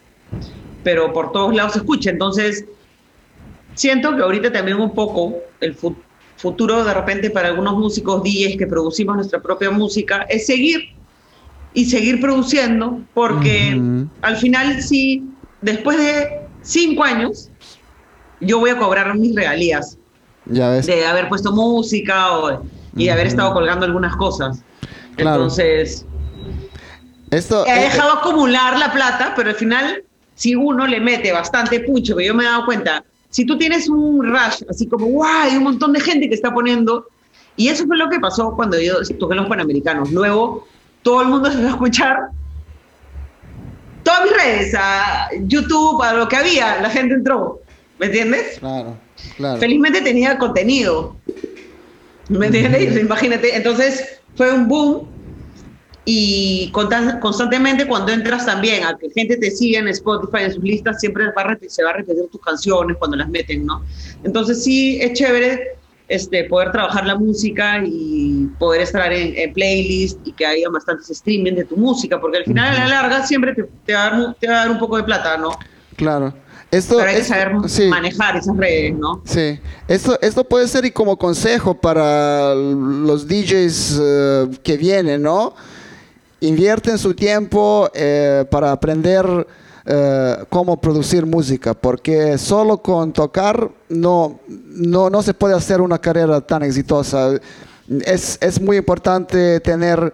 pero 0.83 1.13
por 1.13 1.31
todos 1.33 1.55
lados 1.55 1.75
se 1.75 1.79
escucha. 1.81 2.11
Entonces, 2.11 2.65
siento 3.75 4.17
que 4.17 4.23
ahorita 4.23 4.51
también 4.51 4.81
un 4.81 4.95
poco 4.95 5.37
el 5.61 5.75
futuro 6.37 6.85
de 6.85 6.93
repente 6.93 7.31
para 7.31 7.49
algunos 7.49 7.77
músicos 7.79 8.23
DJs 8.23 8.57
que 8.59 8.67
producimos 8.67 9.17
nuestra 9.17 9.41
propia 9.41 9.71
música 9.71 10.27
es 10.29 10.47
seguir 10.47 10.95
y 11.73 11.85
seguir 11.85 12.21
produciendo, 12.21 13.01
porque 13.13 13.81
al 14.23 14.37
final 14.37 14.83
sí, 14.83 15.25
después 15.61 15.99
de 15.99 16.41
cinco 16.63 17.05
años, 17.05 17.51
yo 18.41 18.59
voy 18.59 18.71
a 18.71 18.79
cobrar 18.79 19.15
mis 19.17 19.35
regalías 19.35 19.99
de 20.47 21.07
haber 21.07 21.29
puesto 21.29 21.53
música 21.53 22.29
y 22.97 23.05
de 23.05 23.11
haber 23.11 23.27
estado 23.27 23.53
colgando 23.53 23.85
algunas 23.85 24.17
cosas. 24.17 24.63
Entonces, 25.19 26.07
Esto, 27.31 27.67
he 27.67 27.81
dejado 27.81 28.13
acumular 28.13 28.79
la 28.79 28.93
plata, 28.93 29.35
pero 29.37 29.51
al 29.51 29.57
final, 29.57 30.03
si 30.35 30.55
uno 30.55 30.87
le 30.87 31.01
mete 31.01 31.33
bastante 31.33 31.81
pucho, 31.81 32.17
que 32.17 32.27
yo 32.27 32.35
me 32.35 32.45
he 32.45 32.47
dado 32.47 32.65
cuenta, 32.65 33.05
si 33.37 33.45
tú 33.45 33.59
tienes 33.59 33.87
un 33.91 34.27
rush, 34.27 34.63
así 34.67 34.87
como, 34.87 35.05
¡guau! 35.09 35.43
Hay 35.43 35.59
un 35.59 35.65
montón 35.65 35.93
de 35.93 36.01
gente 36.01 36.27
que 36.27 36.35
está 36.35 36.55
poniendo. 36.55 37.07
Y 37.55 37.69
eso 37.69 37.87
fue 37.87 37.99
lo 37.99 38.09
que 38.09 38.19
pasó 38.19 38.53
cuando 38.57 38.81
yo 38.81 38.95
toqué 39.21 39.35
los 39.35 39.47
Panamericanos. 39.47 40.11
Luego, 40.11 40.67
todo 41.03 41.21
el 41.21 41.29
mundo 41.29 41.51
se 41.53 41.59
fue 41.59 41.67
a 41.67 41.69
escuchar 41.69 42.17
todas 44.03 44.25
mis 44.25 44.33
redes, 44.33 44.75
a 44.75 45.29
YouTube, 45.49 46.03
a 46.03 46.15
lo 46.15 46.27
que 46.29 46.37
había, 46.37 46.81
la 46.81 46.89
gente 46.89 47.13
entró. 47.13 47.61
¿Me 47.99 48.07
entiendes? 48.07 48.59
Claro. 48.59 48.97
Claro. 49.37 49.61
Felizmente 49.61 50.01
tenía 50.01 50.39
contenido. 50.39 51.15
¿Me 52.31 52.47
entiendes? 52.47 52.99
Imagínate. 52.99 53.55
Entonces 53.55 54.19
fue 54.35 54.51
un 54.51 54.67
boom 54.67 55.09
y 56.09 56.71
constantemente 56.71 57.85
cuando 57.85 58.13
entras 58.13 58.47
también 58.47 58.85
a 58.85 58.97
que 58.97 59.11
gente 59.11 59.37
te 59.37 59.51
siga 59.51 59.81
en 59.81 59.89
Spotify, 59.89 60.45
en 60.45 60.53
sus 60.53 60.63
listas, 60.63 61.01
siempre 61.01 61.25
se 61.69 61.83
va 61.83 61.91
a 61.91 61.93
repetir 61.95 62.29
tus 62.31 62.41
canciones 62.41 62.97
cuando 62.97 63.17
las 63.17 63.29
meten, 63.29 63.67
¿no? 63.67 63.83
Entonces 64.23 64.63
sí, 64.63 65.01
es 65.03 65.15
chévere 65.15 65.77
este, 66.07 66.45
poder 66.45 66.71
trabajar 66.71 67.05
la 67.07 67.17
música 67.17 67.83
y 67.85 68.47
poder 68.57 68.83
estar 68.83 69.13
en, 69.13 69.37
en 69.37 69.53
playlist 69.53 70.25
y 70.25 70.31
que 70.31 70.47
haya 70.47 70.69
bastantes 70.71 71.11
streaming 71.11 71.55
de 71.55 71.65
tu 71.65 71.77
música, 71.77 72.21
porque 72.21 72.39
al 72.39 72.45
final 72.45 72.77
a 72.77 72.79
la 72.79 72.89
larga 72.89 73.27
siempre 73.27 73.53
te, 73.85 73.93
va 73.93 74.07
a 74.07 74.11
dar, 74.11 74.37
te 74.39 74.47
va 74.47 74.55
a 74.55 74.59
dar 74.59 74.71
un 74.71 74.79
poco 74.79 74.99
de 74.99 75.03
plata, 75.03 75.37
¿no? 75.37 75.51
Claro. 75.97 76.33
Esto, 76.71 76.99
Pero 76.99 77.11
hay 77.11 77.17
que 77.17 77.25
saber 77.25 77.53
manejar 77.89 78.37
esas 78.37 78.57
redes, 78.57 78.95
¿no? 78.97 79.23
Sí. 79.25 79.59
Esto, 79.89 80.19
esto 80.21 80.45
puede 80.45 80.69
ser 80.69 80.85
y 80.85 80.93
como 80.93 81.17
consejo 81.17 81.81
para 81.81 82.55
los 82.55 83.27
DJs 83.27 84.01
eh, 84.01 84.49
que 84.63 84.77
vienen, 84.77 85.23
¿no? 85.23 85.55
Invierten 86.41 86.99
su 86.99 87.15
tiempo 87.15 87.89
eh, 87.95 88.45
para 88.51 88.73
aprender 88.73 89.47
eh, 89.87 90.37
cómo 90.49 90.81
producir 90.81 91.25
música, 91.25 91.75
porque 91.75 92.37
solo 92.39 92.79
con 92.79 93.13
tocar 93.13 93.71
no, 93.89 94.41
no, 94.49 95.09
no 95.09 95.23
se 95.23 95.35
puede 95.35 95.55
hacer 95.55 95.81
una 95.81 95.99
carrera 95.99 96.41
tan 96.41 96.63
exitosa. 96.63 97.41
Es, 98.05 98.37
es 98.41 98.61
muy 98.61 98.79
importante 98.79 99.61
tener 99.61 100.13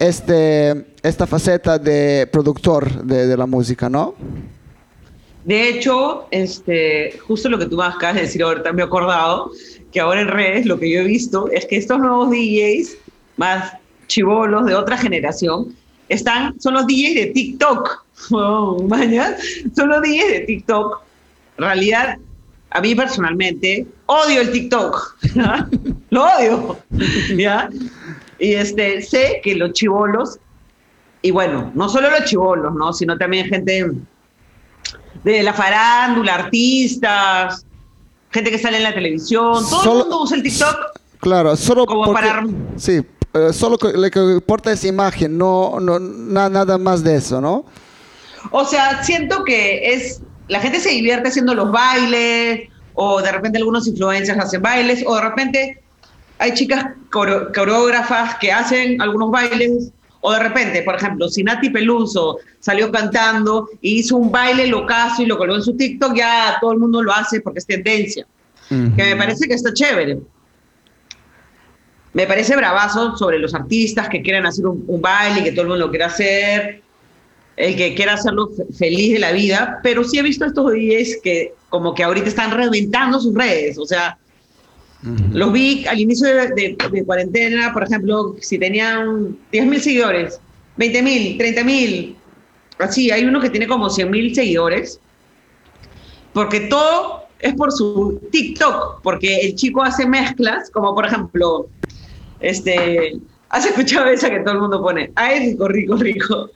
este, 0.00 0.86
esta 1.02 1.26
faceta 1.26 1.78
de 1.78 2.28
productor 2.30 3.04
de, 3.04 3.28
de 3.28 3.36
la 3.36 3.46
música, 3.46 3.88
¿no? 3.88 4.14
De 5.46 5.68
hecho, 5.68 6.26
este, 6.32 7.16
justo 7.24 7.48
lo 7.48 7.56
que 7.56 7.66
tú 7.66 7.76
me 7.76 7.84
acabas 7.84 8.16
de 8.16 8.22
decir 8.22 8.42
ahorita, 8.42 8.72
me 8.72 8.82
he 8.82 8.84
acordado 8.84 9.52
que 9.92 10.00
ahora 10.00 10.20
en 10.20 10.26
redes 10.26 10.66
lo 10.66 10.76
que 10.76 10.90
yo 10.90 11.00
he 11.00 11.04
visto 11.04 11.48
es 11.52 11.66
que 11.66 11.76
estos 11.76 12.00
nuevos 12.00 12.30
DJs, 12.30 12.96
más 13.36 13.74
chivolos 14.06 14.66
de 14.66 14.74
otra 14.74 14.96
generación, 14.96 15.74
están, 16.08 16.58
son 16.60 16.74
los 16.74 16.86
DJs 16.86 17.14
de 17.14 17.26
TikTok. 17.34 18.06
Oh, 18.30 18.78
son 19.76 19.88
los 19.88 20.00
DJs 20.00 20.30
de 20.32 20.44
TikTok. 20.46 21.02
En 21.58 21.64
realidad, 21.64 22.18
a 22.70 22.80
mí 22.80 22.94
personalmente, 22.94 23.86
odio 24.06 24.40
el 24.40 24.52
TikTok. 24.52 25.16
Lo 26.10 26.24
odio. 26.24 26.78
¿ya? 27.36 27.68
Y 28.38 28.54
este, 28.54 29.02
sé 29.02 29.40
que 29.44 29.54
los 29.54 29.72
chivolos, 29.74 30.38
y 31.20 31.30
bueno, 31.30 31.70
no 31.74 31.88
solo 31.88 32.10
los 32.10 32.24
chivolos, 32.24 32.74
¿no? 32.74 32.92
sino 32.94 33.16
también 33.18 33.46
gente 33.48 33.90
de 35.22 35.42
la 35.42 35.52
farándula, 35.52 36.34
artistas, 36.34 37.66
gente 38.30 38.50
que 38.50 38.58
sale 38.58 38.78
en 38.78 38.82
la 38.82 38.94
televisión, 38.94 39.62
todo 39.68 39.92
el 39.92 39.98
mundo 40.00 40.22
usa 40.22 40.36
el 40.36 40.42
TikTok. 40.42 40.76
Claro, 41.20 41.54
solo 41.56 41.86
como 41.86 42.12
para... 42.12 42.44
Sí, 42.76 43.02
eh, 43.34 43.52
solo 43.52 43.76
lo 43.94 44.10
que 44.10 44.18
importa 44.18 44.72
es 44.72 44.84
imagen, 44.84 45.36
no, 45.36 45.78
no 45.80 45.98
nada 45.98 46.78
más 46.78 47.02
de 47.04 47.16
eso, 47.16 47.40
¿no? 47.40 47.64
O 48.50 48.64
sea, 48.64 49.02
siento 49.02 49.44
que 49.44 49.92
es 49.92 50.20
la 50.48 50.60
gente 50.60 50.80
se 50.80 50.90
divierte 50.90 51.28
haciendo 51.28 51.54
los 51.54 51.70
bailes 51.70 52.68
o 52.94 53.20
de 53.20 53.32
repente 53.32 53.58
algunos 53.58 53.86
influencers 53.86 54.38
hacen 54.38 54.62
bailes 54.62 55.02
o 55.06 55.14
de 55.16 55.20
repente 55.22 55.82
hay 56.38 56.54
chicas 56.54 56.86
coreógrafas 57.10 58.36
que 58.40 58.52
hacen 58.52 59.00
algunos 59.00 59.30
bailes 59.30 59.90
o 60.20 60.32
de 60.32 60.40
repente, 60.40 60.82
por 60.82 60.96
ejemplo, 60.96 61.28
si 61.28 61.44
Nati 61.44 61.70
Peluso 61.70 62.38
salió 62.58 62.90
cantando 62.90 63.68
y 63.80 64.00
hizo 64.00 64.16
un 64.16 64.32
baile 64.32 64.66
locazo 64.66 65.22
y 65.22 65.26
lo 65.26 65.38
colgó 65.38 65.54
en 65.54 65.62
su 65.62 65.76
TikTok, 65.76 66.16
ya 66.16 66.56
todo 66.60 66.72
el 66.72 66.78
mundo 66.78 67.02
lo 67.02 67.12
hace 67.12 67.40
porque 67.40 67.60
es 67.60 67.66
tendencia. 67.66 68.26
Que 68.68 69.04
me 69.04 69.16
parece 69.16 69.46
que 69.46 69.54
está 69.54 69.72
chévere. 69.72 70.18
Me 72.16 72.26
parece 72.26 72.56
bravazo 72.56 73.14
sobre 73.14 73.38
los 73.38 73.54
artistas 73.54 74.08
que 74.08 74.22
quieran 74.22 74.46
hacer 74.46 74.66
un, 74.66 75.02
baile 75.02 75.40
y 75.40 75.44
que 75.44 75.50
todo 75.50 75.64
el 75.64 75.68
mundo 75.68 75.84
lo 75.84 75.90
quiera 75.90 76.06
hacer, 76.06 76.80
el 77.58 77.76
que 77.76 77.94
quiera 77.94 78.14
hacerlo 78.14 78.48
feliz 78.74 79.12
de 79.12 79.18
la 79.18 79.32
vida, 79.32 79.80
pero 79.82 80.02
sí 80.02 80.18
he 80.18 80.22
visto 80.22 80.46
estos 80.46 80.72
DJs 80.72 81.20
que 81.22 81.52
como 81.68 81.94
que 81.94 82.02
ahorita 82.02 82.28
están 82.28 82.52
reventando 82.52 83.20
sus 83.20 83.34
redes, 83.34 83.76
o 83.76 83.84
sea, 83.84 84.16
los 85.34 85.52
vi 85.52 85.84
al 85.86 86.00
inicio 86.00 86.26
de, 86.26 87.04
cuarentena, 87.04 87.70
por 87.74 87.82
ejemplo, 87.82 88.34
si 88.40 88.58
tenían 88.58 89.36
10.000 89.52 89.78
seguidores, 89.78 90.40
20.000, 90.78 91.38
30.000, 91.38 92.16
así, 92.78 93.10
hay 93.10 93.24
uno 93.26 93.42
que 93.42 93.50
tiene 93.50 93.66
como 93.66 93.90
100.000 93.90 94.34
seguidores, 94.34 95.00
porque 96.32 96.60
todo 96.60 97.26
es 97.40 97.52
por 97.52 97.70
su 97.72 98.22
TikTok, 98.32 99.02
porque 99.02 99.40
el 99.40 99.54
chico 99.54 99.82
hace 99.82 100.06
mezclas, 100.06 100.70
como 100.70 100.94
por 100.94 101.04
ejemplo, 101.04 101.68
este, 102.48 103.20
¿Has 103.48 103.64
escuchado 103.64 104.06
esa 104.06 104.28
que 104.28 104.40
todo 104.40 104.54
el 104.54 104.60
mundo 104.60 104.82
pone? 104.82 105.12
Ay, 105.14 105.50
rico, 105.50 105.68
rico, 105.68 105.96
rico. 105.96 106.50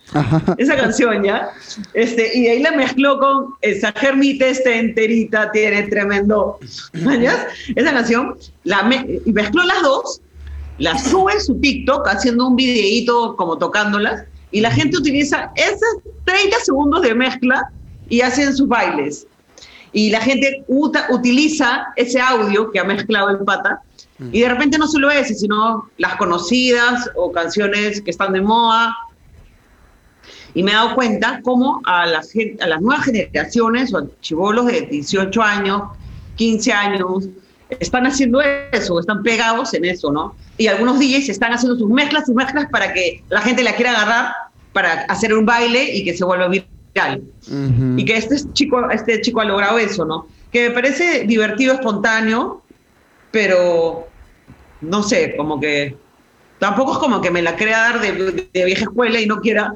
Esa 0.59 0.77
canción, 0.77 1.23
¿ya? 1.23 1.51
Este, 1.95 2.37
y 2.37 2.49
ahí 2.49 2.63
la 2.63 2.73
mezcló 2.73 3.19
con 3.19 3.55
esa 3.61 3.93
germita 3.93 4.47
este 4.47 4.77
enterita, 4.77 5.53
tiene 5.53 5.85
tremendo. 5.85 6.59
¿ya? 7.21 7.47
Esa 7.77 7.93
canción, 7.93 8.37
la 8.65 8.91
y 9.25 9.33
mezcló 9.33 9.63
las 9.65 9.83
dos, 9.83 10.21
la 10.79 10.99
sube 10.99 11.35
en 11.35 11.41
su 11.41 11.55
TikTok 11.61 12.09
haciendo 12.09 12.49
un 12.49 12.57
videíto 12.57 13.37
como 13.37 13.57
tocándolas, 13.57 14.25
y 14.51 14.61
la 14.61 14.73
gente 14.73 14.99
utiliza 14.99 15.53
esos 15.55 16.03
30 16.25 16.59
segundos 16.59 17.03
de 17.03 17.15
mezcla 17.15 17.71
y 18.09 18.21
hacen 18.21 18.55
sus 18.57 18.67
bailes. 18.67 19.29
Y 19.93 20.11
la 20.11 20.21
gente 20.21 20.65
utiliza 21.09 21.87
ese 21.95 22.21
audio 22.21 22.71
que 22.73 22.81
ha 22.81 22.85
mezclado 22.85 23.31
el 23.31 23.39
pata 23.39 23.81
y 24.33 24.41
de 24.41 24.49
repente 24.49 24.79
no 24.79 24.87
solo 24.87 25.11
ese, 25.11 25.35
sino 25.35 25.91
las 25.97 26.17
conocidas 26.17 27.11
o 27.17 27.33
canciones 27.33 28.01
que 28.01 28.11
están 28.11 28.33
de 28.33 28.41
moda. 28.41 28.97
Y 30.53 30.63
me 30.63 30.73
he 30.73 30.75
dado 30.75 30.95
cuenta 30.95 31.41
cómo 31.43 31.81
a 31.85 32.07
las, 32.07 32.33
a 32.61 32.67
las 32.67 32.81
nuevas 32.83 33.05
generaciones 33.05 33.95
o 33.95 33.99
a 33.99 34.05
chivolos 34.21 34.67
de 34.67 34.83
18 34.83 35.43
años, 35.43 35.83
15 36.37 36.73
años, 36.73 37.29
están 37.79 38.07
haciendo 38.07 38.41
eso, 38.41 38.99
están 38.99 39.23
pegados 39.23 39.73
en 39.75 39.85
eso, 39.85 40.11
¿no? 40.11 40.35
Y 40.59 40.67
algunos 40.67 40.99
DJs 40.99 41.29
están 41.29 41.53
haciendo 41.53 41.79
sus 41.79 41.89
mezclas, 41.89 42.27
sus 42.27 42.35
mezclas 42.35 42.67
para 42.71 42.93
que 42.93 43.23
la 43.29 43.41
gente 43.41 43.63
la 43.63 43.77
quiera 43.77 43.93
agarrar 43.93 44.33
para 44.73 45.03
hacer 45.03 45.33
un 45.35 45.47
baile 45.47 45.97
y 45.97 46.05
que 46.05 46.17
se 46.17 46.25
vuelva 46.25 46.49
viral. 46.49 47.23
Y 47.97 48.05
que 48.05 48.17
este 48.17 48.37
chico, 48.53 48.91
este 48.91 49.21
chico 49.21 49.41
ha 49.41 49.45
logrado 49.45 49.79
eso, 49.79 50.05
¿no? 50.05 50.27
Que 50.53 50.69
me 50.69 50.75
parece 50.75 51.25
divertido, 51.27 51.75
espontáneo, 51.75 52.63
pero 53.31 54.10
no 54.81 55.03
sé, 55.03 55.35
como 55.37 55.61
que 55.61 55.97
tampoco 56.59 56.93
es 56.93 56.99
como 56.99 57.21
que 57.21 57.31
me 57.31 57.43
la 57.43 57.57
crea 57.57 57.79
dar 57.79 58.01
de, 58.01 58.47
vieja 58.53 58.85
escuela 58.85 59.21
y 59.21 59.27
no 59.27 59.41
quiera 59.41 59.73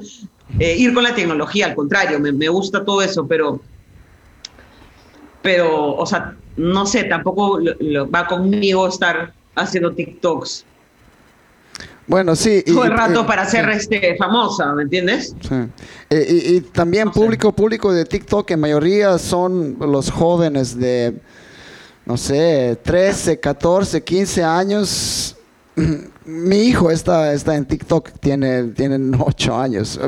eh, 0.59 0.75
ir 0.77 0.93
con 0.93 1.03
la 1.03 1.15
tecnología, 1.15 1.67
al 1.67 1.75
contrario, 1.75 2.19
me, 2.19 2.31
me 2.31 2.49
gusta 2.49 2.85
todo 2.85 3.01
eso, 3.01 3.27
pero, 3.27 3.59
pero, 5.41 5.95
o 5.95 6.05
sea, 6.05 6.35
no 6.57 6.85
sé, 6.85 7.03
tampoco 7.05 7.59
va 8.13 8.27
conmigo 8.27 8.87
estar 8.87 9.33
haciendo 9.55 9.91
TikToks. 9.93 10.65
Bueno, 12.07 12.35
sí. 12.35 12.63
Todo 12.65 12.85
el 12.85 12.91
rato 12.91 13.25
para 13.25 13.45
ser 13.45 13.67
este, 13.69 14.15
famosa, 14.17 14.73
¿me 14.73 14.83
entiendes? 14.83 15.35
Sí. 15.41 15.55
Y, 16.11 16.61
también 16.61 17.11
público, 17.11 17.51
público 17.51 17.91
de 17.91 18.05
TikTok, 18.05 18.51
en 18.51 18.59
mayoría 18.59 19.17
son 19.17 19.77
los 19.79 20.11
jóvenes 20.11 20.77
de, 20.77 21.15
no 22.05 22.17
sé, 22.17 22.77
13, 22.83 23.39
14, 23.39 24.03
15 24.03 24.43
años 24.43 25.35
mi 26.25 26.57
hijo 26.57 26.89
está, 26.89 27.33
está 27.33 27.55
en 27.55 27.65
TikTok, 27.65 28.11
tiene, 28.19 28.63
tiene 28.69 29.17
8 29.17 29.57
años. 29.57 29.99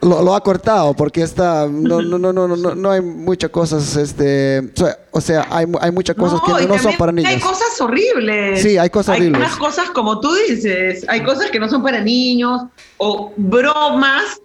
Lo, 0.00 0.34
ha 0.34 0.42
cortado 0.42 0.94
porque 0.94 1.22
está, 1.22 1.66
no, 1.66 2.00
no, 2.00 2.18
no, 2.18 2.32
no, 2.32 2.48
no, 2.48 2.74
no 2.74 2.90
hay 2.90 3.00
muchas 3.00 3.50
cosas, 3.50 3.96
este, 3.96 4.72
o 5.10 5.20
sea, 5.20 5.46
hay, 5.50 5.66
hay 5.80 5.90
muchas 5.90 6.16
cosas 6.16 6.40
que 6.46 6.66
no 6.66 6.78
son 6.78 6.96
para 6.96 7.12
niños. 7.12 7.32
Hay 7.32 7.40
cosas 7.40 7.80
horribles. 7.80 8.62
Sí, 8.62 8.78
hay 8.78 8.90
cosas 8.90 9.16
horribles. 9.16 9.40
Hay 9.40 9.46
unas 9.46 9.58
cosas 9.58 9.90
como 9.90 10.20
tú 10.20 10.32
dices, 10.48 11.04
hay 11.08 11.22
cosas 11.22 11.50
que 11.50 11.60
no 11.60 11.68
son 11.68 11.82
para 11.82 12.00
niños 12.00 12.62
o 12.96 13.32
bromas 13.36 14.40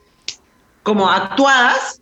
como 0.84 1.10
actuadas, 1.10 2.02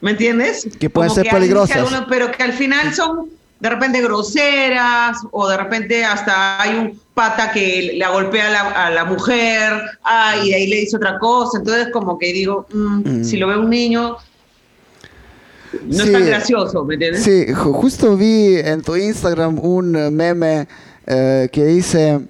¿me 0.00 0.12
entiendes? 0.12 0.66
Que 0.80 0.88
pueden 0.88 1.10
ser 1.10 1.28
peligrosas. 1.28 2.04
pero 2.08 2.32
que 2.32 2.42
al 2.42 2.54
final 2.54 2.94
son 2.94 3.28
de 3.64 3.70
repente 3.70 4.02
groseras 4.02 5.20
o 5.30 5.48
de 5.48 5.56
repente 5.56 6.04
hasta 6.04 6.60
hay 6.60 6.76
un 6.76 7.00
pata 7.14 7.50
que 7.50 7.94
le 7.94 8.06
golpea 8.08 8.48
a 8.48 8.50
la, 8.50 8.60
a 8.86 8.90
la 8.90 9.06
mujer, 9.06 9.72
ah, 10.04 10.34
y 10.44 10.50
de 10.50 10.54
ahí 10.54 10.66
le 10.66 10.80
dice 10.80 10.98
otra 10.98 11.18
cosa. 11.18 11.60
Entonces, 11.60 11.88
como 11.90 12.18
que 12.18 12.30
digo, 12.34 12.66
mm, 12.70 13.20
mm. 13.20 13.24
si 13.24 13.38
lo 13.38 13.48
ve 13.48 13.56
un 13.56 13.70
niño, 13.70 14.18
no 15.82 16.04
es 16.04 16.12
tan 16.12 16.26
gracioso, 16.26 16.84
¿me 16.84 16.92
entiendes? 16.92 17.22
Sí, 17.22 17.46
justo 17.54 18.18
vi 18.18 18.58
en 18.58 18.82
tu 18.82 18.96
Instagram 18.96 19.58
un 19.58 20.14
meme 20.14 20.68
eh, 21.06 21.48
que 21.50 21.64
dice 21.64 22.20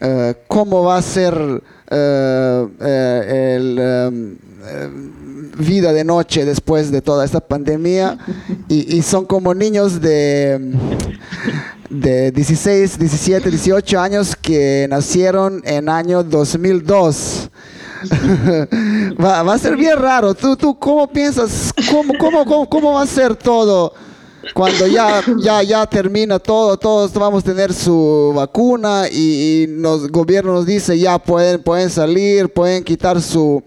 eh, 0.00 0.34
cómo 0.46 0.84
va 0.84 0.98
a 0.98 1.02
ser 1.02 1.62
el 1.90 3.78
vida 5.58 5.92
de 5.92 6.04
noche 6.04 6.44
después 6.44 6.90
de 6.90 7.02
toda 7.02 7.24
esta 7.24 7.40
pandemia 7.40 8.18
y, 8.68 9.02
son 9.02 9.26
como 9.26 9.54
niños 9.54 10.00
de 10.00 10.72
de 11.90 12.30
16, 12.32 12.98
17, 12.98 13.50
18 13.50 14.00
años 14.00 14.36
que 14.36 14.86
nacieron 14.90 15.62
en 15.64 15.88
año 15.88 16.22
2002. 16.22 17.50
va, 19.22 19.40
a 19.40 19.58
ser 19.58 19.74
bien 19.76 19.98
raro. 19.98 20.34
¿Tú, 20.34 20.54
tú 20.54 20.78
cómo 20.78 21.08
piensas? 21.08 21.72
¿Cómo, 21.90 22.12
cómo, 22.18 22.44
cómo, 22.44 22.68
cómo 22.68 22.92
va 22.92 23.02
a 23.02 23.06
ser 23.06 23.34
todo? 23.34 23.94
Cuando 24.54 24.86
ya, 24.86 25.22
ya, 25.38 25.62
ya 25.62 25.86
termina 25.86 26.38
todo, 26.38 26.76
todos 26.76 27.12
vamos 27.12 27.42
a 27.42 27.46
tener 27.46 27.72
su 27.72 28.32
vacuna 28.34 29.04
y, 29.10 29.64
el 29.64 30.10
gobierno 30.10 30.52
nos 30.52 30.66
dice 30.66 30.98
ya 30.98 31.18
pueden, 31.18 31.62
pueden 31.62 31.90
salir, 31.90 32.48
pueden 32.48 32.84
quitar 32.84 33.20
su, 33.20 33.62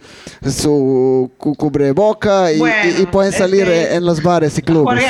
su 0.47 1.30
cubreboca 1.38 2.51
y, 2.51 2.61
y, 2.99 3.05
pueden 3.07 3.34
salir 3.34 3.67
este, 3.67 3.95
en 3.95 4.05
los 4.05 4.22
bares 4.24 4.57
y 4.57 4.61
clubes. 4.61 5.03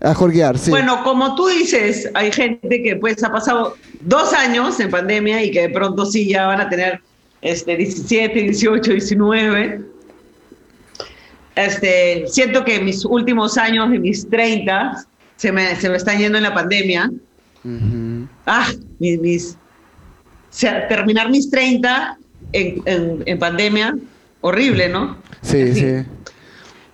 A 0.00 0.12
jorgear, 0.12 0.58
sí. 0.58 0.70
Bueno, 0.70 1.02
como 1.02 1.34
tú 1.34 1.46
dices, 1.46 2.10
hay 2.12 2.30
gente 2.30 2.82
que 2.82 2.96
pues 2.96 3.24
ha 3.24 3.32
pasado 3.32 3.74
dos 4.00 4.34
años 4.34 4.78
en 4.78 4.90
pandemia 4.90 5.42
y 5.42 5.50
que 5.50 5.62
de 5.62 5.68
pronto 5.70 6.04
sí 6.04 6.28
ya 6.28 6.46
van 6.46 6.60
a 6.60 6.68
tener 6.68 7.00
este, 7.40 7.76
17, 7.76 8.38
18, 8.38 8.92
19. 8.92 9.93
Este, 11.56 12.24
siento 12.26 12.64
que 12.64 12.80
mis 12.80 13.04
últimos 13.04 13.56
años 13.56 13.90
de 13.90 13.98
mis 13.98 14.28
30 14.28 15.06
se 15.36 15.52
me, 15.52 15.76
se 15.76 15.88
me 15.88 15.96
están 15.96 16.18
yendo 16.18 16.38
en 16.38 16.44
la 16.44 16.54
pandemia. 16.54 17.10
Ah, 18.46 18.68
mis, 18.98 19.20
mis 19.20 19.56
terminar 20.88 21.30
mis 21.30 21.50
30 21.50 22.18
en, 22.52 22.82
en, 22.84 23.22
en, 23.26 23.38
pandemia, 23.38 23.96
horrible, 24.40 24.88
¿no? 24.88 25.16
Sí, 25.42 25.74
sí. 25.74 26.04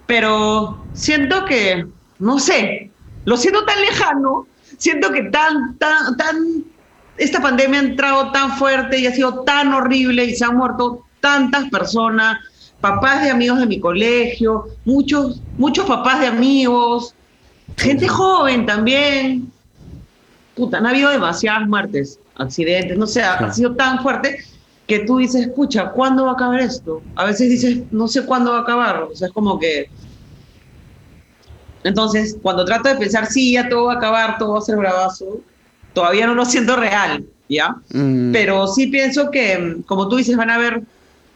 Pero 0.07 0.83
siento 0.95 1.45
que, 1.45 1.87
no 2.19 2.39
sé, 2.39 2.91
lo 3.25 3.37
siento 3.37 3.65
tan 3.65 3.81
lejano, 3.81 4.47
siento 4.79 5.13
que 5.13 5.25
tan, 5.25 5.77
tan, 5.79 6.17
tan, 6.17 6.65
esta 7.17 7.41
pandemia 7.41 7.81
ha 7.81 7.85
entrado 7.85 8.33
tan 8.33 8.57
fuerte 8.57 8.99
y 8.99 9.07
ha 9.07 9.13
sido 9.13 9.43
tan 9.43 9.73
horrible 9.73 10.25
y 10.25 10.35
se 10.35 10.45
han 10.45 10.57
muerto 10.57 11.05
tantas 11.21 11.69
personas, 11.69 12.39
papás 12.81 13.23
de 13.23 13.31
amigos 13.31 13.59
de 13.59 13.67
mi 13.67 13.81
colegio, 13.81 14.67
muchos, 14.85 15.41
muchos 15.59 15.87
papás 15.87 16.21
de 16.21 16.27
amigos, 16.27 17.15
gente 17.77 18.09
joven 18.09 18.67
también. 18.67 19.51
Puta, 20.55 20.79
han 20.79 20.87
habido 20.87 21.11
demasiadas 21.11 21.69
muertes, 21.69 22.19
accidentes, 22.37 22.99
no 22.99 23.07
sé, 23.07 23.23
ha 23.23 23.53
sido 23.53 23.75
tan 23.75 24.03
fuerte 24.03 24.39
que 24.87 25.01
tú 25.01 25.19
dices, 25.19 25.47
escucha, 25.47 25.91
¿cuándo 25.91 26.25
va 26.25 26.31
a 26.31 26.35
acabar 26.35 26.61
esto? 26.61 27.01
A 27.15 27.25
veces 27.25 27.49
dices, 27.49 27.79
no 27.93 28.09
sé 28.09 28.25
cuándo 28.25 28.53
va 28.53 28.59
a 28.59 28.63
acabar. 28.63 29.05
O 29.05 29.15
sea, 29.15 29.29
es 29.29 29.33
como 29.33 29.59
que 29.59 29.89
entonces, 31.85 32.37
cuando 32.43 32.65
trato 32.65 32.89
de 32.89 32.97
pensar, 32.97 33.27
sí, 33.27 33.53
ya 33.53 33.69
todo 33.69 33.85
va 33.87 33.95
a 33.95 33.97
acabar, 33.97 34.39
todo 34.39 34.53
va 34.53 34.59
a 34.59 34.63
ser 34.63 34.77
bravazo, 34.77 35.41
todavía 35.93 36.27
no 36.27 36.35
lo 36.35 36.45
siento 36.45 36.77
real, 36.77 37.25
¿ya? 37.49 37.77
Mm. 37.93 38.33
Pero 38.33 38.67
sí 38.67 38.89
pienso 38.89 39.31
que, 39.31 39.79
como 39.87 40.09
tú 40.09 40.17
dices, 40.17 40.37
van 40.37 40.51
a 40.51 40.57
haber 40.57 40.83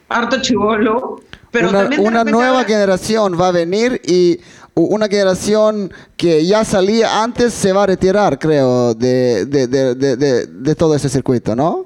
harto 0.09 0.41
chivolo, 0.41 1.21
pero 1.55 1.69
una, 1.69 1.79
también 1.79 2.05
una 2.05 2.23
nueva 2.23 2.63
generación 2.65 3.39
va 3.39 3.47
a 3.47 3.51
venir 3.51 4.01
y 4.05 4.39
una 4.73 5.07
generación 5.07 5.91
que 6.17 6.45
ya 6.45 6.65
salía 6.65 7.23
antes 7.23 7.53
se 7.53 7.71
va 7.71 7.83
a 7.83 7.85
retirar, 7.87 8.37
creo, 8.37 8.93
de, 8.93 9.45
de, 9.45 9.67
de, 9.67 10.47
de 10.47 10.75
todo 10.75 10.95
ese 10.95 11.07
circuito, 11.07 11.55
¿no? 11.55 11.85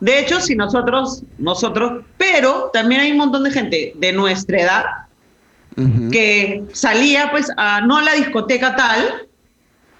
De 0.00 0.18
hecho, 0.18 0.40
si 0.40 0.54
nosotros, 0.54 1.22
nosotros, 1.38 2.04
pero 2.16 2.70
también 2.72 3.00
hay 3.02 3.12
un 3.12 3.18
montón 3.18 3.44
de 3.44 3.50
gente 3.50 3.92
de 3.96 4.12
nuestra 4.12 4.60
edad 4.60 4.84
que 6.10 6.64
salía 6.72 7.30
pues 7.30 7.50
a, 7.58 7.82
no 7.82 7.98
a 7.98 8.02
la 8.02 8.14
discoteca 8.14 8.74
tal, 8.76 9.28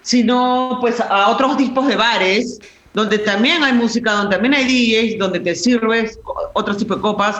sino 0.01 0.79
pues 0.81 0.99
a 0.99 1.29
otros 1.29 1.55
tipos 1.57 1.85
de 1.87 1.95
bares, 1.95 2.57
donde 2.95 3.19
también 3.19 3.63
hay 3.63 3.73
música, 3.73 4.13
donde 4.13 4.35
también 4.35 4.55
hay 4.55 4.65
DJs, 4.65 5.19
donde 5.19 5.39
te 5.39 5.53
sirves 5.53 6.19
otro 6.53 6.75
tipo 6.75 6.95
de 6.95 7.01
copas. 7.01 7.39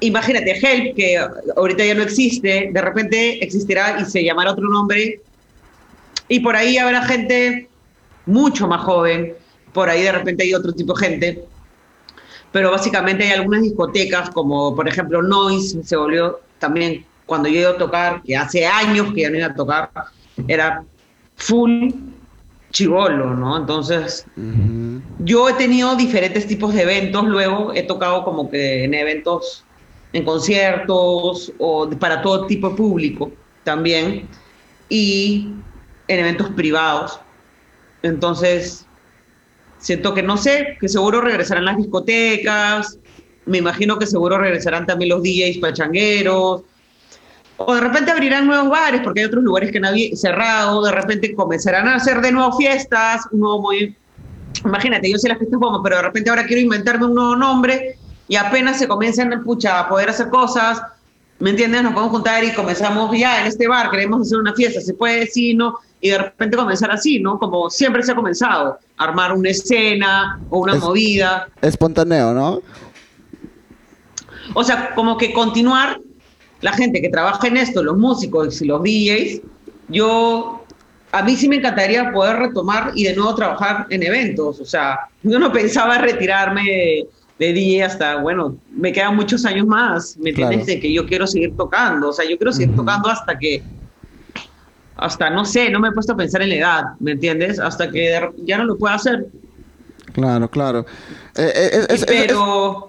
Imagínate, 0.00 0.52
Help, 0.52 0.96
que 0.96 1.18
ahorita 1.56 1.84
ya 1.84 1.94
no 1.94 2.02
existe, 2.02 2.70
de 2.72 2.80
repente 2.80 3.44
existirá 3.44 4.00
y 4.00 4.04
se 4.04 4.24
llamará 4.24 4.52
otro 4.52 4.68
nombre. 4.68 5.20
Y 6.28 6.40
por 6.40 6.56
ahí 6.56 6.78
habrá 6.78 7.02
gente 7.02 7.68
mucho 8.26 8.66
más 8.66 8.82
joven, 8.82 9.34
por 9.72 9.90
ahí 9.90 10.02
de 10.02 10.12
repente 10.12 10.44
hay 10.44 10.54
otro 10.54 10.72
tipo 10.72 10.94
de 10.94 11.06
gente. 11.06 11.44
Pero 12.52 12.70
básicamente 12.70 13.24
hay 13.24 13.32
algunas 13.32 13.62
discotecas, 13.62 14.30
como 14.30 14.74
por 14.74 14.88
ejemplo 14.88 15.22
Noise, 15.22 15.82
se 15.82 15.96
volvió 15.96 16.40
también 16.58 17.04
cuando 17.26 17.48
yo 17.48 17.60
iba 17.60 17.70
a 17.70 17.76
tocar, 17.76 18.22
que 18.22 18.36
hace 18.36 18.66
años 18.66 19.12
que 19.12 19.22
ya 19.22 19.30
no 19.30 19.38
iba 19.38 19.46
a 19.46 19.54
tocar, 19.54 19.90
era 20.46 20.84
full 21.36 21.90
chivolo, 22.70 23.34
¿no? 23.34 23.56
Entonces, 23.56 24.26
yo 25.20 25.48
he 25.48 25.52
tenido 25.54 25.94
diferentes 25.96 26.46
tipos 26.46 26.74
de 26.74 26.82
eventos, 26.82 27.24
luego 27.24 27.72
he 27.72 27.82
tocado 27.84 28.24
como 28.24 28.50
que 28.50 28.84
en 28.84 28.94
eventos, 28.94 29.64
en 30.14 30.24
conciertos 30.24 31.52
o 31.58 31.90
para 31.90 32.22
todo 32.22 32.46
tipo 32.46 32.70
de 32.70 32.76
público 32.76 33.32
también, 33.64 34.28
y 34.88 35.48
en 36.06 36.20
eventos 36.20 36.50
privados. 36.50 37.20
Entonces, 38.02 38.86
siento 39.78 40.14
que 40.14 40.22
no 40.22 40.36
sé, 40.36 40.78
que 40.80 40.88
seguro 40.88 41.20
regresarán 41.20 41.64
las 41.64 41.76
discotecas, 41.76 42.98
me 43.46 43.58
imagino 43.58 43.98
que 43.98 44.06
seguro 44.06 44.38
regresarán 44.38 44.86
también 44.86 45.10
los 45.10 45.22
DJs 45.22 45.58
pachangueros, 45.58 46.62
o 47.56 47.74
de 47.74 47.80
repente 47.80 48.12
abrirán 48.12 48.46
nuevos 48.46 48.70
bares 48.70 49.00
porque 49.02 49.20
hay 49.20 49.26
otros 49.26 49.42
lugares 49.42 49.72
que 49.72 49.84
había 49.84 50.14
cerrado, 50.14 50.82
de 50.84 50.92
repente 50.92 51.34
comenzarán 51.34 51.88
a 51.88 51.96
hacer 51.96 52.20
de 52.20 52.30
nuevo 52.30 52.56
fiestas, 52.56 53.22
un 53.32 53.40
nuevo 53.40 53.62
muy... 53.62 53.96
Imagínate, 54.64 55.10
yo 55.10 55.18
sé 55.18 55.28
las 55.28 55.38
fiestas 55.38 55.58
como, 55.60 55.82
pero 55.82 55.96
de 55.96 56.02
repente 56.02 56.30
ahora 56.30 56.46
quiero 56.46 56.62
inventarme 56.62 57.06
un 57.06 57.14
nuevo 57.14 57.36
nombre 57.36 57.98
y 58.28 58.36
apenas 58.36 58.78
se 58.78 58.88
comienzan 58.88 59.42
pucha, 59.44 59.80
a 59.80 59.88
poder 59.88 60.10
hacer 60.10 60.28
cosas, 60.28 60.82
¿me 61.38 61.50
entiendes? 61.50 61.82
Nos 61.82 61.92
podemos 61.92 62.12
juntar 62.12 62.44
y 62.44 62.52
comenzamos 62.52 63.16
ya 63.16 63.40
en 63.40 63.46
este 63.46 63.68
bar, 63.68 63.90
queremos 63.90 64.22
hacer 64.22 64.38
una 64.38 64.54
fiesta, 64.54 64.80
se 64.80 64.94
puede, 64.94 65.26
sí, 65.26 65.54
no, 65.54 65.78
y 66.00 66.10
de 66.10 66.18
repente 66.18 66.56
comenzar 66.56 66.90
así, 66.90 67.18
¿no? 67.18 67.38
Como 67.38 67.70
siempre 67.70 68.02
se 68.02 68.12
ha 68.12 68.14
comenzado, 68.14 68.78
armar 68.96 69.32
una 69.32 69.50
escena 69.50 70.40
o 70.50 70.60
una 70.60 70.74
movida. 70.74 71.48
Espontáneo, 71.60 72.32
¿no? 72.32 72.60
O 74.52 74.62
sea, 74.62 74.94
como 74.94 75.16
que 75.16 75.32
continuar 75.32 75.98
la 76.60 76.72
gente 76.72 77.00
que 77.00 77.08
trabaja 77.08 77.46
en 77.46 77.56
esto, 77.56 77.82
los 77.82 77.96
músicos 77.96 78.60
y 78.60 78.66
los 78.66 78.82
DJs, 78.82 79.40
yo, 79.88 80.64
a 81.12 81.22
mí 81.22 81.36
sí 81.36 81.48
me 81.48 81.56
encantaría 81.56 82.12
poder 82.12 82.36
retomar 82.36 82.92
y 82.94 83.04
de 83.04 83.16
nuevo 83.16 83.34
trabajar 83.34 83.86
en 83.90 84.02
eventos. 84.02 84.60
O 84.60 84.64
sea, 84.64 84.98
yo 85.22 85.38
no 85.38 85.52
pensaba 85.52 85.98
retirarme 85.98 86.62
de 86.62 87.08
DJ 87.38 87.82
hasta, 87.82 88.16
bueno, 88.16 88.56
me 88.70 88.92
quedan 88.92 89.16
muchos 89.16 89.44
años 89.44 89.66
más, 89.66 90.16
¿me 90.18 90.30
entiendes? 90.30 90.66
De 90.66 90.78
que 90.78 90.92
yo 90.92 91.06
quiero 91.06 91.26
seguir 91.26 91.56
tocando, 91.56 92.10
o 92.10 92.12
sea, 92.12 92.24
yo 92.28 92.36
quiero 92.36 92.52
seguir 92.52 92.74
tocando 92.76 93.08
hasta 93.08 93.36
que, 93.38 93.62
hasta, 94.96 95.30
no 95.30 95.44
sé, 95.44 95.70
no 95.70 95.80
me 95.80 95.88
he 95.88 95.92
puesto 95.92 96.12
a 96.12 96.16
pensar 96.16 96.42
en 96.42 96.50
la 96.50 96.54
edad, 96.54 96.84
¿me 97.00 97.12
entiendes? 97.12 97.58
Hasta 97.58 97.90
que 97.90 98.20
ya 98.44 98.58
no 98.58 98.64
lo 98.64 98.78
pueda 98.78 98.94
hacer. 98.94 99.26
Claro, 100.12 100.48
claro. 100.48 100.86
Eh, 101.36 101.86
eh, 101.88 102.04
Pero... 102.06 102.88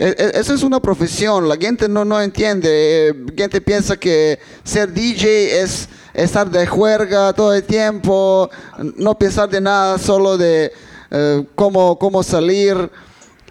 E, 0.00 0.14
e, 0.16 0.38
esa 0.38 0.54
es 0.54 0.62
una 0.62 0.78
profesión, 0.78 1.48
la 1.48 1.56
gente 1.56 1.88
no, 1.88 2.04
no 2.04 2.20
entiende, 2.20 3.12
la 3.26 3.34
gente 3.36 3.60
piensa 3.60 3.96
que 3.96 4.38
ser 4.62 4.92
DJ 4.92 5.60
es 5.60 5.88
estar 6.14 6.48
de 6.48 6.68
juerga 6.68 7.32
todo 7.32 7.52
el 7.52 7.64
tiempo, 7.64 8.48
no 8.96 9.18
pensar 9.18 9.48
de 9.48 9.60
nada, 9.60 9.98
solo 9.98 10.38
de 10.38 10.70
eh, 11.10 11.44
cómo, 11.54 11.98
cómo 11.98 12.22
salir. 12.22 12.90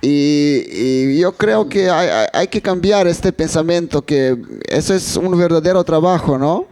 Y, 0.01 1.19
yo 1.19 1.31
creo 1.33 1.67
que 1.67 1.89
hay, 1.89 2.27
hay, 2.31 2.47
que 2.47 2.61
cambiar 2.61 3.07
este 3.07 3.33
pensamiento, 3.33 4.03
que 4.03 4.37
eso 4.69 4.93
es 4.93 5.15
un 5.17 5.37
verdadero 5.37 5.83
trabajo, 5.83 6.37
¿no? 6.37 6.67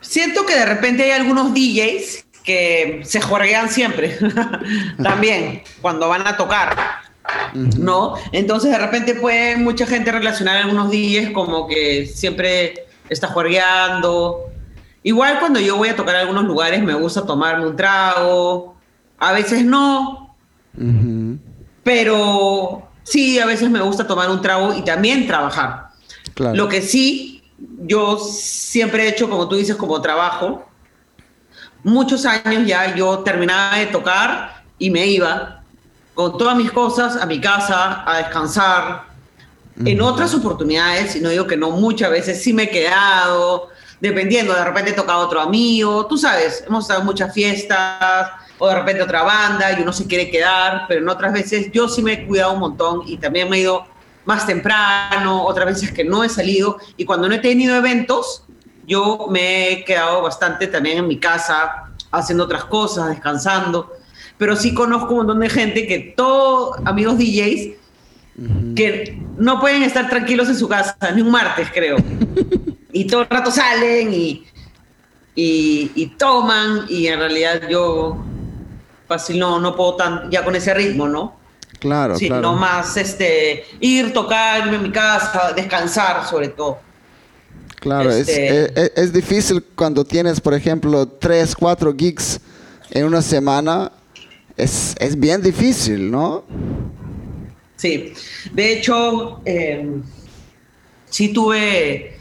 Siento 0.00 0.46
que 0.46 0.54
de 0.54 0.66
repente 0.66 1.02
hay 1.02 1.10
algunos 1.10 1.52
DJs 1.52 2.24
que 2.44 3.00
se 3.04 3.20
juegan 3.20 3.68
siempre, 3.70 4.18
también, 5.02 5.62
cuando 5.80 6.08
van 6.08 6.26
a 6.26 6.36
tocar. 6.36 7.02
¿no? 7.54 8.14
Entonces 8.32 8.70
de 8.70 8.78
repente 8.78 9.14
puede 9.14 9.56
mucha 9.56 9.86
gente 9.86 10.12
relacionar 10.12 10.58
algunos 10.58 10.90
días 10.90 11.30
como 11.32 11.66
que 11.66 12.06
siempre 12.06 12.86
está 13.08 13.28
juergueando. 13.28 14.50
Igual 15.02 15.38
cuando 15.40 15.60
yo 15.60 15.76
voy 15.76 15.88
a 15.88 15.96
tocar 15.96 16.16
a 16.16 16.20
algunos 16.20 16.44
lugares 16.44 16.82
me 16.82 16.94
gusta 16.94 17.24
tomarme 17.24 17.66
un 17.66 17.76
trago, 17.76 18.73
a 19.28 19.32
veces 19.32 19.64
no, 19.64 20.36
pero 21.82 22.88
sí, 23.02 23.38
a 23.38 23.46
veces 23.46 23.70
me 23.70 23.80
gusta 23.80 24.06
tomar 24.06 24.30
un 24.30 24.42
trago 24.42 24.74
y 24.74 24.82
también 24.82 25.26
trabajar. 25.26 25.88
Lo 26.36 26.68
que 26.68 26.82
sí, 26.82 27.42
yo 27.86 28.18
siempre 28.18 29.04
he 29.04 29.08
hecho, 29.08 29.30
como 29.30 29.48
tú 29.48 29.56
dices, 29.56 29.76
como 29.76 30.00
trabajo. 30.00 30.68
Muchos 31.82 32.26
años 32.26 32.66
ya 32.66 32.94
yo 32.94 33.20
terminaba 33.20 33.76
de 33.76 33.86
tocar 33.86 34.62
y 34.78 34.90
me 34.90 35.06
iba 35.06 35.62
con 36.14 36.38
todas 36.38 36.56
mis 36.56 36.70
cosas 36.70 37.16
a 37.16 37.26
mi 37.26 37.40
casa, 37.40 38.02
a 38.06 38.18
descansar. 38.18 39.04
En 39.84 40.00
otras 40.00 40.32
oportunidades, 40.34 41.16
y 41.16 41.20
no 41.20 41.30
digo 41.30 41.46
que 41.46 41.56
no, 41.56 41.70
muchas 41.70 42.10
veces 42.10 42.42
sí 42.42 42.52
me 42.52 42.64
he 42.64 42.70
quedado, 42.70 43.70
dependiendo, 44.00 44.54
de 44.54 44.64
repente 44.64 44.90
he 44.90 44.94
tocado 44.94 45.26
otro 45.26 45.40
amigo, 45.40 46.06
tú 46.06 46.16
sabes, 46.16 46.62
hemos 46.66 46.84
estado 46.84 47.00
en 47.00 47.06
muchas 47.06 47.34
fiestas, 47.34 48.30
o 48.58 48.68
de 48.68 48.74
repente 48.74 49.02
otra 49.02 49.22
banda 49.22 49.78
y 49.78 49.82
uno 49.82 49.92
se 49.92 50.06
quiere 50.06 50.30
quedar, 50.30 50.84
pero 50.88 51.00
en 51.00 51.08
otras 51.08 51.32
veces 51.32 51.70
yo 51.72 51.88
sí 51.88 52.02
me 52.02 52.12
he 52.12 52.26
cuidado 52.26 52.52
un 52.52 52.60
montón 52.60 53.02
y 53.06 53.16
también 53.16 53.50
me 53.50 53.56
he 53.56 53.60
ido 53.60 53.86
más 54.24 54.46
temprano, 54.46 55.44
otras 55.44 55.66
veces 55.66 55.92
que 55.92 56.04
no 56.04 56.24
he 56.24 56.28
salido, 56.28 56.78
y 56.96 57.04
cuando 57.04 57.28
no 57.28 57.34
he 57.34 57.40
tenido 57.40 57.76
eventos, 57.76 58.44
yo 58.86 59.26
me 59.30 59.70
he 59.70 59.84
quedado 59.84 60.22
bastante 60.22 60.66
también 60.66 60.98
en 60.98 61.08
mi 61.08 61.18
casa, 61.18 61.90
haciendo 62.10 62.44
otras 62.44 62.64
cosas, 62.64 63.08
descansando. 63.08 63.92
Pero 64.38 64.56
sí 64.56 64.74
conozco 64.74 65.12
un 65.12 65.18
montón 65.18 65.40
de 65.40 65.48
gente 65.48 65.86
que 65.86 66.14
todos, 66.16 66.76
amigos 66.84 67.18
DJs, 67.18 67.68
que 68.74 69.22
no 69.38 69.60
pueden 69.60 69.82
estar 69.84 70.08
tranquilos 70.08 70.48
en 70.48 70.56
su 70.56 70.68
casa, 70.68 70.96
ni 71.14 71.22
un 71.22 71.30
martes, 71.30 71.68
creo. 71.72 71.96
y 72.92 73.04
todo 73.04 73.22
el 73.22 73.28
rato 73.28 73.50
salen 73.50 74.12
y, 74.12 74.44
y, 75.34 76.06
toman, 76.18 76.86
y 76.88 77.06
en 77.06 77.18
realidad 77.18 77.68
yo 77.68 78.18
fácil 79.06 79.38
no, 79.38 79.58
no 79.58 79.74
puedo 79.76 79.96
tan, 79.96 80.30
ya 80.30 80.44
con 80.44 80.54
ese 80.56 80.74
ritmo, 80.74 81.08
¿no? 81.08 81.36
Claro, 81.78 82.16
sí, 82.16 82.30
no 82.30 82.54
más 82.54 82.96
este, 82.96 83.64
ir, 83.80 84.12
tocar, 84.12 84.64
irme 84.64 84.76
a 84.76 84.80
mi 84.80 84.90
casa, 84.90 85.52
descansar 85.54 86.26
sobre 86.26 86.48
todo. 86.48 86.78
Claro, 87.80 88.10
es, 88.10 88.28
este 88.28 89.00
es, 89.00 89.12
difícil 89.12 89.62
cuando 89.74 90.04
tienes, 90.04 90.40
por 90.40 90.54
ejemplo, 90.54 91.06
tres, 91.06 91.54
cuatro 91.54 91.94
gigs 91.94 92.40
en 92.90 93.04
una 93.04 93.20
semana 93.20 93.92
es, 94.56 94.94
es 94.98 95.18
bien 95.18 95.42
difícil, 95.42 96.10
¿no? 96.10 96.44
Sí, 97.76 98.14
de 98.52 98.72
hecho, 98.72 99.42
eh, 99.44 100.00
sí 101.10 101.32
tuve, 101.32 102.13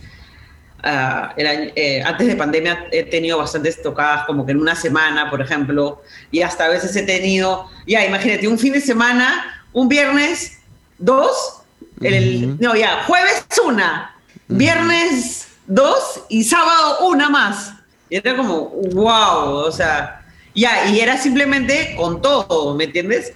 ah, 0.83 1.33
eh, 1.37 2.03
antes 2.05 2.27
de 2.27 2.35
pandemia 2.35 2.87
he 2.91 3.03
tenido 3.03 3.37
bastantes 3.37 3.81
tocadas, 3.81 4.25
como 4.25 4.45
que 4.45 4.51
en 4.51 4.59
una 4.59 4.75
semana, 4.75 5.29
por 5.29 5.41
ejemplo, 5.41 6.01
y 6.31 6.41
hasta 6.41 6.65
a 6.65 6.69
veces 6.69 6.95
he 6.95 7.03
tenido, 7.03 7.69
ya, 7.87 8.05
imagínate, 8.05 8.47
un 8.47 8.59
fin 8.59 8.73
de 8.73 8.81
semana, 8.81 9.65
un 9.71 9.87
viernes, 9.89 10.59
dos, 10.97 11.61
el, 12.01 12.59
no, 12.59 12.75
ya, 12.75 13.03
jueves 13.05 13.45
una, 13.65 14.15
viernes 14.47 15.47
dos 15.67 16.23
y 16.29 16.43
sábado 16.43 17.07
una 17.07 17.29
más. 17.29 17.73
Y 18.09 18.17
era 18.17 18.35
como, 18.35 18.69
wow, 18.93 19.55
o 19.55 19.71
sea, 19.71 20.25
ya, 20.53 20.87
y 20.87 20.99
era 20.99 21.17
simplemente 21.17 21.95
con 21.95 22.21
todo, 22.21 22.75
¿me 22.75 22.85
entiendes? 22.85 23.33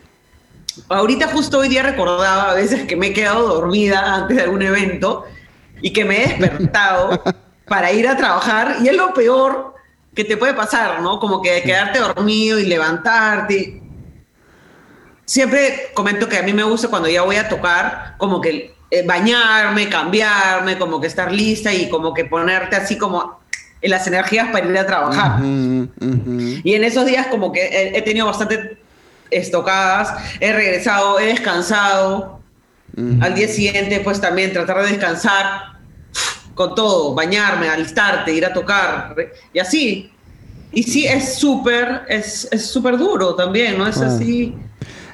Ahorita 0.89 1.27
justo 1.27 1.59
hoy 1.59 1.69
día 1.69 1.81
recordaba 1.81 2.51
a 2.51 2.53
veces 2.53 2.85
que 2.85 2.95
me 2.95 3.07
he 3.07 3.13
quedado 3.13 3.47
dormida 3.47 4.15
antes 4.15 4.37
de 4.37 4.43
algún 4.43 4.61
evento 4.61 5.25
y 5.81 5.91
que 5.91 6.05
me 6.05 6.23
he 6.23 6.27
despertado 6.27 7.21
para 7.67 7.91
ir 7.91 8.07
a 8.07 8.15
trabajar 8.15 8.77
y 8.81 8.87
es 8.87 8.95
lo 8.95 9.13
peor 9.13 9.75
que 10.15 10.23
te 10.23 10.37
puede 10.37 10.53
pasar, 10.53 11.01
¿no? 11.01 11.19
Como 11.19 11.41
que 11.41 11.61
quedarte 11.61 11.99
dormido 11.99 12.57
y 12.59 12.65
levantarte. 12.65 13.81
Siempre 15.25 15.91
comento 15.93 16.27
que 16.27 16.37
a 16.37 16.43
mí 16.43 16.53
me 16.53 16.63
gusta 16.63 16.87
cuando 16.87 17.07
ya 17.07 17.21
voy 17.21 17.35
a 17.35 17.47
tocar, 17.47 18.15
como 18.17 18.41
que 18.41 18.73
eh, 18.89 19.05
bañarme, 19.05 19.89
cambiarme, 19.89 20.79
como 20.79 20.99
que 20.99 21.07
estar 21.07 21.31
lista 21.31 21.73
y 21.73 21.89
como 21.89 22.13
que 22.13 22.25
ponerte 22.25 22.77
así 22.77 22.97
como 22.97 23.39
en 23.81 23.91
las 23.91 24.07
energías 24.07 24.47
para 24.51 24.65
ir 24.65 24.77
a 24.77 24.85
trabajar. 24.85 25.39
Y 25.43 26.73
en 26.73 26.83
esos 26.83 27.05
días 27.05 27.27
como 27.27 27.51
que 27.51 27.91
he, 27.95 28.01
tenido 28.01 28.25
bastante 28.25 28.77
estocadas, 29.29 30.13
he 30.39 30.53
regresado, 30.53 31.19
he 31.19 31.27
descansado. 31.27 32.36
Al 33.21 33.35
día 33.35 33.47
siguiente 33.47 34.01
pues 34.03 34.19
también 34.19 34.51
tratar 34.51 34.81
de 34.81 34.89
descansar 34.89 35.77
con 36.55 36.73
todo, 36.73 37.13
bañarme, 37.13 37.69
alistarte, 37.69 38.33
ir 38.33 38.45
a 38.45 38.51
tocar 38.51 39.15
y 39.53 39.59
así. 39.59 40.11
Y 40.71 40.83
sí, 40.83 41.05
es 41.05 41.35
súper, 41.35 42.03
es 42.09 42.49
súper 42.57 42.97
duro 42.97 43.35
también, 43.35 43.77
¿no? 43.77 43.87
Es 43.87 44.01
ah. 44.01 44.07
así. 44.07 44.55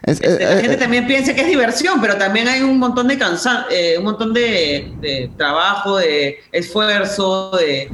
Este, 0.03 0.39
la 0.39 0.61
gente 0.61 0.77
también 0.77 1.07
piensa 1.07 1.33
que 1.33 1.41
es 1.41 1.47
diversión, 1.47 2.01
pero 2.01 2.17
también 2.17 2.47
hay 2.47 2.61
un 2.61 2.77
montón 2.77 3.07
de 3.07 3.17
cansa 3.17 3.67
eh, 3.71 3.95
un 3.97 4.03
montón 4.03 4.33
de, 4.33 4.93
de, 4.99 5.31
trabajo, 5.37 5.97
de 5.97 6.39
esfuerzo, 6.51 7.51
de, 7.51 7.89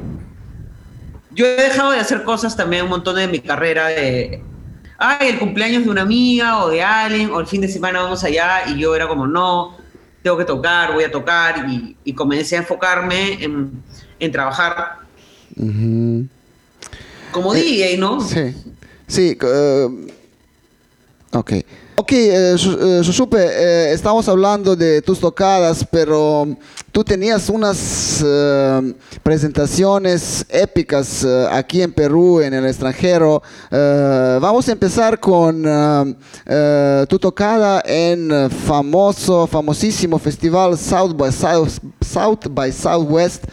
yo 1.31 1.45
he 1.45 1.55
dejado 1.55 1.91
de 1.91 1.99
hacer 1.99 2.23
cosas 2.23 2.55
también 2.57 2.83
un 2.83 2.89
montón 2.89 3.15
de 3.15 3.27
mi 3.27 3.39
carrera 3.39 3.87
de, 3.87 4.43
ay, 4.97 5.29
el 5.29 5.39
cumpleaños 5.39 5.83
de 5.83 5.89
una 5.89 6.01
amiga 6.01 6.63
o 6.63 6.69
de 6.69 6.81
alguien, 6.81 7.31
o 7.31 7.39
el 7.39 7.47
fin 7.47 7.61
de 7.61 7.67
semana 7.67 8.01
vamos 8.01 8.23
allá, 8.23 8.63
y 8.67 8.79
yo 8.79 8.95
era 8.95 9.07
como, 9.07 9.27
no, 9.27 9.77
tengo 10.29 10.37
que 10.37 10.45
tocar, 10.45 10.93
voy 10.93 11.03
a 11.03 11.11
tocar, 11.11 11.65
y, 12.05 12.13
comencé 12.13 12.55
a 12.55 12.59
enfocarme 12.59 13.43
en, 14.19 14.31
trabajar 14.31 14.99
como 17.31 17.55
eh, 17.55 17.61
DJ, 17.61 17.97
¿no? 17.97 18.21
Sí, 18.21 18.55
sí, 19.07 19.37
uh, 19.41 20.07
ok. 21.31 21.53
Ok, 22.01 22.13
eh, 22.13 22.55
eh, 22.55 23.01
Susupe, 23.03 23.37
eh, 23.37 23.91
estamos 23.91 24.29
hablando 24.29 24.73
de 24.73 25.01
tus 25.01 25.19
tocadas, 25.19 25.85
pero 25.91 26.47
tú 26.93 27.03
tenías 27.03 27.49
unas 27.49 28.23
presentaciones 29.21 30.45
épicas 30.47 31.27
aquí 31.51 31.81
en 31.81 31.91
Perú, 31.91 32.39
en 32.39 32.53
el 32.53 32.65
extranjero. 32.67 33.43
vamos 33.69 34.69
a 34.69 34.71
empezar 34.71 35.19
con 35.19 35.61
tu 37.09 37.19
tocada 37.19 37.83
en 37.85 38.49
famoso, 38.49 39.45
famosísimo 39.45 40.17
festival 40.17 40.77
South 40.77 41.13
by, 41.17 41.33
South, 41.33 42.47
by 42.49 42.71
Southwest 42.71 43.43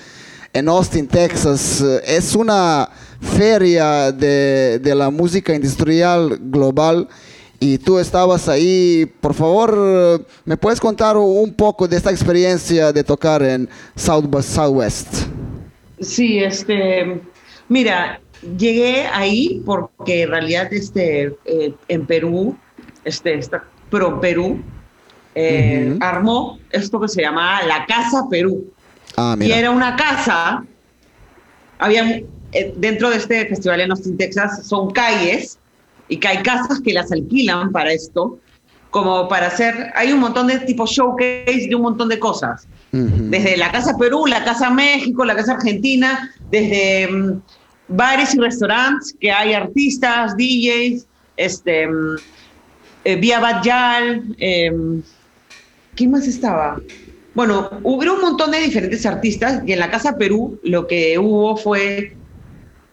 en 0.53 0.69
Austin, 0.69 1.09
Texas. 1.09 1.81
Es 2.07 2.37
una 2.37 2.89
feria 3.21 4.13
de 4.13 4.95
la 4.95 5.11
música 5.11 5.53
industrial 5.53 6.39
global 6.41 7.09
y 7.61 7.79
tú 7.79 7.99
estabas 7.99 8.49
ahí. 8.49 9.11
Por 9.21 9.35
favor, 9.35 10.27
¿me 10.45 10.57
puedes 10.57 10.81
contar 10.81 11.17
un 11.17 11.53
poco 11.55 11.89
de 11.89 11.97
esta 11.97 12.11
experiencia 12.11 12.93
de 12.93 13.05
tocar 13.05 13.43
en 13.43 13.69
South 13.95 14.27
by 14.29 14.43
Southwest? 14.43 15.27
Sí, 16.01 16.39
este, 16.39 17.21
mira, 17.69 18.21
llegué 18.59 19.07
ahí 19.13 19.63
porque 19.65 20.23
en 20.23 20.31
realidad 20.31 20.73
este, 20.73 21.37
eh, 21.45 21.75
en 21.89 22.07
Perú, 22.07 22.57
este, 23.05 23.35
esta, 23.35 23.65
Pro 23.91 24.21
Perú, 24.21 24.61
eh, 25.35 25.97
armó 26.01 26.59
esto 26.71 27.01
que 27.01 27.09
se 27.09 27.23
llamaba 27.23 27.63
la 27.63 27.87
Casa 27.87 28.27
Perú. 28.31 28.73
Ah, 29.17 29.35
Y 29.37 29.45
mira. 29.45 29.57
era 29.59 29.71
una 29.71 29.97
casa, 29.97 30.65
había 31.79 32.21
eh, 32.53 32.75
dentro 32.77 33.09
de 33.11 33.17
este 33.17 33.47
festival 33.47 33.81
en 33.81 33.91
Austin, 33.91 34.17
Texas, 34.17 34.67
son 34.67 34.91
calles 34.91 35.59
y 36.09 36.19
que 36.19 36.29
hay 36.29 36.43
casas 36.43 36.81
que 36.81 36.93
las 36.93 37.11
alquilan 37.13 37.73
para 37.73 37.93
esto, 37.93 38.39
como 38.91 39.29
para 39.29 39.49
hacer, 39.49 39.93
hay 39.95 40.13
un 40.13 40.21
montón 40.21 40.47
de 40.47 40.59
tipo 40.61 40.87
showcase 40.87 41.67
de 41.69 41.75
un 41.75 41.83
montón 41.83 42.09
de 42.09 42.19
cosas. 42.19 42.67
Ujú. 42.93 43.29
Desde 43.29 43.57
la 43.57 43.71
Casa 43.71 43.97
Perú, 43.99 44.27
la 44.27 44.45
Casa 44.45 44.71
México, 44.71 45.25
la 45.25 45.37
Casa 45.37 45.53
Argentina, 45.55 46.31
desde 46.51 47.09
mm, 47.09 47.43
bares 47.89 48.35
y 48.35 48.39
restaurantes 48.39 49.15
que 49.21 49.31
hay 49.31 49.53
artistas, 49.53 50.37
DJs, 50.37 51.07
este, 51.37 51.87
mm, 51.87 52.17
eh, 53.05 53.17
Vía 53.17 53.41
Bajal, 53.41 54.35
em, 54.39 55.03
¿quién 55.95 56.11
más 56.11 56.27
estaba? 56.27 56.81
Bueno, 57.35 57.69
hubo 57.83 58.15
un 58.15 58.21
montón 58.23 58.51
de 58.51 58.61
diferentes 58.61 59.05
artistas 59.05 59.63
y 59.67 59.73
en 59.73 59.81
la 59.81 59.91
Casa 59.91 60.17
Perú 60.17 60.59
lo 60.63 60.87
que 60.87 61.19
hubo 61.19 61.57
fue 61.57 62.17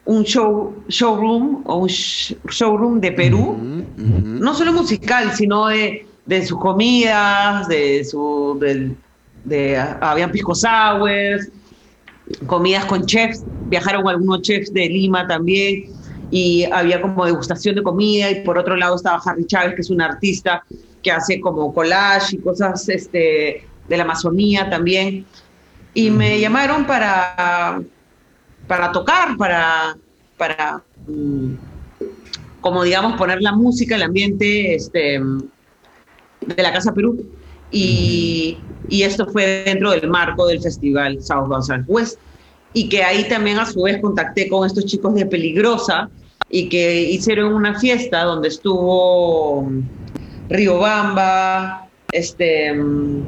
un 0.06 0.24
show, 0.24 0.74
showroom 0.88 1.64
o 1.66 1.78
un 1.78 1.88
sh- 1.89 2.36
showroom 2.49 2.99
de 2.99 3.12
Perú, 3.12 3.58
no 3.97 4.54
solo 4.54 4.74
musical, 4.74 5.32
sino 5.34 5.68
de, 5.68 6.06
de 6.26 6.45
sus 6.45 6.60
comidas, 6.60 7.68
de 7.68 8.04
su, 8.04 8.58
del- 8.60 8.95
de, 9.43 9.78
habían 9.78 10.32
pisco 10.32 10.54
sours, 10.56 11.49
comidas 12.45 12.86
con 12.86 13.06
chefs, 13.06 13.43
viajaron 13.66 14.08
algunos 14.08 14.41
chefs 14.41 14.74
de 14.74 14.88
Lima 14.88 15.28
también, 15.28 15.84
y 16.32 16.64
había 16.66 17.01
como 17.01 17.26
degustación 17.26 17.76
de 17.76 17.84
comida, 17.84 18.30
y 18.32 18.43
por 18.43 18.58
otro 18.58 18.76
lado 18.76 18.95
estaba 18.95 19.22
Harry 19.26 19.45
Chávez, 19.45 19.76
que 19.76 19.82
es 19.82 19.89
un 19.89 20.01
artista 20.01 20.64
que 21.01 21.12
hace 21.12 21.39
como 21.39 21.74
collage 21.74 22.38
y 22.38 22.39
cosas 22.39 22.88
este, 22.89 23.68
de 23.88 23.97
la 23.97 24.04
Amazonía 24.04 24.70
también. 24.70 25.26
Y 25.93 26.10
me 26.10 26.39
llamaron 26.39 26.86
para, 26.88 27.80
para 28.68 28.91
tocar, 28.91 29.38
para, 29.38 29.97
para 30.38 30.84
mm, 31.07 31.53
como 32.61 32.84
digamos, 32.84 33.18
poner 33.18 33.41
la 33.41 33.51
música, 33.51 33.95
el 33.95 34.03
ambiente 34.03 34.76
este, 34.76 35.20
de 35.20 36.64
la 36.64 36.72
Casa 36.72 36.93
Perú. 36.93 37.26
Y, 37.72 38.57
y 38.88 39.03
esto 39.03 39.26
fue 39.28 39.64
dentro 39.66 39.91
del 39.91 40.09
marco 40.09 40.45
del 40.47 40.61
festival 40.61 41.22
South 41.22 41.47
by 41.47 41.61
Southwest. 41.61 42.20
Y 42.74 42.89
que 42.89 43.03
ahí 43.03 43.28
también 43.28 43.59
a 43.59 43.66
su 43.66 43.84
vez 43.84 44.01
contacté 44.01 44.47
con 44.47 44.66
estos 44.66 44.86
chicos 44.86 45.14
de 45.14 45.26
Peligrosa 45.26 46.09
y 46.49 46.70
que 46.70 47.01
hicieron 47.01 47.53
una 47.53 47.80
fiesta 47.80 48.24
donde 48.24 48.47
estuvo 48.47 49.70
Riobamba, 50.49 51.88
este, 52.11 52.74
mm, 52.74 53.24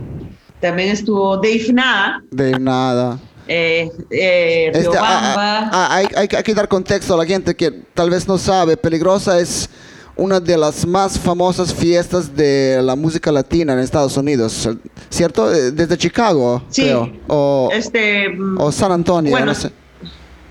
también 0.62 0.90
estuvo 0.90 1.38
Dave 1.38 1.74
Nada, 1.74 2.24
De 2.32 2.58
nada. 2.60 3.20
Eh, 3.48 3.89
eh, 4.10 4.68
Este, 4.68 4.80
Riobamba. 4.82 5.60
ah, 5.60 5.70
ah, 5.72 5.96
hay, 5.96 6.08
hay- 6.16 6.28
hay 6.36 6.43
que 6.43 6.54
dar 6.54 6.68
contexto 6.68 7.14
a 7.14 7.18
la 7.18 7.26
gente 7.26 7.56
que 7.56 7.72
tal 7.93 8.10
vez 8.10 8.28
no 8.28 8.38
sabe. 8.38 8.76
Peligrosa 8.78 9.39
es 9.39 9.70
una 10.18 10.39
de 10.39 10.58
las 10.58 10.86
más 10.88 11.20
famosas 11.20 11.74
fiestas 11.74 12.34
de 12.36 12.80
la 12.82 12.96
música 12.96 13.32
latina 13.32 13.74
en 13.74 13.80
Estados 13.80 14.16
Unidos, 14.18 14.68
¿cierto? 15.10 15.54
Eh, 15.54 15.72
Desde 15.72 15.98
Chicago, 15.98 16.64
Sí, 16.70 16.84
creo. 16.84 17.12
O, 17.28 17.70
este, 17.74 18.30
mm, 18.30 18.60
o 18.62 18.72
San 18.72 18.91
Antonio, 18.93 19.32
bueno, 19.32 19.48
no 19.48 19.56
sé. 19.56 19.72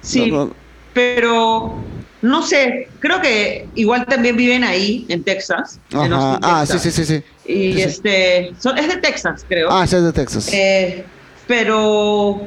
Sí, 0.03 0.30
No, 0.30 0.47
no. 0.47 0.55
pero 0.92 1.74
no 2.20 2.42
sé, 2.42 2.88
creo 3.01 3.20
que 3.22 3.66
igual 3.74 4.05
también 4.07 4.36
viven 4.36 4.64
ahí, 4.64 5.07
en 5.09 5.24
Texas. 5.24 5.78
en 5.90 6.12
Ajá. 6.12 6.32
Austin, 6.32 6.40
Ah, 6.51 6.66
sí, 6.66 6.72
Texas. 6.74 6.92
sí, 6.95 7.05
sí, 7.05 7.14
sí. 7.16 7.24
Y 7.53 7.72
Sí, 7.72 7.72
sí. 7.74 7.82
este, 7.82 8.53
son- 8.61 8.76
es 8.78 8.88
de 8.88 8.97
Texas, 8.99 9.45
creo. 9.49 9.70
Ah, 9.70 9.86
sí, 9.86 9.97
es 9.97 10.03
de 10.05 10.12
Texas. 10.12 10.49
Eh, 10.53 11.05
pero, 11.47 12.40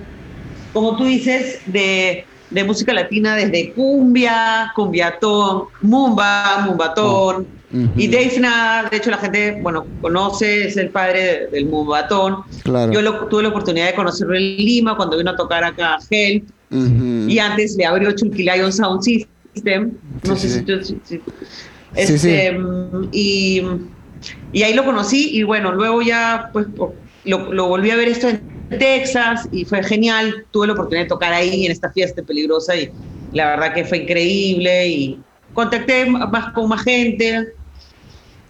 como 0.78 0.96
tú 0.96 1.06
dices, 1.06 1.60
de, 1.66 2.24
de 2.52 2.64
música 2.64 2.94
latina, 2.94 3.36
desde 3.36 3.72
cumbia, 3.74 4.72
cumbiatón, 4.76 5.64
mumba, 5.82 6.60
mumbatón. 6.68 7.48
Ujú. 7.74 7.90
Y 7.98 8.08
Dave 8.08 8.88
de 8.92 8.98
hecho 8.98 9.10
la 9.10 9.18
gente, 9.18 9.60
bueno, 9.64 9.86
conoce, 10.02 10.68
es 10.68 10.78
el 10.78 10.90
padre 10.90 11.22
de- 11.24 11.48
del 11.48 11.66
mumbatón. 11.66 12.44
Claro. 12.64 12.94
Yo 12.94 13.02
lo- 13.02 13.26
tuve 13.28 13.42
la 13.44 13.50
oportunidad 13.50 13.88
de 13.88 13.94
conocerlo 13.96 14.36
en 14.36 14.44
Lima 14.58 14.96
cuando 14.96 15.18
vino 15.18 15.32
a 15.32 15.36
tocar 15.36 15.64
acá 15.64 15.96
a 15.96 16.00
Help. 16.10 16.48
Y 17.28 17.40
antes 17.40 17.76
le 17.76 17.86
abrió 17.86 18.12
Chulquilayon 18.12 18.72
Sound 18.72 19.02
System. 19.02 19.94
No 20.24 20.36
Sí, 20.36 20.48
sé 20.50 20.60
sí, 20.60 20.66
si 20.66 20.84
si- 20.86 21.00
si- 21.04 21.16
Sí, 21.18 22.14
Este, 22.14 22.52
sí. 22.52 22.58
Y, 23.12 23.62
y 24.54 24.64
ahí 24.64 24.74
lo 24.76 24.86
conocí 24.86 25.30
y 25.36 25.42
bueno, 25.44 25.72
luego 25.72 26.02
ya 26.04 26.50
pues 26.54 26.68
lo, 27.26 27.52
lo 27.54 27.68
volví 27.68 27.90
a 27.90 27.96
ver 27.96 28.10
esto 28.10 28.30
en 28.30 28.42
Texas 28.70 29.48
y 29.52 29.66
fue 29.66 29.84
genial. 29.84 30.46
Tuve 30.52 30.68
la 30.68 30.74
oportunidad 30.74 31.06
de 31.06 31.10
tocar 31.10 31.34
ahí 31.34 31.66
en 31.66 31.72
esta 31.72 31.92
fiesta 31.92 32.22
peligrosa 32.24 32.76
y 32.76 32.90
la 33.34 33.48
verdad 33.52 33.74
que 33.74 33.86
fue 33.86 34.00
increíble 34.00 34.88
y 34.88 35.20
contacté 35.54 36.06
más 36.06 36.54
con 36.54 36.68
más 36.70 36.84
gente. 36.84 37.54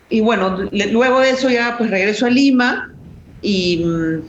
Y 0.10 0.22
bueno, 0.22 0.58
le- 0.72 0.88
luego 0.92 1.20
de 1.20 1.32
eso 1.32 1.50
ya 1.50 1.76
pues 1.78 1.90
regreso 1.92 2.26
a 2.26 2.30
Lima 2.30 2.92
y 3.42 3.84
mm, 3.86 4.22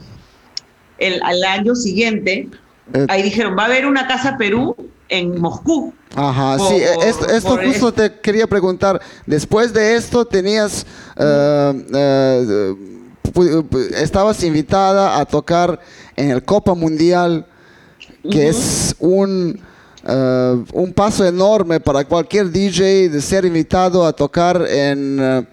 el, 0.99 1.21
al 1.23 1.43
año 1.43 1.75
siguiente 1.75 2.47
Eh, 2.93 3.05
ahí 3.07 3.21
dijeron, 3.21 3.55
va 3.57 3.63
a 3.63 3.65
haber 3.67 3.85
una 3.85 4.07
casa 4.07 4.35
Perú 4.35 4.75
en 5.09 5.39
Moscú. 5.39 5.93
Ajá, 6.15 6.57
por- 6.57 6.67
sí, 6.69 6.73
eh, 6.77 6.87
esto, 7.05 7.29
esto 7.29 7.57
justo 7.63 7.93
te 7.93 8.19
quería 8.19 8.47
preguntar. 8.47 8.99
Después 9.27 9.71
de 9.73 9.95
esto 9.95 10.25
tenías, 10.25 10.87
pu- 11.15 11.85
pu- 11.87 12.77
estabas 13.95 14.43
invitada 14.43 15.19
a 15.19 15.25
tocar 15.25 15.79
en 16.15 16.31
el 16.31 16.43
Copa 16.43 16.73
Mundial, 16.73 17.45
que 18.29 18.49
es 18.49 18.95
un, 18.99 19.59
eh, 20.07 20.63
un 20.73 20.93
paso 20.93 21.25
enorme 21.25 21.79
para 21.79 22.05
cualquier 22.05 22.49
DJ 22.51 23.09
de 23.09 23.21
ser 23.21 23.45
invitado 23.45 24.05
a 24.05 24.13
tocar 24.13 24.65
en, 24.69 25.17
eh, 25.19 25.47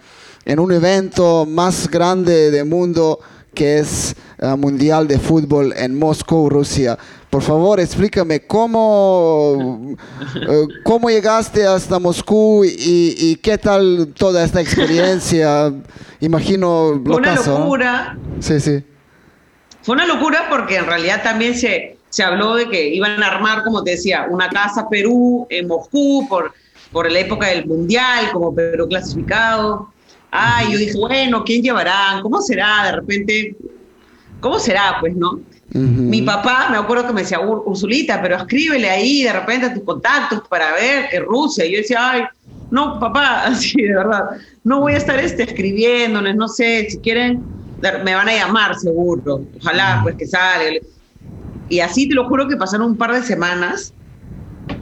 en 0.45 0.59
un 0.59 0.73
evento 0.73 1.47
más 1.47 1.89
grande 1.91 2.51
del 2.51 2.67
mundo 2.67 3.19
que 3.57 3.79
es 3.79 4.15
eh, 4.39 4.55
Mundial 4.57 5.09
de 5.09 5.19
Fútbol 5.19 5.73
en 5.77 5.99
Moscú, 5.99 6.51
Rusia. 6.51 6.97
Por 7.31 7.43
favor, 7.43 7.81
explícame 7.81 8.47
cómo, 8.47 9.97
eh, 10.37 10.67
cómo 10.85 11.09
llegaste 11.11 11.67
hasta 11.67 11.99
Moscú 11.99 12.65
y, 12.65 13.15
y 13.19 13.37
qué 13.37 13.59
tal 13.59 14.13
toda 14.17 14.45
esta 14.45 14.61
experiencia. 14.61 15.73
Imagino 16.21 17.01
Fue 17.03 17.13
lo 17.13 17.17
una 17.17 17.35
caso, 17.35 17.53
¿no? 17.53 17.59
locura. 17.61 18.17
Sí, 18.41 18.61
sí. 18.61 18.85
Fue 19.83 19.95
una 19.95 20.07
locura 20.07 20.47
porque 20.51 20.77
en 20.77 20.87
realidad 20.87 21.23
también 21.23 21.55
se, 21.55 21.97
se 22.11 22.23
habló 22.23 22.57
de 22.57 22.69
que 22.69 22.89
iban 22.95 23.23
a 23.23 23.27
armar, 23.29 23.63
como 23.65 23.83
te 23.83 23.93
decía, 23.93 24.27
una 24.29 24.49
casa 24.51 24.89
Perú 24.89 25.47
en 25.49 25.67
Moscú 25.67 26.27
por, 26.29 26.53
por 26.93 27.11
la 27.11 27.21
época 27.21 27.47
del 27.49 27.67
Mundial, 27.67 28.31
como 28.33 28.55
Perú 28.55 28.87
clasificado. 28.89 29.89
Ay, 30.31 30.73
yo 30.73 30.79
dije, 30.79 30.99
bueno, 30.99 31.43
¿quién 31.45 31.63
llevarán? 31.63 32.21
¿Cómo 32.23 32.41
será? 32.41 32.85
De 32.87 32.93
repente, 32.93 33.57
¿cómo 34.41 34.59
será? 34.59 34.97
Pues, 35.01 35.15
¿no? 35.17 35.33
Ujú. 35.33 35.45
Mi 35.75 36.23
papá, 36.23 36.69
me 36.71 36.77
acuerdo 36.77 37.07
que 37.07 37.13
me 37.13 37.23
decía, 37.23 37.41
"Ur- 37.41 37.63
Ursulita, 37.67 38.21
pero 38.23 38.37
escríbele 38.37 38.89
ahí 38.89 39.23
de 39.23 39.33
repente 39.33 39.67
a 39.67 39.75
tus 39.75 39.85
contactos 39.85 40.43
para 40.49 40.73
ver 40.75 41.09
que 41.11 41.21
Rusia. 41.21 41.65
Y 41.65 41.73
yo 41.73 41.79
decía, 41.79 42.11
ay, 42.11 42.23
no, 42.71 42.99
papá, 42.99 43.45
así 43.47 43.81
de 43.83 43.95
verdad, 43.95 44.25
no 44.65 44.81
voy 44.81 44.95
a 44.95 44.99
estar 44.99 45.19
este, 45.19 45.45
escribiéndoles, 45.45 46.35
no 46.37 46.49
sé, 46.49 46.87
si 46.91 47.01
quieren, 47.01 47.47
me 48.05 48.15
van 48.15 48.29
a 48.29 48.35
llamar 48.35 48.75
seguro. 48.79 49.47
Ojalá, 49.59 50.01
pues 50.03 50.17
que 50.17 50.27
salga. 50.27 50.79
Y 51.69 51.81
así 51.81 52.09
te 52.09 52.15
lo 52.15 52.29
juro 52.29 52.49
que 52.49 52.57
pasaron 52.57 52.91
un 52.93 52.97
par 52.97 53.13
de 53.13 53.23
semanas 53.23 53.95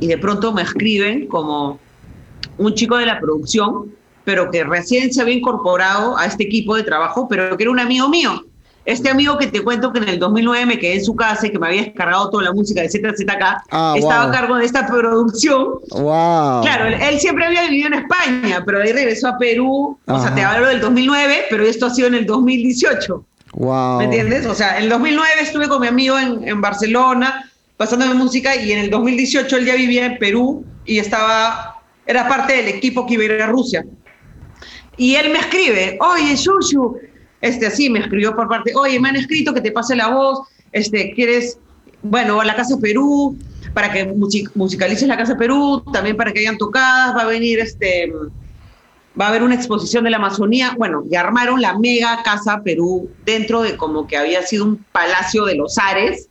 y 0.01 0.07
de 0.07 0.18
pronto 0.18 0.53
me 0.53 0.62
escriben 0.62 1.26
como 1.28 1.82
un 2.57 2.74
chico 2.74 2.97
de 2.99 3.07
la 3.07 3.20
producción, 3.20 3.95
pero 4.25 4.51
que 4.51 4.64
recién 4.64 5.12
se 5.12 5.20
había 5.22 5.35
incorporado 5.35 6.16
a 6.16 6.27
este 6.27 6.45
equipo 6.45 6.77
de 6.77 6.83
trabajo, 6.83 7.29
pero 7.29 7.57
que 7.57 7.64
era 7.64 7.70
un 7.70 7.81
amigo 7.81 8.09
mío. 8.09 8.45
Este 8.87 9.09
amigo 9.09 9.39
que 9.39 9.47
te 9.47 9.62
cuento 9.62 9.93
que 9.93 9.99
en 9.99 10.09
el 10.11 10.18
2009 10.18 10.66
me 10.66 10.79
quedé 10.79 10.97
en 10.97 11.05
su 11.05 11.16
casa 11.16 11.47
y 11.47 11.51
que 11.51 11.59
me 11.59 11.68
había 11.68 11.83
descargado 11.85 12.29
toda 12.29 12.45
la 12.45 12.53
música 12.53 12.83
de 12.83 12.91
ZZK, 12.91 13.43
Ah, 13.70 13.95
estaba 13.97 14.25
wow. 14.25 14.29
a 14.29 14.31
cargo 14.31 14.57
de 14.57 14.66
esta 14.66 14.87
producción. 14.87 15.64
Wow. 15.91 16.61
Claro, 16.62 16.87
él, 16.89 16.95
él 17.01 17.18
siempre 17.18 17.47
había 17.47 17.62
vivido 17.62 17.87
en 17.87 17.95
España, 17.95 18.62
pero 18.66 18.83
ahí 18.83 18.93
regresó 18.93 19.29
a 19.29 19.39
Perú. 19.39 19.97
O 20.07 20.18
sea, 20.18 20.27
Ajá. 20.27 20.35
te 20.35 20.43
hablo 20.43 20.66
del 20.68 20.81
2009, 20.83 21.45
pero 21.49 21.64
esto 21.64 21.87
ha 21.87 21.91
sido 21.91 22.09
en 22.09 22.14
el 22.14 22.27
2018. 22.27 23.25
Wow. 23.55 23.99
¿Me 24.01 24.05
entiendes? 24.05 24.45
O 24.45 24.55
sea, 24.55 24.77
en 24.77 24.85
el 24.85 24.89
2009 24.91 25.31
estuve 25.41 25.66
con 25.68 25.81
mi 25.81 25.87
amigo 25.87 26.18
en, 26.18 26.47
en 26.47 26.61
Barcelona 26.61 27.51
pasándome 27.79 28.14
música 28.14 28.55
y 28.55 28.70
en 28.72 28.81
el 28.81 28.91
2018 28.91 29.57
él 29.57 29.64
ya 29.66 29.77
vivía 29.77 30.07
en 30.07 30.18
Perú 30.18 30.64
y 30.85 30.99
estaba, 30.99 31.81
era 32.07 32.29
parte 32.29 32.53
del 32.55 32.68
equipo 32.68 33.07
que 33.07 33.14
iba 33.14 33.22
a 33.22 33.27
ir 33.27 33.43
a 33.43 33.47
Rusia. 33.47 33.85
Y 34.97 35.16
él 35.16 35.30
me 35.30 35.38
escribe, 35.38 35.99
oye, 36.01 36.36
Shushu, 36.36 36.99
este, 37.40 37.66
así 37.66 37.90
me 37.90 38.01
escribió 38.01 38.34
por 38.34 38.49
parte, 38.49 38.72
oye, 38.74 38.99
me 39.01 39.09
han 39.09 39.16
escrito 39.16 39.53
que 39.53 39.61
te 39.61 39.72
pase 39.72 39.97
la 39.97 40.09
voz, 40.09 40.47
este, 40.72 41.12
quieres, 41.14 41.59
bueno, 42.03 42.40
a 42.40 42.45
la 42.45 42.57
Casa 42.57 42.78
Perú, 42.78 43.36
para 43.72 43.92
que 43.92 44.05
musicalices 44.55 45.09
la 45.09 45.16
Casa 45.16 45.36
Perú, 45.36 45.82
también 45.92 46.16
para 46.16 46.32
que 46.32 46.40
hayan 46.40 46.59
tocadas, 46.59 47.16
va 47.16 47.22
a 47.22 47.26
venir 47.26 47.59
este, 47.59 48.11
va 49.20 49.26
a 49.26 49.28
haber 49.28 49.42
una 49.42 49.55
exposición 49.55 50.05
de 50.05 50.11
la 50.11 50.16
Amazonía, 50.16 50.74
bueno, 50.76 51.05
y 51.11 51.16
armaron 51.16 51.61
la 51.61 51.78
mega 51.78 52.22
Casa 52.22 52.62
Perú 52.62 53.11
dentro 53.24 53.62
de 53.62 53.76
como 53.76 54.07
que 54.07 54.16
había 54.16 54.42
sido 54.42 54.64
un 54.64 54.84
palacio 54.92 55.45
de 55.45 55.57
los 55.57 55.78
Ares, 55.78 56.28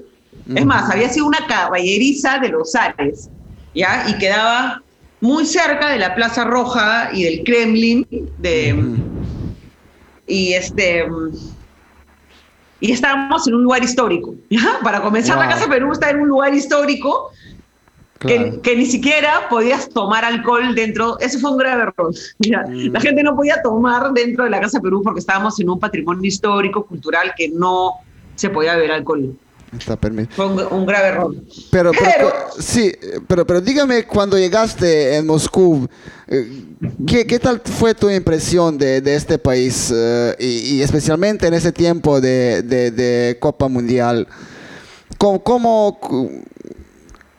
es 0.56 0.66
más, 0.66 0.90
había 0.92 1.08
sido 1.08 1.26
una 1.26 1.48
caballeriza 1.48 2.40
de 2.40 2.50
los 2.50 2.76
Ares, 2.76 3.30
¿ya? 3.74 4.06
Y 4.10 4.18
quedaba 4.18 4.84
muy 5.24 5.46
cerca 5.46 5.88
de 5.88 6.00
la 6.00 6.16
Plaza 6.16 6.44
Roja 6.44 7.10
y 7.14 7.24
del 7.24 7.44
Kremlin, 7.46 8.06
de, 8.40 8.76
y 10.28 10.54
este... 10.54 11.06
Y 12.82 12.92
estábamos 12.92 13.48
en 13.48 13.54
un 13.54 13.64
lugar 13.64 13.82
histórico. 13.82 14.36
¿ya? 14.50 14.80
Para 14.84 15.02
comenzar, 15.02 15.38
la 15.38 15.48
Casa 15.48 15.70
Perú 15.70 15.94
está 15.94 16.10
en 16.10 16.20
un 16.20 16.28
lugar 16.28 16.54
histórico 16.54 17.32
que, 18.20 18.60
que, 18.62 18.76
ni 18.76 18.86
siquiera 18.86 19.48
podías 19.50 19.88
tomar 19.88 20.26
alcohol 20.26 20.76
dentro. 20.76 21.18
Eso 21.22 21.40
fue 21.40 21.52
un 21.52 21.58
grave 21.58 21.84
error. 21.84 22.14
La 22.40 22.68
mm. 22.68 23.02
gente 23.02 23.24
no 23.24 23.34
podía 23.38 23.62
tomar 23.62 24.12
dentro 24.12 24.44
de 24.44 24.50
la 24.50 24.60
Casa 24.60 24.82
Perú 24.82 25.02
porque 25.02 25.22
estábamos 25.22 25.58
en 25.62 25.70
un 25.70 25.80
patrimonio 25.80 26.28
histórico, 26.28 26.86
cultural, 26.86 27.34
que 27.38 27.48
no 27.48 27.94
se 28.36 28.50
podía 28.50 28.76
beber 28.76 28.92
alcohol. 28.92 29.34
Está 29.78 29.96
permitido. 29.96 30.36
Fue 30.36 30.68
un, 30.68 30.86
grave 30.86 31.08
error. 31.08 31.36
Pero, 31.72 31.92
pero, 31.92 32.32
sí, 32.60 32.92
pero, 33.28 33.46
pero 33.46 33.62
dígame 33.62 34.06
cuando 34.06 34.38
llegaste 34.38 35.18
en 35.18 35.26
Moscú, 35.26 35.88
eh, 36.28 36.66
¿qué, 37.08 37.26
qué 37.26 37.40
tal 37.40 37.62
fue 37.64 37.96
tu 37.96 38.10
impresión 38.10 38.78
de, 38.78 39.02
de 39.02 39.16
este 39.16 39.38
país 39.38 39.92
eh, 39.96 40.36
y, 40.40 40.76
y, 40.76 40.82
especialmente 40.82 41.48
en 41.48 41.56
ese 41.56 41.72
tiempo 41.72 42.22
de, 42.22 42.62
de, 42.62 42.92
de 42.92 43.38
Copa 43.40 43.68
Mundial? 43.68 44.28
¿Cómo, 45.18 45.44
cómo, 45.44 46.00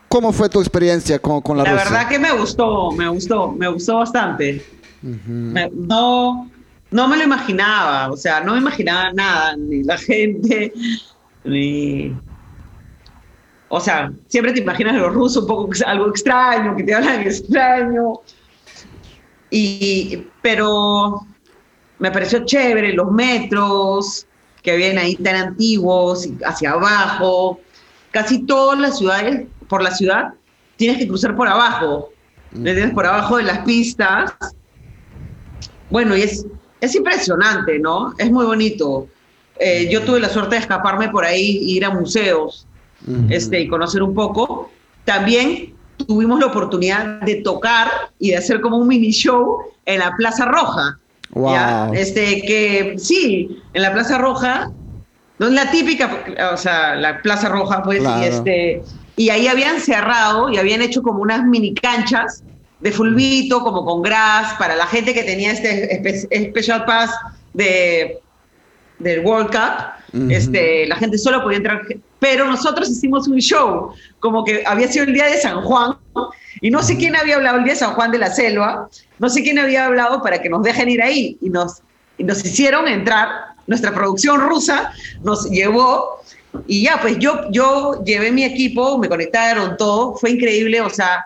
cómo 0.09 0.33
fue 0.33 0.49
tu 0.49 0.61
experiencia 0.61 1.19
con, 1.19 1.41
con 1.41 1.57
la, 1.57 1.65
la 1.65 1.71
Rusia? 1.71 1.85
La 1.85 1.91
verdad 1.91 2.09
que 2.09 2.19
me 2.19 2.33
gustó, 2.33 2.91
me 2.93 3.09
gustó, 3.09 3.53
me 3.53 3.69
gustó 3.69 3.99
bastante. 3.99 4.65
me, 5.03 5.71
no, 5.73 6.51
no 6.91 7.09
me 7.09 7.17
lo 7.17 7.25
imaginaba, 7.25 8.11
o 8.11 8.17
sea, 8.17 8.41
no 8.41 8.53
me 8.55 8.59
imaginaba 8.59 9.13
nada, 9.13 9.57
ni 9.57 9.85
la 9.85 9.99
gente 9.99 10.73
o 13.69 13.81
sea, 13.81 14.13
siempre 14.29 14.53
te 14.53 14.61
imaginas 14.61 14.95
a 14.95 14.99
los 14.99 15.13
rusos 15.13 15.43
un 15.43 15.49
poco 15.49 15.73
algo 15.87 16.09
extraño, 16.09 16.77
que 16.77 16.85
te 16.85 16.95
hablan 16.95 17.23
extraño. 17.23 18.21
Y, 19.51 20.27
pero 20.43 21.21
me 21.99 22.11
pareció 22.11 22.45
chévere 22.45 22.93
los 22.93 23.11
metros 23.11 24.27
que 24.63 24.73
habían 24.73 24.99
ahí 24.99 25.17
tan 25.17 25.37
antiguos, 25.37 26.29
hacia 26.45 26.73
abajo. 26.73 27.61
Casi 28.11 28.47
todas 28.47 28.79
las 28.79 28.99
ciudades, 28.99 29.47
por 29.69 29.83
la 29.83 29.91
ciudad, 29.91 30.35
tienes 30.77 30.99
que 30.99 31.07
cruzar 31.07 31.37
por 31.37 31.49
abajo. 31.49 32.11
tienes 32.53 32.93
Por 32.93 33.07
abajo 33.07 33.37
de 33.37 33.43
las 33.43 33.59
pistas. 33.61 34.33
Bueno, 35.91 36.17
y 36.17 36.23
es, 36.23 36.47
es 36.81 36.95
impresionante, 36.95 37.79
¿no? 37.79 38.15
Es 38.19 38.31
muy 38.31 38.47
bonito. 38.47 39.09
Eh, 39.59 39.89
yo 39.91 40.03
tuve 40.03 40.21
la 40.21 40.29
suerte 40.29 40.57
de 40.57 40.63
escaparme 40.63 41.09
por 41.09 41.25
ahí, 41.25 41.59
ir 41.63 41.85
a 41.85 41.91
museos 41.91 42.67
este, 43.31 43.61
y 43.61 43.69
conocer 43.69 44.03
un 44.03 44.15
poco. 44.15 44.71
También 45.05 45.75
tuvimos 46.07 46.41
la 46.41 46.47
oportunidad 46.47 47.21
de 47.21 47.37
tocar 47.37 47.89
y 48.19 48.31
de 48.31 48.39
hacer 48.39 48.61
como 48.61 48.79
un 48.79 48.89
mini 48.89 49.11
show 49.11 49.59
en 49.87 50.01
la 50.01 50.17
Plaza 50.17 50.47
Roja. 50.47 50.99
Wow. 51.31 51.95
Este, 51.95 52.43
que 52.43 52.95
sí, 52.99 53.63
en 53.73 53.83
la 53.83 53.93
Plaza 53.93 54.19
Roja, 54.19 54.71
no 55.39 55.47
es 55.47 55.53
la 55.53 55.71
típica, 55.71 56.25
o 56.53 56.57
sea, 56.57 56.95
la 56.95 57.21
Plaza 57.23 57.49
Roja, 57.49 57.83
pues, 57.83 58.03
y, 58.03 58.25
este, 58.25 58.83
y 59.17 59.31
ahí 59.31 59.49
habían 59.49 59.81
cerrado 59.81 60.49
y 60.49 60.59
habían 60.59 60.81
hecho 60.81 61.03
como 61.03 61.21
unas 61.21 61.45
mini 61.45 61.75
canchas 61.75 62.45
de 62.81 62.93
fulbito, 62.93 63.63
como 63.63 63.85
con 63.85 64.03
gras, 64.03 64.55
para 64.59 64.77
la 64.77 64.87
gente 64.87 65.15
que 65.15 65.23
tenía 65.23 65.53
este 65.53 66.51
Special 66.51 66.85
Pass 66.85 67.11
de 67.53 68.21
del 69.05 69.21
World 69.21 69.51
Cup, 69.51 70.31
este, 70.31 70.87
la 70.87 70.97
gente 70.97 71.19
solo 71.19 71.43
podía 71.43 71.59
entrar, 71.59 71.83
pero 72.19 72.47
nosotros 72.47 72.89
hicimos 72.89 73.29
un 73.29 73.39
show, 73.39 73.93
como 74.21 74.45
que 74.45 74.65
había 74.67 74.89
sido 74.89 75.05
el 75.05 75.13
día 75.13 75.27
de 75.27 75.39
San 75.39 75.63
Juan, 75.63 75.97
y 76.61 76.71
no 76.71 76.83
sé 76.83 76.97
quién 76.97 77.15
había 77.15 77.37
hablado 77.37 77.59
el 77.59 77.65
día 77.65 77.75
de 77.75 77.79
San 77.79 77.95
Juan 77.95 78.11
de 78.11 78.19
la 78.19 78.31
Selva, 78.31 78.89
no 79.19 79.29
sé 79.29 79.43
quién 79.43 79.59
había 79.59 79.87
hablado 79.87 80.23
para 80.23 80.41
que 80.41 80.49
nos 80.49 80.63
dejen 80.63 80.89
ir 80.89 81.03
ahí, 81.03 81.37
y 81.41 81.51
nos, 81.51 81.83
y 82.19 82.25
nos 82.25 82.45
hicieron 82.45 82.89
entrar, 82.89 83.29
nuestra 83.67 83.95
producción 83.95 84.41
rusa 84.41 84.93
nos 85.23 85.51
llevó, 85.51 86.21
y 86.67 86.85
ya, 86.85 87.01
pues 87.01 87.19
yo, 87.19 87.51
yo 87.51 88.03
llevé 88.05 88.31
mi 88.31 88.45
equipo, 88.45 88.99
me 88.99 89.09
conectaron 89.09 89.77
todo, 89.77 90.15
fue 90.17 90.31
increíble, 90.31 90.81
o 90.81 90.91
sea, 90.91 91.25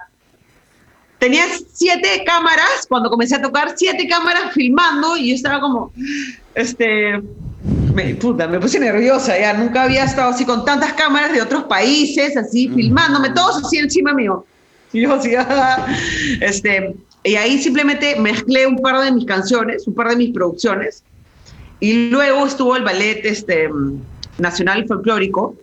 tenía 1.18 1.44
siete 1.72 2.22
cámaras 2.24 2.86
cuando 2.88 3.10
comencé 3.10 3.34
a 3.34 3.42
tocar, 3.42 3.74
siete 3.76 4.08
cámaras 4.08 4.52
filmando 4.52 5.16
y 5.16 5.30
yo 5.30 5.34
estaba 5.34 5.60
como, 5.60 5.92
este, 6.54 7.20
me, 8.04 8.14
puta, 8.14 8.46
me 8.46 8.60
puse 8.60 8.78
nerviosa, 8.78 9.38
ya 9.38 9.52
nunca 9.54 9.82
había 9.82 10.04
estado 10.04 10.30
así 10.30 10.44
con 10.44 10.64
tantas 10.64 10.92
cámaras 10.92 11.32
de 11.32 11.42
otros 11.42 11.64
países, 11.64 12.36
así 12.36 12.68
filmándome, 12.68 13.30
todos 13.30 13.64
así 13.64 13.78
encima 13.78 14.12
mío. 14.14 14.44
Y 14.90 15.02
yo 15.02 15.12
así, 15.12 15.32
este, 16.40 16.96
y 17.22 17.34
ahí 17.34 17.58
simplemente 17.58 18.18
mezclé 18.18 18.66
un 18.66 18.78
par 18.78 19.04
de 19.04 19.12
mis 19.12 19.26
canciones, 19.26 19.86
un 19.86 19.94
par 19.94 20.08
de 20.08 20.16
mis 20.16 20.30
producciones, 20.32 21.02
y 21.78 22.08
luego 22.08 22.46
estuvo 22.46 22.74
el 22.74 22.84
ballet 22.84 23.20
este, 23.24 23.68
nacional 24.38 24.86
folclórico, 24.86 25.56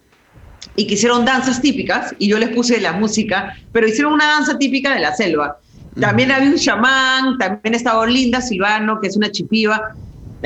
y 0.75 0.85
que 0.85 0.93
hicieron 0.93 1.25
danzas 1.25 1.59
típicas, 1.59 2.13
y 2.19 2.27
yo 2.27 2.37
les 2.37 2.49
puse 2.49 2.79
la 2.79 2.91
música, 2.91 3.55
pero 3.71 3.87
hicieron 3.87 4.13
una 4.13 4.27
danza 4.27 4.59
típica 4.59 4.93
de 4.93 4.99
la 4.99 5.15
selva. 5.15 5.57
También 5.99 6.31
había 6.31 6.49
un 6.49 6.57
chamán, 6.57 7.39
también 7.39 7.73
estaba 7.73 8.05
Linda 8.05 8.41
Silvano, 8.41 8.99
que 9.01 9.07
es 9.07 9.17
una 9.17 9.31
chipiva, 9.31 9.95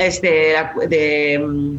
este, 0.00 0.54
de, 0.88 1.76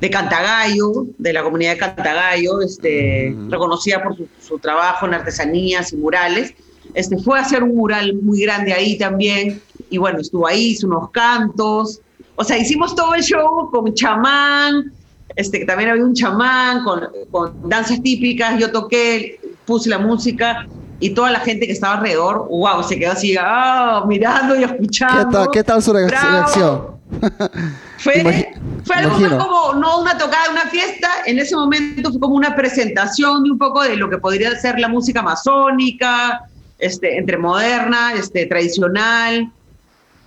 de 0.00 0.10
Cantagallo, 0.10 1.06
de 1.18 1.32
la 1.32 1.44
comunidad 1.44 1.72
de 1.72 1.78
Cantagallo, 1.78 2.60
este, 2.60 3.34
reconocida 3.48 4.02
por 4.02 4.16
su, 4.40 4.58
trabajo 4.58 5.06
en 5.06 5.14
artesanías 5.14 5.92
y 5.92 5.96
murales. 5.96 6.52
Este, 6.94 7.16
fue 7.18 7.38
a 7.38 7.42
hacer 7.42 7.62
un 7.62 7.76
mural 7.76 8.14
muy 8.14 8.40
grande 8.40 8.72
ahí 8.72 8.98
también, 8.98 9.62
y 9.88 9.98
bueno, 9.98 10.18
estuvo 10.18 10.48
ahí, 10.48 10.70
hizo 10.70 10.88
unos 10.88 11.10
cantos. 11.10 12.00
O 12.34 12.42
sea, 12.42 12.58
hicimos 12.58 12.96
todo 12.96 13.14
el 13.14 13.22
show 13.22 13.70
con 13.70 13.94
chamán, 13.94 14.92
este, 15.36 15.64
también 15.64 15.90
había 15.90 16.04
un 16.04 16.14
chamán 16.14 16.82
con, 16.82 17.08
con 17.30 17.54
danzas 17.62 18.02
típicas, 18.02 18.58
yo 18.58 18.72
toqué, 18.72 19.38
puse 19.64 19.90
la 19.90 19.98
música, 19.98 20.66
y 21.00 21.10
toda 21.10 21.30
la 21.30 21.40
gente 21.40 21.66
que 21.66 21.72
estaba 21.72 21.94
alrededor, 21.94 22.48
wow, 22.48 22.82
se 22.82 22.98
quedó 22.98 23.12
así, 23.12 23.36
oh, 23.36 24.06
mirando 24.06 24.56
y 24.56 24.64
escuchando. 24.64 25.28
¿Qué 25.28 25.32
tal, 25.32 25.50
qué 25.52 25.64
tal 25.64 25.82
su 25.82 25.92
reacción? 25.92 26.98
fue, 27.98 28.52
fue 28.84 28.96
algo 28.96 29.18
más 29.18 29.32
como, 29.34 29.74
no 29.74 30.00
una 30.00 30.18
tocada, 30.18 30.50
una 30.50 30.66
fiesta, 30.66 31.08
en 31.26 31.38
ese 31.38 31.54
momento 31.56 32.10
fue 32.10 32.20
como 32.20 32.34
una 32.34 32.54
presentación 32.54 33.44
de 33.44 33.52
un 33.52 33.58
poco 33.58 33.82
de 33.82 33.96
lo 33.96 34.10
que 34.10 34.18
podría 34.18 34.54
ser 34.58 34.78
la 34.78 34.88
música 34.88 35.22
masónica, 35.22 36.42
este, 36.78 37.16
entre 37.16 37.38
moderna, 37.38 38.12
este, 38.14 38.46
tradicional. 38.46 39.50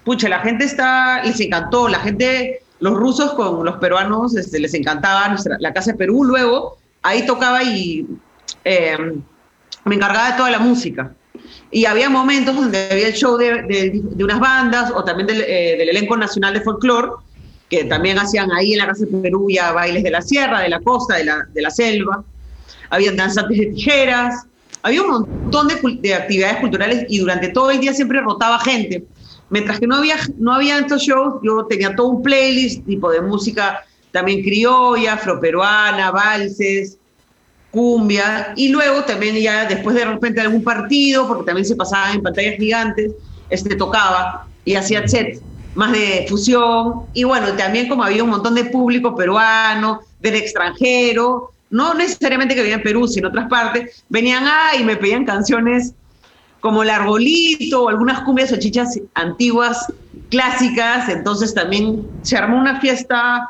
Pucha, 0.05 0.29
la 0.29 0.39
gente 0.39 0.65
está, 0.65 1.21
les 1.23 1.39
encantó, 1.39 1.87
la 1.87 1.99
gente, 1.99 2.63
los 2.79 2.93
rusos 2.93 3.33
con 3.33 3.63
los 3.65 3.75
peruanos, 3.77 4.35
este, 4.35 4.59
les 4.59 4.73
encantaba 4.73 5.27
nuestra, 5.27 5.57
la 5.59 5.73
Casa 5.73 5.91
de 5.91 5.97
Perú, 5.97 6.23
luego 6.23 6.77
ahí 7.03 7.25
tocaba 7.25 7.61
y 7.61 8.07
eh, 8.63 8.97
me 9.85 9.95
encargaba 9.95 10.31
de 10.31 10.37
toda 10.37 10.51
la 10.51 10.59
música. 10.59 11.13
Y 11.71 11.85
había 11.85 12.09
momentos 12.09 12.55
donde 12.55 12.89
había 12.91 13.07
el 13.07 13.13
show 13.13 13.37
de, 13.37 13.63
de, 13.63 14.23
unas 14.23 14.39
bandas 14.39 14.91
o 14.93 15.03
también 15.03 15.27
del, 15.27 15.41
eh, 15.41 15.75
del 15.77 15.89
elenco 15.89 16.17
nacional 16.17 16.53
de 16.53 16.61
folclore, 16.61 17.09
que 17.69 17.85
también 17.85 18.19
hacían 18.19 18.51
ahí 18.51 18.73
en 18.73 18.79
la 18.79 18.87
Casa 18.87 19.05
de 19.05 19.17
Perú 19.21 19.47
ya 19.49 19.71
bailes 19.71 20.03
de 20.03 20.11
la 20.11 20.21
sierra, 20.21 20.59
de 20.59 20.69
la 20.69 20.81
costa, 20.81 21.15
de 21.15 21.25
la, 21.25 21.47
de 21.53 21.61
la 21.61 21.71
selva. 21.71 22.23
Habían 22.89 23.15
danzantes 23.15 23.57
de 23.57 23.67
tijeras. 23.67 24.45
Había 24.83 25.03
un 25.03 25.09
montón 25.09 25.69
de, 25.69 25.79
de, 26.01 26.13
actividades 26.13 26.57
culturales 26.57 27.05
y 27.07 27.19
durante 27.19 27.49
todo 27.49 27.71
el 27.71 27.79
día 27.79 27.93
siempre 27.93 28.19
rotaba 28.19 28.59
gente. 28.59 29.05
Mientras 29.49 29.79
que 29.79 29.87
no 29.87 29.95
había, 29.95 30.17
no 30.37 30.53
había 30.53 30.79
estos 30.79 31.03
shows, 31.03 31.35
yo 31.43 31.65
tenía 31.67 31.95
todo 31.95 32.07
un 32.07 32.23
playlist 32.23 32.85
tipo 32.85 33.09
de 33.11 33.21
música 33.21 33.85
también 34.11 34.43
criolla, 34.43 35.13
afroperuana, 35.13 36.11
valses, 36.11 36.97
cumbia, 37.71 38.53
y 38.55 38.69
luego 38.69 39.03
también 39.03 39.35
ya 39.37 39.65
después 39.65 39.95
de 39.95 40.05
repente 40.05 40.41
algún 40.41 40.63
partido, 40.63 41.27
porque 41.27 41.45
también 41.45 41.65
se 41.65 41.75
pasaba 41.75 42.11
en 42.11 42.21
pantallas 42.21 42.55
gigantes, 42.57 43.13
este, 43.49 43.75
tocaba 43.75 44.45
y 44.65 44.75
hacía 44.75 45.07
sets 45.07 45.41
más 45.73 45.93
de 45.93 46.25
fusión, 46.27 47.03
y 47.13 47.23
bueno, 47.23 47.53
también 47.53 47.87
como 47.87 48.03
había 48.03 48.23
un 48.23 48.29
montón 48.29 48.55
de 48.55 48.65
público 48.65 49.15
peruano, 49.15 50.01
del 50.19 50.35
extranjero, 50.35 51.51
no 51.69 51.93
necesariamente 51.93 52.53
que 52.53 52.61
venía 52.61 52.75
en 52.75 52.83
Perú, 52.83 53.07
sino 53.07 53.29
otras 53.29 53.47
partes, 53.47 54.03
venían 54.09 54.43
ah, 54.45 54.71
y 54.77 54.83
me 54.83 54.97
pedían 54.97 55.25
canciones 55.25 55.93
como 56.59 56.83
El 56.83 56.89
Arbolito 56.89 57.83
o 57.83 57.89
algunas 57.89 58.19
cumbias 58.21 58.51
o 58.51 58.57
chichas 58.57 58.99
antiguas 59.15 59.87
clásicas, 60.29 61.09
entonces 61.09 61.53
también 61.53 62.05
se 62.21 62.37
armó 62.37 62.57
una 62.57 62.79
fiesta 62.79 63.47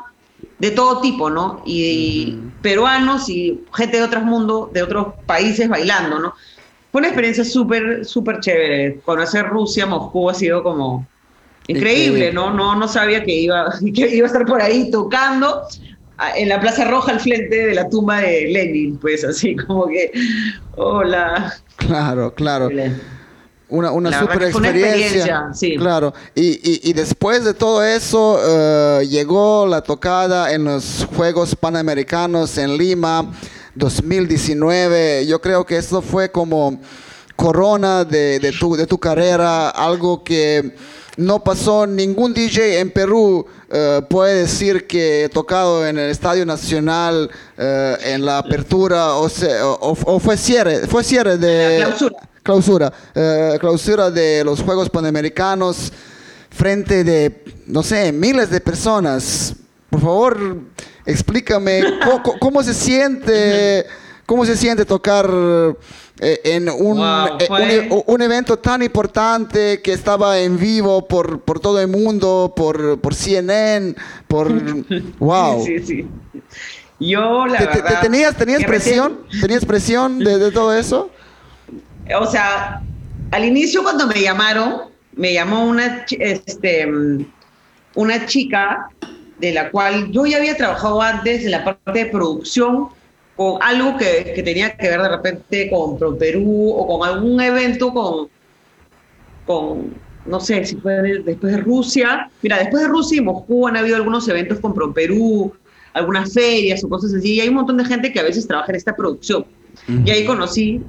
de 0.62 0.70
todo 0.70 1.00
tipo, 1.00 1.28
¿no? 1.28 1.60
Y, 1.66 2.38
peruanos 2.62 3.28
y 3.28 3.64
gente 3.74 3.96
de 3.96 4.04
otros 4.04 4.22
mundos, 4.22 4.72
de 4.72 4.84
otros 4.84 5.08
países 5.26 5.68
bailando, 5.68 6.20
¿no? 6.20 6.34
Fue 6.92 7.00
una 7.00 7.08
experiencia 7.08 7.44
súper, 7.44 8.04
súper 8.04 8.38
chévere. 8.38 9.00
Conocer 9.04 9.48
Rusia, 9.48 9.86
Moscú 9.86 10.30
ha 10.30 10.34
sido 10.34 10.62
como 10.62 11.04
increíble, 11.66 12.32
¿no? 12.32 12.52
No, 12.52 12.76
no 12.76 12.86
sabía 12.86 13.24
que 13.24 13.34
iba, 13.34 13.74
que 13.94 14.14
iba 14.14 14.24
a 14.24 14.28
estar 14.28 14.46
por 14.46 14.62
ahí 14.62 14.88
tocando 14.92 15.62
en 16.36 16.48
la 16.48 16.60
Plaza 16.60 16.84
Roja 16.84 17.10
al 17.10 17.18
frente 17.18 17.66
de 17.66 17.74
la 17.74 17.88
tumba 17.88 18.20
de 18.20 18.46
Lenin, 18.46 18.98
pues 18.98 19.24
así 19.24 19.56
como 19.56 19.88
que, 19.88 20.12
hola. 20.76 21.52
Claro, 21.78 22.32
claro. 22.34 22.70
Una, 23.72 23.90
una 23.90 24.20
super 24.20 24.42
experiencia. 24.42 25.48
sí. 25.54 25.76
Claro. 25.78 26.12
Y, 26.34 26.90
y, 26.90 26.92
después 26.92 27.42
de 27.42 27.54
todo 27.54 27.82
eso, 27.82 28.38
eh, 28.44 29.06
llegó 29.08 29.66
la 29.66 29.80
tocada 29.80 30.52
en 30.52 30.64
los 30.64 31.08
Juegos 31.16 31.56
Panamericanos 31.56 32.58
en 32.58 32.76
Lima 32.76 33.32
2019. 33.74 35.24
Yo 35.26 35.40
creo 35.40 35.64
que 35.64 35.78
eso 35.78 36.02
fue 36.02 36.30
como 36.30 36.78
corona 37.34 38.04
de, 38.04 38.38
de, 38.40 38.52
tu, 38.52 38.76
de 38.76 38.86
tu 38.86 38.98
carrera, 38.98 39.70
algo 39.70 40.22
que 40.22 40.76
no 41.16 41.42
pasó 41.42 41.86
ningún 41.86 42.34
DJ 42.34 42.78
en 42.78 42.90
Perú. 42.90 43.46
Eh, 43.70 44.02
puede 44.06 44.40
decir 44.40 44.86
que 44.86 45.24
he 45.24 45.28
tocado 45.30 45.86
en 45.86 45.98
el 45.98 46.10
Estadio 46.10 46.44
Nacional 46.44 47.30
eh, 47.56 47.96
en 48.04 48.26
la 48.26 48.36
apertura 48.36 49.14
o, 49.14 49.30
o, 49.80 50.20
fue 50.20 50.36
cierre, 50.36 50.86
fue 50.86 51.02
cierre 51.02 51.38
de 51.38 51.78
clausura, 51.78 52.18
clausura, 52.42 52.92
eh, 53.14 53.56
clausura 53.60 54.10
de 54.10 54.44
los 54.44 54.62
Juegos 54.62 54.90
Panamericanos 54.90 55.92
frente 56.50 57.04
de 57.04 57.44
no 57.66 57.82
sé 57.82 58.12
miles 58.12 58.50
de 58.50 58.60
personas. 58.60 59.54
Por 59.88 60.00
favor, 60.00 60.58
explícame 61.04 61.82
cómo 62.40 62.62
se 62.62 62.74
siente, 62.74 63.84
cómo 64.26 64.44
se 64.46 64.56
siente 64.56 64.84
tocar 64.84 65.28
eh, 66.20 66.40
en 66.44 66.68
un, 66.68 66.98
eh, 67.00 67.88
e, 67.88 68.02
un, 68.06 68.22
evento 68.22 68.58
tan 68.58 68.82
importante 68.82 69.82
que 69.82 69.92
estaba 69.92 70.38
en 70.38 70.58
vivo 70.58 71.06
por, 71.06 71.40
por 71.40 71.60
todo 71.60 71.80
el 71.80 71.88
mundo, 71.88 72.52
por, 72.54 73.00
por 73.00 73.14
CNN, 73.14 73.94
por... 74.28 74.50
¡Wow! 75.18 75.64
Sí, 75.64 75.78
sí, 75.80 76.06
Yo, 77.00 77.46
la 77.46 77.58
verdad... 77.58 78.00
¿Tenías, 78.00 78.36
tenías 78.36 78.64
presión? 78.64 79.26
¿Tenías 79.40 79.64
presión 79.64 80.18
de, 80.18 80.38
de 80.38 80.50
todo 80.52 80.72
eso? 80.72 81.10
O 82.18 82.26
sea, 82.26 82.82
al 83.30 83.44
inicio 83.44 83.82
cuando 83.82 84.06
me 84.06 84.20
llamaron, 84.20 84.92
me 85.14 85.32
llamó 85.32 85.64
una, 85.64 86.04
este, 86.08 86.88
una 87.94 88.26
chica 88.26 88.88
de 89.38 89.52
la 89.52 89.70
cual 89.70 90.10
yo 90.10 90.26
ya 90.26 90.38
había 90.38 90.56
trabajado 90.56 91.00
antes 91.02 91.44
en 91.44 91.50
la 91.50 91.64
parte 91.64 92.04
de 92.04 92.06
producción 92.06 92.88
con 93.36 93.62
algo 93.62 93.96
que, 93.96 94.32
que, 94.34 94.42
tenía 94.42 94.76
que 94.76 94.88
ver 94.88 95.00
de 95.00 95.08
repente 95.08 95.70
con 95.70 95.98
Pro 95.98 96.16
Perú 96.16 96.70
o 96.70 96.86
con 96.86 97.08
algún 97.08 97.40
evento 97.40 97.92
con, 97.92 98.28
con 99.46 99.94
no 100.26 100.40
sé, 100.40 100.64
si 100.64 100.76
fue 100.76 101.20
después 101.24 101.52
de 101.52 101.58
Rusia. 101.60 102.30
Mira, 102.42 102.58
después 102.58 102.82
de 102.82 102.88
Rusia 102.88 103.18
y 103.18 103.20
Moscú 103.20 103.66
han 103.66 103.76
habido 103.76 103.96
algunos 103.96 104.28
eventos 104.28 104.60
con 104.60 104.74
Pro 104.74 104.92
Perú, 104.92 105.52
algunas 105.94 106.32
ferias 106.32 106.82
o 106.84 106.88
cosas 106.88 107.12
así, 107.14 107.34
y 107.34 107.40
hay 107.40 107.48
un 107.48 107.56
montón 107.56 107.76
de 107.76 107.84
gente 107.84 108.12
que 108.12 108.20
a 108.20 108.22
veces 108.22 108.46
trabaja 108.46 108.70
en 108.72 108.76
esta 108.76 108.94
producción. 108.94 109.44
Y 110.04 110.10
ahí 110.10 110.24
conocí 110.24 110.80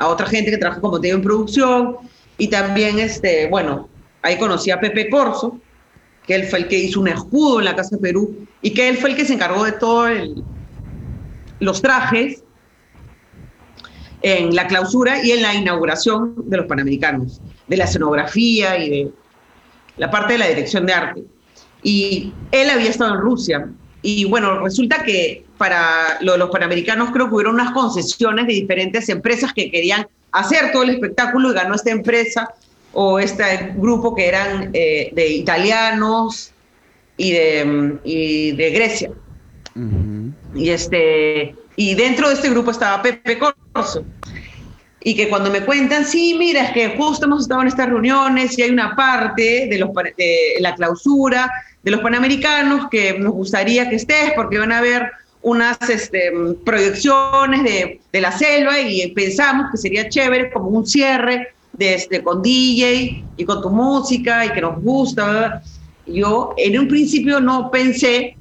a 0.00 0.08
otra 0.08 0.26
gente 0.26 0.50
que 0.50 0.56
trabaja 0.56 0.80
como 0.80 0.98
te 0.98 1.10
en 1.10 1.22
producción, 1.22 1.98
y 2.38 2.48
también, 2.48 2.98
este, 2.98 3.48
bueno, 3.48 3.88
ahí 4.22 4.38
conocí 4.38 4.70
a 4.70 4.80
Pepe 4.80 5.10
Corso, 5.10 5.60
que 6.26 6.34
él 6.34 6.44
fue 6.44 6.60
el 6.60 6.68
que 6.68 6.78
hizo 6.78 7.00
un 7.00 7.08
escudo 7.08 7.58
en 7.58 7.66
la 7.66 7.76
Casa 7.76 7.96
de 7.96 8.02
Perú, 8.02 8.46
y 8.62 8.72
que 8.72 8.88
él 8.88 8.96
fue 8.96 9.10
el 9.10 9.16
que 9.16 9.26
se 9.26 9.34
encargó 9.34 9.62
de 9.62 9.72
todo 9.72 10.08
el, 10.08 10.42
los 11.60 11.82
trajes 11.82 12.42
en 14.22 14.54
la 14.54 14.66
clausura 14.66 15.22
y 15.22 15.32
en 15.32 15.42
la 15.42 15.54
inauguración 15.54 16.34
de 16.46 16.56
los 16.56 16.66
Panamericanos, 16.66 17.42
de 17.68 17.76
la 17.76 17.84
escenografía 17.84 18.78
y 18.78 18.88
de 18.88 19.10
la 19.98 20.10
parte 20.10 20.32
de 20.32 20.38
la 20.38 20.48
dirección 20.48 20.86
de 20.86 20.94
arte. 20.94 21.24
Y 21.82 22.32
él 22.52 22.70
había 22.70 22.88
estado 22.88 23.14
en 23.14 23.20
Rusia. 23.20 23.70
Y 24.02 24.24
bueno, 24.24 24.60
resulta 24.60 25.02
que 25.02 25.44
para 25.58 26.18
lo 26.20 26.32
de 26.32 26.38
los 26.38 26.50
Panamericanos 26.50 27.10
creo 27.10 27.28
que 27.28 27.34
hubieron 27.34 27.54
unas 27.54 27.72
concesiones 27.72 28.46
de 28.46 28.54
diferentes 28.54 29.08
empresas 29.08 29.52
que 29.52 29.70
querían 29.70 30.06
hacer 30.32 30.72
todo 30.72 30.84
el 30.84 30.90
espectáculo 30.90 31.50
y 31.50 31.54
ganó 31.54 31.74
esta 31.74 31.90
empresa 31.90 32.54
o 32.92 33.18
este 33.18 33.72
grupo 33.76 34.14
que 34.14 34.26
eran 34.26 34.70
eh, 34.72 35.10
de 35.12 35.28
italianos 35.28 36.52
y 37.16 37.32
de, 37.32 37.98
y 38.04 38.52
de 38.52 38.70
Grecia. 38.70 39.10
Y, 40.54 40.70
este, 40.70 41.54
y 41.76 41.94
dentro 41.94 42.28
de 42.28 42.34
este 42.34 42.50
grupo 42.50 42.70
estaba 42.70 43.02
Pepe 43.02 43.38
Corso. 43.38 44.04
Y 45.02 45.14
que 45.14 45.28
cuando 45.28 45.50
me 45.50 45.64
cuentan, 45.64 46.04
sí, 46.04 46.36
mira, 46.38 46.62
es 46.64 46.72
que 46.72 46.96
justo 46.96 47.24
hemos 47.24 47.42
estado 47.42 47.62
en 47.62 47.68
estas 47.68 47.88
reuniones 47.88 48.58
y 48.58 48.62
hay 48.62 48.70
una 48.70 48.94
parte 48.94 49.66
de, 49.70 49.78
los, 49.78 49.90
de 49.94 50.54
la 50.60 50.74
clausura 50.74 51.50
de 51.82 51.90
los 51.90 52.00
Panamericanos 52.00 52.88
que 52.90 53.18
nos 53.18 53.32
gustaría 53.32 53.88
que 53.88 53.96
estés 53.96 54.32
porque 54.36 54.58
van 54.58 54.72
a 54.72 54.78
haber 54.78 55.10
unas 55.42 55.78
este, 55.88 56.32
proyecciones 56.64 57.64
de, 57.64 58.00
de, 58.12 58.20
la 58.20 58.30
selva 58.30 58.78
y 58.78 59.10
pensamos 59.12 59.70
que 59.70 59.78
sería 59.78 60.08
chévere 60.08 60.50
como 60.50 60.68
un 60.68 60.86
cierre 60.86 61.54
de, 61.72 61.94
este, 61.94 62.22
con 62.22 62.42
DJ 62.42 63.24
y 63.38 63.44
con 63.44 63.62
tu 63.62 63.70
música 63.70 64.44
y 64.44 64.50
que 64.50 64.60
nos 64.60 64.82
gusta. 64.82 65.62
Yo 66.06 66.54
en 66.58 66.78
un 66.78 66.88
principio 66.88 67.40
no 67.40 67.70
pensé 67.70 68.36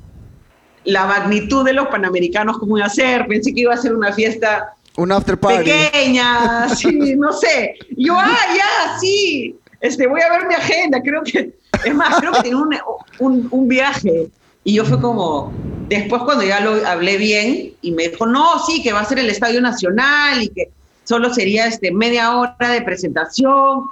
la 0.84 1.06
magnitud 1.06 1.64
de 1.64 1.74
los 1.74 1.88
panamericanos 1.88 2.58
como 2.58 2.78
iba 2.78 2.88
a 2.88 2.90
ser, 2.90 3.28
pensé 3.28 3.54
que 3.54 3.62
iba 3.62 3.74
a 3.74 3.78
ser 3.78 3.94
una 3.94 4.12
fiesta 4.12 4.74
un 4.98 5.12
after 5.12 5.40
party. 5.40 5.70
pequeña, 5.70 6.70
sí, 6.76 7.16
no 7.16 7.32
sé. 7.32 7.76
Yo, 7.96 8.16
ah, 8.18 8.38
ya, 8.56 9.00
sí, 9.00 9.56
este, 9.80 10.08
voy 10.08 10.22
a 10.22 10.32
ver 10.32 10.48
mi 10.48 10.56
agenda, 10.56 11.02
creo 11.02 11.24
que, 11.24 11.54
es 11.84 11.96
más, 11.96 12.20
creo 12.20 12.34
que 12.34 12.42
tenía 12.42 12.58
un, 12.58 12.76
un, 13.20 13.48
un 13.52 13.68
viaje. 13.68 14.30
Y 14.64 14.74
yo 14.74 14.86
fue 14.86 15.00
como, 15.00 15.54
después 15.88 16.22
cuando 16.24 16.44
ya 16.44 16.60
lo 16.60 16.86
hablé 16.86 17.18
bien, 17.18 17.74
y 17.82 17.92
me 17.92 18.10
dijo, 18.10 18.26
no, 18.26 18.60
sí, 18.66 18.84
que 18.84 18.94
va 18.94 19.02
a 19.02 19.06
ser 19.06 19.20
el 19.20 19.30
Estadio 19.30 19.62
Nacional 19.62 20.44
y 20.44 20.50
que 20.50 20.70
solo 21.06 21.34
sería 21.34 21.66
este, 21.66 21.92
media 21.92 22.38
hora 22.38 22.70
de 22.70 22.82
presentación, 22.82 23.86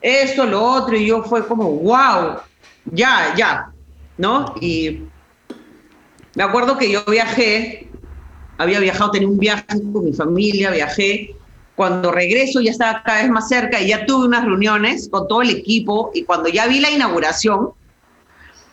esto, 0.00 0.46
lo 0.46 0.62
otro, 0.62 0.96
y 0.96 1.06
yo 1.06 1.22
fue 1.24 1.46
como, 1.46 1.70
wow, 1.70 2.38
ya, 2.86 3.34
ya, 3.36 3.72
¿no? 4.18 4.54
Y 4.60 5.00
me 6.34 6.42
acuerdo 6.42 6.78
que 6.78 6.90
yo 6.90 7.04
viajé, 7.04 7.89
había 8.60 8.78
viajado, 8.78 9.10
tenía 9.10 9.28
un 9.28 9.38
viaje 9.38 9.64
con 9.90 10.04
mi 10.04 10.12
familia, 10.12 10.70
viajé. 10.70 11.34
Cuando 11.76 12.12
regreso 12.12 12.60
ya 12.60 12.72
estaba 12.72 13.02
cada 13.02 13.22
vez 13.22 13.30
más 13.30 13.48
cerca 13.48 13.80
y 13.80 13.88
ya 13.88 14.04
tuve 14.04 14.26
unas 14.26 14.44
reuniones 14.44 15.08
con 15.08 15.26
todo 15.28 15.40
el 15.40 15.48
equipo 15.48 16.10
y 16.12 16.24
cuando 16.24 16.50
ya 16.50 16.66
vi 16.66 16.78
la 16.78 16.90
inauguración, 16.90 17.70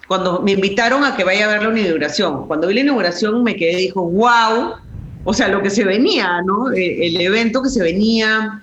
cuando 0.10 0.42
me 0.42 0.52
invitaron 0.52 1.06
a 1.06 1.16
que 1.16 1.24
vaya 1.24 1.46
a 1.46 1.48
ver 1.48 1.64
la 1.64 1.80
inauguración, 1.80 2.48
cuando 2.48 2.68
vi 2.68 2.74
la 2.74 2.82
inauguración 2.82 3.44
me 3.44 3.56
quedé, 3.56 3.78
dijo, 3.78 4.02
wow, 4.02 4.74
o 5.24 5.34
sea, 5.34 5.48
lo 5.48 5.62
que 5.62 5.70
se 5.70 5.86
venía, 5.86 6.42
¿no? 6.42 6.74
E, 6.74 7.08
el, 7.08 7.22
evento 7.22 7.64
que 7.64 7.70
se 7.70 7.82
venía. 7.82 8.62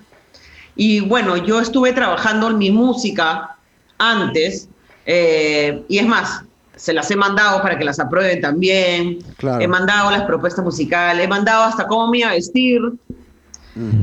Y 0.75 0.99
bueno, 0.99 1.37
yo 1.37 1.59
estuve 1.59 1.91
trabajando 1.93 2.51
en 2.51 2.59
mi 2.59 2.69
música 2.69 3.57
antes, 3.97 4.69
eh, 5.07 5.83
y 5.87 5.97
es 5.97 6.05
más, 6.05 6.43
se 6.75 6.93
las 6.93 7.09
he 7.11 7.15
mandado 7.15 7.61
para 7.61 7.77
que 7.77 7.85
las 7.85 7.99
aprueben 7.99 8.41
también. 8.41 9.19
He 9.59 9.67
mandado 9.67 10.11
las 10.11 10.23
propuestas 10.23 10.63
musicales, 10.63 11.25
he 11.25 11.27
mandado 11.27 11.63
hasta 11.63 11.87
cómo 11.87 12.09
me 12.09 12.19
iba 12.19 12.29
a 12.29 12.33
vestir, 12.33 12.81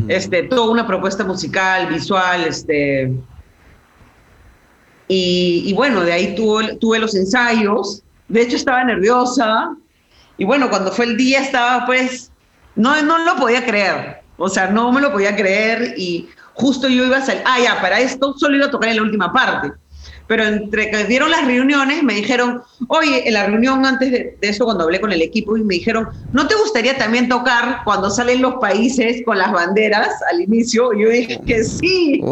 este, 0.08 0.44
toda 0.44 0.70
una 0.70 0.86
propuesta 0.86 1.24
musical, 1.24 1.88
visual, 1.88 2.44
este. 2.44 3.12
Y, 5.08 5.72
bueno, 5.74 6.02
de 6.02 6.12
ahí 6.12 6.34
tuve, 6.34 6.76
tuve 6.76 6.98
los 6.98 7.14
ensayos. 7.14 8.02
De 8.28 8.42
hecho, 8.42 8.56
estaba 8.56 8.82
nerviosa. 8.84 9.76
Y 10.38 10.44
bueno, 10.44 10.70
cuando 10.70 10.90
fue 10.90 11.04
el 11.04 11.16
día 11.18 11.40
estaba 11.40 11.84
pues, 11.84 12.30
no, 12.74 13.00
no 13.02 13.18
lo 13.18 13.36
podía 13.36 13.64
creer. 13.64 14.22
O 14.38 14.48
sea, 14.48 14.70
no 14.70 14.90
me 14.90 15.02
lo 15.02 15.12
podía 15.12 15.36
creer 15.36 15.94
y 15.98 16.28
justo 16.54 16.88
yo 16.88 17.04
iba 17.04 17.18
a 17.18 17.24
salir, 17.24 17.42
ah, 17.44 17.58
ya, 17.62 17.80
para 17.80 18.00
esto 18.00 18.34
solo 18.38 18.56
iba 18.56 18.66
a 18.66 18.70
tocar 18.70 18.88
en 18.88 18.96
la 18.96 19.02
última 19.02 19.32
parte 19.32 19.72
pero 20.26 20.44
entre 20.44 20.90
que 20.90 21.04
dieron 21.04 21.30
las 21.30 21.46
reuniones 21.46 22.02
me 22.02 22.14
dijeron, 22.14 22.62
oye, 22.88 23.26
en 23.26 23.34
la 23.34 23.46
reunión 23.46 23.84
antes 23.84 24.10
de, 24.10 24.38
eso, 24.40 24.64
cuando 24.64 24.84
hablé 24.84 25.00
con 25.00 25.12
el 25.12 25.22
equipo, 25.22 25.56
y 25.56 25.62
me 25.62 25.74
dijeron, 25.74 26.08
¿no 26.32 26.46
te 26.46 26.54
gustaría 26.54 26.96
también 26.96 27.28
tocar 27.28 27.80
cuando 27.84 28.10
salen 28.10 28.42
los 28.42 28.54
países 28.54 29.22
con 29.24 29.38
las 29.38 29.52
banderas 29.52 30.08
al 30.30 30.40
inicio? 30.40 30.92
Y 30.92 31.02
yo 31.02 31.08
dije 31.10 31.40
que 31.46 31.64
sí, 31.64 32.22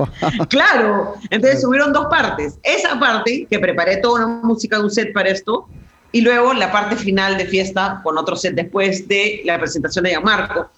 claro. 0.49 1.15
Entonces 1.31 1.65
hubieron 1.65 1.93
dos 1.93 2.07
partes. 2.07 2.59
Esa 2.63 2.99
parte, 2.99 3.47
que 3.51 3.59
preparé 3.59 3.99
toda 3.99 4.27
una 4.27 4.41
música 4.43 4.79
de 4.79 4.85
un 4.85 4.91
set 4.91 5.13
para 5.13 5.31
esto, 5.31 5.69
y 6.13 6.23
luego 6.23 6.53
la 6.55 6.73
parte 6.73 6.97
final 6.97 7.37
de 7.39 7.47
fiesta 7.47 8.01
con 8.03 8.19
otro 8.19 8.35
set 8.37 8.55
después 8.55 9.07
de 9.07 9.43
la 9.45 9.59
presentación 9.59 10.05
de 10.05 10.11
Gianmarco. 10.11 10.71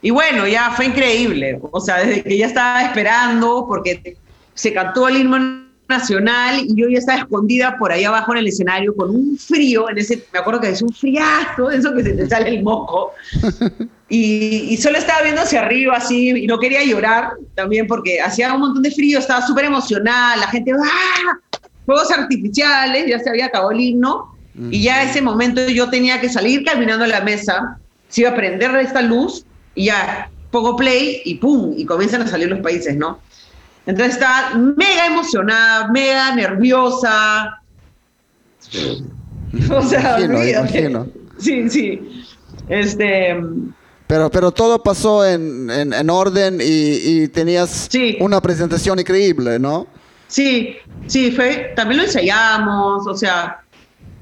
Y 0.00 0.10
bueno, 0.10 0.46
ya 0.46 0.70
fue 0.70 0.86
increíble. 0.86 1.58
O 1.70 1.80
sea, 1.80 1.98
desde 1.98 2.22
que 2.22 2.36
ya 2.36 2.46
estaba 2.46 2.82
esperando, 2.82 3.64
porque 3.66 4.16
se 4.54 4.72
cantó 4.72 5.08
el 5.08 5.16
himno 5.16 5.63
nacional 5.88 6.60
y 6.66 6.74
yo 6.74 6.88
ya 6.88 6.98
estaba 6.98 7.18
escondida 7.20 7.76
por 7.78 7.92
ahí 7.92 8.04
abajo 8.04 8.32
en 8.32 8.38
el 8.38 8.48
escenario 8.48 8.94
con 8.94 9.10
un 9.10 9.36
frío, 9.38 9.88
en 9.90 9.98
ese, 9.98 10.24
me 10.32 10.38
acuerdo 10.38 10.60
que 10.60 10.70
es 10.70 10.82
un 10.82 10.92
friazo, 10.92 11.70
eso 11.72 11.94
que 11.94 12.02
se 12.02 12.12
te 12.12 12.28
sale 12.28 12.48
el 12.48 12.62
moco. 12.62 13.12
Y, 14.06 14.76
solo 14.76 14.98
estaba 14.98 15.22
viendo 15.22 15.40
hacia 15.40 15.62
arriba 15.62 15.96
así 15.96 16.28
y 16.30 16.46
no 16.46 16.58
quería 16.58 16.84
llorar 16.84 17.32
también 17.54 17.86
porque 17.86 18.20
hacía 18.20 18.52
un 18.52 18.60
montón 18.60 18.82
de 18.82 18.90
frío, 18.90 19.18
estaba 19.18 19.44
súper 19.44 19.64
emocional, 19.64 20.38
la 20.38 20.46
gente, 20.46 20.72
¡ah! 20.72 21.58
Fuegos 21.84 22.10
artificiales, 22.12 23.06
ya 23.08 23.18
se 23.18 23.30
había 23.30 23.46
acabado 23.46 23.72
el 23.72 23.80
himno 23.80 24.36
y 24.70 24.82
ya 24.82 25.02
ese 25.02 25.20
momento 25.20 25.66
yo 25.68 25.90
tenía 25.90 26.20
que 26.20 26.28
salir 26.28 26.64
caminando 26.64 27.04
a 27.04 27.08
la 27.08 27.22
mesa, 27.22 27.78
se 28.08 28.20
iba 28.20 28.30
a 28.30 28.36
prender 28.36 28.76
esta 28.76 29.02
luz 29.02 29.44
y 29.74 29.86
ya 29.86 30.30
pongo 30.50 30.76
play 30.76 31.22
y 31.24 31.36
¡pum! 31.36 31.74
Y 31.76 31.84
comienzan 31.84 32.22
a 32.22 32.28
salir 32.28 32.48
los 32.48 32.60
países, 32.60 32.96
¿no? 32.96 33.18
Entonces 33.86 34.14
estaba 34.14 34.54
mega 34.54 35.06
emocionada, 35.06 35.88
mega 35.88 36.34
nerviosa. 36.34 37.60
o 39.70 39.82
sea, 39.82 40.20
imagino, 40.20 41.06
Sí, 41.38 41.68
sí. 41.68 42.24
Este. 42.68 43.36
Pero, 44.06 44.30
pero 44.30 44.52
todo 44.52 44.82
pasó 44.82 45.26
en, 45.26 45.70
en, 45.70 46.10
orden 46.10 46.58
y, 46.60 47.26
tenías 47.28 47.88
una 48.20 48.40
presentación 48.40 48.98
increíble, 48.98 49.58
¿no? 49.58 49.86
Sí, 50.28 50.76
sí, 51.06 51.32
fue, 51.32 51.72
también 51.74 51.98
lo 51.98 52.04
ensayamos, 52.04 53.06
o 53.06 53.16
sea, 53.16 53.63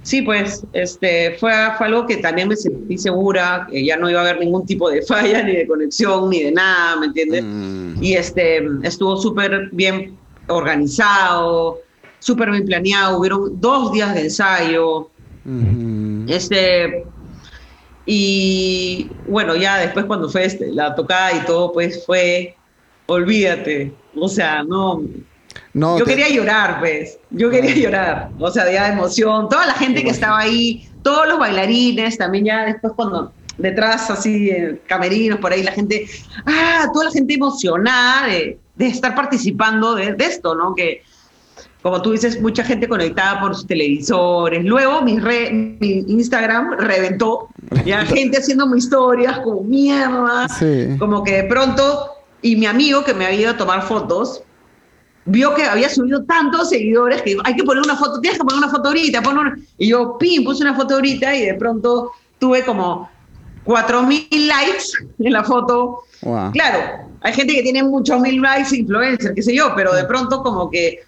Sí, 0.03 0.23
pues 0.23 0.65
este, 0.73 1.37
fue, 1.39 1.53
fue 1.79 1.87
algo 1.87 2.07
que 2.07 2.17
también 2.17 2.49
me 2.49 2.57
sentí 2.57 2.99
segura, 2.99 3.69
que 3.71 3.85
ya 3.85 3.97
no 3.97 4.11
iba 4.11 4.21
a 4.21 4.23
haber 4.23 4.41
ningún 4.41 4.67
tipo 4.67 4.91
de 4.91 5.03
falla, 5.03 5.43
ni 5.43 5.55
de 5.55 5.67
conexión, 5.67 6.29
ni 6.29 6.43
de 6.43 6.53
nada, 6.53 6.97
¿me 6.97 7.07
entiendes? 7.07 7.45
Mm. 7.45 8.03
Y 8.03 8.15
este, 8.15 8.67
estuvo 8.83 9.17
súper 9.17 9.69
bien 9.71 10.19
organizado, 10.49 11.79
súper 12.19 12.51
bien 12.51 12.67
planeado, 12.67 13.19
hubieron 13.19 13.61
dos 13.61 13.93
días 13.93 14.15
de 14.15 14.23
ensayo. 14.23 15.09
Este, 16.27 17.05
y 18.07 19.09
bueno, 19.29 19.55
ya 19.55 19.79
después 19.79 20.05
cuando 20.07 20.29
fue 20.29 20.45
este, 20.45 20.73
la 20.73 20.95
tocada 20.95 21.33
y 21.33 21.45
todo, 21.45 21.73
pues 21.73 22.05
fue, 22.05 22.57
olvídate, 23.07 23.93
o 24.17 24.29
sea, 24.29 24.65
no, 24.65 25.03
yo 25.75 26.05
quería 26.05 26.29
llorar, 26.29 26.81
pues. 26.81 27.19
Yo 27.31 27.51
quería 27.51 27.75
llorar. 27.75 28.31
O 28.39 28.51
sea, 28.51 28.65
de 28.65 28.77
emoción. 28.77 29.49
Toda 29.49 29.67
la 29.67 29.75
gente 29.75 30.03
que 30.03 30.11
estaba 30.11 30.39
ahí, 30.39 30.89
todos 31.03 31.27
los 31.27 31.39
bailarines, 31.39 32.19
también 32.19 32.45
ya 32.45 32.65
después 32.65 32.93
cuando 32.95 33.33
detrás, 33.59 34.11
así, 34.11 34.51
camerinos, 34.87 35.39
por 35.39 35.53
ahí, 35.53 35.63
la 35.63 35.73
gente, 35.73 36.07
ah, 36.47 36.87
toda 36.93 37.07
la 37.07 37.11
gente 37.11 37.35
emocionada 37.35 38.27
de, 38.29 38.59
estar 38.79 39.15
participando 39.15 39.95
de, 39.95 40.17
esto, 40.19 40.55
¿no? 40.55 40.75
Que, 40.75 41.03
como 41.83 42.01
tú 42.03 42.13
dices, 42.13 42.41
mucha 42.41 42.65
gente 42.65 42.89
conectada 42.89 43.41
por 43.41 43.55
sus 43.55 43.67
televisores. 43.67 44.65
Luego 44.65 45.03
mi, 45.03 45.17
mi 45.17 46.05
Instagram 46.09 46.79
reventó, 46.79 47.49
ya 47.85 48.05
gente 48.05 48.39
haciendo 48.39 48.75
historias 48.77 49.41
como 49.41 49.63
mierda, 49.63 50.47
como 50.99 51.25
que 51.25 51.43
de 51.43 51.45
pronto, 51.45 52.11
y 52.41 52.57
mi 52.57 52.67
amigo 52.67 53.05
que 53.05 53.15
me 53.15 53.27
había 53.27 53.41
ido 53.41 53.51
a 53.51 53.57
tomar 53.57 53.83
fotos, 53.83 54.43
vio 55.25 55.55
que 55.55 55.65
había 55.65 55.89
subido 55.89 56.25
tantos 56.25 56.69
seguidores 56.69 57.23
que 57.23 57.37
hay 57.45 57.55
que 57.55 57.65
poner 57.65 57.83
una 57.85 57.97
foto, 57.97 58.21
tienes 58.21 58.39
que 58.39 58.45
poner 58.45 58.59
una 58.59 58.71
foto 58.71 58.89
ahorita, 58.89 59.23
y 59.79 59.89
yo, 59.89 60.19
pim, 60.19 60.45
puse 60.45 60.63
una 60.63 60.75
foto 60.75 60.95
ahorita 60.95 61.35
y 61.37 61.47
de 61.47 61.55
pronto 61.55 62.11
tuve 62.39 62.65
como 62.65 63.09
4.000 63.65 64.29
likes 64.47 64.85
en 65.19 65.33
la 65.33 65.45
foto. 65.45 66.01
Claro, 66.53 67.09
hay 67.21 67.33
gente 67.33 67.55
que 67.55 67.63
tiene 67.63 67.83
muchos 67.83 68.21
mil 68.21 68.41
likes, 68.41 68.77
influencer, 68.77 69.35
qué 69.35 69.43
sé 69.43 69.55
yo, 69.55 69.73
pero 69.77 69.95
de 69.95 70.05
pronto 70.05 70.43
como 70.43 70.71
que, 70.71 71.01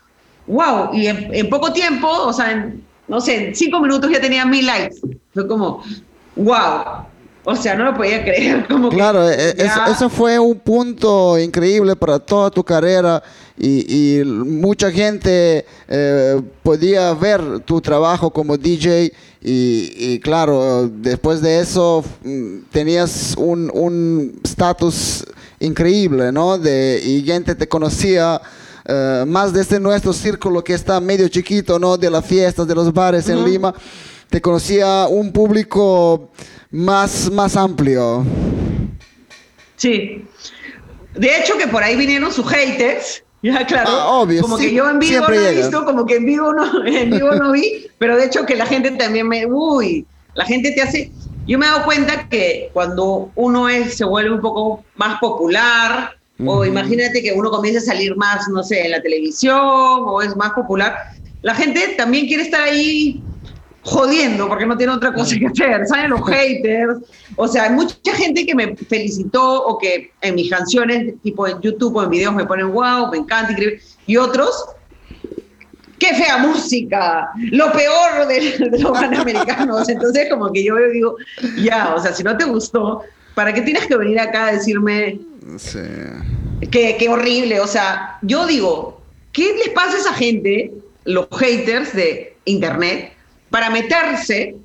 wow, 0.47 0.91
y 0.93 1.07
en, 1.07 1.49
poco 1.49 1.73
tiempo, 1.73 2.09
o 2.09 2.33
sea, 2.33 2.53
en, 2.53 2.85
no 3.09 3.21
sé, 3.21 3.49
en 3.49 3.55
cinco 3.55 3.81
minutos 3.81 4.11
ya 4.11 4.21
tenía 4.21 4.45
mil 4.45 4.67
likes. 4.67 4.97
Fue 5.33 5.47
como, 5.47 5.83
wow. 6.37 7.07
O 7.45 7.55
sea, 7.55 7.75
no 7.75 7.85
lo 7.85 7.95
podía 7.95 8.23
creer. 8.23 8.67
Como 8.71 8.89
claro, 8.89 9.29
e, 9.29 9.51
e, 9.51 9.71
eso, 9.91 10.09
fue 10.09 10.39
un 10.39 10.59
punto 10.59 11.39
increíble 11.39 11.95
para 11.95 12.19
toda 12.19 12.51
tu 12.51 12.65
carrera 12.65 13.23
y, 13.57 14.23
mucha 14.25 14.91
gente 14.91 15.65
eh, 15.89 16.41
podía 16.63 17.13
ver 17.15 17.61
tu 17.61 17.81
trabajo 17.81 18.31
como 18.31 18.57
DJ 18.57 19.13
y, 19.41 20.19
claro, 20.21 20.89
después 20.89 21.41
de 21.41 21.61
eso 21.61 22.03
mm, 22.25 22.59
tenías 22.73 23.35
un 23.37 24.41
estatus 24.43 25.25
increíble, 25.61 26.33
¿no? 26.33 26.59
De, 26.59 27.01
y 27.05 27.23
gente 27.23 27.55
te 27.55 27.69
conocía. 27.69 28.41
Eh, 28.87 29.25
más 29.27 29.51
desde 29.55 29.81
nuestro 29.81 30.13
círculo 30.13 30.63
que 30.63 30.75
está 30.75 31.01
medio 31.01 31.27
chiquito, 31.29 31.79
¿no? 31.79 31.97
De 31.97 32.11
las 32.11 32.23
fiestas, 32.25 32.67
de 32.67 32.75
los 32.75 32.93
bares 32.93 33.31
en 33.31 33.43
Lima, 33.43 33.75
te 34.29 34.43
conocía 34.43 35.07
un 35.09 35.33
público 35.33 36.29
más, 36.75 37.31
más 37.31 37.57
amplio. 37.57 38.25
Sí. 39.77 40.25
De 41.15 41.39
hecho, 41.39 41.57
que 41.57 41.69
por 41.69 41.83
ahí 41.83 41.97
vinieron 41.97 42.33
sus 42.33 42.47
haters. 42.47 43.23
Ya, 43.45 43.67
claro. 43.67 43.91
Ah, 43.91 44.07
obvio, 44.07 44.41
como 44.41 44.57
que 44.57 44.73
yo 44.73 44.89
en 44.89 44.99
vivo 44.99 45.29
no 45.29 45.35
he 45.35 45.55
visto, 45.55 45.85
como 45.85 46.07
que 46.07 46.17
en 46.17 46.25
vivo 46.25 46.55
no, 46.55 46.83
en 46.87 47.11
vivo 47.11 47.31
no 47.33 47.53
vi, 47.53 47.89
pero 47.99 48.17
de 48.17 48.25
hecho 48.25 48.47
que 48.47 48.57
la 48.57 48.65
gente 48.65 48.91
también 48.93 49.29
me, 49.29 49.45
uy, 49.45 50.07
la 50.33 50.47
gente 50.47 50.71
te 50.71 50.81
hace, 50.81 51.13
yo 51.47 51.59
me 51.59 51.67
he 51.67 51.69
dado 51.69 51.85
cuenta 51.85 52.27
que 52.31 52.71
cuando 52.73 53.31
uno 53.35 53.69
es, 53.69 53.99
se 53.99 54.05
vuelve 54.07 54.31
un 54.31 54.41
poco 54.41 54.83
más 54.97 55.21
popular, 55.21 56.17
o 56.43 56.65
imagínate 56.65 57.23
que 57.23 57.35
uno 57.35 57.51
comienza 57.51 57.81
a 57.81 57.95
salir 57.95 58.17
más, 58.17 58.49
no 58.49 58.63
sé, 58.63 58.87
en 58.87 58.93
la 58.93 59.03
televisión, 59.03 59.61
o 59.61 60.23
es 60.23 60.35
más 60.37 60.53
popular, 60.53 60.97
la 61.43 61.55
gente 61.55 61.97
también 61.99 62.27
quiere 62.27 62.45
estar 62.45 62.63
ahí 62.63 63.23
jodiendo 63.85 64.49
porque 64.49 64.67
no 64.67 64.77
tiene 64.77 64.93
otra 64.93 65.13
cosa 65.13 65.37
que 65.39 65.47
hacer, 65.47 65.87
¿saben? 65.87 66.11
Los 66.11 66.27
haters. 66.27 66.99
O 67.37 67.47
sea, 67.47 67.65
hay 67.65 67.71
mucha 67.71 68.15
gente 68.15 68.47
que 68.47 68.55
me 68.55 68.75
felicitó 68.77 69.65
o 69.65 69.79
que 69.79 70.11
en 70.23 70.35
mis 70.35 70.51
canciones, 70.51 71.15
tipo 71.23 71.47
en 71.47 71.61
YouTube 71.61 71.97
o 71.97 72.03
en 72.03 72.11
videos, 72.11 72.35
me 72.35 72.47
ponen 72.47 72.73
wow, 72.73 73.11
me 73.11 73.19
encanta, 73.19 73.53
increíble. 73.53 73.81
Y 74.07 74.17
otros, 74.17 74.65
qué 75.99 76.15
fea 76.15 76.39
música, 76.39 77.31
lo 77.51 77.71
peor 77.73 78.27
de, 78.27 78.71
los 78.71 78.91
panamericanos. 78.91 79.89
Entonces, 79.89 80.29
como 80.31 80.51
que 80.51 80.65
yo 80.65 80.77
digo, 80.93 81.17
ya, 81.59 81.95
o 81.95 82.01
sea, 82.01 82.13
si 82.13 82.23
no 82.23 82.37
te 82.37 82.45
gustó, 82.45 83.03
¿para 83.35 83.53
qué 83.53 83.61
tienes 83.61 83.87
que 83.87 83.97
venir 83.97 84.19
acá 84.19 84.47
a 84.47 84.53
decirme 84.53 85.21
sí. 85.59 85.81
que, 86.71 86.97
que 86.97 87.09
horrible? 87.09 87.61
O 87.61 87.67
sea, 87.67 88.19
yo 88.23 88.47
digo, 88.47 89.03
¿qué 89.33 89.55
les 89.59 89.69
pasa 89.71 89.97
a 89.97 90.01
esa 90.01 90.15
gente, 90.15 90.73
los 91.05 91.27
haters 91.39 91.95
de 91.95 92.35
Internet? 92.47 93.15
Para 93.55 93.71
meterse 93.71 94.57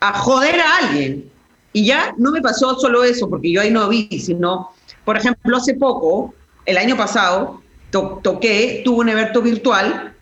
a 0.00 0.18
joder 0.18 0.58
a 0.58 0.78
alguien. 0.78 1.30
Y 1.72 1.84
ya 1.84 2.12
no 2.18 2.32
me 2.32 2.42
pasó 2.42 2.74
solo 2.74 3.04
eso, 3.04 3.30
porque 3.30 3.52
yo 3.52 3.60
ahí 3.60 3.70
no 3.70 3.88
vi, 3.88 4.08
sino, 4.18 4.70
por 5.04 5.16
ejemplo, 5.16 5.56
hace 5.56 5.74
poco, 5.74 6.34
el 6.66 6.76
año 6.76 6.96
pasado, 6.96 7.62
toqué, 7.92 8.82
tuve 8.84 8.98
un 8.98 9.10
evento 9.10 9.40
virtual, 9.40 10.12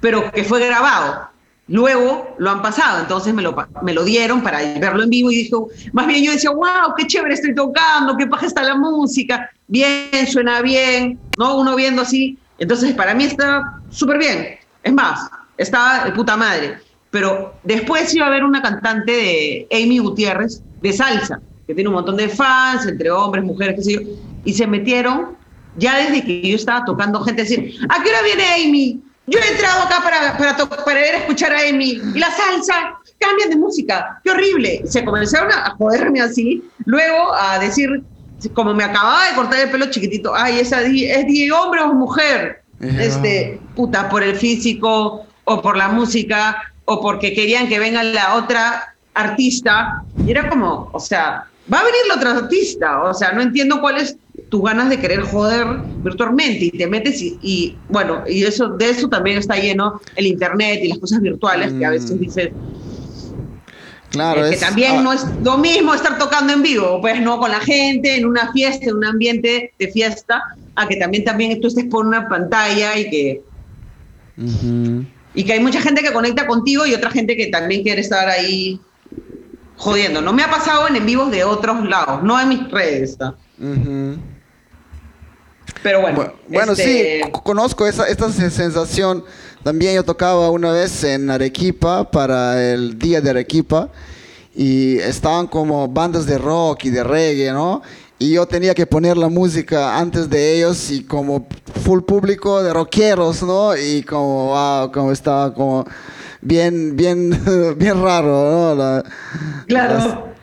pero 0.00 0.32
que 0.32 0.42
fue 0.42 0.66
grabado. 0.66 1.28
Luego 1.68 2.34
lo 2.38 2.50
han 2.50 2.60
pasado, 2.60 3.02
entonces 3.02 3.32
me 3.32 3.42
lo, 3.42 3.54
me 3.82 3.94
lo 3.94 4.02
dieron 4.02 4.42
para 4.42 4.58
verlo 4.80 5.04
en 5.04 5.10
vivo 5.10 5.30
y 5.30 5.44
dijo, 5.44 5.68
más 5.92 6.08
bien 6.08 6.24
yo 6.24 6.32
decía, 6.32 6.50
wow, 6.50 6.92
qué 6.96 7.06
chévere 7.06 7.34
estoy 7.34 7.54
tocando, 7.54 8.16
qué 8.16 8.26
paja 8.26 8.46
está 8.46 8.64
la 8.64 8.74
música, 8.74 9.48
bien, 9.68 10.26
suena 10.26 10.60
bien, 10.60 11.20
¿no? 11.38 11.56
Uno 11.58 11.76
viendo 11.76 12.02
así. 12.02 12.36
Entonces, 12.58 12.94
para 12.94 13.14
mí 13.14 13.26
está 13.26 13.80
súper 13.90 14.18
bien. 14.18 14.58
Es 14.82 14.92
más, 14.92 15.30
está 15.56 16.04
de 16.04 16.10
puta 16.10 16.36
madre. 16.36 16.84
Pero 17.16 17.54
después 17.64 18.14
iba 18.14 18.26
a 18.26 18.28
haber 18.28 18.44
una 18.44 18.60
cantante 18.60 19.10
de 19.10 19.66
Amy 19.72 20.00
Gutiérrez 20.00 20.60
de 20.82 20.92
salsa, 20.92 21.40
que 21.66 21.74
tiene 21.74 21.88
un 21.88 21.94
montón 21.94 22.18
de 22.18 22.28
fans, 22.28 22.84
entre 22.84 23.10
hombres, 23.10 23.42
mujeres, 23.42 23.76
qué 23.76 23.82
sé 23.82 23.92
yo, 23.94 24.00
y 24.44 24.52
se 24.52 24.66
metieron, 24.66 25.34
ya 25.78 25.96
desde 25.96 26.22
que 26.22 26.46
yo 26.46 26.56
estaba 26.56 26.84
tocando 26.84 27.22
gente, 27.22 27.44
decir, 27.44 27.74
¿a 27.88 28.02
qué 28.02 28.10
hora 28.10 28.20
viene 28.22 28.44
Amy? 28.62 29.00
Yo 29.28 29.38
he 29.38 29.50
entrado 29.50 29.84
acá 29.84 30.02
para, 30.04 30.36
para, 30.36 30.84
para 30.84 31.08
ir 31.08 31.14
a 31.14 31.18
escuchar 31.20 31.54
a 31.54 31.60
Amy. 31.66 32.02
Y 32.14 32.18
la 32.18 32.30
salsa, 32.30 32.98
cambian 33.18 33.48
de 33.48 33.56
música, 33.56 34.20
qué 34.22 34.32
horrible. 34.32 34.82
Se 34.84 35.02
comenzaron 35.02 35.50
a 35.52 35.70
joderme 35.70 36.20
así, 36.20 36.62
luego 36.84 37.32
a 37.32 37.58
decir, 37.58 38.04
como 38.52 38.74
me 38.74 38.84
acababa 38.84 39.26
de 39.30 39.36
cortar 39.36 39.60
el 39.60 39.70
pelo 39.70 39.86
chiquitito, 39.86 40.34
ay, 40.34 40.60
esa 40.60 40.82
es 40.82 40.92
de 40.92 41.50
hombre 41.50 41.80
o 41.80 41.94
mujer. 41.94 42.62
Este, 42.78 43.58
puta, 43.74 44.06
por 44.10 44.22
el 44.22 44.36
físico 44.36 45.26
o 45.44 45.62
por 45.62 45.78
la 45.78 45.88
música 45.88 46.74
o 46.86 47.00
porque 47.00 47.34
querían 47.34 47.68
que 47.68 47.78
venga 47.78 48.02
la 48.02 48.36
otra 48.36 48.96
artista. 49.14 50.02
Y 50.24 50.30
era 50.30 50.48
como, 50.48 50.88
o 50.92 51.00
sea, 51.00 51.46
va 51.72 51.78
a 51.80 51.84
venir 51.84 52.00
la 52.08 52.14
otra 52.16 52.30
artista. 52.32 53.02
O 53.02 53.14
sea, 53.14 53.32
no 53.32 53.42
entiendo 53.42 53.80
cuál 53.80 53.98
es 53.98 54.16
tu 54.48 54.62
ganas 54.62 54.88
de 54.88 54.98
querer 54.98 55.22
joder 55.22 55.66
virtualmente 56.02 56.66
y 56.66 56.70
te 56.70 56.86
metes 56.86 57.20
y, 57.20 57.76
bueno, 57.88 58.22
y 58.28 58.44
eso 58.44 58.68
de 58.68 58.90
eso 58.90 59.08
también 59.08 59.38
está 59.38 59.56
lleno 59.56 60.00
el 60.14 60.26
internet 60.26 60.80
y 60.82 60.88
las 60.88 60.98
cosas 60.98 61.20
virtuales 61.20 61.72
que 61.72 61.84
a 61.84 61.90
veces 61.90 62.12
mm. 62.12 62.18
dices 62.18 62.50
Claro, 64.10 64.48
que 64.48 64.56
también 64.56 65.02
no 65.02 65.12
es 65.12 65.26
lo 65.42 65.58
mismo 65.58 65.92
estar 65.92 66.16
tocando 66.16 66.52
en 66.52 66.62
vivo, 66.62 67.00
pues 67.00 67.20
no 67.20 67.38
con 67.38 67.50
la 67.50 67.60
gente, 67.60 68.16
en 68.16 68.26
una 68.26 68.52
fiesta, 68.52 68.86
en 68.86 68.96
un 68.96 69.04
ambiente 69.04 69.72
de 69.78 69.88
fiesta, 69.88 70.42
a 70.74 70.86
que 70.86 70.96
también 70.96 71.24
también 71.24 71.60
tú 71.60 71.66
estés 71.66 71.86
por 71.86 72.06
una 72.06 72.28
pantalla 72.28 72.96
y 72.96 73.10
que 73.10 73.42
Y 75.36 75.44
que 75.44 75.52
hay 75.52 75.60
mucha 75.60 75.80
gente 75.80 76.02
que 76.02 76.12
conecta 76.12 76.48
contigo 76.48 76.84
y 76.86 76.94
otra 76.94 77.10
gente 77.10 77.36
que 77.36 77.46
también 77.46 77.84
quiere 77.84 78.00
estar 78.00 78.28
ahí 78.28 78.80
jodiendo. 79.76 80.20
No 80.20 80.32
me 80.32 80.42
ha 80.42 80.50
pasado 80.50 80.88
en 80.88 80.96
en 80.96 81.06
vivos 81.06 81.30
de 81.30 81.44
otros 81.44 81.88
lados, 81.88 82.22
no 82.24 82.40
en 82.40 82.48
mis 82.48 82.70
redes. 82.70 83.16
Pero 85.82 86.00
bueno. 86.00 86.32
Bueno, 86.48 86.74
sí, 86.74 86.82
este 86.82 87.30
conozco 87.44 87.86
esa, 87.86 88.08
esta 88.08 88.32
sensación. 88.32 89.24
También 89.62 89.94
yo 89.94 90.04
tocaba 90.04 90.50
una 90.50 90.72
vez 90.72 91.04
en 91.04 91.28
Arequipa 91.30 92.10
para 92.10 92.72
el 92.72 92.98
Día 92.98 93.20
de 93.20 93.30
Arequipa 93.30 93.90
y 94.54 94.96
estaban 94.98 95.46
como 95.48 95.86
bandas 95.86 96.24
de 96.24 96.38
rock 96.38 96.84
y 96.84 96.90
de 96.90 97.04
reggae, 97.04 97.52
¿no? 97.52 97.82
Y 98.18 98.32
yo 98.32 98.46
tenía 98.46 98.74
que 98.74 98.86
poner 98.86 99.16
la 99.16 99.28
música 99.28 99.98
antes 99.98 100.30
de 100.30 100.56
ellos 100.56 100.90
y 100.90 101.04
como 101.04 101.46
full 101.84 102.00
público 102.00 102.62
de 102.62 102.72
rockeros, 102.72 103.42
¿no? 103.42 103.76
Y 103.76 104.02
como, 104.02 104.46
wow, 104.54 104.90
como 104.90 105.12
estaba 105.12 105.52
como 105.52 105.84
bien, 106.40 106.96
bien, 106.96 107.38
bien 107.76 108.02
raro, 108.02 108.74
¿no? 108.74 109.02
claro. 109.66 110.34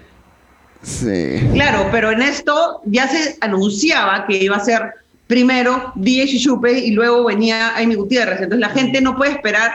Sí. 0.84 1.50
Claro, 1.54 1.88
pero 1.92 2.12
en 2.12 2.22
esto 2.22 2.82
ya 2.86 3.08
se 3.08 3.38
anunciaba 3.40 4.26
que 4.28 4.44
iba 4.44 4.58
a 4.58 4.60
ser 4.60 4.94
primero 5.28 5.94
DJ 5.96 6.26
Shishupe 6.26 6.78
y 6.78 6.92
luego 6.92 7.24
venía 7.24 7.76
Amy 7.78 7.96
Gutiérrez. 7.96 8.42
Entonces 8.42 8.60
la 8.60 8.70
gente 8.70 9.00
no 9.02 9.16
puede 9.16 9.32
esperar 9.32 9.72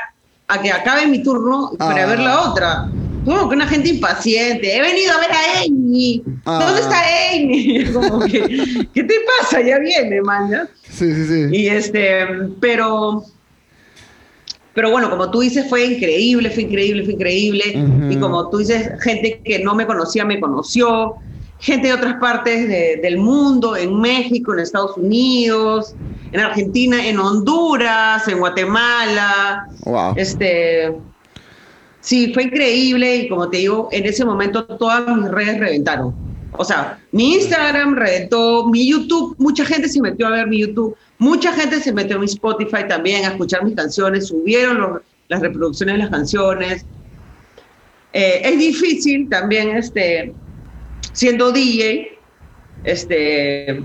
a 0.46 0.60
que 0.60 0.70
acabe 0.70 1.06
mi 1.06 1.22
turno 1.22 1.72
para 1.78 2.06
ver 2.06 2.20
la 2.20 2.34
ah. 2.34 2.50
otra. 2.50 2.88
Como 3.28 3.48
que 3.48 3.56
una 3.56 3.66
gente 3.66 3.90
impaciente. 3.90 4.76
He 4.76 4.80
venido 4.80 5.12
a 5.12 5.20
ver 5.20 5.30
a 5.30 5.60
Amy. 5.60 6.22
Ah. 6.46 6.64
¿Dónde 6.64 6.80
está 6.80 7.02
Amy? 7.32 7.84
Como 7.92 8.20
que, 8.20 8.88
¿qué 8.94 9.04
te 9.04 9.14
pasa? 9.40 9.60
Ya 9.60 9.78
viene, 9.78 10.22
man. 10.22 10.68
Sí, 10.88 11.12
sí, 11.12 11.26
sí. 11.26 11.48
Y 11.52 11.68
este, 11.68 12.26
pero 12.60 13.24
pero 14.78 14.92
bueno, 14.92 15.10
como 15.10 15.28
tú 15.30 15.40
dices, 15.40 15.68
fue 15.68 15.84
increíble, 15.84 16.50
fue 16.50 16.62
increíble, 16.62 17.02
fue 17.02 17.14
increíble. 17.14 17.64
Y 18.10 18.16
como 18.16 18.48
tú 18.48 18.58
dices, 18.58 18.92
gente 19.02 19.40
que 19.44 19.58
no 19.58 19.74
me 19.74 19.84
conocía 19.86 20.24
me 20.24 20.38
conoció, 20.38 21.16
gente 21.58 21.88
de 21.88 21.94
otras 21.94 22.14
partes 22.20 22.68
del 23.02 23.18
mundo, 23.18 23.76
en 23.76 24.00
México, 24.00 24.52
en 24.52 24.60
Estados 24.60 24.96
Unidos, 24.96 25.96
en 26.30 26.38
Argentina, 26.38 27.04
en 27.04 27.18
Honduras, 27.18 28.28
en 28.28 28.38
Guatemala. 28.38 29.66
Wow. 29.84 30.14
Este, 30.16 30.96
sí, 32.08 32.32
fue 32.32 32.44
increíble 32.44 33.16
y 33.16 33.28
como 33.28 33.50
te 33.50 33.58
digo, 33.58 33.88
en 33.92 34.06
ese 34.06 34.24
momento 34.24 34.64
todas 34.64 35.06
mis 35.14 35.30
redes 35.30 35.60
reventaron. 35.60 36.14
O 36.52 36.64
sea, 36.64 36.98
mi 37.12 37.34
Instagram 37.34 37.94
reventó, 37.94 38.66
mi 38.68 38.88
YouTube, 38.88 39.36
mucha 39.38 39.64
gente 39.64 39.88
se 39.88 40.00
metió 40.00 40.26
a 40.26 40.30
ver 40.30 40.46
mi 40.46 40.60
YouTube 40.60 40.96
Mucha 41.18 41.52
gente 41.52 41.80
se 41.80 41.92
metió 41.92 42.14
en 42.14 42.20
mi 42.20 42.26
Spotify 42.26 42.86
también 42.88 43.24
a 43.24 43.30
escuchar 43.30 43.64
mis 43.64 43.74
canciones, 43.74 44.28
subieron 44.28 45.02
las 45.26 45.40
reproducciones 45.40 45.96
de 45.96 45.98
las 45.98 46.10
canciones. 46.10 46.84
Eh, 48.12 48.40
es 48.44 48.58
difícil 48.58 49.28
también, 49.28 49.76
este, 49.76 50.32
siendo 51.12 51.50
DJ, 51.50 52.16
este, 52.84 53.82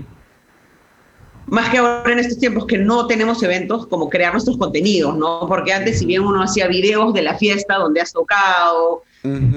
más 1.54 1.70
que 1.70 1.78
ahora 1.78 2.12
en 2.12 2.18
estos 2.18 2.38
tiempos 2.38 2.66
que 2.66 2.76
no 2.76 3.06
tenemos 3.06 3.40
eventos, 3.44 3.86
como 3.86 4.10
crear 4.10 4.32
nuestros 4.32 4.58
contenidos, 4.58 5.16
¿no? 5.16 5.46
Porque 5.46 5.72
antes, 5.72 6.00
si 6.00 6.06
bien 6.06 6.22
uno 6.22 6.42
hacía 6.42 6.66
videos 6.66 7.14
de 7.14 7.22
la 7.22 7.36
fiesta 7.36 7.76
donde 7.76 8.00
has 8.00 8.12
tocado, 8.12 9.04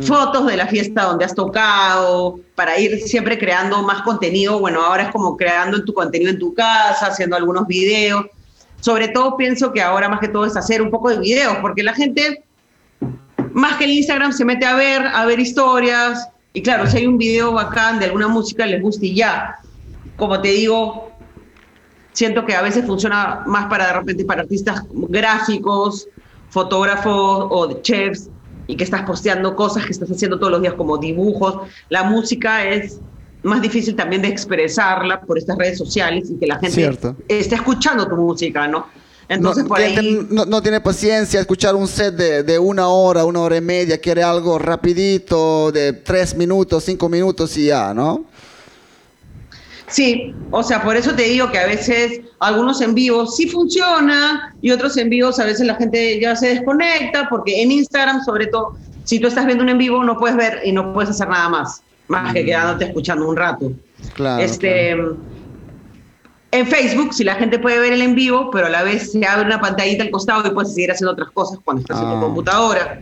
fotos 0.02 0.45
de 0.45 0.57
la 0.57 0.68
fiesta 0.68 1.03
donde 1.06 1.26
has 1.26 1.34
tocado, 1.34 2.40
para 2.53 2.80
ir 2.80 3.02
siempre 3.02 3.40
creando 3.40 3.82
más 3.82 4.03
contenido. 4.03 4.60
Bueno, 4.60 4.82
ahora 4.82 5.03
es 5.03 5.11
como 5.11 5.36
creando 5.36 5.84
tu 5.84 5.94
contenido 5.94 6.30
en 6.30 6.38
tu 6.38 6.53
casa, 6.53 7.07
haciendo 7.07 7.36
algunos 7.36 7.65
videos. 7.65 8.28
Sobre 8.80 9.07
todo 9.07 9.36
pienso 9.36 9.74
que 9.74 9.82
ahora 9.82 10.07
más 10.07 10.19
que 10.19 10.28
todo 10.28 10.45
es 10.45 10.56
hacer 10.56 10.84
un 10.84 10.91
poco 10.91 11.10
de 11.10 11.18
videos, 11.18 11.57
porque 11.61 11.82
la 11.82 11.95
gente, 11.95 12.44
más 13.53 13.78
que 13.78 13.86
el 13.86 13.91
Instagram, 13.91 14.34
se 14.34 14.45
mete 14.45 14.68
a 14.68 14.76
ver, 14.76 15.02
a 15.02 15.26
ver 15.26 15.40
historias. 15.40 16.30
Y 16.53 16.61
claro, 16.61 16.86
si 16.86 16.98
hay 16.98 17.07
un 17.07 17.18
video 17.18 17.53
bacán 17.53 17.98
de 17.98 18.06
alguna 18.06 18.28
música, 18.28 18.68
les 18.68 18.84
gusta 18.84 19.03
y 19.03 19.15
ya. 19.15 19.56
Como 20.15 20.40
te 20.41 20.49
digo, 20.49 21.11
siento 22.18 22.48
que 22.48 22.56
a 22.56 22.64
veces 22.64 22.84
funciona 22.84 23.44
más 23.45 23.68
para 23.68 23.85
de 23.85 23.94
repente 23.94 24.26
para 24.26 24.41
artistas 24.41 24.81
gráficos, 24.91 26.07
fotógrafos 26.49 27.48
o 27.52 27.80
chefs 27.84 28.27
y 28.65 28.76
que 28.76 28.84
estás 28.84 29.03
posteando 29.03 29.56
cosas 29.56 29.85
que 29.85 29.91
estás 29.91 30.10
haciendo 30.10 30.39
todos 30.39 30.52
los 30.52 30.61
días 30.61 30.73
como 30.73 30.98
dibujos. 30.98 31.69
La 31.89 32.03
música 32.03 32.65
es 32.65 32.99
más 33.44 33.61
difícil 33.61 33.95
también 33.95 34.23
de 34.23 34.30
expresarla 34.30 35.22
por 35.22 35.38
estas 35.38 35.60
redes 35.60 35.77
sociales 35.77 36.31
y 36.31 36.39
que 36.39 36.48
la 36.48 36.57
gente 36.57 36.98
esté 37.27 37.53
escuchando 37.53 38.07
tu 38.07 38.15
música, 38.15 38.68
¿no? 38.68 38.88
Entonces, 39.30 39.65
no, 39.65 39.69
por 39.69 39.80
ahí... 39.80 40.27
no, 40.31 40.61
tiene 40.64 40.81
paciencia 40.81 41.39
escuchar 41.39 41.76
un 41.76 41.88
set 41.88 42.15
de, 42.15 42.41
de, 42.41 42.57
una 42.57 42.88
hora, 42.88 43.26
una 43.26 43.41
hora 43.41 43.57
y 43.57 43.61
media, 43.61 43.99
quiere 43.99 44.23
algo 44.23 44.57
rapidito, 44.57 45.72
de 45.72 45.94
tres 45.94 46.35
minutos, 46.35 46.84
cinco 46.85 47.10
minutos 47.10 47.56
y 47.57 47.65
ya, 47.65 47.94
¿no? 47.94 48.26
Sí, 49.88 50.35
o 50.51 50.64
sea, 50.64 50.84
por 50.84 50.97
eso 50.97 51.14
te 51.14 51.23
digo 51.23 51.49
que 51.49 51.59
a 51.59 51.65
veces 51.65 52.19
algunos 52.39 52.81
en 52.81 52.93
vivos 52.93 53.38
sí 53.38 53.47
funciona 53.47 54.53
y 54.61 54.72
otros 54.72 54.97
en 54.97 55.09
vivos 55.09 55.39
a 55.39 55.45
veces 55.45 55.65
la 55.65 55.76
gente 55.76 56.19
ya 56.19 56.35
se 56.35 56.49
desconecta 56.49 57.30
porque 57.30 57.61
en 57.61 57.72
Instagram, 57.72 58.22
sobre 58.23 58.47
todo, 58.47 58.76
si 59.05 59.19
tú 59.19 59.27
estás 59.27 59.45
viendo 59.45 59.64
un 59.64 59.69
en 59.69 59.77
vivo 59.77 60.03
no 60.03 60.18
puedes 60.18 60.35
ver 60.35 60.59
y 60.65 60.73
no 60.73 60.93
puedes 60.93 61.11
hacer 61.11 61.30
nada 61.30 61.47
más, 61.47 61.81
más 62.09 62.34
que 62.34 62.43
mm. 62.43 62.45
quedándote 62.45 62.85
escuchando 62.85 63.30
un 63.30 63.38
rato. 63.38 63.72
Claro, 64.14 64.43
este, 64.43 64.91
En 66.51 66.68
Facebook, 66.68 67.14
si 67.14 67.23
la 67.23 67.35
gente 67.35 67.57
puede 67.57 67.80
ver 67.80 67.93
el 67.93 68.01
en 68.01 68.14
vivo, 68.14 68.51
pero 68.51 68.68
a 68.68 68.69
la 68.69 68.84
vez 68.84 69.14
se 69.14 69.26
abre 69.26 69.45
una 69.45 69.61
pantallita 69.61 70.03
al 70.03 70.11
costado 70.11 70.45
y 70.45 70.51
puedes 70.51 70.73
seguir 70.73 70.91
haciendo 70.91 71.14
otras 71.14 71.31
cosas 71.31 71.59
cuando 71.64 71.81
estás 71.81 72.01
en 72.01 72.09
tu 72.09 72.15
ah. 72.15 72.22
computadora. 72.22 73.01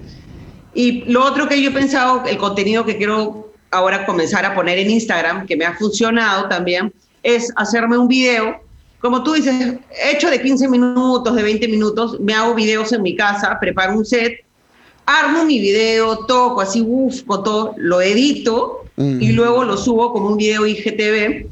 Y 0.75 1.03
lo 1.05 1.25
otro 1.25 1.47
que 1.47 1.59
yo 1.59 1.69
he 1.69 1.73
pensado, 1.73 2.23
el 2.27 2.37
contenido 2.37 2.85
que 2.85 2.97
quiero 2.97 3.44
ahora 3.75 4.05
comenzar 4.05 4.45
a 4.45 4.55
poner 4.55 4.79
en 4.79 4.89
Instagram, 4.89 5.45
que 5.45 5.55
me 5.55 5.65
ha 5.65 5.73
funcionado 5.73 6.47
también, 6.47 6.93
es 7.23 7.51
hacerme 7.55 7.97
un 7.97 8.07
video, 8.07 8.61
como 8.99 9.23
tú 9.23 9.33
dices, 9.33 9.75
hecho 10.11 10.29
de 10.29 10.41
15 10.41 10.67
minutos, 10.67 11.35
de 11.35 11.43
20 11.43 11.67
minutos, 11.67 12.19
me 12.19 12.33
hago 12.33 12.55
videos 12.55 12.91
en 12.93 13.01
mi 13.01 13.15
casa, 13.15 13.57
preparo 13.59 13.97
un 13.97 14.05
set, 14.05 14.43
armo 15.05 15.45
mi 15.45 15.59
video, 15.59 16.25
toco 16.25 16.61
así, 16.61 16.85
con 17.25 17.43
todo, 17.43 17.75
lo 17.77 18.01
edito 18.01 18.85
mm. 18.95 19.21
y 19.21 19.31
luego 19.31 19.63
lo 19.63 19.77
subo 19.77 20.11
como 20.11 20.29
un 20.29 20.37
video 20.37 20.65
IGTV 20.65 21.47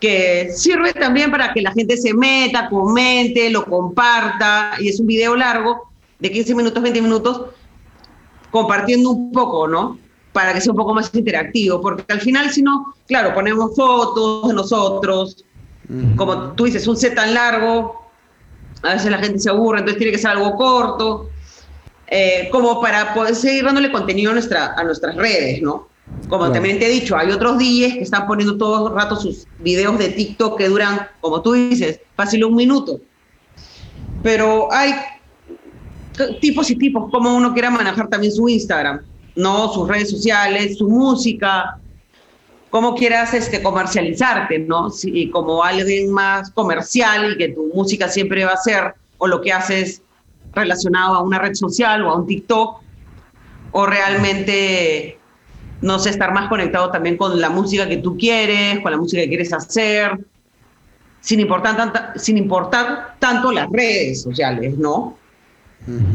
que 0.00 0.50
sirve 0.56 0.94
también 0.94 1.30
para 1.30 1.52
que 1.52 1.60
la 1.60 1.72
gente 1.72 1.96
se 1.98 2.14
meta, 2.14 2.70
comente, 2.70 3.50
lo 3.50 3.66
comparta, 3.66 4.72
y 4.80 4.88
es 4.88 4.98
un 4.98 5.06
video 5.06 5.36
largo 5.36 5.90
de 6.18 6.32
15 6.32 6.54
minutos, 6.54 6.82
20 6.82 7.02
minutos, 7.02 7.42
compartiendo 8.50 9.10
un 9.10 9.30
poco, 9.30 9.68
¿no? 9.68 9.98
Para 10.32 10.52
que 10.52 10.60
sea 10.60 10.72
un 10.72 10.78
poco 10.78 10.94
más 10.94 11.10
interactivo, 11.14 11.80
porque 11.80 12.04
al 12.12 12.20
final 12.20 12.50
si 12.50 12.62
no, 12.62 12.94
claro, 13.06 13.34
ponemos 13.34 13.74
fotos 13.74 14.48
de 14.48 14.54
nosotros, 14.54 15.44
como 16.16 16.52
tú 16.52 16.64
dices, 16.64 16.86
un 16.86 16.96
set 16.96 17.14
tan 17.14 17.34
largo, 17.34 18.10
a 18.82 18.94
veces 18.94 19.10
la 19.10 19.18
gente 19.18 19.38
se 19.40 19.50
aburre, 19.50 19.80
entonces 19.80 19.98
tiene 19.98 20.12
que 20.12 20.18
ser 20.18 20.30
algo 20.30 20.54
corto, 20.54 21.30
eh, 22.06 22.48
como 22.50 22.80
para 22.80 23.12
poder 23.14 23.34
seguir 23.34 23.64
dándole 23.64 23.90
contenido 23.90 24.30
a, 24.30 24.34
nuestra, 24.34 24.74
a 24.74 24.84
nuestras 24.84 25.16
redes, 25.16 25.62
¿no? 25.62 25.88
Como 26.28 26.50
también 26.50 26.78
te 26.78 26.86
he 26.86 26.90
dicho, 26.90 27.16
hay 27.16 27.30
otros 27.30 27.58
DJs 27.58 27.94
que 27.94 28.02
están 28.02 28.26
poniendo 28.26 28.56
todo 28.56 28.88
el 28.88 28.94
rato 28.94 29.16
sus 29.16 29.46
videos 29.60 29.96
de 29.98 30.08
TikTok 30.08 30.58
que 30.58 30.68
duran, 30.68 31.08
como 31.20 31.40
tú 31.40 31.52
dices, 31.52 32.00
fácil 32.16 32.44
un 32.44 32.56
minuto. 32.56 33.00
Pero 34.22 34.72
hay 34.72 34.94
tipos 36.40 36.70
y 36.70 36.76
tipos, 36.76 37.10
como 37.10 37.34
uno 37.34 37.52
quiera 37.52 37.70
manejar 37.70 38.08
también 38.08 38.32
su 38.32 38.48
Instagram. 38.48 39.00
¿No? 39.36 39.72
Sus 39.72 39.88
redes 39.88 40.10
sociales, 40.10 40.78
su 40.78 40.88
música, 40.88 41.78
cómo 42.70 42.94
quieras 42.94 43.34
este, 43.34 43.62
comercializarte, 43.62 44.60
¿no? 44.60 44.90
Si, 44.90 45.28
como 45.30 45.62
alguien 45.62 46.10
más 46.12 46.50
comercial 46.50 47.32
y 47.32 47.36
que 47.38 47.48
tu 47.48 47.70
música 47.74 48.08
siempre 48.08 48.44
va 48.44 48.52
a 48.52 48.56
ser, 48.56 48.94
o 49.18 49.26
lo 49.26 49.40
que 49.40 49.52
haces 49.52 50.02
relacionado 50.52 51.14
a 51.14 51.22
una 51.22 51.38
red 51.38 51.54
social 51.54 52.02
o 52.04 52.10
a 52.10 52.16
un 52.16 52.26
TikTok, 52.26 52.80
o 53.72 53.86
realmente, 53.86 55.18
no 55.82 55.98
sé, 55.98 56.10
estar 56.10 56.32
más 56.32 56.48
conectado 56.48 56.90
también 56.90 57.16
con 57.16 57.40
la 57.40 57.50
música 57.50 57.88
que 57.88 57.98
tú 57.98 58.16
quieres, 58.16 58.80
con 58.80 58.92
la 58.92 58.98
música 58.98 59.22
que 59.22 59.28
quieres 59.28 59.52
hacer, 59.52 60.18
sin 61.20 61.40
importar, 61.40 62.12
sin 62.16 62.38
importar 62.38 63.16
tanto 63.18 63.52
las 63.52 63.68
redes 63.70 64.22
sociales, 64.22 64.76
¿no? 64.78 65.16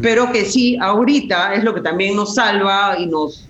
Pero 0.02 0.32
que 0.32 0.46
sí, 0.46 0.78
ahorita 0.80 1.56
es 1.56 1.64
lo 1.64 1.74
que 1.74 1.82
también 1.82 2.16
nos 2.16 2.36
salva 2.36 2.96
y 3.00 3.08
nos 3.08 3.48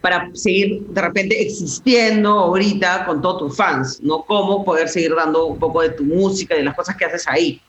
para 0.00 0.30
seguir 0.32 0.86
de 0.88 1.00
repente 1.00 1.42
existiendo 1.42 2.30
ahorita 2.30 3.04
con 3.04 3.20
todos 3.20 3.38
tus 3.38 3.56
fans, 3.56 4.00
¿no? 4.00 4.22
Cómo 4.22 4.64
poder 4.64 4.88
seguir 4.88 5.14
dando 5.14 5.46
un 5.46 5.58
poco 5.58 5.82
de 5.82 5.90
tu 5.90 6.04
música 6.04 6.54
y 6.54 6.58
de 6.58 6.64
las 6.64 6.74
cosas 6.74 6.96
que 6.96 7.04
haces 7.04 7.26
ahí. 7.26 7.60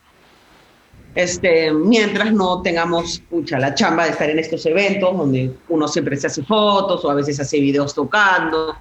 Este, 1.14 1.72
mientras 1.72 2.32
no 2.32 2.62
tengamos 2.62 3.20
pucha, 3.28 3.58
la 3.58 3.74
chamba 3.74 4.04
de 4.04 4.10
estar 4.10 4.30
en 4.30 4.38
estos 4.38 4.64
eventos 4.66 5.16
donde 5.16 5.52
uno 5.68 5.88
siempre 5.88 6.16
se 6.16 6.28
hace 6.28 6.44
fotos 6.44 7.04
o 7.04 7.10
a 7.10 7.14
veces 7.14 7.40
hace 7.40 7.58
videos 7.58 7.92
tocando, 7.92 8.76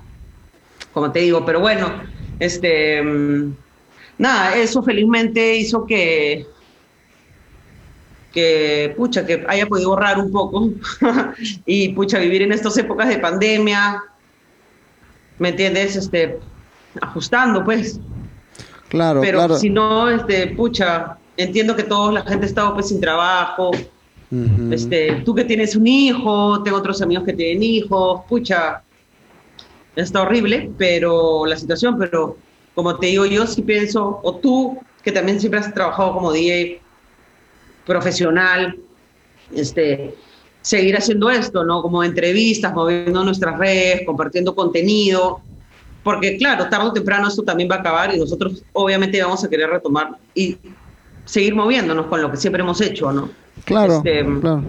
como 0.93 1.11
te 1.11 1.19
digo, 1.19 1.43
pero 1.43 1.59
bueno, 1.59 1.91
este, 2.39 3.01
mm, 3.01 3.55
nada, 4.19 4.55
eso 4.55 4.83
felizmente 4.83 5.55
hizo 5.55 5.87
que 5.87 6.45
que, 8.31 8.93
pucha, 8.95 9.25
que 9.25 9.45
haya 9.47 9.65
podido 9.67 9.89
ahorrar 9.89 10.19
un 10.19 10.31
poco 10.31 10.69
y, 11.65 11.89
pucha, 11.89 12.19
vivir 12.19 12.41
en 12.41 12.51
estas 12.51 12.77
épocas 12.77 13.09
de 13.09 13.17
pandemia, 13.17 14.03
¿me 15.37 15.49
entiendes? 15.49 15.95
Este, 15.95 16.39
ajustando, 17.01 17.63
pues. 17.63 17.99
Claro, 18.89 19.21
Pero 19.21 19.39
claro. 19.39 19.57
si 19.57 19.69
no, 19.69 20.09
este, 20.09 20.47
pucha, 20.47 21.17
entiendo 21.37 21.75
que 21.75 21.83
toda 21.83 22.11
la 22.11 22.21
gente 22.23 22.45
estado 22.45 22.73
pues 22.73 22.89
sin 22.89 22.99
trabajo. 22.99 23.71
Ujú. 24.31 24.73
Este, 24.73 25.21
tú 25.25 25.33
que 25.33 25.45
tienes 25.45 25.75
un 25.75 25.87
hijo, 25.87 26.61
tengo 26.63 26.77
otros 26.77 27.01
amigos 27.01 27.23
que 27.23 27.33
tienen 27.33 27.63
hijos, 27.63 28.21
pucha, 28.27 28.83
está 29.95 30.21
horrible, 30.21 30.71
pero 30.77 31.45
la 31.45 31.57
situación, 31.57 31.97
pero 31.97 32.37
como 32.75 32.95
te 32.97 33.07
digo, 33.07 33.25
yo 33.25 33.47
sí 33.47 33.61
pienso, 33.61 34.19
o 34.23 34.35
tú 34.35 34.77
que 35.03 35.11
también 35.11 35.39
siempre 35.39 35.59
has 35.59 35.73
trabajado 35.73 36.13
como 36.13 36.31
DJ 36.31 36.81
profesional, 37.89 38.77
este, 39.53 40.15
seguir 40.61 40.95
haciendo 40.95 41.29
esto, 41.29 41.65
¿no? 41.65 41.81
Como 41.81 42.03
entrevistas, 42.03 42.73
moviendo 42.73 43.23
nuestras 43.25 43.57
redes, 43.57 44.03
compartiendo 44.05 44.55
contenido, 44.55 45.41
porque 46.03 46.37
claro, 46.37 46.69
tarde 46.69 46.87
o 46.87 46.93
temprano 46.93 47.27
esto 47.27 47.43
también 47.43 47.69
va 47.69 47.75
a 47.75 47.79
acabar 47.79 48.15
y 48.15 48.19
nosotros 48.19 48.63
obviamente 48.73 49.21
vamos 49.21 49.43
a 49.43 49.49
querer 49.49 49.69
retomar 49.69 50.11
y 50.33 50.57
seguir 51.25 51.53
moviéndonos 51.55 52.05
con 52.07 52.21
lo 52.21 52.31
que 52.31 52.37
siempre 52.37 52.61
hemos 52.61 52.79
hecho, 52.81 53.11
¿no? 53.11 53.29
Claro, 53.65 53.97
Este, 53.97 54.23
claro. 54.41 54.63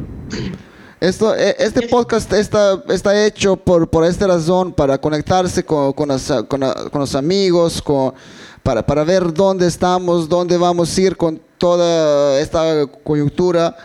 Esto, 1.00 1.34
eh, 1.34 1.54
este 1.58 1.84
Es- 1.86 1.90
podcast 1.90 2.30
está, 2.32 2.82
está 2.90 3.24
hecho 3.26 3.56
por, 3.56 3.88
por 3.88 4.04
esta 4.04 4.26
razón, 4.26 4.72
para 4.72 4.98
conectarse 4.98 5.64
con, 5.64 5.92
con, 5.94 6.08
las- 6.08 6.30
con 6.48 6.60
con 6.60 7.00
los 7.00 7.14
amigos, 7.14 7.80
con, 7.80 8.12
para, 8.62 8.84
para 8.86 9.04
ver 9.04 9.32
dónde 9.32 9.66
estamos, 9.66 10.28
dónde 10.28 10.56
vamos 10.56 10.96
a 10.96 11.00
ir 11.00 11.16
con 11.16 11.40
toda 11.58 12.38
esta 12.40 12.86
coyuntura. 13.04 13.76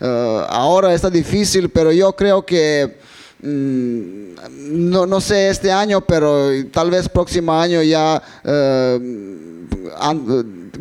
Eh, 0.00 0.44
ahora 0.48 0.94
está 0.94 1.08
difícil, 1.10 1.68
pero 1.70 1.92
yo 1.92 2.12
creo 2.14 2.44
que, 2.44 2.96
mm, 3.42 4.90
no, 4.90 5.06
no 5.06 5.20
sé 5.20 5.48
este 5.48 5.70
año, 5.70 6.00
pero 6.00 6.48
tal 6.72 6.90
vez 6.90 7.08
próximo 7.08 7.52
año 7.52 7.82
ya 7.82 8.20
eh, 8.44 8.98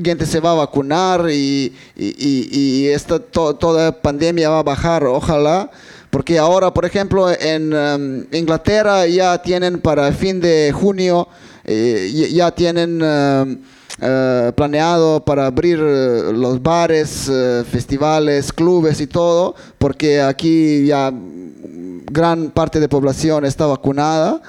gente 0.03 0.25
se 0.25 0.39
va 0.39 0.51
a 0.51 0.55
vacunar 0.55 1.29
y, 1.29 1.73
y, 1.95 2.13
y- 2.17 2.87
esta 2.87 3.19
to- 3.19 3.55
toda 3.55 3.91
pandemia 4.01 4.49
va 4.49 4.59
a 4.59 4.63
bajar, 4.63 5.03
ojalá. 5.05 5.69
Porque 6.09 6.37
ahora, 6.37 6.73
por 6.73 6.83
ejemplo, 6.85 7.29
en 7.31 7.73
um, 7.73 8.25
Inglaterra 8.33 9.05
ya 9.07 9.41
tienen 9.41 9.79
para 9.79 10.11
fin 10.11 10.41
de 10.41 10.73
junio, 10.73 11.27
eh, 11.63 12.29
ya- 12.31 12.51
tienen 12.51 13.01
um, 13.01 13.57
eh, 14.01 14.51
planeado 14.55 15.23
para 15.23 15.45
abrir 15.47 15.79
eh, 15.81 16.31
los 16.33 16.61
bares, 16.61 17.29
eh, 17.31 17.63
festivales, 17.69 18.51
clubes 18.51 18.99
y 19.01 19.07
todo, 19.07 19.55
porque 19.77 20.21
aquí 20.21 20.85
ya 20.85 21.11
mm, 21.11 22.05
gran 22.11 22.51
parte 22.51 22.79
de 22.79 22.87
población 22.89 23.45
está 23.45 23.65
vacunada. 23.65 24.41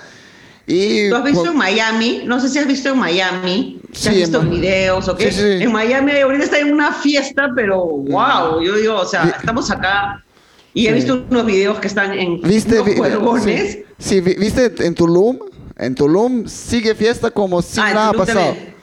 Y 0.66 1.10
¿Tú 1.10 1.16
has 1.16 1.24
visto 1.24 1.46
en 1.50 1.56
Miami? 1.56 2.22
No 2.24 2.38
sé 2.40 2.48
si 2.48 2.58
has 2.58 2.66
visto 2.68 2.90
en 2.90 2.98
Miami, 2.98 3.80
si 3.92 4.08
has 4.08 4.14
Sí, 4.14 4.20
visto 4.20 4.40
en 4.40 4.50
videos 4.50 5.08
o 5.08 5.16
qué. 5.16 5.32
Sí, 5.32 5.40
sí. 5.40 5.64
En 5.64 5.72
Miami 5.72 6.12
ahorita 6.12 6.44
está 6.44 6.58
en 6.60 6.72
una 6.72 6.92
fiesta, 6.92 7.50
pero 7.54 7.84
wow, 7.84 8.62
yo 8.62 8.76
digo, 8.76 8.94
o 8.94 9.04
sea, 9.04 9.34
estamos 9.38 9.70
acá 9.72 10.24
y 10.72 10.86
he 10.86 10.92
visto 10.92 11.26
unos 11.28 11.44
videos 11.44 11.78
que 11.80 11.88
están 11.88 12.12
en 12.14 12.40
¿Viste? 12.42 12.80
unos 12.80 13.44
vi- 13.44 13.58
sí, 13.58 13.84
sí, 13.98 14.20
vi- 14.20 14.34
¿viste 14.36 14.72
en 14.86 14.94
Tulum? 14.94 15.38
En 15.82 15.94
Tulum 15.94 16.46
sigue 16.46 16.94
fiesta 16.94 17.30
como 17.30 17.60
si 17.62 17.80
Ah, 17.80 17.92
nada 17.94 18.08
ha 18.10 18.12
pasado. 18.12 18.46
también. 18.52 18.74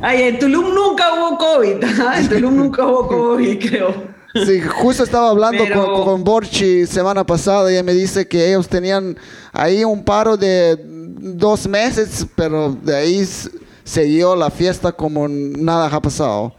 Ay, 0.00 0.22
en 0.22 0.38
Tulum 0.38 0.74
nunca 0.74 1.12
hubo 1.14 1.36
COVID, 1.38 1.84
¿ah? 2.06 2.14
en 2.18 2.28
Tulum 2.28 2.56
nunca 2.56 2.86
hubo 2.86 3.06
COVID, 3.06 3.58
creo. 3.68 4.10
Sí, 4.46 4.60
justo 4.60 5.02
estaba 5.02 5.30
hablando 5.30 5.64
Pero- 5.64 5.92
con, 5.92 6.04
con 6.04 6.24
Borchi 6.24 6.86
semana 6.86 7.24
pasada 7.26 7.68
y 7.70 7.74
ella 7.74 7.82
me 7.82 7.92
dice 7.94 8.28
que 8.28 8.48
ellos 8.48 8.68
tenían 8.68 9.18
ahí 9.52 9.82
un 9.84 10.04
paro 10.04 10.36
de 10.36 10.78
dos 10.84 11.66
meses, 11.66 12.26
pero 12.36 12.70
de 12.80 12.94
ahí 12.96 13.28
siguió 13.82 14.36
la 14.36 14.50
fiesta 14.50 14.92
como 14.92 15.26
nada 15.28 15.88
ha 15.94 16.00
pasado. 16.00 16.54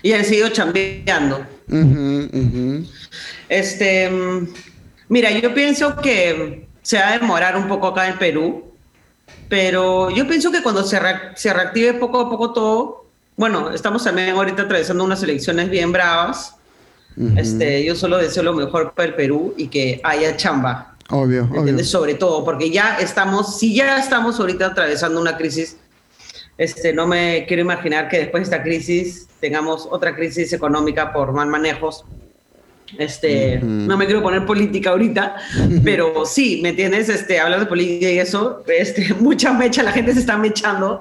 Y 0.00 0.12
han 0.12 0.24
seguido 0.24 0.48
chambeando. 0.50 1.44
Este, 3.48 4.08
mm, 4.10 4.48
mira, 5.08 5.30
yo 5.38 5.52
pienso 5.54 5.96
que 5.96 6.68
se 6.82 6.98
va 6.98 7.08
a 7.08 7.18
demorar 7.18 7.56
un 7.56 7.68
poco 7.68 7.86
acá 7.88 8.08
en 8.08 8.18
Perú, 8.18 8.64
pero 9.48 10.10
yo 10.10 10.26
pienso 10.26 10.50
que 10.50 10.62
cuando 10.62 10.82
se, 10.84 10.98
re- 10.98 11.30
se 11.36 11.52
reactive 11.52 11.94
poco 11.94 12.20
a 12.20 12.30
poco 12.30 12.52
todo, 12.52 13.06
bueno, 13.36 13.70
estamos 13.70 14.04
también 14.04 14.30
ahorita 14.30 14.62
atravesando 14.62 15.04
unas 15.04 15.22
elecciones 15.22 15.70
bien 15.70 15.92
bravas. 15.92 16.56
Este, 17.36 17.84
yo 17.84 17.94
solo 17.94 18.16
deseo 18.16 18.42
lo 18.42 18.54
mejor 18.54 18.92
para 18.94 19.08
el 19.08 19.14
Perú 19.14 19.52
y 19.58 19.68
que 19.68 20.00
haya 20.02 20.34
chamba, 20.36 20.96
Obvio, 21.10 21.46
obvio. 21.54 21.84
Sobre 21.84 22.14
todo, 22.14 22.42
porque 22.42 22.70
ya 22.70 22.96
estamos, 22.98 23.58
si 23.58 23.74
ya 23.74 23.98
estamos 23.98 24.40
ahorita 24.40 24.68
atravesando 24.68 25.20
una 25.20 25.36
crisis, 25.36 25.76
este, 26.56 26.94
no 26.94 27.06
me 27.06 27.44
quiero 27.46 27.60
imaginar 27.60 28.08
que 28.08 28.18
después 28.18 28.48
de 28.48 28.54
esta 28.56 28.62
crisis 28.62 29.28
tengamos 29.40 29.86
otra 29.90 30.14
crisis 30.16 30.54
económica 30.54 31.12
por 31.12 31.32
mal 31.32 31.48
manejos. 31.48 32.04
Este, 32.98 33.58
no 33.62 33.96
me 33.96 34.06
quiero 34.06 34.22
poner 34.22 34.44
política 34.44 34.90
ahorita, 34.90 35.36
pero 35.84 36.26
sí, 36.26 36.60
¿me 36.62 36.70
entiendes? 36.70 37.08
Este, 37.08 37.40
hablar 37.40 37.60
de 37.60 37.66
política 37.66 38.10
y 38.10 38.18
eso, 38.18 38.62
este, 38.66 39.14
mucha 39.20 39.52
mecha, 39.52 39.82
la 39.82 39.92
gente 39.92 40.12
se 40.12 40.20
está 40.20 40.36
mechando, 40.36 41.00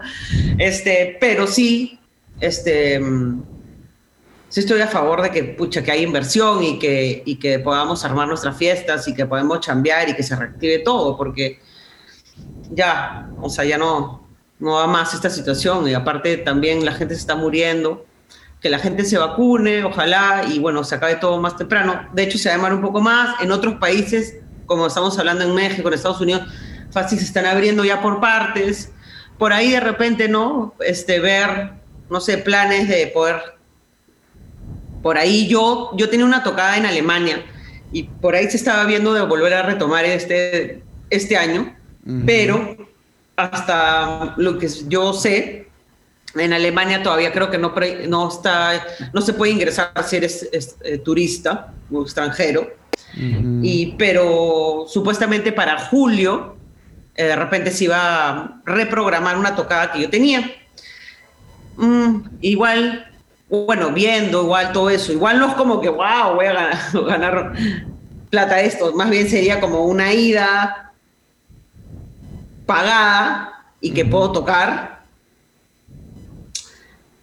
este, 0.58 1.18
pero 1.20 1.48
sí, 1.48 2.00
este, 2.40 3.00
sí 4.48 4.60
estoy 4.60 4.82
a 4.82 4.88
favor 4.88 5.22
de 5.22 5.32
que, 5.32 5.44
pucha, 5.44 5.84
que 5.84 5.92
haya 5.92 6.04
inversión 6.04 6.64
y 6.64 6.80
que, 6.80 7.24
y 7.26 7.36
que 7.36 7.60
podamos 7.60 8.06
armar 8.06 8.28
nuestras 8.28 8.58
fiestas 8.58 9.08
y 9.08 9.14
que 9.14 9.26
podamos 9.26 9.60
chambear 9.60 10.10
y 10.10 10.16
que 10.16 10.24
se 10.24 10.36
reactive 10.36 10.80
todo, 10.80 11.18
porque 11.18 11.60
ya, 12.72 13.30
o 13.42 13.50
sea, 13.50 13.66
ya 13.66 13.78
no, 13.78 14.28
no 14.60 14.74
va 14.74 14.88
más 14.88 15.14
esta 15.14 15.30
situación. 15.30 15.88
Y 15.88 15.94
aparte 15.94 16.38
también 16.38 16.86
la 16.86 16.94
gente 16.94 17.16
se 17.16 17.22
está 17.22 17.36
muriendo, 17.36 18.06
que 18.62 18.70
la 18.70 18.80
gente 18.80 19.04
se 19.04 19.18
vacune, 19.18 19.84
ojalá, 19.84 20.44
y 20.48 20.60
bueno, 20.60 20.84
se 20.84 20.96
acabe 20.96 21.16
todo 21.16 21.42
más 21.42 21.58
temprano. 21.58 22.08
De 22.14 22.24
hecho, 22.24 22.38
se 22.38 22.50
va 22.50 22.54
a 22.54 22.58
demorar 22.58 22.76
un 22.76 22.84
poco 22.84 23.02
más. 23.02 23.42
En 23.42 23.52
otros 23.52 23.76
países, 23.76 24.38
como 24.66 24.88
estamos 24.88 25.18
hablando 25.18 25.44
en 25.44 25.56
México, 25.56 25.88
en 25.88 25.96
Estados 25.96 26.22
Unidos, 26.22 26.44
fácil 26.92 27.18
se 27.18 27.26
están 27.26 27.48
abriendo 27.48 27.84
ya 27.84 28.02
por 28.02 28.20
partes. 28.20 28.92
Por 29.38 29.52
ahí 29.52 29.72
de 29.72 29.80
repente, 29.80 30.28
¿no? 30.28 30.76
Este, 30.80 31.20
ver, 31.20 31.72
no 32.10 32.22
sé, 32.22 32.38
planes 32.38 32.88
de 32.88 33.08
poder 33.08 33.62
por 35.02 35.18
ahí 35.18 35.48
yo, 35.48 35.92
yo 35.96 36.10
tenía 36.10 36.26
una 36.26 36.44
tocada 36.44 36.78
en 36.78 36.86
Alemania 36.86 37.44
y 37.92 38.04
por 38.04 38.36
ahí 38.36 38.50
se 38.50 38.58
estaba 38.58 38.86
viendo 38.86 39.14
de 39.14 39.22
volver 39.22 39.54
a 39.54 39.64
retomar 39.64 40.06
este, 40.06 40.84
este 41.10 41.38
año, 41.38 41.76
pero 42.26 42.78
hasta 43.36 44.34
lo 44.38 44.58
que 44.58 44.68
yo 44.88 45.14
sé, 45.14 45.68
en 46.36 46.54
Alemania 46.54 47.04
todavía 47.04 47.32
creo 47.32 47.50
que 47.50 47.58
no, 47.58 47.74
no, 48.08 48.30
está, 48.30 48.86
no 49.14 49.22
se 49.22 49.34
puede 49.34 49.52
ingresar 49.52 49.92
si 50.06 50.18
eres 50.18 50.48
es, 50.52 50.78
eh, 50.84 50.98
turista 50.98 51.74
o 51.92 52.04
extranjero, 52.04 52.70
y, 53.14 53.94
pero 53.98 54.86
supuestamente 54.88 55.52
para 55.52 55.78
julio 55.78 56.56
eh, 57.16 57.26
de 57.26 57.36
repente 57.36 57.72
se 57.72 57.86
iba 57.86 58.30
a 58.30 58.62
reprogramar 58.66 59.38
una 59.38 59.56
tocada 59.56 59.92
que 59.92 60.02
yo 60.02 60.10
tenía. 60.10 60.50
Mm, 61.76 62.22
igual, 62.42 63.12
bueno, 63.50 63.92
viendo 63.92 64.44
igual 64.44 64.72
todo 64.72 64.90
eso, 64.90 65.12
igual 65.12 65.40
no 65.40 65.50
es 65.50 65.54
como 65.56 65.82
que, 65.82 65.90
wow, 65.90 66.36
voy 66.36 66.46
a 66.46 66.54
ganar, 66.54 66.78
ganar 67.06 67.54
plata 68.30 68.56
de 68.56 68.66
esto, 68.66 68.94
más 68.94 69.10
bien 69.10 69.30
sería 69.30 69.60
como 69.60 69.86
una 69.86 70.14
ida 70.14 70.94
pagada 72.66 73.66
y 73.82 73.92
que 73.92 74.06
puedo 74.06 74.32
tocar, 74.32 75.01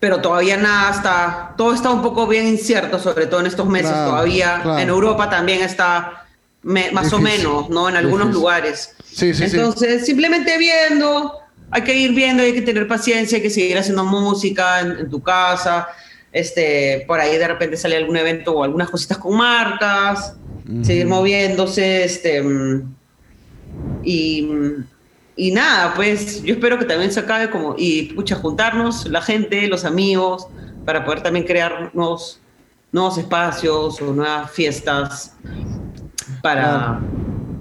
pero 0.01 0.21
todavía 0.21 0.57
nada 0.57 0.91
está, 0.93 1.55
todo 1.57 1.75
está 1.75 1.91
un 1.91 2.03
poco 2.03 2.27
bien 2.27 2.47
incierto, 2.47 2.99
sobre 2.99 3.27
todo 3.27 3.41
en 3.41 3.47
estos 3.47 3.67
meses, 3.67 3.91
Claro, 3.91 4.11
todavía 4.11 4.61
claro. 4.63 4.79
en 4.79 4.89
Europa 4.89 5.29
también 5.29 5.63
está 5.63 6.25
me- 6.63 6.91
más 6.93 7.13
o 7.13 7.19
menos, 7.19 7.69
¿no? 7.71 7.89
En 7.89 7.97
algunos 7.97 8.27
difícil. 8.29 8.41
lugares. 8.41 8.95
Sí, 9.05 9.35
sí, 9.35 9.49
sí. 9.49 9.57
Entonces, 9.57 10.05
simplemente 10.07 10.57
viendo, 10.59 11.33
hay 11.71 11.83
que 11.83 11.95
ir 11.97 12.13
viendo, 12.13 12.43
hay 12.43 12.53
que 12.53 12.63
tener 12.63 12.87
paciencia, 12.87 13.37
hay 13.37 13.43
que 13.43 13.51
seguir 13.51 13.77
haciendo 13.79 14.05
música 14.05 14.81
en, 14.81 14.93
en 14.93 15.11
tu 15.11 15.21
casa. 15.23 15.89
Este, 16.31 17.05
por 17.07 17.19
ahí 17.21 17.37
de 17.39 17.49
repente 17.49 17.77
sale 17.77 17.97
algún 17.97 18.17
evento 18.17 18.53
o 18.53 18.63
algunas 18.65 18.91
cositas 18.91 19.19
con 19.19 19.37
marcas, 19.37 20.35
seguir 20.83 21.07
moviéndose, 21.07 22.05
este, 22.05 22.43
mm, 22.43 22.95
y, 24.05 24.43
mm, 24.43 24.85
y 25.39 25.53
nada, 25.53 25.95
pues 25.95 26.43
yo 26.43 26.55
espero 26.55 26.81
que 26.81 26.85
también 26.85 27.13
se 27.13 27.21
acabe 27.21 27.49
como, 27.49 27.77
y 27.79 28.13
pucha, 28.13 28.35
juntarnos, 28.35 29.07
la 29.07 29.23
gente, 29.23 29.69
los 29.69 29.85
amigos, 29.85 30.49
para 30.85 31.05
poder 31.05 31.23
también 31.23 31.47
crear 31.47 31.93
nuevos, 31.95 32.41
nuevos 32.91 33.17
espacios 33.19 34.03
o 34.03 34.13
nuevas 34.13 34.51
fiestas 34.51 35.37
para 36.43 36.99
Claro. 36.99 37.01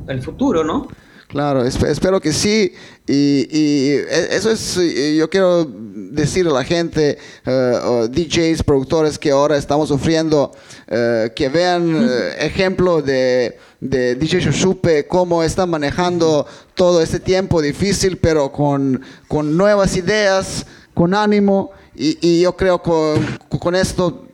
el 0.08 0.22
futuro, 0.24 0.64
¿no? 0.64 0.88
Claro, 1.28 1.66
espero 1.66 2.22
que 2.22 2.32
sí. 2.32 2.74
Y, 3.06 3.48
e, 3.52 4.28
eso 4.32 4.50
es, 4.50 4.80
yo 5.18 5.30
quiero 5.30 5.66
decir 5.66 6.48
a 6.48 6.52
la 6.52 6.64
gente, 6.64 7.18
uh, 7.46 8.08
DJs, 8.08 8.64
productores 8.64 9.20
que 9.20 9.32
ahora 9.32 9.58
estamos 9.58 9.90
sufriendo, 9.90 10.52
uh, 10.88 11.34
que 11.36 11.50
vean 11.50 11.96
uh, 11.96 12.10
ejemplo 12.40 13.02
de, 13.02 13.58
de 13.82 14.16
DJ 14.16 14.40
Shushupe, 14.40 15.06
cómo 15.08 15.44
está 15.44 15.66
manejando 15.66 16.48
todo 16.76 17.02
este 17.02 17.20
tiempo 17.20 17.62
difícil, 17.62 18.18
pero 18.18 18.50
con, 18.52 19.02
con 19.28 19.58
nuevas 19.58 19.98
ideas, 19.98 20.66
con 20.94 21.14
ánimo. 21.14 21.72
Y, 21.94 22.18
y 22.22 22.42
yo 22.42 22.56
creo 22.56 22.82
que 22.82 22.90
con, 22.90 23.60
con 23.60 23.76
esto 23.76 24.28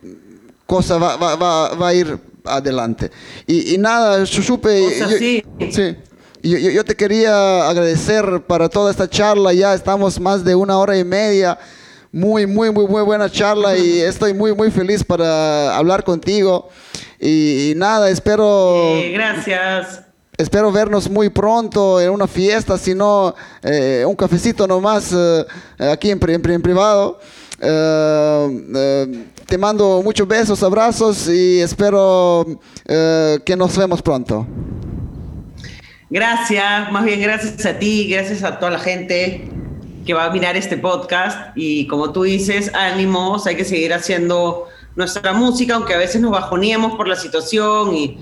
cosa 0.67 0.97
va, 0.99 1.15
va, 1.15 1.35
va, 1.35 1.75
va, 1.75 1.87
a 1.87 1.93
ir 1.93 2.19
adelante. 2.43 3.09
Y, 3.47 3.73
y 3.73 3.77
nada, 3.79 4.23
Shushupe... 4.25 4.85
O 4.85 4.89
sea, 4.89 5.09
sí. 5.17 5.43
sí. 5.71 5.95
Yo, 6.43 6.57
yo, 6.57 6.83
te 6.83 6.93
quería 6.93 7.69
agradecer 7.69 8.41
para 8.45 8.67
toda 8.67 8.91
esta 8.91 9.09
charla, 9.09 9.53
ya 9.53 9.73
estamos 9.73 10.19
más 10.19 10.43
de 10.43 10.53
una 10.53 10.77
hora 10.77 10.97
y 10.97 11.05
media, 11.05 11.57
muy, 12.11 12.45
muy, 12.45 12.69
muy, 12.69 12.85
muy 12.85 13.01
buena 13.01 13.31
charla 13.31 13.77
y 13.77 13.99
estoy 14.01 14.33
muy, 14.33 14.53
muy 14.53 14.69
feliz 14.69 15.05
para 15.05 15.73
hablar 15.77 16.03
contigo. 16.03 16.67
Y, 17.17 17.71
y 17.71 17.75
nada, 17.75 18.09
espero... 18.09 18.75
Eh, 18.75 19.11
gracias. 19.13 20.01
Espero 20.35 20.69
vernos 20.69 21.09
muy 21.09 21.29
pronto 21.29 22.01
en 22.01 22.09
una 22.09 22.27
fiesta, 22.27 22.77
si 22.77 22.93
no, 22.93 23.33
eh, 23.61 24.03
un 24.05 24.15
cafecito 24.15 24.67
nomás 24.67 25.13
eh, 25.13 25.45
aquí 25.79 26.11
en, 26.11 26.19
en, 26.29 26.49
en 26.51 26.61
privado. 26.61 27.21
Eh, 27.61 29.27
te 29.45 29.57
mando 29.57 30.01
muchos 30.03 30.27
besos, 30.27 30.61
abrazos 30.61 31.29
y 31.29 31.61
espero 31.61 32.45
que 32.85 33.55
nos 33.55 33.77
vemos 33.77 34.01
pronto. 34.01 34.45
Gracias, 36.14 36.91
más 36.91 37.06
bien 37.06 37.19
gracias 37.19 37.65
a 37.65 37.80
ti, 37.80 38.07
gracias 38.07 38.44
a 38.44 38.60
toda 38.60 38.73
la 38.73 38.77
gente 38.77 39.49
que 40.06 40.14
va 40.14 40.26
a 40.26 40.30
mirar 40.30 40.56
este 40.56 40.77
podcast 40.77 41.57
y 41.57 41.88
como 41.88 42.11
tú 42.11 42.22
dices, 42.22 42.72
ánimos, 42.76 43.48
hay 43.48 43.56
que 43.56 43.65
seguir 43.65 43.95
haciendo 43.95 44.68
nuestra 44.95 45.34
música, 45.34 45.73
aunque 45.73 45.95
a 45.95 45.98
veces 45.98 46.22
nos 46.22 46.30
bajoneemos 46.30 46.94
por 46.94 47.07
la 47.07 47.15
situación 47.15 47.95
y 47.95 48.19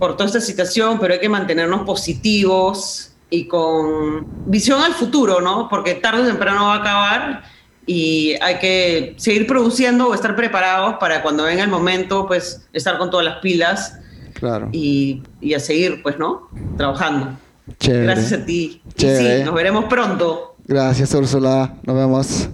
por 0.00 0.16
toda 0.16 0.26
esta 0.26 0.40
situación, 0.40 0.98
pero 0.98 1.14
hay 1.14 1.20
que 1.20 1.28
mantenernos 1.28 1.82
positivos 1.82 3.12
y 3.30 3.44
con 3.44 4.26
visión 4.50 4.82
al 4.82 4.92
futuro, 4.92 5.40
¿no? 5.40 5.68
Porque 5.68 5.94
tarde 5.94 6.22
o 6.22 6.26
temprano 6.26 6.64
va 6.64 6.74
a 6.74 6.78
acabar 6.78 7.42
y 7.86 8.34
hay 8.40 8.58
que 8.58 9.14
seguir 9.18 9.46
produciendo 9.46 10.08
o 10.08 10.14
estar 10.14 10.34
preparados 10.34 10.96
para 10.98 11.22
cuando 11.22 11.44
venga 11.44 11.62
el 11.62 11.70
momento, 11.70 12.26
pues 12.26 12.66
estar 12.72 12.98
con 12.98 13.08
todas 13.08 13.24
las 13.24 13.36
pilas 13.36 14.00
Claro. 14.38 14.68
y, 14.72 15.22
y 15.40 15.54
a 15.54 15.60
seguir, 15.60 16.02
pues, 16.02 16.18
¿no? 16.18 16.48
Trabajando. 16.76 17.38
Chévere. 17.80 18.04
Gracias 18.04 18.40
a 18.40 18.44
ti. 18.46 18.80
Y 18.96 19.00
sí, 19.00 19.28
nos 19.44 19.54
veremos 19.54 19.84
pronto. 19.86 20.56
Gracias, 20.66 21.12
Úrsula. 21.14 21.74
Nos 21.84 21.96
vemos. 21.96 22.48